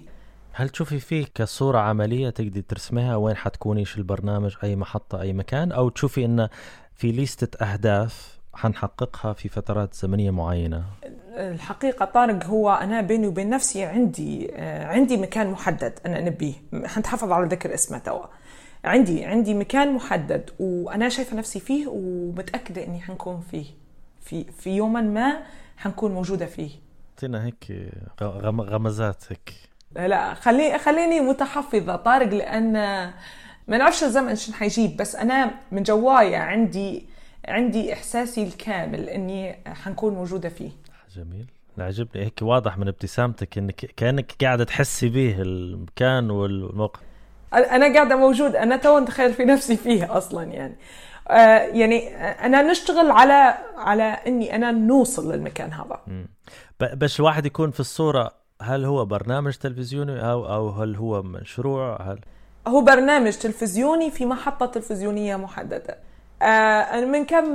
هل 0.53 0.69
تشوفي 0.69 0.99
فيه 0.99 1.25
كصورة 1.35 1.79
عملية 1.79 2.29
تقدر 2.29 2.61
ترسمها 2.61 3.15
وين 3.15 3.35
حتكوني؟ 3.35 3.85
شو 3.85 3.97
البرنامج؟ 3.97 4.55
أي 4.63 4.75
محطة؟ 4.75 5.21
أي 5.21 5.33
مكان؟ 5.33 5.71
أو 5.71 5.89
تشوفي 5.89 6.25
إنه 6.25 6.49
في 6.95 7.11
ليستة 7.11 7.65
أهداف 7.65 8.39
حنحققها 8.53 9.33
في 9.33 9.49
فترات 9.49 9.93
زمنية 9.93 10.31
معينة؟ 10.31 10.83
الحقيقة 11.37 12.05
طارق 12.05 12.45
هو 12.45 12.71
أنا 12.71 13.01
بيني 13.01 13.27
وبين 13.27 13.49
نفسي 13.49 13.83
عندي 13.83 14.51
آه، 14.55 14.87
عندي 14.87 15.17
مكان 15.17 15.51
محدد 15.51 15.99
أنا 16.05 16.21
نبيه 16.21 16.53
حنتحفظ 16.85 17.31
على 17.31 17.47
ذكر 17.47 17.73
اسمه 17.73 17.97
توا. 17.97 18.25
عندي 18.85 19.25
عندي 19.25 19.53
مكان 19.53 19.93
محدد 19.93 20.49
وأنا 20.59 21.09
شايفة 21.09 21.37
نفسي 21.37 21.59
فيه 21.59 21.87
ومتأكدة 21.87 22.85
إني 22.85 23.01
حنكون 23.01 23.43
فيه. 23.51 23.65
في 24.21 24.43
في 24.43 24.69
يوما 24.69 25.01
ما 25.01 25.43
حنكون 25.77 26.11
موجودة 26.11 26.45
فيه. 26.45 26.71
اعطينا 27.13 27.45
هيك 27.45 27.91
غمزات 28.21 29.23
هيك. 29.29 29.53
لا 29.95 30.33
خلي 30.33 30.77
خليني 30.77 31.19
متحفظة 31.19 31.95
طارق 31.95 32.27
لأن 32.33 32.73
ما 33.67 33.77
نعرفش 33.77 34.03
الزمن 34.03 34.35
شو 34.35 34.53
حيجيب 34.53 34.97
بس 34.97 35.15
أنا 35.15 35.51
من 35.71 35.83
جوايا 35.83 36.37
عندي 36.37 37.05
عندي 37.47 37.93
إحساسي 37.93 38.43
الكامل 38.43 39.09
إني 39.09 39.55
حنكون 39.67 40.13
موجودة 40.13 40.49
فيه. 40.49 40.71
جميل. 41.15 41.45
عجبني 41.77 42.25
هيك 42.25 42.39
واضح 42.41 42.77
من 42.77 42.87
ابتسامتك 42.87 43.57
إنك 43.57 43.75
كأنك 43.75 44.35
قاعدة 44.41 44.63
تحسي 44.63 45.09
به 45.09 45.41
المكان 45.41 46.29
والموقف. 46.29 46.99
أنا 47.53 47.93
قاعدة 47.93 48.15
موجود 48.15 48.55
أنا 48.55 48.77
تو 48.77 48.99
نتخيل 48.99 49.33
في 49.33 49.45
نفسي 49.45 49.77
فيه 49.77 50.17
أصلا 50.17 50.43
يعني. 50.43 50.77
آه 51.27 51.57
يعني 51.57 52.15
أنا 52.17 52.61
نشتغل 52.61 53.11
على 53.11 53.57
على 53.77 54.03
إني 54.03 54.55
أنا 54.55 54.71
نوصل 54.71 55.33
للمكان 55.33 55.73
هذا. 55.73 56.01
بس 56.95 57.19
الواحد 57.19 57.45
يكون 57.45 57.71
في 57.71 57.79
الصورة 57.79 58.31
هل 58.61 58.85
هو 58.85 59.05
برنامج 59.05 59.53
تلفزيوني 59.53 60.31
أو 60.31 60.53
أو 60.53 60.69
هل 60.69 60.95
هو 60.95 61.21
مشروع؟ 61.23 62.01
هل 62.01 62.19
هو 62.67 62.81
برنامج 62.81 63.33
تلفزيوني 63.33 64.11
في 64.11 64.25
محطة 64.25 64.65
تلفزيونية 64.65 65.35
محددة. 65.35 65.97
آه 66.41 67.05
من 67.05 67.25
كم 67.25 67.45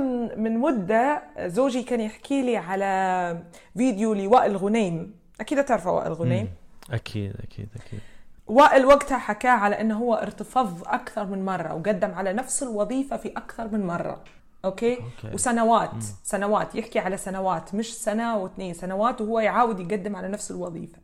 من 0.41 0.57
مدة 0.57 1.23
زوجي 1.39 1.83
كان 1.83 2.01
يحكي 2.01 2.41
لي 2.41 2.57
على 2.57 3.43
فيديو 3.77 4.13
لوائل 4.13 4.57
غنيم. 4.57 5.15
أكيد 5.41 5.65
تعرفه 5.65 5.91
وائل 5.91 6.13
غنيم؟ 6.13 6.49
أكيد 6.91 7.33
أكيد 7.43 7.69
أكيد. 7.75 7.99
وائل 8.47 8.85
وقتها 8.85 9.17
حكاه 9.17 9.51
على 9.51 9.81
إنه 9.81 9.97
هو 9.97 10.13
ارتفض 10.13 10.83
أكثر 10.87 11.25
من 11.25 11.45
مرة 11.45 11.73
وقدم 11.73 12.11
على 12.11 12.33
نفس 12.33 12.63
الوظيفة 12.63 13.17
في 13.17 13.27
أكثر 13.29 13.67
من 13.67 13.87
مرة. 13.87 14.23
okay, 14.65 14.93
okay. 14.93 15.33
وسنوات. 15.33 15.93
مم. 15.93 16.01
سنوات. 16.23 16.75
يحكي 16.75 16.99
على 16.99 17.17
سنوات 17.17 17.75
مش 17.75 17.97
سنة 17.97 18.37
واثنين 18.37 18.73
سنوات 18.73 19.21
وهو 19.21 19.39
يعاود 19.39 19.79
يقدم 19.79 20.15
على 20.15 20.27
نفس 20.27 20.51
الوظيفة. 20.51 20.97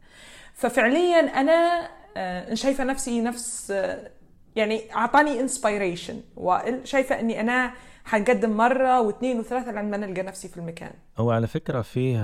ففعليا 0.53 1.19
أنا 1.19 1.89
آه، 2.17 2.53
شايفة 2.53 2.83
نفسي 2.83 3.21
نفس 3.21 3.71
آه، 3.71 4.11
يعني 4.55 4.95
أعطاني 4.95 5.39
inspiration 5.39 6.21
وائل 6.35 6.87
شايفة 6.87 7.19
إني 7.19 7.41
أنا 7.41 7.73
حنقدم 8.05 8.49
مرة 8.57 9.01
واثنين 9.01 9.39
وثلاثة 9.39 9.71
لما 9.71 9.97
نلقى 9.97 10.21
نفسي 10.23 10.47
في 10.47 10.57
المكان. 10.57 10.91
هو 11.17 11.31
على 11.31 11.47
فكرة 11.47 11.81
فيه 11.81 12.17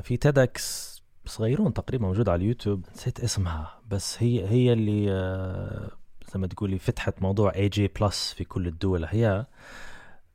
في 0.00 0.16
TEDx 0.16 0.93
صغيرون 1.26 1.72
تقريبا 1.72 2.06
موجود 2.06 2.28
على 2.28 2.42
اليوتيوب. 2.42 2.86
نسيت 2.94 3.20
اسمها 3.20 3.80
بس 3.90 4.22
هي 4.22 4.48
هي 4.48 4.72
اللي 4.72 5.12
آه، 5.12 5.90
زي 6.32 6.40
ما 6.40 6.46
تقولي 6.46 6.78
فتحت 6.78 7.22
موضوع 7.22 7.54
اي 7.54 7.68
جي 7.68 7.88
بلس 8.00 8.32
في 8.32 8.44
كل 8.44 8.66
الدول. 8.66 9.04
هي 9.04 9.46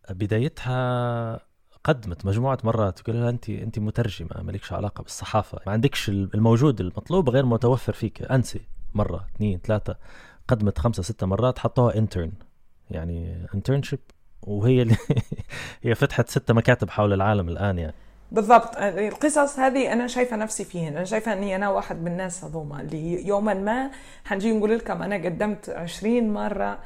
بدايتها 0.09 1.39
قدمت 1.83 2.25
مجموعة 2.25 2.57
مرات 2.63 2.99
تقول 2.99 3.15
لها 3.15 3.29
أنت 3.29 3.49
أنت 3.49 3.79
مترجمة 3.79 4.41
مالكش 4.41 4.73
علاقة 4.73 5.01
بالصحافة. 5.01 5.59
ما 5.67 5.71
عندكش 5.71 6.09
الموجود 6.09 6.81
المطلوب 6.81 7.29
غير 7.29 7.45
متوفر 7.45 7.93
فيك. 7.93 8.21
أنسي 8.21 8.61
مرة 8.93 9.27
اثنين 9.35 9.59
ثلاثة. 9.59 9.95
قدمت 10.47 10.77
خمسة 10.79 11.03
ستة 11.03 11.27
مرات 11.27 11.59
حطوها 11.59 11.97
intern 11.97 12.31
يعني 12.91 13.47
internship 13.55 13.99
وهي 14.41 14.81
اللي 14.81 14.97
هي 15.83 15.95
فتحت 15.95 16.29
ستة 16.29 16.53
مكاتب 16.53 16.89
حول 16.89 17.13
العالم 17.13 17.49
الآن 17.49 17.77
يعني. 17.79 17.95
بالضبط. 18.31 18.77
القصص 18.77 19.59
هذه 19.59 19.93
أنا 19.93 20.07
شايفة 20.07 20.35
نفسي 20.35 20.65
فيهن. 20.65 20.95
أنا 20.95 21.05
شايفة 21.05 21.33
أني 21.33 21.55
أنا 21.55 21.69
واحد 21.69 22.01
من 22.01 22.07
الناس 22.11 22.43
هذوما 22.43 22.81
اللي 22.81 23.27
يوما 23.27 23.53
ما 23.53 23.91
حنجي 24.25 24.51
نقول 24.51 24.77
لكم 24.77 25.01
أنا 25.01 25.15
قدمت 25.15 25.69
20 25.69 26.33
مرة 26.33 26.79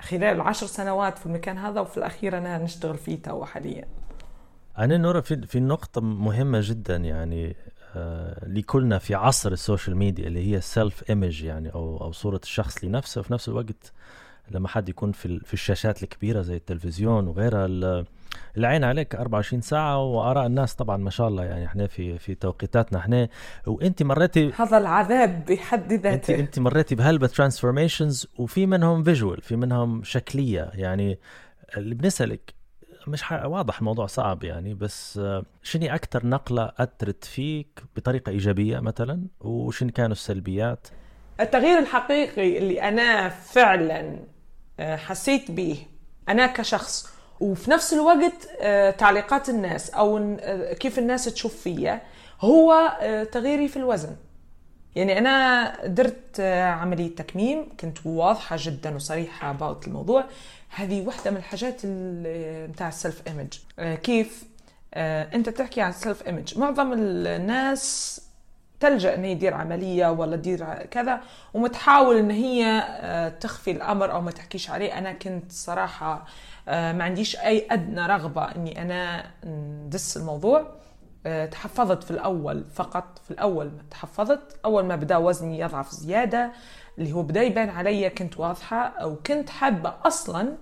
خلال 0.00 0.24
العشر 0.24 0.66
سنوات 0.66 1.18
في 1.18 1.26
المكان 1.26 1.58
هذا 1.58 1.80
وفي 1.80 1.96
الأخير 1.96 2.38
أنا 2.38 2.58
نشتغل 2.58 2.98
فيه 2.98 3.22
تو 3.22 3.44
حاليا. 3.44 3.84
أنا 4.78 4.96
نورا 4.96 5.20
في 5.20 5.46
في 5.46 5.60
نقطة 5.60 6.00
مهمة 6.00 6.60
جدا 6.62 6.96
يعني 6.96 7.56
آه 7.96 8.48
لكلنا 8.48 8.98
في 8.98 9.14
عصر 9.14 9.52
ال 9.52 9.58
social 9.58 9.96
media 9.96 10.26
اللي 10.26 10.50
هي 10.50 10.56
ال 10.56 10.67
self 10.67 11.10
image 11.10 11.44
يعني 11.44 11.74
أو 11.74 12.00
أو 12.00 12.12
صورة 12.12 12.40
الشخص 12.42 12.84
لنفسه. 12.84 13.20
وفي 13.20 13.32
نفس 13.32 13.48
الوقت 13.48 13.92
لما 14.50 14.68
حد 14.68 14.88
يكون 14.88 15.12
في 15.12 15.40
في 15.40 15.54
الشاشات 15.54 16.02
الكبيرة 16.02 16.42
زي 16.42 16.56
التلفزيون 16.56 17.28
وغيرها 17.28 17.66
العين 18.56 18.84
عليك 18.84 19.14
24 19.14 19.60
ساعة 19.62 20.02
وآراء 20.02 20.46
الناس 20.46 20.74
طبعا 20.74 20.96
ما 20.96 21.10
شاء 21.10 21.28
الله 21.28 21.44
يعني 21.44 21.66
إحنا 21.66 21.86
في 21.86 22.18
في 22.18 22.34
توقيتاتنا 22.34 22.98
إحنا. 22.98 23.28
وأنت 23.66 24.02
مريتي 24.02 24.52
هذا 24.56 24.78
العذاب 24.78 25.44
بحد 25.44 25.92
ذاته. 25.92 26.14
أنت 26.14 26.30
أنت 26.30 26.58
مريتي 26.58 26.94
بهلبة 26.94 27.26
transformations 27.26 28.26
وفي 28.38 28.66
منهم 28.66 29.02
visual 29.02 29.42
في 29.42 29.56
منهم 29.56 30.02
شكلية. 30.04 30.70
يعني 30.74 31.18
اللي 31.76 31.94
بنسألك 31.94 32.56
مش 33.06 33.22
واضح 33.32 33.78
الموضوع 33.78 34.06
صعب 34.06 34.44
يعني 34.44 34.74
بس 34.74 35.18
آه، 35.18 35.44
شنو 35.62 35.94
أكثر 35.94 36.26
نقلة 36.26 36.72
أثرت 36.78 37.24
فيك 37.24 37.82
بطريقة 37.96 38.30
إيجابية 38.30 38.80
مثلا؟ 38.80 39.22
وشن 39.40 39.88
كانوا 39.88 40.12
السلبيات؟ 40.12 40.88
التغيير 41.40 41.78
الحقيقي 41.78 42.58
اللي 42.58 42.82
أنا 42.82 43.28
فعلا 43.28 44.18
آه، 44.80 44.96
حسيت 44.96 45.50
به 45.50 45.78
أنا 46.28 46.46
كشخص 46.46 47.15
وفي 47.40 47.70
نفس 47.70 47.92
الوقت 47.92 48.48
آه، 48.60 48.90
تعليقات 48.90 49.48
الناس 49.48 49.90
أو 49.90 50.36
آه، 50.40 50.72
كيف 50.72 50.98
الناس 50.98 51.24
تشوف 51.24 51.56
فيا 51.56 52.02
هو 52.40 52.98
تغييري 53.32 53.68
في 53.68 53.76
الوزن. 53.76 54.16
يعني 54.94 55.18
أنا 55.18 55.86
درت 55.86 56.40
عملية 56.40 57.14
تكميم 57.14 57.76
كنت 57.80 57.98
واضحة 58.06 58.56
جدا 58.60 58.94
وصريحة 58.94 59.52
about 59.52 59.86
الموضوع. 59.86 60.24
هذه 60.68 61.06
واحدة 61.06 61.30
من 61.30 61.36
الحاجات 61.36 61.80
بتاع 62.70 62.88
ال 62.88 62.95
self 62.95 63.22
image 63.26 63.58
كيف؟ 63.96 64.44
أنت 64.94 65.48
تحكي 65.48 65.80
عن 65.80 65.90
ال 65.90 65.97
self 65.97 66.26
image 66.26 66.58
معظم 66.58 66.92
الناس 66.92 68.20
تلجأ 68.80 69.14
ان 69.14 69.24
هي 69.24 69.34
تدير 69.34 69.54
عملية 69.54 70.10
ولا 70.10 70.36
تدير 70.36 70.64
كذا 70.74 71.20
ومتحاول 71.54 72.16
إن 72.16 72.30
هي 72.30 72.64
آه، 72.88 73.28
تخفي 73.28 73.70
الأمر 73.70 74.12
أو 74.12 74.20
ما 74.20 74.30
تحكيش 74.30 74.70
عليه. 74.70 74.98
أنا 74.98 75.12
كنت 75.12 75.52
صراحة 75.52 76.12
آه، 76.14 76.24
ما 76.66 77.04
عنديش 77.04 77.36
أي 77.36 77.66
أدنى 77.70 78.06
رغبة 78.06 78.42
إني 78.42 78.82
أنا 78.82 79.30
ندس 79.44 80.16
الموضوع. 80.16 80.76
آه، 81.26 81.46
تحفظت 81.46 82.04
في 82.04 82.10
الأول 82.10 82.64
فقط 82.74 83.18
في 83.24 83.30
الأول 83.30 83.70
تحفظت 83.90 84.40
أول 84.64 84.84
ما 84.84 84.96
بدأ 84.96 85.16
وزني 85.16 85.58
يضعف 85.58 85.90
زيادة 85.90 86.52
اللي 86.98 87.12
هو 87.12 87.22
بدأ 87.22 87.42
يبان 87.42 87.70
علي 87.70 88.10
كنت 88.10 88.38
واضحة 88.40 89.06
وكنت 89.06 89.50
حابة 89.50 89.94
أصلا 90.04 90.56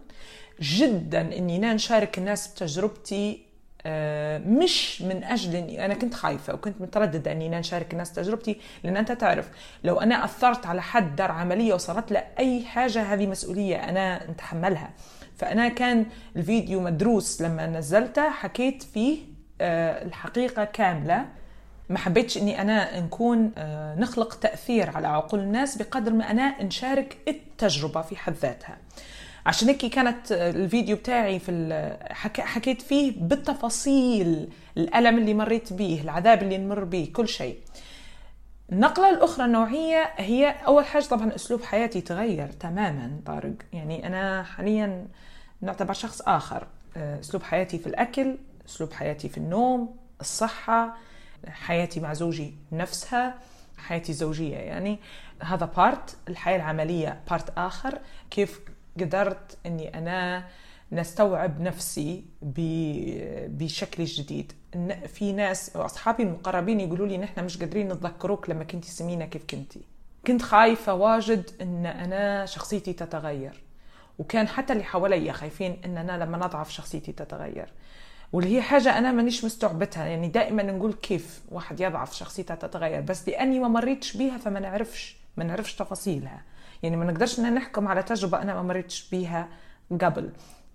جدا 0.60 1.20
إني 1.20 1.56
أنا 1.56 1.74
نشارك 1.74 2.18
الناس 2.18 2.48
بتجربتي 2.48 3.44
آه، 3.86 4.39
مش 4.39 5.02
من 5.02 5.24
أجل 5.24 5.56
إني 5.56 5.85
أنا 5.85 5.94
كنت 5.94 6.14
خايفة 6.14 6.55
وكنت 6.55 6.81
مترددة 6.81 7.32
إني 7.32 7.47
أنا 7.47 7.59
نشارك 7.60 7.93
الناس 7.93 8.12
تجربتي 8.12 8.60
لأن 8.85 8.97
أنت 8.97 9.12
تعرف 9.12 9.51
لو 9.85 10.01
أنا 10.01 10.24
أثرت 10.24 10.66
على 10.66 10.82
حد 10.82 11.16
دار 11.16 11.31
عملية 11.31 11.74
وصارت 11.74 12.12
له 12.12 12.24
اي 12.39 12.64
حاجة 12.64 13.02
هذه 13.02 13.26
مسؤولية 13.26 13.76
أنا 13.76 14.31
نتحملها. 14.31 14.90
فأنا 15.36 15.69
كان 15.69 16.06
الفيديو 16.36 16.81
مدروس 16.81 17.43
لما 17.43 17.66
نزلته 17.66 18.31
حكيت 18.31 18.82
فيه 18.82 19.19
آه، 19.61 20.05
الحقيقة 20.05 20.65
كاملة. 20.65 21.27
ما 21.89 21.98
حبيتش 21.98 22.39
إني 22.39 22.61
أنا 22.61 23.01
نكون 23.01 23.52
آه، 23.59 23.94
نخلق 23.94 24.35
تأثير 24.35 24.90
على 24.97 25.09
عقول 25.09 25.40
الناس 25.40 25.77
بقدر 25.77 26.12
ما 26.12 26.31
أنا 26.31 26.62
نشارك 26.62 27.16
التجربة 27.28 28.02
في 28.02 28.16
حد 28.16 28.32
ذاتها. 28.32 28.78
عشان 29.47 29.69
هيك 29.69 29.86
كانت 29.86 30.32
الفيديو 30.32 30.97
بتاعي 30.97 31.39
في 31.39 31.97
حكيت 32.39 32.82
فيه 32.82 33.12
بالتفاصيل 33.16 34.48
الألم 34.77 35.19
اللي 35.19 35.35
مريت 35.35 35.73
به 35.73 36.01
العذاب 36.05 36.43
اللي 36.43 36.59
نمر 36.59 36.85
به 36.85 37.11
كل 37.12 37.28
شيء. 37.28 37.59
النقلة 38.73 39.11
الأخرى 39.11 39.47
النوعية 39.47 40.11
هي 40.16 40.55
أول 40.66 40.85
حاجة 40.85 41.05
طبعا 41.05 41.35
أسلوب 41.35 41.62
حياتي 41.62 42.01
تغير 42.01 42.48
تماما 42.48 43.20
طارق. 43.27 43.55
يعني 43.73 44.06
أنا 44.06 44.43
حاليا 44.43 45.06
نعتبر 45.60 45.93
شخص 45.93 46.22
آخر. 46.22 46.66
أسلوب 46.97 47.43
حياتي 47.43 47.78
في 47.78 47.86
الأكل 47.86 48.36
أسلوب 48.68 48.93
حياتي 48.93 49.28
في 49.28 49.39
النوم 49.39 49.97
الصحة 50.20 50.97
حياتي 51.48 52.01
مع 52.01 52.12
زوجي 52.12 52.55
نفسها 52.72 53.35
حياتي 53.78 54.12
الزوجية 54.12 54.56
يعني. 54.56 54.98
هذا 55.40 55.66
part 55.66 56.16
الحياة 56.28 56.56
العملية 56.56 57.20
part 57.31 57.59
آخر. 57.59 57.98
كيف 58.31 58.60
قدرت 59.01 59.59
إني 59.66 59.98
أنا 59.98 60.44
نستوعب 60.93 61.60
نفسي 61.60 62.24
بشكل 63.48 64.05
جديد؟ 64.05 64.52
في 65.06 65.32
ناس 65.32 65.76
أصحابي 65.76 66.22
المقربين 66.22 66.81
يقولوا 66.81 67.06
لي 67.06 67.18
نحن 67.18 67.44
مش 67.44 67.59
قادرين 67.59 67.93
نتذكروك 67.93 68.51
لما 68.51 68.64
كنتي 68.64 68.90
سمينة 68.90 69.24
كيف 69.24 69.44
كنتي. 69.51 69.81
كنت 70.26 70.43
خايفة 70.43 70.94
واجد 70.94 71.51
إن 71.60 71.86
أنا 71.86 72.47
شخصيتي 72.47 72.93
تتغير. 72.93 73.64
وكان 74.19 74.49
حتى 74.49 74.73
اللي 74.73 74.85
حواليا 74.85 75.32
خايفين 75.32 75.81
ان 75.85 75.99
أنا 75.99 76.24
لما 76.24 76.39
نضعف 76.39 76.70
شخصيتي 76.70 77.12
تتغير. 77.12 77.73
واللي 78.32 78.57
هي 78.57 78.62
حاجة 78.62 78.99
أنا 78.99 79.12
مانيش 79.12 79.45
مستوعبتها 79.45 80.07
يعني 80.07 80.28
دائما 80.28 80.62
نقول 80.62 80.93
كيف 80.93 81.43
واحد 81.49 81.81
يضعف 81.81 82.15
شخصيته 82.15 82.55
تتغير 82.55 83.01
بس 83.01 83.28
لأني 83.28 83.61
ما 83.61 83.69
مريتش 83.69 84.16
بيها 84.16 84.39
فما 84.39 84.61
نعرفش 84.61 85.16
ما 85.36 85.45
نعرفش 85.45 85.74
تفاصيلها. 85.74 86.43
يعني 86.82 86.97
ما 86.97 87.05
نقدرش 87.05 87.41
نحكم 87.41 87.89
على 87.89 88.03
تجربة 88.03 88.43
أنا 88.43 88.55
ما 88.55 88.62
مريتش 88.62 89.09
بيها 89.11 89.49
قبل 89.91 90.31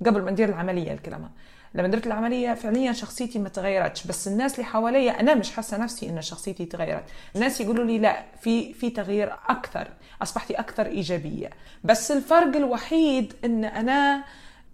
قبل 0.06 0.22
ما 0.22 0.32
ندير 0.32 0.50
العملية 0.50 0.94
الكلمة 0.94 1.30
لما 1.74 1.88
درت 1.88 2.08
العملية 2.08 2.54
فعليا 2.54 2.92
شخصيتي 2.92 3.40
ما 3.40 3.50
تغيرتش 3.50 4.08
بس 4.08 4.28
الناس 4.28 4.54
اللي 4.54 4.66
حواليا 4.66 5.20
أنا 5.20 5.36
مش 5.36 5.52
حاسة 5.52 5.78
نفسي 5.78 6.10
إن 6.10 6.22
شخصيتي 6.22 6.66
تغيرت. 6.66 7.04
الناس 7.36 7.62
يقولوا 7.62 7.86
لي 7.86 8.00
لا 8.00 8.24
في 8.42 8.74
في 8.74 8.90
تغيير 8.90 9.34
أكثر 9.50 9.88
أصبحتي 10.22 10.54
أكثر 10.54 10.86
إيجابية. 10.86 11.50
بس 11.84 12.12
الفرق 12.12 12.56
الوحيد 12.56 13.34
إن 13.46 13.66
أنا 13.66 14.24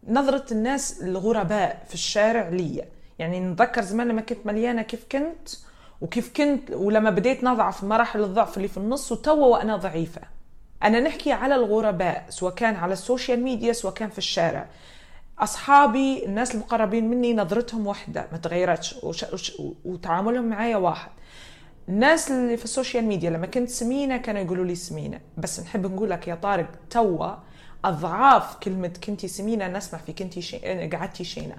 نظرة 0.07 0.45
الناس 0.51 1.01
الغرباء 1.01 1.83
في 1.87 1.93
الشارع 1.93 2.49
لي 2.49 2.83
يعني 3.19 3.39
نتذكر 3.39 3.81
زمان 3.81 4.07
لما 4.07 4.21
كنت 4.21 4.45
مليانة 4.45 4.81
كيف 4.81 5.05
كنت 5.11 5.49
وكيف 6.01 6.33
كنت 6.37 6.71
ولما 6.71 7.09
بديت 7.09 7.43
نضعف 7.43 7.83
مراحل 7.83 8.23
الضعف 8.23 8.57
اللي 8.57 8.67
في 8.67 8.77
النص 8.77 9.11
وتوا 9.11 9.45
وأنا 9.45 9.75
ضعيفة. 9.75 10.21
أنا 10.83 10.99
نحكي 10.99 11.31
على 11.31 11.55
الغرباء 11.55 12.25
سواء 12.29 12.53
كان 12.53 12.75
على 12.75 12.93
ال 12.93 13.00
social 13.00 13.43
media 13.43 13.73
سواء 13.73 13.93
كان 13.93 14.09
في 14.09 14.17
الشارع. 14.17 14.67
أصحابي 15.39 16.25
الناس 16.25 16.55
المقربين 16.55 17.09
مني 17.09 17.33
نظرتهم 17.33 17.87
واحدة 17.87 18.27
ما 18.31 18.37
تغيرتش. 18.37 18.95
وتعاملهم 19.85 20.45
معايا 20.45 20.77
واحد. 20.77 21.09
الناس 21.89 22.31
اللي 22.31 22.57
في 22.57 22.63
ال 22.63 22.69
social 22.69 23.05
media 23.05 23.29
لما 23.29 23.47
كنت 23.47 23.69
سمينة 23.69 24.17
كانوا 24.17 24.41
يقولوا 24.41 24.65
لي 24.65 24.75
سمينة. 24.75 25.19
بس 25.37 25.59
نحب 25.59 25.85
نقول 25.85 26.09
لك 26.09 26.27
يا 26.27 26.35
طارق 26.35 26.69
توا 26.89 27.35
أضعاف 27.85 28.55
كلمة 28.55 28.91
كنتي 29.03 29.27
سمينة 29.27 29.67
نسمع 29.67 29.99
في 29.99 30.13
كنتي 30.13 30.41
شي... 30.41 30.57
قعدتي 30.87 31.23
شينة. 31.23 31.55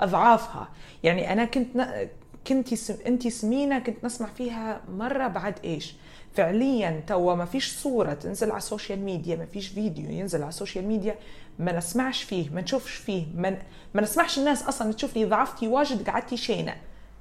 أضعافها. 0.00 0.68
يعني 1.02 1.32
أنا 1.32 1.44
كنت 1.44 1.76
ن... 1.76 2.08
كنتي 2.46 2.76
سم... 2.76 2.96
أنت 3.06 3.28
سمينة 3.28 3.78
كنت 3.78 4.04
نسمع 4.04 4.26
فيها 4.26 4.80
مرة 4.88 5.26
بعد 5.26 5.54
إيش. 5.64 5.94
فعليا 6.34 7.02
توا 7.06 7.34
ما 7.34 7.44
فيش 7.44 7.72
صورة 7.72 8.14
تنزل 8.14 8.50
على 8.50 8.58
ال 8.58 8.64
social 8.64 8.98
media 8.98 9.36
ما 9.36 9.46
فيش 9.46 9.68
فيديو 9.68 10.10
ينزل 10.10 10.42
على 10.42 10.48
ال 10.48 10.53
social 10.53 10.86
media. 10.86 11.18
ما 11.58 11.72
نسمعش 11.72 12.22
فيه 12.22 12.50
ما 12.50 12.60
نشوفش 12.60 12.94
فيه 12.94 13.26
ما, 13.34 13.58
ما 13.94 14.02
نسمعش 14.02 14.38
الناس 14.38 14.62
أصلا 14.62 14.92
تشوف 14.92 15.16
لي 15.16 15.24
ضعفتي 15.24 15.68
واجد 15.68 16.10
قعدتي 16.10 16.36
شينة 16.36 16.74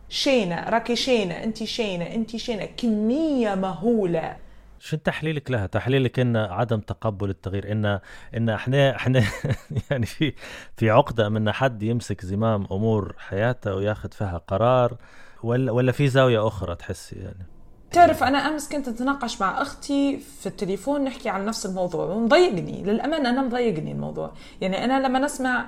شينة 0.09 0.69
راكي 0.69 0.95
شينة 0.95 1.43
أنت 1.43 1.63
شينة 1.63 2.05
أنت 2.05 2.35
شينة 2.35 2.65
كمية 2.65 3.55
مهولة 3.55 4.37
شو 4.79 4.97
تحليلك 4.97 5.51
لها؟ 5.51 5.67
تحليلك 5.67 6.19
إن 6.19 6.35
عدم 6.37 6.79
تقبل 6.79 7.29
التغيير 7.29 7.71
إن 7.71 7.99
إن 8.37 8.49
إحنا 8.49 8.95
إحنا 8.95 9.23
يعني 9.91 10.05
في 10.05 10.33
في 10.77 10.89
عقدة 10.89 11.29
من 11.29 11.51
حد 11.51 11.83
يمسك 11.83 12.25
زمام 12.25 12.67
أمور 12.71 13.15
حياته 13.17 13.75
وياخذ 13.75 14.11
فيها 14.11 14.37
قرار 14.37 14.97
ولا 15.43 15.71
ولا 15.71 15.91
في 15.91 16.07
زاوية 16.07 16.47
أخرى 16.47 16.75
تحسي 16.75 17.15
يعني؟ 17.15 17.52
تعرف 17.93 18.23
أنا 18.23 18.37
أمس 18.37 18.69
كنت 18.69 18.87
أتناقش 18.87 19.41
مع 19.41 19.61
أختي 19.61 20.19
في 20.39 20.45
التليفون 20.45 21.03
نحكي 21.03 21.29
عن 21.29 21.45
نفس 21.45 21.65
الموضوع 21.65 22.05
ومضايقني. 22.05 22.83
للأمانة 22.83 23.29
أنا 23.29 23.41
مضايقني 23.41 23.91
الموضوع. 23.91 24.31
يعني 24.61 24.85
أنا 24.85 25.07
لما 25.07 25.19
نسمع 25.19 25.65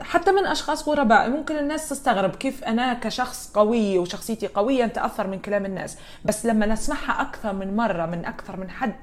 حتى 0.00 0.32
من 0.32 0.46
أشخاص 0.46 0.88
غرباء 0.88 1.30
ممكن 1.30 1.58
الناس 1.58 1.88
تستغرب 1.88 2.30
كيف 2.30 2.64
أنا 2.64 2.94
كشخص 2.94 3.50
قوي 3.54 3.98
وشخصيتي 3.98 4.46
قوية 4.46 4.84
نتاثر 4.84 5.26
من 5.26 5.38
كلام 5.38 5.66
الناس. 5.66 5.96
بس 6.24 6.46
لما 6.46 6.66
نسمعها 6.66 7.22
أكثر 7.22 7.52
من 7.52 7.76
مرة 7.76 8.06
من 8.06 8.24
أكثر 8.24 8.56
من 8.56 8.70
حد 8.70 8.94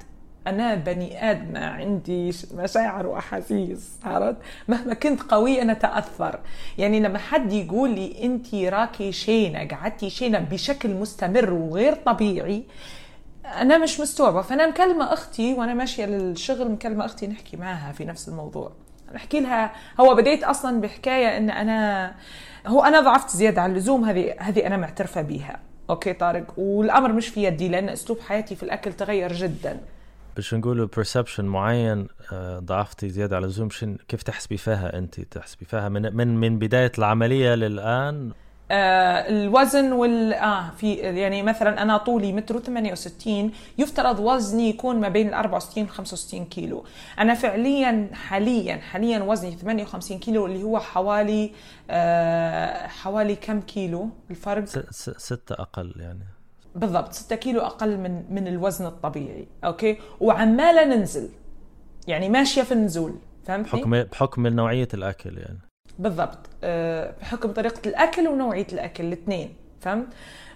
أنا 0.48 0.74
بني 0.74 1.30
آدمة 1.30 1.66
عندي 1.66 2.32
مشاعر 2.54 3.06
وأحاسيس 3.06 3.90
عرفت؟ 4.04 4.36
مهما 4.68 4.94
كنت 4.94 5.22
قوية 5.22 5.62
أنا 5.62 5.74
تأثر. 5.74 6.40
يعني 6.78 7.00
لما 7.00 7.18
حد 7.18 7.52
يقول 7.52 7.90
لي 7.90 8.24
أنت 8.24 8.54
راكي 8.54 9.12
شينة 9.12 9.68
قعدتي 9.68 10.10
شينة 10.10 10.38
بشكل 10.38 10.94
مستمر 10.94 11.52
وغير 11.52 11.94
طبيعي 11.94 12.62
أنا 13.44 13.78
مش 13.78 14.00
مستوعبة. 14.00 14.42
فأنا 14.42 14.66
مكلمة 14.66 15.12
أختي 15.12 15.54
وأنا 15.54 15.74
ماشية 15.74 16.06
للشغل 16.06 16.70
مكلمة 16.70 17.04
أختي 17.04 17.26
نحكي 17.26 17.56
معها 17.56 17.92
في 17.92 18.04
نفس 18.04 18.28
الموضوع. 18.28 18.72
نحكي 19.14 19.40
لها 19.40 19.72
هو 20.00 20.14
بديت 20.14 20.44
أصلا 20.44 20.80
بحكاية 20.80 21.36
أن 21.36 21.50
أنا 21.50 22.14
هو 22.66 22.84
أنا 22.84 23.00
ضعفت 23.00 23.36
زيادة 23.36 23.62
عن 23.62 23.70
اللزوم 23.70 24.04
هذه 24.04 24.34
هذه 24.38 24.66
أنا 24.66 24.76
معترفة 24.76 25.22
بيها. 25.22 25.60
okay 25.90 26.12
طارق؟ 26.12 26.58
والأمر 26.58 27.12
مش 27.12 27.28
في 27.28 27.44
يدي 27.44 27.68
لأن 27.68 27.88
أسلوب 27.88 28.20
حياتي 28.20 28.56
في 28.56 28.62
الأكل 28.62 28.92
تغير 28.92 29.32
جدا. 29.32 29.80
باش 30.36 30.54
نقولوا 30.54 30.88
perception 30.96 31.44
معين 31.44 32.08
آه، 32.32 32.58
ضعفتي 32.58 33.08
زيادة 33.08 33.36
على 33.36 33.44
اللزوم 33.44 33.68
كيف 34.08 34.22
تحسبي 34.22 34.56
فيها 34.56 34.98
أنت؟ 34.98 35.20
تحسبي 35.20 35.64
فيها 35.64 35.88
من 35.88 36.16
من 36.16 36.36
من 36.36 36.58
بداية 36.58 36.92
العملية 36.98 37.54
للآن؟ 37.54 38.32
آه 38.70 39.28
الوزن 39.28 39.92
وال 39.92 40.32
آه 40.34 40.70
في 40.70 40.94
يعني 40.94 41.42
مثلا 41.42 41.82
أنا 41.82 41.96
طولي 41.96 42.32
متر 42.32 42.58
68 42.58 43.52
يفترض 43.78 44.18
وزني 44.20 44.68
يكون 44.68 45.00
ما 45.00 45.08
بين 45.08 45.28
ال 45.28 45.34
64 45.34 45.84
و 45.84 45.86
65 45.86 46.44
كيلو. 46.44 46.84
أنا 47.18 47.34
فعليا 47.34 48.08
حاليا 48.12 48.76
حاليا 48.76 49.18
وزني 49.22 49.56
58 49.56 50.18
كيلو 50.18 50.46
اللي 50.46 50.62
هو 50.62 50.78
حوالي 50.78 51.52
آه 51.90 52.86
حوالي 52.86 53.36
كم 53.36 53.60
كيلو 53.60 54.08
الفرق؟ 54.30 54.64
ستة 55.18 55.54
أقل 55.54 55.92
يعني. 55.96 56.37
بالضبط 56.78 57.12
6 57.12 57.36
كيلو 57.36 57.60
أقل 57.60 57.96
من 57.98 58.24
من 58.30 58.48
الوزن 58.48 58.86
الطبيعي 58.86 59.46
أوكي؟ 59.64 59.98
وعماله 60.20 60.84
ننزل 60.84 61.28
يعني 62.08 62.28
ماشية 62.28 62.62
في 62.62 62.72
النزول 62.72 63.14
فهمتني؟ 63.44 63.80
بحكم 63.80 64.02
بحكم 64.02 64.46
نوعية 64.46 64.88
الأكل 64.94 65.38
يعني. 65.38 65.58
بالضبط 65.98 66.38
أه 66.64 67.14
بحكم 67.20 67.52
طريقة 67.52 67.88
الأكل 67.88 68.28
ونوعية 68.28 68.66
الأكل 68.72 69.04
الاثنين 69.04 69.54
فهمت؟ 69.80 70.06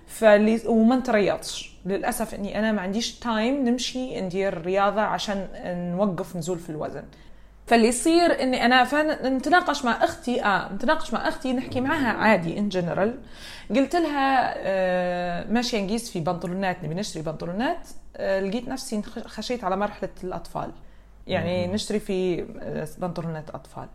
فلي 0.06 0.60
وما 0.66 0.96
نتريضش 0.96 1.76
للأسف 1.86 2.34
إني 2.34 2.58
أنا 2.58 2.72
ما 2.72 2.80
عنديش 2.80 3.18
time 3.18 3.68
نمشي 3.68 4.20
ندير 4.20 4.62
رياضه 4.62 5.00
عشان 5.00 5.48
نوقف 5.96 6.36
نزول 6.36 6.58
في 6.58 6.70
الوزن. 6.70 7.04
فاللي 7.72 7.88
يصير 7.88 8.42
إني 8.42 8.64
أنا 8.64 8.84
فنتناقش 8.84 9.84
مع 9.84 10.04
أختي 10.04 10.44
آه 10.44 10.72
نتناقش 10.72 11.12
مع 11.12 11.28
أختي 11.28 11.52
نحكي 11.52 11.80
معاها 11.80 12.08
عادي 12.08 12.58
in 12.58 12.68
general 12.68 13.18
قلت 13.70 13.96
لها 13.96 14.54
آه 14.56 15.46
ماشيه 15.52 15.80
نقيس 15.80 16.10
في 16.10 16.20
بنطلونات 16.20 16.84
نبي 16.84 16.94
نشتري 16.94 17.22
بنطلونات. 17.22 17.88
آه 18.16 18.40
لقيت 18.40 18.68
نفسي 18.68 19.02
خشيت 19.26 19.64
على 19.64 19.76
مرحلة 19.76 20.08
الأطفال. 20.24 20.70
يعني 21.26 21.66
نشتري 21.66 22.00
في 22.00 22.46
آه، 22.60 22.88
بنطلونات 22.98 23.50
أطفال. 23.50 23.88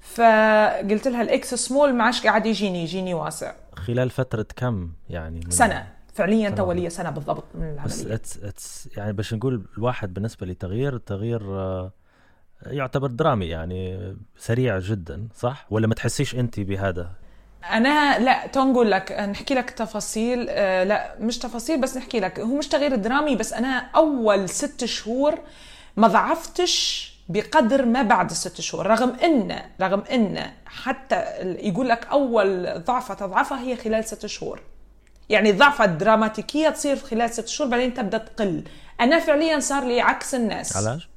فقلت 0.00 1.08
لها 1.08 1.22
الإكس 1.22 1.54
سمول 1.54 1.94
ما 1.94 2.04
عادش 2.04 2.22
قاعد 2.22 2.46
يجيني 2.46 2.82
يجيني 2.82 3.14
واسع. 3.14 3.52
خلال 3.76 4.10
فترة 4.10 4.46
كم 4.56 4.92
يعني 5.10 5.40
سنة. 5.48 5.86
فعليا 6.14 6.50
تو 6.50 6.72
لي 6.72 6.90
سنة 6.90 7.10
بالضبط 7.10 7.44
من 7.54 7.62
العملية. 7.62 7.84
بس 7.84 8.06
اتس 8.06 8.44
اتس 8.44 8.88
يعني 8.96 9.12
باش 9.12 9.34
نقول 9.34 9.66
الواحد 9.78 10.14
بالنسبة 10.14 10.46
لتغيير 10.46 10.98
تغيير 10.98 11.42
آه، 11.42 11.92
يعتبر 12.66 13.06
درامي 13.06 13.46
يعني 13.46 14.14
سريع 14.38 14.78
جدا 14.78 15.28
صح؟ 15.34 15.66
ولا 15.70 15.86
ما 15.86 15.94
تحسيش 15.94 16.34
أنت 16.34 16.60
بهذا؟ 16.60 17.10
أنا 17.70 18.18
لا 18.18 18.46
تو 18.46 18.64
نقول 18.64 18.90
لك 18.90 19.12
نحكي 19.12 19.54
لك 19.54 19.70
تفاصيل 19.70 20.46
آه 20.50 20.84
لا 20.84 21.14
مش 21.20 21.38
تفاصيل 21.38 21.80
بس 21.80 21.96
نحكي 21.96 22.20
لك. 22.20 22.40
هو 22.40 22.56
مش 22.56 22.68
تغيير 22.68 22.96
درامي 22.96 23.36
بس 23.36 23.52
أنا 23.52 23.90
أول 23.96 24.48
ست 24.48 24.84
شهور 24.84 25.38
ما 25.96 26.08
ضعفتش 26.08 27.10
بقدر 27.28 27.84
ما 27.84 28.02
بعد 28.02 28.30
الست 28.30 28.60
شهور 28.60 28.86
رغم 28.86 29.10
إن 29.10 29.62
رغم 29.80 30.00
إن 30.00 30.50
حتى 30.66 31.24
يقول 31.40 31.88
لك 31.88 32.06
أول 32.06 32.78
ضعفة 32.84 33.14
تضعفها 33.14 33.60
هي 33.60 33.76
خلال 33.76 34.04
ست 34.04 34.26
شهور. 34.26 34.62
يعني 35.28 35.50
الضعفه 35.50 35.84
الدراماتيكيه 35.84 36.68
تصير 36.68 36.96
خلال 36.96 37.30
ست 37.30 37.48
شهور 37.48 37.70
بعدين 37.70 37.94
تبدأ 37.94 38.18
تقل. 38.18 38.64
أنا 39.00 39.18
فعليا 39.18 39.60
صار 39.60 39.84
لي 39.84 40.00
عكس 40.00 40.34
الناس. 40.34 40.76
علاش؟ 40.76 41.08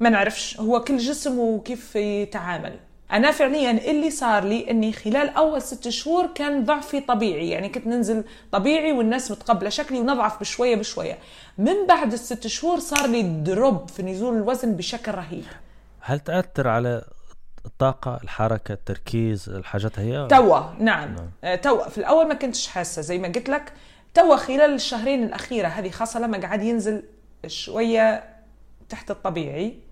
ما 0.00 0.08
نعرفش 0.08 0.60
هو 0.60 0.84
كل 0.84 0.96
جسم 0.96 1.38
وكيف 1.38 1.96
يتعامل. 1.96 2.78
أنا 3.12 3.30
فعليا 3.30 3.70
اللي 3.90 4.10
صار 4.10 4.44
لي 4.44 4.70
إني 4.70 4.92
خلال 4.92 5.28
أول 5.28 5.62
ست 5.62 5.88
شهور 5.88 6.26
كان 6.26 6.64
ضعفي 6.64 7.00
طبيعي 7.00 7.50
يعني 7.50 7.68
كنت 7.68 7.86
ننزل 7.86 8.24
طبيعي 8.52 8.92
والناس 8.92 9.30
متقبلة 9.30 9.68
شكلي 9.68 10.00
ونضعف 10.00 10.40
بشوية 10.40 10.76
بشوية. 10.76 11.18
من 11.58 11.86
بعد 11.88 12.12
الست 12.12 12.46
شهور 12.46 12.78
صار 12.78 13.06
لي 13.06 13.22
drop 13.22 13.88
في 13.88 14.02
نزول 14.02 14.36
الوزن 14.36 14.76
بشكل 14.76 15.12
رهيب. 15.12 15.44
هل 16.00 16.20
تأثر 16.20 16.68
على 16.68 17.04
الطاقة، 17.66 18.20
الحركة، 18.22 18.72
التركيز، 18.72 19.48
الحاجات 19.48 19.98
هي؟ 19.98 20.28
توا 20.30 20.60
نعم, 20.78 21.14
نعم. 21.14 21.30
آه، 21.44 21.54
توا. 21.54 21.88
في 21.88 21.98
الأول 21.98 22.28
ما 22.28 22.34
كنتش 22.34 22.66
حاسة 22.66 23.02
زي 23.02 23.18
ما 23.18 23.28
قلت 23.28 23.48
لك 23.48 23.72
توا 24.14 24.36
خلال 24.36 24.74
الشهرين 24.74 25.24
الأخيرة 25.24 25.68
هذه 25.68 25.90
خاصة 25.90 26.20
لما 26.20 26.38
قاعد 26.38 26.62
ينزل 26.62 27.02
شوية 27.46 28.24
تحت 28.88 29.10
الطبيعي. 29.10 29.89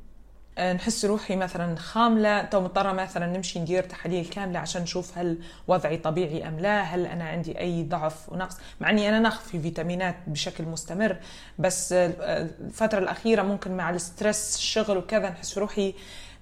نحس 0.58 1.04
روحي 1.04 1.36
مثلا 1.36 1.76
خاملة 1.76 2.42
تو 2.42 2.60
مضطرة 2.60 2.92
مثلا 2.92 3.26
نمشي 3.26 3.60
ندير 3.60 3.82
تحاليل 3.82 4.24
كاملة 4.26 4.58
عشان 4.58 4.82
نشوف 4.82 5.18
هل 5.18 5.38
وضعي 5.68 5.96
طبيعي 5.96 6.48
أم 6.48 6.60
لا 6.60 6.82
هل 6.82 7.06
أنا 7.06 7.24
عندي 7.24 7.58
أي 7.60 7.82
ضعف 7.82 8.32
ونقص. 8.32 8.56
مع 8.80 8.90
إني 8.90 9.08
أنا 9.08 9.18
ناخذ 9.18 9.44
في 9.44 9.60
فيتامينات 9.60 10.16
بشكل 10.26 10.64
مستمر 10.64 11.16
بس 11.58 11.92
آه، 11.92 12.06
الفترة 12.60 12.98
الأخيرة 12.98 13.42
ممكن 13.42 13.76
مع 13.76 13.90
الستريس 13.90 14.56
الشغل 14.56 14.96
وكذا 14.96 15.30
نحس 15.30 15.58
روحي 15.58 15.94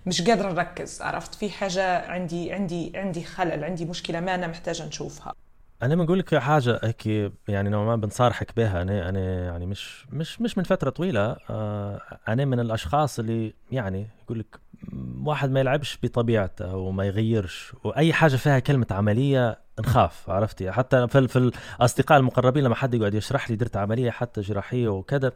مش 0.07 0.23
قادرة 0.23 0.53
نركز. 0.53 1.03
عرفت؟ 1.03 1.35
في 1.35 1.51
حاجة 1.51 2.11
عندي 2.11 2.53
عندي 2.53 2.93
عندي 2.99 3.25
خلل 3.25 3.65
عندي 3.65 3.85
مشكلة 3.85 4.21
ما 4.21 4.35
أنا 4.35 4.47
محتاجة 4.47 4.87
نشوفها. 4.87 5.35
أنا 5.83 5.95
بنقول 5.95 6.19
لك 6.19 6.35
حاجة 6.35 6.81
هيك 6.85 7.33
يعني 7.49 7.69
نوعا 7.69 7.85
ما 7.87 7.97
بنصارحك 7.97 8.57
بها. 8.57 8.83
أنا 8.83 9.09
أنا 9.09 9.45
يعني 9.45 9.67
مش 9.67 10.07
مش 10.13 10.41
مش 10.41 10.59
من 10.59 10.65
فترة 10.65 10.91
طويلة. 10.91 11.37
آه 11.51 12.01
أنا 12.29 12.45
من 12.45 12.61
الأشخاص 12.61 13.19
اللي 13.19 13.55
يعني 13.73 14.07
يقول 14.25 14.39
لك 14.39 14.61
واحد 15.25 15.51
ما 15.51 15.61
يلعبش 15.61 15.99
بطبيعته 16.03 16.77
وما 16.77 17.05
يغيرش 17.05 17.73
وأي 17.85 18.13
حاجة 18.13 18.37
فيها 18.37 18.59
كلمة 18.59 18.87
عملية 18.91 19.59
نخاف 19.81 20.31
عرفتي؟ 20.31 20.73
حتى 20.73 21.09
في, 21.09 21.29
في 21.29 21.53
الأصدقاء 21.81 22.19
المقربين 22.19 22.65
لما 22.65 22.75
حد 22.75 22.95
يقعد 22.95 23.15
يشرح 23.15 23.51
لي 23.51 23.57
درت 23.57 23.77
عملية 23.77 24.11
حتى 24.11 24.41
جراحية 24.41 24.89
وكذا 24.89 25.33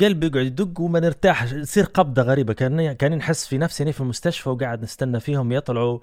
قلبي 0.00 0.26
يقعد 0.26 0.46
يدق 0.46 0.80
وما 0.80 1.00
نرتاحش 1.00 1.50
تصير 1.50 1.84
قبضة 1.84 2.22
غريبة. 2.22 2.52
كان 2.52 2.92
كان 2.92 3.16
نحس 3.16 3.46
في 3.46 3.58
نفسي 3.58 3.92
في 3.92 4.00
المستشفى 4.00 4.48
وقاعد 4.50 4.82
نستنى 4.82 5.20
فيهم 5.20 5.52
يطلعوا 5.52 5.98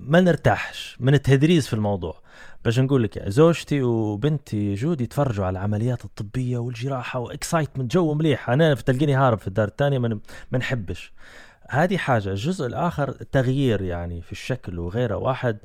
ما 0.00 0.20
نرتاحش. 0.20 0.96
من 1.00 1.14
التدريس 1.14 1.66
في 1.66 1.74
الموضوع. 1.74 2.27
باش 2.64 2.78
نقول 2.80 3.02
لك 3.02 3.28
زوجتي 3.28 3.82
وبنتي 3.82 4.74
جودي 4.74 5.04
يتفرجوا 5.04 5.44
على 5.46 5.58
العمليات 5.58 6.04
الطبية 6.04 6.58
والجراحة 6.58 7.18
و 7.18 7.25
excitement 7.25 7.92
جو 7.92 8.14
مليح. 8.14 8.50
أنا 8.50 8.74
تلقيني 8.74 9.14
هارب 9.14 9.38
في 9.38 9.48
الدار 9.48 9.68
الثانية 9.68 9.98
ما 9.98 10.58
نحبش. 10.58 11.12
هذه 11.70 11.96
حاجة. 11.96 12.28
الجزء 12.28 12.66
الآخر 12.66 13.10
تغيير 13.10 13.82
يعني 13.82 14.22
في 14.22 14.32
الشكل 14.32 14.78
وغيره. 14.78 15.16
واحد 15.16 15.58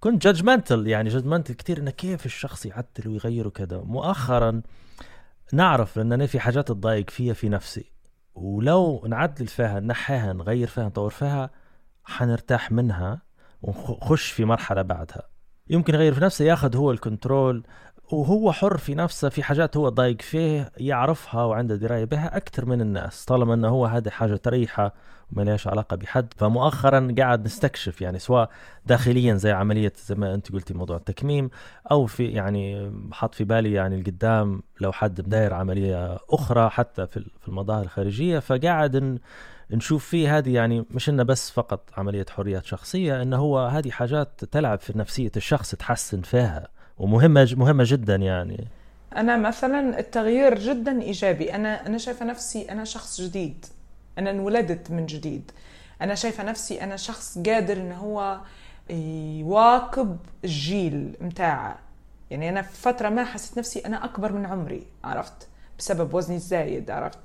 كنت 0.00 0.22
judgemental 0.22 0.86
يعني 0.86 1.08
judgemental 1.08 1.56
كثير 1.56 1.78
إنه 1.78 1.90
كيف 1.90 2.26
الشخص 2.26 2.66
يعدل 2.66 3.08
ويغير 3.08 3.46
وكذا. 3.46 3.78
مؤخرا 3.78 4.62
نعرف 5.52 5.98
إن 5.98 6.12
أنا 6.12 6.26
في 6.26 6.40
حاجات 6.40 6.68
تضايق 6.68 7.10
فيها 7.10 7.34
في 7.34 7.48
نفسي. 7.48 7.92
ولو 8.34 9.04
نعدل 9.08 9.46
فيها 9.46 9.80
نحيها 9.80 10.32
نغير 10.32 10.68
فيها 10.68 10.84
نطور 10.84 11.10
فيها 11.10 11.50
حنرتاح 12.04 12.72
منها 12.72 13.22
ونخش 13.62 14.30
في 14.30 14.44
مرحلة 14.44 14.82
بعدها. 14.82 15.31
يمكن 15.72 15.94
يغير 15.94 16.14
في 16.14 16.20
نفسه 16.20 16.44
ياخذ 16.44 16.76
هو 16.76 16.90
ال 16.90 16.99
control 16.99 17.62
وهو 18.12 18.52
حر 18.52 18.76
في 18.76 18.94
نفسه 18.94 19.28
في 19.28 19.42
حاجات 19.42 19.76
هو 19.76 19.88
ضايق 19.88 20.22
فيه 20.22 20.72
يعرفها 20.76 21.44
وعنده 21.44 21.76
دراية 21.76 22.04
بها 22.04 22.36
أكثر 22.36 22.64
من 22.64 22.80
الناس 22.80 23.24
طالما 23.24 23.54
إنه 23.54 23.68
هو 23.68 23.86
هذه 23.86 24.08
حاجة 24.08 24.36
تريحه 24.36 24.94
وما 25.32 25.42
لهاش 25.42 25.66
علاقة 25.66 25.96
بحد. 25.96 26.34
فمؤخرا 26.36 27.14
قاعد 27.18 27.44
نستكشف 27.44 28.02
يعني 28.02 28.18
سواء 28.18 28.50
داخليا 28.86 29.34
زي 29.34 29.50
عملية 29.50 29.92
زي 30.06 30.14
ما 30.14 30.34
أنت 30.34 30.52
قلتي 30.52 30.74
موضوع 30.74 30.96
التكميم 30.96 31.50
أو 31.90 32.06
في 32.06 32.26
يعني 32.26 32.92
حط 33.12 33.34
في 33.34 33.44
بالي 33.44 33.72
يعني 33.72 34.00
القدام 34.00 34.62
لو 34.80 34.92
حد 34.92 35.14
داير 35.14 35.54
عملية 35.54 36.18
أخرى 36.30 36.70
حتى 36.70 37.06
في 37.06 37.48
المظاهر 37.48 37.82
الخارجية 37.82 38.38
فقاعد 38.38 39.18
نشوف 39.76 40.06
فيه 40.06 40.38
هذه 40.38 40.54
يعني 40.54 40.84
مش 40.90 41.08
إنه 41.08 41.22
بس 41.22 41.50
فقط 41.50 41.90
عملية 41.96 42.26
حريات 42.30 42.64
شخصية 42.64 43.22
إنه 43.22 43.36
هو 43.36 43.58
هذه 43.58 43.90
حاجات 43.90 44.44
تلعب 44.44 44.80
في 44.80 44.98
نفسية 44.98 45.32
الشخص 45.36 45.74
تحسن 45.74 46.20
فيها 46.20 46.68
ومهمة 46.98 47.54
مهمة 47.56 47.84
جدا 47.86 48.16
يعني. 48.16 48.68
أنا 49.16 49.36
مثلا 49.36 49.98
التغيير 49.98 50.58
جدا 50.58 51.02
إيجابي. 51.02 51.54
أنا 51.54 51.86
أنا 51.86 51.98
شايفة 51.98 52.24
نفسي 52.24 52.70
أنا 52.70 52.84
شخص 52.84 53.20
جديد. 53.20 53.66
أنا 54.18 54.30
انولدت 54.30 54.90
من 54.90 55.06
جديد. 55.06 55.50
أنا 56.02 56.14
شايفة 56.14 56.44
نفسي 56.44 56.82
أنا 56.82 56.96
شخص 56.96 57.38
قادر 57.38 57.76
ان 57.76 57.92
هو 57.92 58.40
يواكب 58.90 60.16
الجيل 60.44 61.16
متاعه. 61.20 61.78
يعني 62.30 62.48
أنا 62.48 62.62
في 62.62 62.82
فترة 62.82 63.08
ما 63.08 63.24
حسيت 63.24 63.58
نفسي 63.58 63.78
أنا 63.78 64.04
أكبر 64.04 64.32
من 64.32 64.46
عمري 64.46 64.86
عرفت؟ 65.04 65.48
بسبب 65.78 66.14
وزني 66.14 66.36
الزايد 66.36 66.90
عرفت؟ 66.90 67.18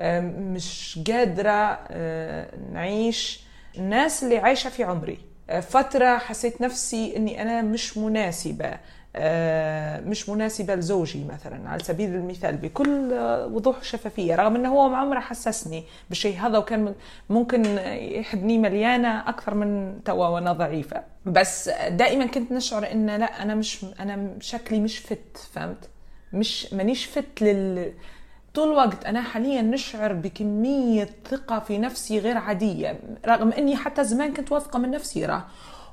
مش 0.00 0.98
قادرة 1.10 1.78
آه، 1.90 2.48
نعيش. 2.72 3.40
الناس 3.78 4.22
اللي 4.24 4.38
عايشة 4.38 4.70
في 4.70 4.84
عمري 4.84 5.18
آه، 5.50 5.60
فترة 5.60 6.18
حسيت 6.18 6.60
نفسي 6.60 7.16
إني 7.16 7.42
أنا 7.42 7.62
مش 7.62 7.98
مناسبة 7.98 8.78
آه، 9.16 10.00
مش 10.00 10.28
مناسبة 10.28 10.74
لزوجي 10.74 11.24
مثلا. 11.24 11.68
على 11.70 11.82
سبيل 11.84 12.14
المثال 12.14 12.56
بكل 12.56 13.12
وضوح 13.52 13.82
شفافية 13.82 14.34
رغم 14.34 14.56
إنه 14.56 14.68
هو 14.68 14.94
عمره 14.94 15.20
حسسني 15.20 15.84
بالشيء 16.08 16.38
هذا 16.38 16.58
وكان 16.58 16.94
ممكن 17.30 17.64
يحبني 17.94 18.58
مليانة 18.58 19.28
أكثر 19.28 19.54
من 19.54 20.00
توا 20.04 20.26
وأنا 20.28 20.52
ضعيفة. 20.52 21.02
بس 21.26 21.68
دائما 21.88 22.26
كنت 22.26 22.52
نشعر 22.52 22.92
إن 22.92 23.06
لا 23.16 23.42
أنا 23.42 23.54
مش 23.54 23.84
أنا 24.00 24.28
شكلي 24.40 24.80
مش 24.80 24.98
فت 24.98 25.36
فهمت؟ 25.52 25.88
مش 26.32 26.72
مانيش 26.74 27.04
فت 27.04 27.42
لل 27.42 27.92
طول 28.58 28.72
الوقت 28.72 29.04
أنا 29.04 29.22
حاليا 29.22 29.62
نشعر 29.62 30.12
بكمية 30.12 31.08
ثقة 31.30 31.58
في 31.58 31.78
نفسي 31.78 32.18
غير 32.18 32.38
عادية 32.38 33.00
رغم 33.26 33.52
أني 33.52 33.76
حتى 33.76 34.04
زمان 34.04 34.32
كنت 34.34 34.52
واثقة 34.52 34.78
من 34.78 34.90
نفسي 34.90 35.26
راه. 35.26 35.44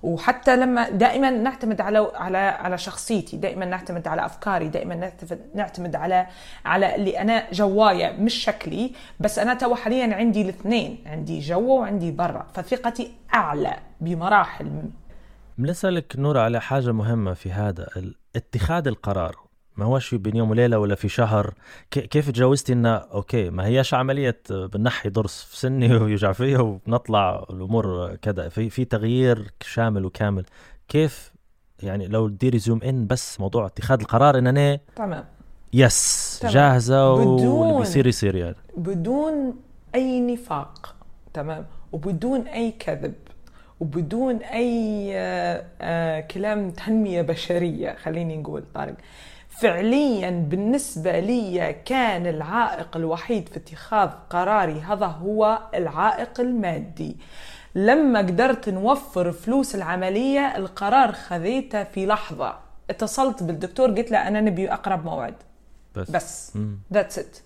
وحتى 0.03 0.55
لما 0.55 0.89
دائما 0.89 1.29
نعتمد 1.29 1.81
على 1.81 2.11
على 2.15 2.37
على 2.37 2.77
شخصيتي 2.77 3.37
دائما 3.37 3.65
نعتمد 3.65 4.07
على 4.07 4.25
أفكاري 4.25 4.67
دائما 4.67 5.11
نعتمد 5.55 5.95
على 5.95 6.27
على 6.65 6.95
اللي 6.95 7.21
أنا 7.21 7.51
جوايا 7.51 8.11
مش 8.11 8.33
شكلي. 8.33 8.91
بس 9.19 9.39
أنا 9.39 9.53
تو 9.53 9.75
حاليا 9.75 10.15
عندي 10.15 10.41
الاثنين 10.41 11.03
عندي 11.05 11.39
جوا 11.39 11.79
وعندي 11.79 12.11
برا. 12.11 12.47
فثقتي 12.53 13.11
أعلى 13.33 13.75
بمراحل. 14.01 14.81
بنسألك 15.57 16.13
نور 16.17 16.37
على 16.37 16.61
حاجة 16.61 16.91
مهمة 16.91 17.33
في 17.33 17.51
هذا 17.51 17.87
اتخاذ 18.35 18.87
القرار. 18.87 19.44
ما 19.77 19.85
هوش 19.85 20.15
بين 20.15 20.35
يوم 20.35 20.49
وليلة 20.49 20.77
ولا 20.79 20.95
في 20.95 21.09
شهر؟ 21.09 21.53
كي- 21.91 22.01
كيف 22.07 22.29
تجاوزتي 22.29 22.73
انه 22.73 22.95
okay 22.95 23.49
ما 23.49 23.65
هياش 23.65 23.93
عملية 23.93 24.37
بنحي 24.49 25.09
ضرس 25.09 25.43
في 25.43 25.57
سني 25.57 25.95
ويوجع 25.97 26.31
فيا 26.31 26.59
وبنطلع 26.59 27.45
الأمور 27.49 28.15
كذا 28.15 28.49
في 28.49 28.69
في 28.69 28.85
تغيير 28.85 29.51
شامل 29.61 30.05
وكامل. 30.05 30.45
كيف؟ 30.87 31.33
يعني 31.83 32.07
لو 32.07 32.27
تديري 32.27 32.59
زوم 32.59 32.81
إن 32.83 33.07
بس 33.07 33.39
موضوع 33.39 33.65
اتخاذ 33.65 33.99
القرار 33.99 34.37
إن 34.37 34.47
أنا 34.47 34.79
تمام. 34.95 35.25
يس 35.73 36.39
تمام. 36.41 36.53
جاهزة 36.53 37.13
واللي 37.13 37.79
بيصير 37.79 38.07
يصير 38.07 38.35
يعني. 38.35 38.55
بدون 38.77 39.55
أي 39.95 40.21
نفاق 40.21 40.95
تمام. 41.33 41.65
وبدون 41.91 42.41
أي 42.47 42.71
كذب 42.79 43.13
وبدون 43.79 44.35
أي 44.37 45.09
آه، 45.17 45.65
آه، 45.81 46.19
كلام 46.19 46.71
تنمية 46.71 47.21
بشرية 47.21 47.95
خليني 48.03 48.37
نقول 48.37 48.63
طارق. 48.73 48.95
فعليا 49.59 50.29
بالنسبة 50.29 51.19
لي 51.19 51.75
كان 51.85 52.27
العائق 52.27 52.97
الوحيد 52.97 53.49
في 53.49 53.57
اتخاذ 53.57 54.09
قراري 54.29 54.81
هذا 54.81 55.05
هو 55.05 55.59
العائق 55.75 56.39
المادي. 56.39 57.17
لما 57.75 58.19
قدرت 58.19 58.69
نوفر 58.69 59.31
فلوس 59.31 59.75
العملية 59.75 60.57
القرار 60.57 61.11
خذيته 61.11 61.83
في 61.83 62.05
لحظة. 62.05 62.57
اتصلت 62.89 63.43
بالدكتور 63.43 63.91
قلت 63.91 64.11
له 64.11 64.27
أنا 64.27 64.41
نبي 64.41 64.73
أقرب 64.73 65.05
موعد. 65.05 65.35
بس. 65.97 66.09
بس. 66.11 66.51
That's 66.93 67.19
it. 67.19 67.37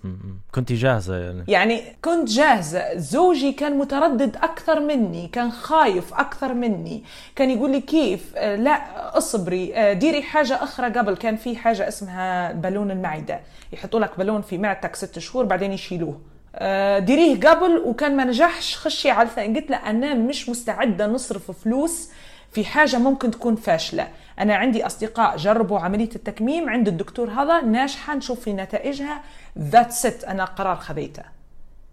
كنت 0.56 0.72
جاهزة 0.72 1.18
يعني. 1.18 1.44
يعني 1.48 1.82
كنت 2.06 2.30
جاهزة. 2.30 2.98
زوجي 2.98 3.52
كان 3.52 3.78
متردد 3.78 4.36
أكثر 4.36 4.80
مني 4.80 5.28
كان 5.28 5.52
خايف 5.52 6.14
أكثر 6.14 6.54
مني. 6.54 7.04
كان 7.36 7.50
يقول 7.50 7.72
لي 7.72 7.82
كيف؟ 7.82 8.34
آه، 8.36 8.56
لا 8.56 9.18
اصبري. 9.18 9.76
آه، 9.76 9.94
ديري 9.94 10.22
حاجة 10.22 10.64
أخرى 10.64 10.90
قبل. 10.90 11.16
كان 11.16 11.36
في 11.36 11.56
حاجة 11.56 11.88
اسمها 11.88 12.52
بالون 12.52 12.92
المعدة. 12.92 13.40
يحطوا 13.74 14.00
لك 14.00 14.12
بالون 14.18 14.42
في 14.42 14.58
معدتك 14.58 14.96
ست 14.96 15.20
شهور 15.20 15.46
بعدين 15.46 15.74
يشيلوه. 15.74 16.20
آه، 16.56 17.00
ديريه 17.00 17.40
قبل 17.40 17.78
وكان 17.86 18.18
ما 18.18 18.24
نجحش. 18.24 18.78
خشي 18.78 19.10
على 19.10 19.30
الثاني. 19.30 19.60
قلت 19.60 19.70
له 19.70 19.78
أنا 19.78 20.14
مش 20.14 20.50
مستعدة 20.50 21.08
نصرف 21.08 21.52
فلوس 21.52 22.10
في 22.52 22.66
حاجة 22.66 22.98
ممكن 22.98 23.32
تكون 23.32 23.56
فاشلة. 23.56 24.08
أنا 24.40 24.56
عندي 24.56 24.86
أصدقاء 24.86 25.38
جربوا 25.38 25.80
عملية 25.80 26.10
التكميم 26.16 26.70
عند 26.70 26.88
الدكتور 26.88 27.30
هذا 27.30 27.62
ناجحة 27.62 28.16
نشوف 28.16 28.40
في 28.40 28.54
نتائجها. 28.54 29.22
ذات 29.58 29.92
ست 29.92 30.24
أنا 30.24 30.46
قرار 30.46 30.76
خذيته. 30.76 31.24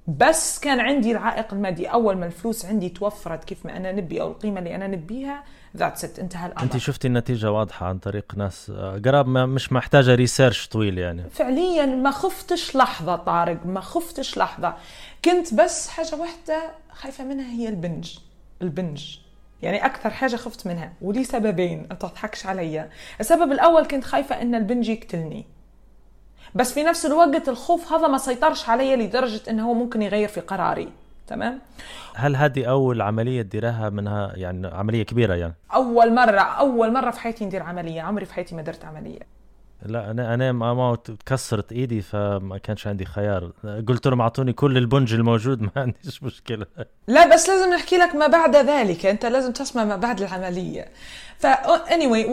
بس 0.09 0.59
كان 0.59 0.81
عندي 0.81 1.13
العائق 1.13 1.55
المادي 1.55 1.87
أول 1.87 2.17
ما 2.17 2.27
الفلوس 2.27 2.67
عندي 2.67 2.89
توفرت 2.89 3.45
كيف 3.45 3.67
ما 3.67 3.77
أنا 3.77 3.93
نبي 3.93 4.21
أو 4.21 4.31
القيمة 4.31 4.59
اللي 4.59 4.75
أنا 4.75 4.87
نبيها 4.87 5.45
ذات 5.77 5.97
ست 5.97 6.19
انتهى 6.19 6.47
الأمر. 6.47 6.63
أنت 6.63 6.77
شفتي 6.77 7.09
النتيجة 7.09 7.53
واضحة 7.53 7.87
عن 7.87 7.99
طريق 7.99 8.35
ناس 8.37 8.71
آه، 8.71 9.01
قراب 9.05 9.29
ما 9.29 9.47
مش 9.47 9.73
محتاجة 9.73 10.15
ريسيرش 10.15 10.69
طويل 10.69 10.99
يعني. 10.99 11.31
فعليا 11.31 11.87
ما 11.87 12.11
خفتش 12.11 12.77
لحظة 12.77 13.17
طارق 13.17 13.67
ما 13.67 13.81
خفتش 13.81 14.39
لحظة. 14.39 14.75
كنت 15.25 15.55
بس 15.55 15.89
حاجة 15.89 16.17
واحدة 16.17 16.71
خايفة 16.93 17.25
منها 17.25 17.53
هي 17.53 17.69
البنج 17.69 18.19
البنج. 18.63 19.19
يعني 19.63 19.87
أكثر 19.87 20.11
حاجة 20.11 20.37
خفت 20.37 20.67
منها 20.67 20.93
ولي 21.03 21.25
سببين 21.25 21.87
ما 21.91 21.95
تضحكش 21.95 22.47
عليا. 22.47 22.91
السبب 23.21 23.53
الأول 23.53 23.87
كنت 23.87 24.05
خايفة 24.05 24.43
إن 24.43 24.55
البنج 24.55 24.89
يقتلني. 24.89 25.45
بس 26.55 26.73
في 26.73 26.83
نفس 26.83 27.07
الوقت 27.07 27.49
الخوف 27.49 27.93
هذا 27.93 28.09
ما 28.09 28.19
سيطرش 28.19 28.69
علي 28.69 28.97
لدرجة 28.97 29.51
انه 29.51 29.69
هو 29.69 29.75
ممكن 29.75 30.03
يغير 30.03 30.29
في 30.29 30.41
قراري. 30.41 30.89
تمام؟ 31.27 31.61
هل 32.15 32.37
هذه 32.37 32.65
أول 32.65 33.03
عملية 33.03 33.43
تديرها 33.43 33.91
منها؟ 33.91 34.33
يعني 34.35 34.67
عملية 34.67 35.03
كبيرة 35.03 35.35
يعني. 35.35 35.55
أول 35.75 36.15
مرة 36.15 36.41
أول 36.41 36.93
مرة 36.93 37.11
في 37.11 37.21
حياتي 37.21 37.45
ندير 37.45 37.63
عملية 37.63 38.03
عمري 38.03 38.25
في 38.25 38.35
حياتي 38.35 38.55
ما 38.55 38.63
درت 38.63 38.85
عملية. 38.85 39.36
لا 39.83 40.11
أنا 40.11 40.35
أنا 40.35 40.53
ما 40.53 40.97
تكسرت 40.97 41.73
إيدي 41.73 42.03
فما 42.03 42.59
كانش 42.59 42.87
عندي 42.87 43.05
خيار. 43.05 43.53
قلت 43.89 44.07
لهم 44.07 44.21
أعطوني 44.21 44.53
كل 44.53 44.77
البنج 44.79 45.15
الموجود 45.15 45.63
ما 45.67 45.71
عنديش 45.77 46.23
مشكلة. 46.23 46.67
لا 47.09 47.35
بس 47.35 47.49
لازم 47.49 47.75
نحكي 47.75 47.97
لك 47.97 48.15
ما 48.15 48.27
بعد 48.27 48.57
ذلك. 48.57 49.07
أنت 49.07 49.27
لازم 49.27 49.53
تسمع 49.53 49.85
ما 49.85 49.97
بعد 49.97 50.23
العملية. 50.23 50.89
ف 51.39 51.47
anyway 51.47 52.29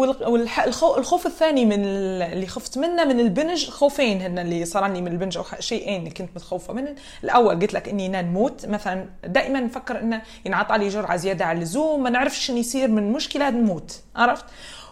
والخوف 0.81 1.25
الثاني 1.25 1.65
من 1.65 1.83
ال- 1.85 2.21
اللي 2.33 2.47
خفت 2.47 2.77
منه 2.77 3.05
من 3.05 3.19
البنج 3.19 3.69
خوفين 3.69 4.21
هن 4.21 4.39
اللي 4.39 4.65
صارني 4.65 5.01
من 5.01 5.11
البنج 5.11 5.37
أو 5.37 5.43
شيئين 5.59 5.99
اللي 5.99 6.09
كنت 6.09 6.29
متخوفة 6.35 6.73
منهم 6.73 6.95
الأول 7.23 7.59
قلت 7.59 7.73
لك 7.73 7.89
إني 7.89 8.07
نموت 8.09 8.65
مثلا 8.65 9.05
دائما 9.25 9.59
نفكر 9.59 9.99
إنه 9.99 10.21
ينعطى 10.45 10.77
لي 10.77 10.87
جرعة 10.89 11.15
زيادة 11.15 11.45
على 11.45 11.57
اللزوم. 11.57 12.03
ما 12.03 12.09
نعرفش 12.09 12.45
شنو 12.45 12.57
يصير 12.57 12.87
من 12.87 13.11
مشكلة 13.11 13.49
نموت. 13.49 14.01
عرفت؟ 14.15 14.45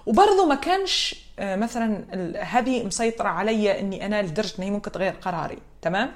وبرضه 0.05 0.45
ما 0.45 0.55
كانش 0.55 1.15
مثلا 1.41 2.03
ال- 2.13 2.37
هذه 2.37 2.83
مسيطرة 2.85 3.27
علي 3.29 3.79
إني 3.79 4.05
أنا 4.05 4.21
لدرجة 4.21 4.53
انها 4.59 4.69
ممكن 4.69 4.91
تغير 4.91 5.13
قراري 5.13 5.57
تمام؟ 5.81 6.11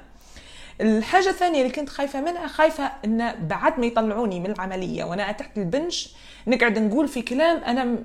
الحاجة 0.81 1.29
الثانية 1.29 1.61
اللي 1.61 1.71
كنت 1.73 1.89
خايفة 1.89 2.21
منها 2.21 2.47
خايفة 2.47 2.91
إن 3.05 3.47
بعد 3.47 3.79
ما 3.79 3.85
يطلعوني 3.85 4.39
من 4.39 4.51
العملية 4.51 5.03
وأنا 5.03 5.31
تحت 5.31 5.57
البنج 5.57 6.07
نقعد 6.47 6.79
نقول 6.79 7.07
في 7.07 7.21
كلام 7.21 7.57
أنا 7.63 7.95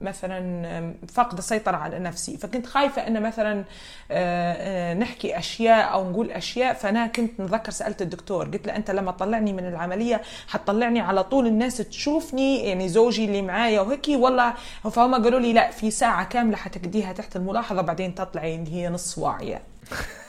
مثلا 0.00 0.94
فاقدة 1.08 1.38
السيطرة 1.38 1.76
على 1.76 1.98
نفسي 1.98 2.36
فكنت 2.36 2.66
خايفة 2.66 3.06
إن 3.06 3.22
مثلا 3.22 3.64
آه، 4.10 4.52
آه، 4.90 4.94
نحكي 4.94 5.38
أشياء 5.38 5.92
أو 5.92 6.10
نقول 6.10 6.30
أشياء 6.30 6.74
فأنا 6.74 7.06
كنت 7.06 7.40
نذكر 7.40 7.70
سألت 7.70 8.02
الدكتور 8.02 8.44
قلت 8.48 8.66
له 8.66 8.76
أنت 8.76 8.90
لما 8.90 9.12
تطلعني 9.12 9.52
من 9.52 9.68
العملية 9.68 10.20
حتطلعني 10.48 11.00
على 11.00 11.24
طول 11.24 11.46
الناس 11.46 11.76
تشوفني 11.76 12.64
يعني 12.68 12.88
زوجي 12.88 13.24
اللي 13.24 13.42
معايا 13.42 13.80
وهيك 13.80 14.06
ولا 14.08 14.54
فهم 14.90 15.14
قالوا 15.14 15.40
لي 15.40 15.52
لا 15.52 15.70
في 15.70 15.90
ساعة 15.90 16.24
كاملة 16.24 16.56
حتقضيها 16.56 17.12
تحت 17.12 17.36
الملاحظة 17.36 17.82
بعدين 17.82 18.14
تطلعي 18.14 18.64
هي 18.68 18.88
نص 18.88 19.18
واعية. 19.18 19.62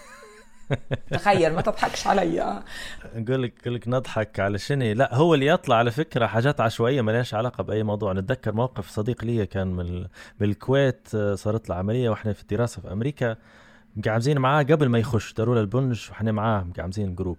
تخيل 1.12 1.54
ما 1.54 1.62
تضحكش 1.62 2.08
علي. 2.08 2.62
نقول 3.16 3.44
لك 3.44 3.54
نقول 3.62 3.76
لك 3.76 3.88
نضحك 3.88 4.40
على 4.40 4.58
شنو. 4.58 4.86
لا 4.94 5.16
هو 5.16 5.34
اللي 5.34 5.46
يطلع 5.48 5.76
على 5.76 5.92
فكرة 5.92 6.26
حاجات 6.26 6.62
عشوائية 6.62 7.02
ما 7.02 7.12
لهاش 7.12 7.34
علاقة 7.34 7.64
بأي 7.64 7.84
موضوع. 7.84 8.14
نتذكر 8.14 8.52
موقف 8.54 8.90
صديق 8.90 9.24
لي 9.26 9.46
كان 9.46 9.68
من 9.68 9.86
ال- 9.88 10.08
بالكويت 10.40 11.08
آه، 11.16 11.36
صارت 11.36 11.70
له 11.70 11.76
عملية 11.76 12.10
وإحنا 12.10 12.34
في 12.34 12.42
الدراسة 12.42 12.82
في 12.82 12.92
أمريكا. 12.92 13.36
مقعمزين 13.96 14.38
معاه 14.40 14.64
قبل 14.64 14.90
ما 14.90 15.00
يخش 15.00 15.34
داروا 15.34 15.56
له 15.56 15.62
البنج 15.62 16.08
وإحنا 16.10 16.32
معاه 16.32 16.64
مقعمزين 16.64 17.16
جروب. 17.16 17.38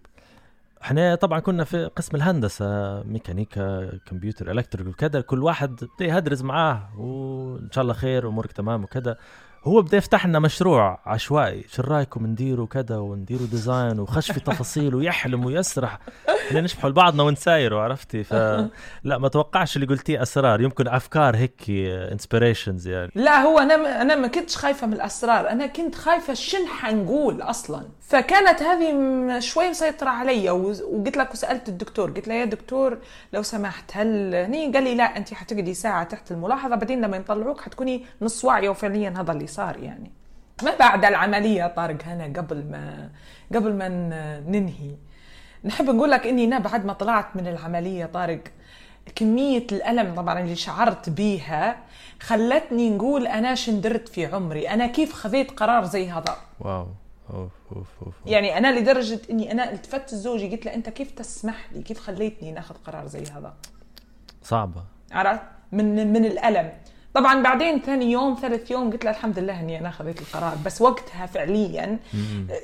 إحنا 0.83 1.15
طبعا 1.15 1.41
كنا 1.41 1.65
في 1.65 1.91
قسم 1.97 2.17
الهندسة 2.17 3.03
ميكانيكا 3.03 3.91
كمبيوتر 4.07 4.51
electric 4.51 4.87
وكذا 4.87 5.21
كل 5.21 5.43
واحد 5.43 5.81
يهدرز 6.01 6.43
معاه 6.43 6.89
وإن 7.01 7.69
شاء 7.73 7.83
الله 7.83 7.95
خير 7.95 8.29
أمورك 8.29 8.53
تمام 8.53 8.85
وكذا. 8.85 9.17
هو 9.65 9.83
بدا 9.83 9.97
يفتح 9.97 10.27
لنا 10.27 10.39
مشروع 10.39 11.01
عشوائي. 11.07 11.65
شو 11.69 11.83
رأيكم 11.83 12.27
نديروا 12.27 12.67
كذا 12.67 12.97
ونديروا 12.97 13.47
design 13.47 14.01
وخش 14.01 14.33
في 14.33 14.41
تفاصيل 14.41 14.95
ويحلم 14.95 15.45
ويسرح؟ 15.45 15.99
إحنا 16.49 16.61
نشبحوا 16.61 16.91
لبعضنا 16.91 17.23
ونسايروا 17.23 17.81
عرفتي؟ 17.81 18.25
فلا 18.25 18.69
ما 19.21 19.29
توقعش 19.29 19.77
اللي 19.77 19.87
قلتيه 19.87 20.23
أسرار. 20.23 20.61
يمكن 20.61 20.89
أفكار 20.89 21.37
هيك 21.37 21.71
inspirations 22.13 22.89
يعني. 22.89 23.13
لا 23.15 23.41
هو 23.41 23.59
أنا 23.59 24.03
أنا 24.03 24.17
ما 24.17 24.29
كنتش 24.29 24.57
خايفة 24.57 24.87
من 24.87 24.93
الأسرار. 24.93 25.49
أنا 25.49 25.67
كنت 25.67 25.95
خايفة 25.95 26.35
شن 26.35 26.67
حنقول 26.67 27.43
أصلا؟ 27.43 27.83
فكانت 28.03 28.63
هذه 28.63 29.39
شوي 29.39 29.71
مسيطرة 29.71 30.09
علي 30.11 30.51
وقلت 30.51 31.17
لك 31.17 31.33
وسألت 31.33 31.69
الدكتور 31.69 32.11
قلت 32.11 32.29
له 32.29 32.35
يا 32.35 32.45
دكتور 32.45 32.99
لو 33.33 33.43
سمحت 33.43 33.97
هل 33.97 34.35
هني؟ 34.35 34.73
قال 34.73 34.85
لي 34.85 34.95
لا 34.95 35.17
انت 35.17 35.35
حتقعدي 35.35 35.75
ساعة 35.75 36.05
تحت 36.05 36.33
الملاحظة 36.33 36.77
بعدين 36.77 37.01
لما 37.01 37.17
يطلعوك 37.17 37.61
حتكوني 37.61 38.05
نص 38.23 38.45
واعية 38.45 38.69
وفعليا 38.69 39.15
هذا 39.17 39.33
اللي 39.33 39.47
صار 39.47 39.77
يعني. 39.77 40.13
ما 40.63 40.77
بعد 40.77 41.05
العملية 41.05 41.67
طارق 41.67 42.03
هنا 42.05 42.25
قبل 42.41 42.65
ما 42.71 43.11
قبل 43.55 43.75
ما 43.75 43.89
ننهي. 44.49 44.97
نحب 45.65 45.91
نقول 45.91 46.11
لك 46.11 46.27
إني 46.27 46.45
أنا 46.45 46.59
بعد 46.59 46.85
ما 46.85 46.93
طلعت 46.93 47.37
من 47.37 47.47
العملية 47.47 48.07
طارق 48.07 48.41
كمية 49.15 49.67
الألم 49.73 50.15
طبعا 50.15 50.41
اللي 50.41 50.57
شعرت 50.57 51.09
بيها 51.09 51.77
خلتني 52.21 52.91
نقول 52.91 53.27
أنا 53.27 53.55
شندرت 53.55 54.09
في 54.09 54.27
عمري 54.27 54.69
أنا 54.69 54.87
كيف 54.87 55.13
خذيت 55.13 55.51
قرار 55.51 55.85
زي 55.85 56.11
هذا؟ 56.11 56.37
واو. 56.61 56.87
أوف 57.33 57.53
أوف 57.77 57.87
أوف 58.07 58.15
يعني 58.27 58.59
أنا 58.59 58.79
لدرجة 58.79 59.21
أني 59.31 59.53
أنا 59.53 59.73
التفت 59.73 60.13
لزوجي 60.13 60.49
قلت 60.49 60.67
له 60.67 60.75
أنت 60.75 60.89
كيف 60.89 61.11
تسمح 61.11 61.73
لي؟ 61.73 61.83
كيف 61.83 61.99
خليتني 61.99 62.53
ناخذ 62.53 62.75
قرار 62.75 63.07
زي 63.07 63.23
هذا؟ 63.23 63.55
صعبة. 64.43 64.85
عرفت؟ 65.13 65.43
من 65.73 66.13
من 66.13 66.25
الألم. 66.25 66.73
طبعا 67.15 67.43
بعدين 67.43 67.81
ثاني 67.81 68.13
يوم 68.13 68.35
ثالث 68.35 68.71
يوم 68.71 68.91
قلت 68.91 69.05
له 69.05 69.11
الحمد 69.11 69.39
لله 69.39 69.61
إني 69.61 69.79
أنا 69.79 69.91
خذيت 69.91 70.21
القرار 70.21 70.57
بس 70.67 70.83
وقتها 70.83 71.27
فعليا 71.27 71.99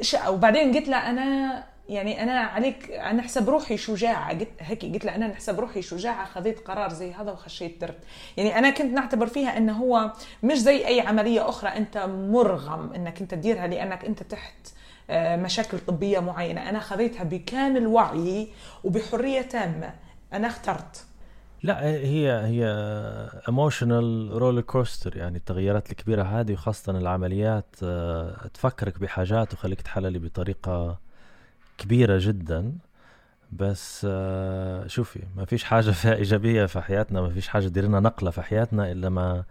ش... 0.01 0.17
وبعدين 0.29 0.75
قلت 0.75 0.89
له 0.89 0.97
أنا 1.11 1.65
يعني 1.89 2.23
أنا 2.23 2.33
عليك 2.33 2.91
أنا 2.91 3.21
احسب 3.21 3.49
روحي 3.51 3.77
شجاعة. 3.77 4.39
قلت 4.39 4.49
هيك 4.61 4.85
قلت 4.85 5.05
له 5.05 5.15
أنا 5.15 5.27
نحسب 5.27 5.61
روحي 5.61 5.83
شجاعة 5.83 6.27
خذيت 6.27 6.69
قرار 6.69 6.93
زي 6.93 7.13
هذا 7.13 7.33
وخشيت 7.33 7.81
درت. 7.81 7.99
يعني 8.37 8.59
أنا 8.59 8.71
كنت 8.71 8.93
نعتبر 8.93 9.27
فيها 9.27 9.57
إنه 9.57 9.73
هو 9.73 10.13
مش 10.43 10.59
زي 10.59 10.87
أي 10.87 11.01
عملية 11.01 11.49
أخرى. 11.49 11.71
أنت 11.71 11.99
مرغم 12.09 12.93
إنك 12.93 13.21
أنت 13.21 13.35
تديرها 13.35 13.67
لأنك 13.67 14.05
أنت 14.05 14.23
تحت 14.23 14.69
آه، 15.11 15.37
مشاكل 15.37 15.79
طبية 15.79 16.19
معينة. 16.19 16.69
أنا 16.69 16.81
خذيتها 16.81 17.25
بكامل 17.25 17.87
وعي 17.87 18.49
وبحرية 18.85 19.43
تامة. 19.43 19.95
أنا 20.33 20.47
اخترت. 20.47 21.05
لا 21.63 21.85
هي 21.85 22.31
هي 22.31 22.65
emotional 23.49 24.31
roller 24.33 24.61
coaster 24.61 25.17
يعني 25.17 25.39
التغيرات 25.39 25.91
الكبيرة 25.91 26.23
هذه 26.23 26.53
وخاصة 26.53 26.99
العمليات 26.99 27.77
آه، 27.83 28.49
تفكرك 28.55 28.99
بحاجات 28.99 29.53
وخليك 29.53 29.81
تحللي 29.81 30.19
بطريقة 30.19 30.99
كبيرة 31.79 32.19
جدا 32.23 32.73
بس 33.53 34.07
آه، 34.11 34.87
شوفي 34.87 35.21
ما 35.37 35.45
فيش 35.45 35.65
حاجة 35.65 35.91
فيها 35.91 36.15
إيجابية 36.15 36.67
في 36.67 36.81
حياتنا 36.81 37.21
ما 37.21 37.29
فيش 37.31 37.49
حاجة 37.49 37.69
تدير 37.69 37.85
لنا 37.85 38.01
نقلة 38.01 38.31
في 38.31 38.43
حياتنا 38.43 38.93
إلا 38.93 39.09
ما 39.09 39.45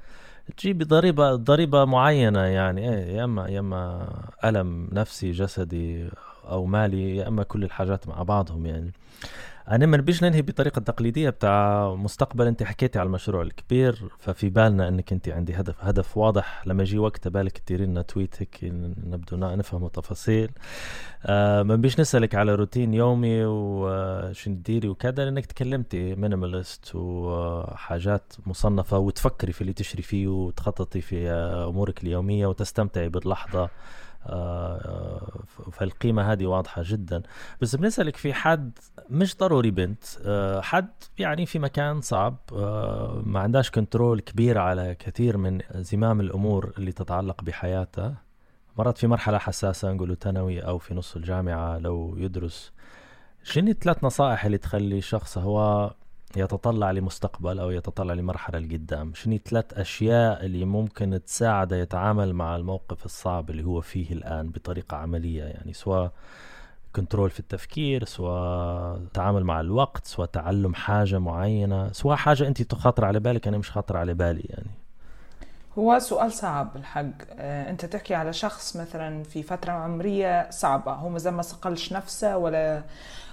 تجيب 0.57 0.83
ضريبة 0.83 1.35
ضريبة 1.35 1.85
معينة 1.85 2.39
يعني 2.39 2.89
إيه 2.89 3.17
يا 3.17 3.23
إما 3.23 3.47
يا 3.47 3.59
إما 3.59 4.09
ألم 4.45 4.89
نفسي 4.91 5.31
جسدي 5.31 6.09
أو 6.49 6.65
مالي 6.65 7.15
يا 7.17 7.27
إما 7.27 7.43
كل 7.43 7.63
الحاجات 7.63 8.07
مع 8.07 8.23
بعضهم 8.23 8.65
يعني. 8.65 8.91
أنا 9.71 9.85
ما 9.85 9.97
نبيش 9.97 10.23
ننهي 10.23 10.41
بطريقة 10.41 10.79
تقليدية 10.81 11.29
بتاع 11.29 11.95
مستقبل. 11.95 12.47
أنت 12.47 12.63
حكيتي 12.63 12.99
على 12.99 13.07
المشروع 13.07 13.41
الكبير 13.41 14.09
ففي 14.19 14.49
بالنا 14.49 14.87
أنك 14.87 15.13
أنت 15.13 15.29
عندي 15.29 15.53
هدف. 15.53 15.75
هدف 15.79 16.17
واضح. 16.17 16.67
لما 16.67 16.83
يجي 16.83 16.97
وقت 16.97 17.27
بالك 17.27 17.57
تديري 17.57 17.85
لنا 17.85 18.01
tweet 18.01 18.35
هيك 18.41 18.59
نبدو 18.63 19.37
نفهم 19.37 19.87
تفاصيل 19.87 20.51
آه 21.25 21.63
ما 21.63 21.75
نبيش 21.75 21.99
نسألك 21.99 22.35
على 22.35 22.55
روتين 22.55 22.93
يومي 22.93 23.45
وشو 23.45 24.49
نديري 24.49 24.87
وكذا 24.87 25.25
لأنك 25.25 25.45
تكلمتي 25.45 26.15
minimalist 26.15 26.91
وحاجات 26.95 28.33
مصنفة 28.45 28.97
وتفكري 28.97 29.51
في 29.51 29.61
اللي 29.61 29.73
تشري 29.73 30.01
فيه 30.01 30.27
وتخططي 30.27 31.01
في 31.01 31.29
أمورك 31.69 32.03
اليومية 32.03 32.47
وتستمتعي 32.47 33.09
باللحظة. 33.09 33.69
آه، 34.25 35.43
فالقيمة 35.71 36.31
هذه 36.31 36.45
واضحة 36.45 36.81
جدا. 36.85 37.23
بس 37.61 37.75
بنسألك 37.75 38.15
في 38.15 38.33
حد 38.33 38.79
مش 39.09 39.37
ضروري 39.37 39.71
بنت 39.71 40.03
آه، 40.25 40.61
حد 40.61 40.89
يعني 41.19 41.45
في 41.45 41.59
مكان 41.59 42.01
صعب 42.01 42.37
آه، 42.53 43.21
ما 43.25 43.39
عندهاش 43.39 43.71
كنترول 43.71 44.19
كبير 44.19 44.57
على 44.57 44.95
كثير 44.99 45.37
من 45.37 45.61
زمام 45.75 46.19
الأمور 46.21 46.73
اللي 46.77 46.91
تتعلق 46.91 47.43
بحياته 47.43 48.13
مرات 48.77 48.97
في 48.97 49.07
مرحلة 49.07 49.37
حساسة 49.37 49.91
نقول 49.91 50.17
ثانوي 50.17 50.59
أو 50.59 50.77
في 50.77 50.93
نص 50.93 51.15
الجامعة 51.15 51.77
لو 51.77 52.15
يدرس. 52.17 52.71
شنو 53.43 53.73
ثلاث 53.73 54.03
نصائح 54.03 54.45
اللي 54.45 54.57
تخلي 54.57 55.01
شخص 55.01 55.37
هو 55.37 55.93
يتطلع 56.35 56.91
لمستقبل 56.91 57.59
أو 57.59 57.71
يتطلع 57.71 58.13
لمرحلة 58.13 58.59
لقدام. 58.59 59.13
شنو 59.13 59.37
ثلاث 59.37 59.73
أشياء 59.73 60.45
اللي 60.45 60.65
ممكن 60.65 61.19
تساعده 61.25 61.75
يتعامل 61.75 62.33
مع 62.33 62.55
الموقف 62.55 63.05
الصعب 63.05 63.49
اللي 63.49 63.63
هو 63.63 63.81
فيه 63.81 64.13
الآن 64.13 64.49
بطريقة 64.49 64.97
عملية؟ 64.97 65.43
يعني 65.43 65.73
سواء 65.73 66.11
كنترول 66.95 67.29
في 67.29 67.39
التفكير 67.39 68.05
سواء 68.05 68.99
تعامل 69.13 69.43
مع 69.43 69.59
الوقت 69.59 70.05
سواء 70.05 70.27
تعلم 70.27 70.73
حاجة 70.73 71.19
معينة 71.19 71.91
سواء 71.91 72.15
حاجة 72.15 72.47
أنت 72.47 72.61
تخاطر 72.61 73.05
على 73.05 73.19
بالك 73.19 73.47
أنا 73.47 73.57
مش 73.57 73.71
خاطر 73.71 73.97
على 73.97 74.13
بالي 74.13 74.43
يعني. 74.49 74.71
هو 75.77 75.99
سؤال 75.99 76.31
صعب 76.31 76.75
الحق. 76.75 77.05
آه، 77.31 77.69
أنت 77.69 77.85
تحكي 77.85 78.15
على 78.15 78.33
شخص 78.33 78.77
مثلا 78.77 79.23
في 79.23 79.43
فترة 79.43 79.71
عمرية 79.71 80.49
صعبة 80.49 80.91
هو 80.93 81.09
مازال 81.09 81.33
ما 81.33 81.41
صقلش 81.41 81.93
نفسه 81.93 82.37
ولا 82.37 82.83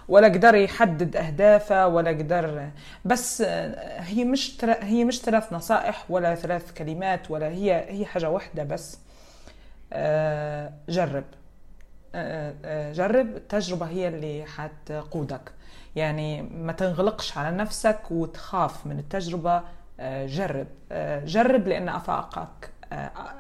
ولا 0.09 0.29
قدر 0.29 0.55
يحدد 0.55 1.17
أهدافه 1.17 1.87
ولا 1.87 2.11
قدر 2.11 2.71
بس 3.05 3.43
هي 3.99 4.25
مش 4.25 4.65
هي 4.65 5.05
مش 5.05 5.21
ثلاث 5.21 5.53
نصائح 5.53 6.05
ولا 6.11 6.35
ثلاث 6.35 6.73
كلمات 6.73 7.31
ولا 7.31 7.49
هي 7.49 7.85
هي 7.89 8.05
حاجة 8.07 8.31
واحدة 8.31 8.63
بس. 8.65 8.99
آه، 9.93 10.73
جرب. 10.89 11.25
آه، 12.15 12.55
آه، 12.65 12.93
جرب 12.93 13.37
التجربه 13.37 13.87
هي 13.87 14.09
اللي 14.09 14.45
حتقودك. 14.47 15.53
يعني 15.97 16.43
ما 16.43 16.73
تنغلقش 16.73 17.39
على 17.39 17.57
نفسك 17.57 18.01
وتخاف 18.11 18.87
من 18.87 18.99
التجربة. 18.99 19.63
جرب. 20.27 20.67
جرب 21.25 21.69
لأن 21.69 21.89
أفاقك 21.89 22.71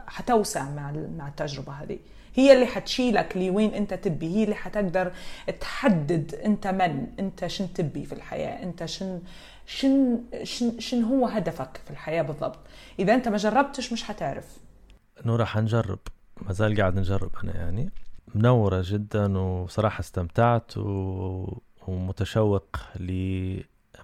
حتوسع 0.07 0.62
مع 0.70 0.93
مع 1.19 1.28
التجربة 1.28 1.73
هذه. 1.73 1.99
هي 2.35 2.52
اللي 2.52 2.66
حتشيلك 2.66 3.36
لوين 3.36 3.74
انت 3.74 3.94
تبي 3.94 4.36
هي 4.36 4.44
اللي 4.44 4.55
حتقدر 4.55 5.12
تحدد 5.61 6.35
انت 6.35 6.66
من 6.66 7.06
انت 7.19 7.47
شن 7.47 7.73
تبي 7.73 8.05
في 8.05 8.12
الحياة 8.12 8.62
انت 8.62 8.85
شن 8.85 9.20
شن 9.66 10.20
شن, 10.43 10.81
شن 10.81 11.02
هو 11.02 11.27
هدفك 11.27 11.81
في 11.85 11.90
الحياة 11.90 12.23
بالضبط. 12.23 12.59
إذا 12.98 13.15
انت 13.15 13.28
ما 13.28 13.36
جربتش 13.36 13.93
مش 13.93 14.02
حتعرف. 14.05 14.59
نورا 15.24 15.44
حنجرب. 15.44 15.98
ما 16.43 16.52
زال 16.52 16.77
قاعد 16.81 16.98
نجرب 16.98 17.31
أنا 17.44 17.56
يعني. 17.56 17.90
منورة 18.35 18.82
جدا 18.86 19.39
وصراحة 19.39 20.01
استمتعت 20.01 20.77
و... 20.77 21.59
ومتشوق 21.89 22.77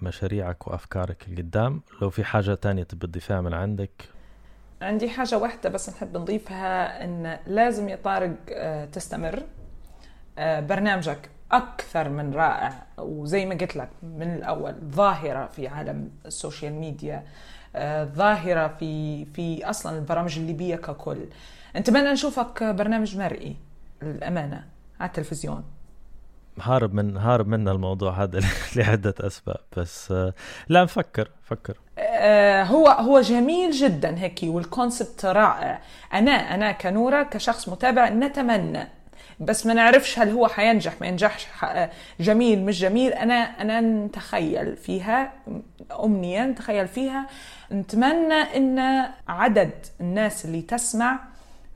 لمشاريعك 0.01 0.67
وأفكارك 0.67 1.27
القدام. 1.27 1.81
لو 2.01 2.09
في 2.09 2.23
حاجة 2.23 2.53
تانية 2.53 2.83
تبي 2.83 3.07
تضيفها 3.07 3.41
من 3.41 3.53
عندك؟ 3.53 4.09
عندي 4.81 5.09
حاجة 5.09 5.37
واحدة 5.37 5.69
بس 5.69 5.89
نحب 5.89 6.17
نضيفها 6.17 7.03
إن 7.03 7.39
لازم 7.47 7.89
يا 7.89 7.95
طارق 7.95 8.35
آه، 8.49 8.85
تستمر. 8.85 9.43
آه، 10.37 10.59
برنامجك 10.59 11.29
أكثر 11.51 12.09
من 12.09 12.33
رائع 12.33 12.83
وزي 12.97 13.45
ما 13.45 13.55
قلت 13.55 13.75
لك 13.75 13.89
من 14.03 14.33
الأول 14.33 14.75
ظاهرة 14.83 15.47
في 15.47 15.67
عالم 15.67 16.11
السوشيال 16.25 16.73
ميديا 16.73 17.23
آه، 17.75 18.03
ظاهرة 18.03 18.67
في 18.67 19.25
في 19.25 19.69
أصلا 19.69 19.97
البرامج 19.97 20.39
الليبية 20.39 20.75
ككل. 20.75 21.25
نتمنى 21.75 22.11
نشوفك 22.11 22.63
برنامج 22.63 23.17
مرئي 23.17 23.55
للأمانة 24.01 24.65
على 24.99 25.07
التلفزيون. 25.07 25.63
هارب 26.61 26.93
من 26.93 27.17
هارب 27.17 27.47
منا 27.47 27.71
الموضوع 27.71 28.23
هذا 28.23 28.39
لعدة 28.75 29.13
أسباب 29.19 29.59
بس 29.77 30.11
لا 30.69 30.83
نفكر 30.83 31.29
فكر 31.43 31.77
هو 32.63 32.87
هو 32.87 33.21
جميل 33.21 33.71
جدا 33.71 34.19
هيك 34.19 34.39
والكونسبت 34.43 35.25
رائع. 35.25 35.81
أنا 36.13 36.31
أنا 36.31 36.71
كنورة 36.71 37.23
كشخص 37.23 37.69
متابع 37.69 38.09
نتمنى. 38.09 38.87
بس 39.39 39.65
ما 39.65 39.73
نعرفش 39.73 40.19
هل 40.19 40.29
هو 40.29 40.47
حينجح 40.47 40.93
ما 41.01 41.07
ينجحش. 41.07 41.47
جميل 42.19 42.65
مش 42.65 42.79
جميل. 42.79 43.13
أنا 43.13 43.33
أنا 43.33 43.81
نتخيل 43.81 44.75
فيها 44.75 45.31
امنيه 46.03 46.45
نتخيل 46.45 46.87
فيها. 46.87 47.27
نتمنى 47.71 48.33
إن 48.33 49.05
عدد 49.27 49.71
الناس 50.01 50.45
اللي 50.45 50.61
تسمع 50.61 51.19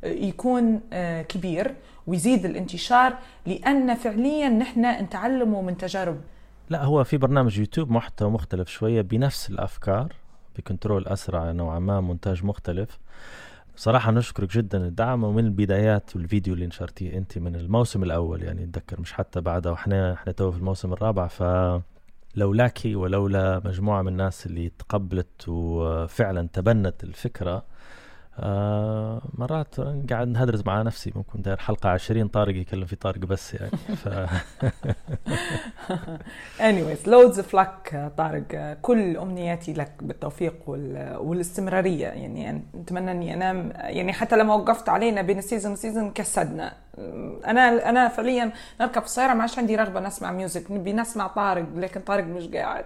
يكون 0.03 0.81
آه، 0.93 1.21
كبير 1.21 1.75
ويزيد 2.07 2.45
الانتشار 2.45 3.13
لأن 3.45 3.95
فعليا 3.95 4.49
نحن 4.49 4.85
نتعلموا 4.85 5.61
من 5.61 5.77
تجارب 5.77 6.21
لا 6.69 6.83
هو 6.83 7.03
في 7.03 7.17
برنامج 7.17 7.59
يوتيوب 7.59 7.91
محتوى 7.91 8.29
مختلف 8.31 8.69
شوية 8.69 9.01
بنفس 9.01 9.49
الأفكار 9.49 10.13
ب 10.57 10.63
control 10.63 11.07
أسرع 11.07 11.51
نوعا 11.51 11.79
ما 11.79 12.01
مونتاج 12.01 12.43
مختلف. 12.45 12.99
صراحة 13.75 14.11
نشكرك 14.11 14.51
جدا 14.51 14.87
الدعم 14.87 15.23
ومن 15.23 15.45
البدايات 15.45 16.15
والفيديو 16.15 16.53
اللي 16.53 16.67
نشرتيه 16.67 17.17
أنت 17.17 17.37
من 17.37 17.55
الموسم 17.55 18.03
الأول 18.03 18.43
يعني 18.43 18.63
أتذكر 18.63 19.01
مش 19.01 19.13
حتى 19.13 19.41
بعده 19.41 19.71
وإحنا 19.71 20.13
إحنا 20.13 20.31
تو 20.31 20.51
في 20.51 20.57
الموسم 20.57 20.93
الرابع 20.93 21.27
ف 21.27 21.43
لولاك 22.35 22.79
ولولا 22.85 23.61
مجموعة 23.65 24.01
من 24.01 24.07
الناس 24.07 24.45
اللي 24.45 24.69
تقبلت 24.69 25.47
وفعلا 25.47 26.47
تبنت 26.53 27.03
الفكرة 27.03 27.65
آه 28.39 29.21
مرات 29.33 29.75
قاعد 30.09 30.27
نهدرز 30.27 30.63
مع 30.65 30.81
نفسي 30.81 31.11
ممكن 31.15 31.41
داير 31.41 31.57
حلقة 31.57 31.89
عشرين 31.89 32.27
طارق 32.27 32.55
يكلم 32.55 32.85
في 32.85 32.95
طارق 32.95 33.19
بس 33.19 33.53
يعني 33.53 33.71
ف 33.71 34.09
anyways 36.59 37.07
loads 37.07 37.37
of 37.37 37.53
luck 37.53 37.95
طارق. 38.17 38.77
كل 38.81 39.17
أمنياتي 39.17 39.73
لك 39.73 39.91
بالتوفيق 40.01 40.53
والاستمرارية. 41.17 42.07
يعني 42.07 42.63
نتمنى 42.75 43.11
إني 43.11 43.33
أنام. 43.33 43.73
يعني 43.75 44.13
حتى 44.13 44.37
لما 44.37 44.53
وقفت 44.53 44.89
علينا 44.89 45.21
بين 45.21 45.37
ال 45.37 45.42
season 45.42 45.71
وال 45.71 45.81
season 45.81 46.11
كسدنا. 46.11 46.73
أنا 47.47 47.89
أنا 47.89 48.07
فعليا 48.07 48.51
نركب 48.81 49.01
في 49.01 49.07
السيارة 49.07 49.33
ما 49.33 49.41
عادش 49.41 49.59
عندي 49.59 49.75
رغبة 49.75 49.99
نسمع 49.99 50.31
music 50.31 50.71
نبي 50.71 50.93
نسمع 50.93 51.27
طارق 51.27 51.65
لكن 51.75 52.01
طارق 52.01 52.23
مش 52.23 52.47
قاعد. 52.47 52.85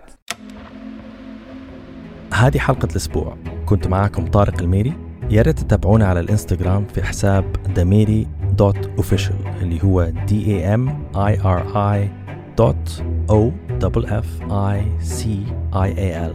هذه 2.34 2.58
حلقة 2.58 2.88
الأسبوع. 2.92 3.38
كنت 3.66 3.88
معاكم 3.88 4.32
طارق 4.32 4.62
الميري. 4.62 5.09
يا 5.32 5.42
ريت 5.42 5.60
تتابعونا 5.60 6.08
على 6.08 6.20
الإنستغرام 6.20 6.86
في 6.86 7.04
حساب 7.04 7.46
دميري 7.76 8.28
dot 8.58 8.90
official 8.98 9.36
اللي 9.62 9.84
هو 9.84 10.12
D 10.28 10.46
E 10.48 10.74
M 10.74 11.04
E 11.16 11.42
R 11.42 11.94
I 11.94 12.10
dot 12.58 13.04
O 13.30 13.52
double 13.70 14.06
F 14.06 14.42
I 14.52 14.86
C 15.00 15.44
I 15.74 15.98
A 15.98 16.26
L 16.26 16.34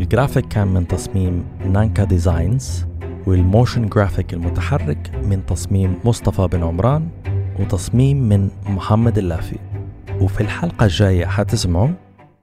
الجرافيك 0.00 0.48
كان 0.48 0.68
من 0.68 0.88
تصميم 0.88 1.44
نانكا 1.66 2.04
designs 2.04 2.86
والموشن 3.26 3.88
جرافيك 3.88 4.34
المتحرك 4.34 5.10
من 5.24 5.46
تصميم 5.46 5.94
مصطفى 6.04 6.48
بن 6.52 6.62
عمران 6.62 7.08
وتصميم 7.60 8.28
من 8.28 8.48
محمد 8.66 9.18
اللافي. 9.18 9.56
وفي 10.20 10.40
الحلقة 10.40 10.84
الجاية 10.84 11.26
حتسمعوا 11.26 11.88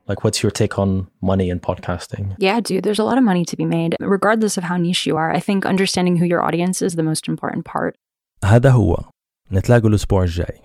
Like, 0.09 0.25
what's 0.25 0.43
your 0.43 0.51
take 0.51 0.79
on 0.79 1.09
money 1.21 1.51
in 1.51 1.61
podcasting? 1.61 2.35
Yeah, 2.39 2.61
dude, 2.61 2.83
there's 2.85 2.99
a 2.99 3.05
lot 3.05 3.19
of 3.19 3.25
money 3.25 3.45
to 3.45 3.57
be 3.57 3.67
made, 3.67 3.95
regardless 4.01 4.57
of 4.57 4.65
how 4.65 4.77
niche 4.79 5.07
you 5.07 5.17
are. 5.17 5.31
I 5.31 5.41
think 5.41 5.67
understanding 5.67 6.17
who 6.17 6.25
your 6.25 6.43
audience 6.43 6.81
is 6.81 6.95
the 6.97 7.03
most 7.03 7.29
important 7.29 7.65
part. 7.65 7.97
هذا 8.45 8.71
هو 8.71 9.05
نتلاقوا 9.53 9.89
الأسبوع 9.89 10.23
الجاي 10.23 10.61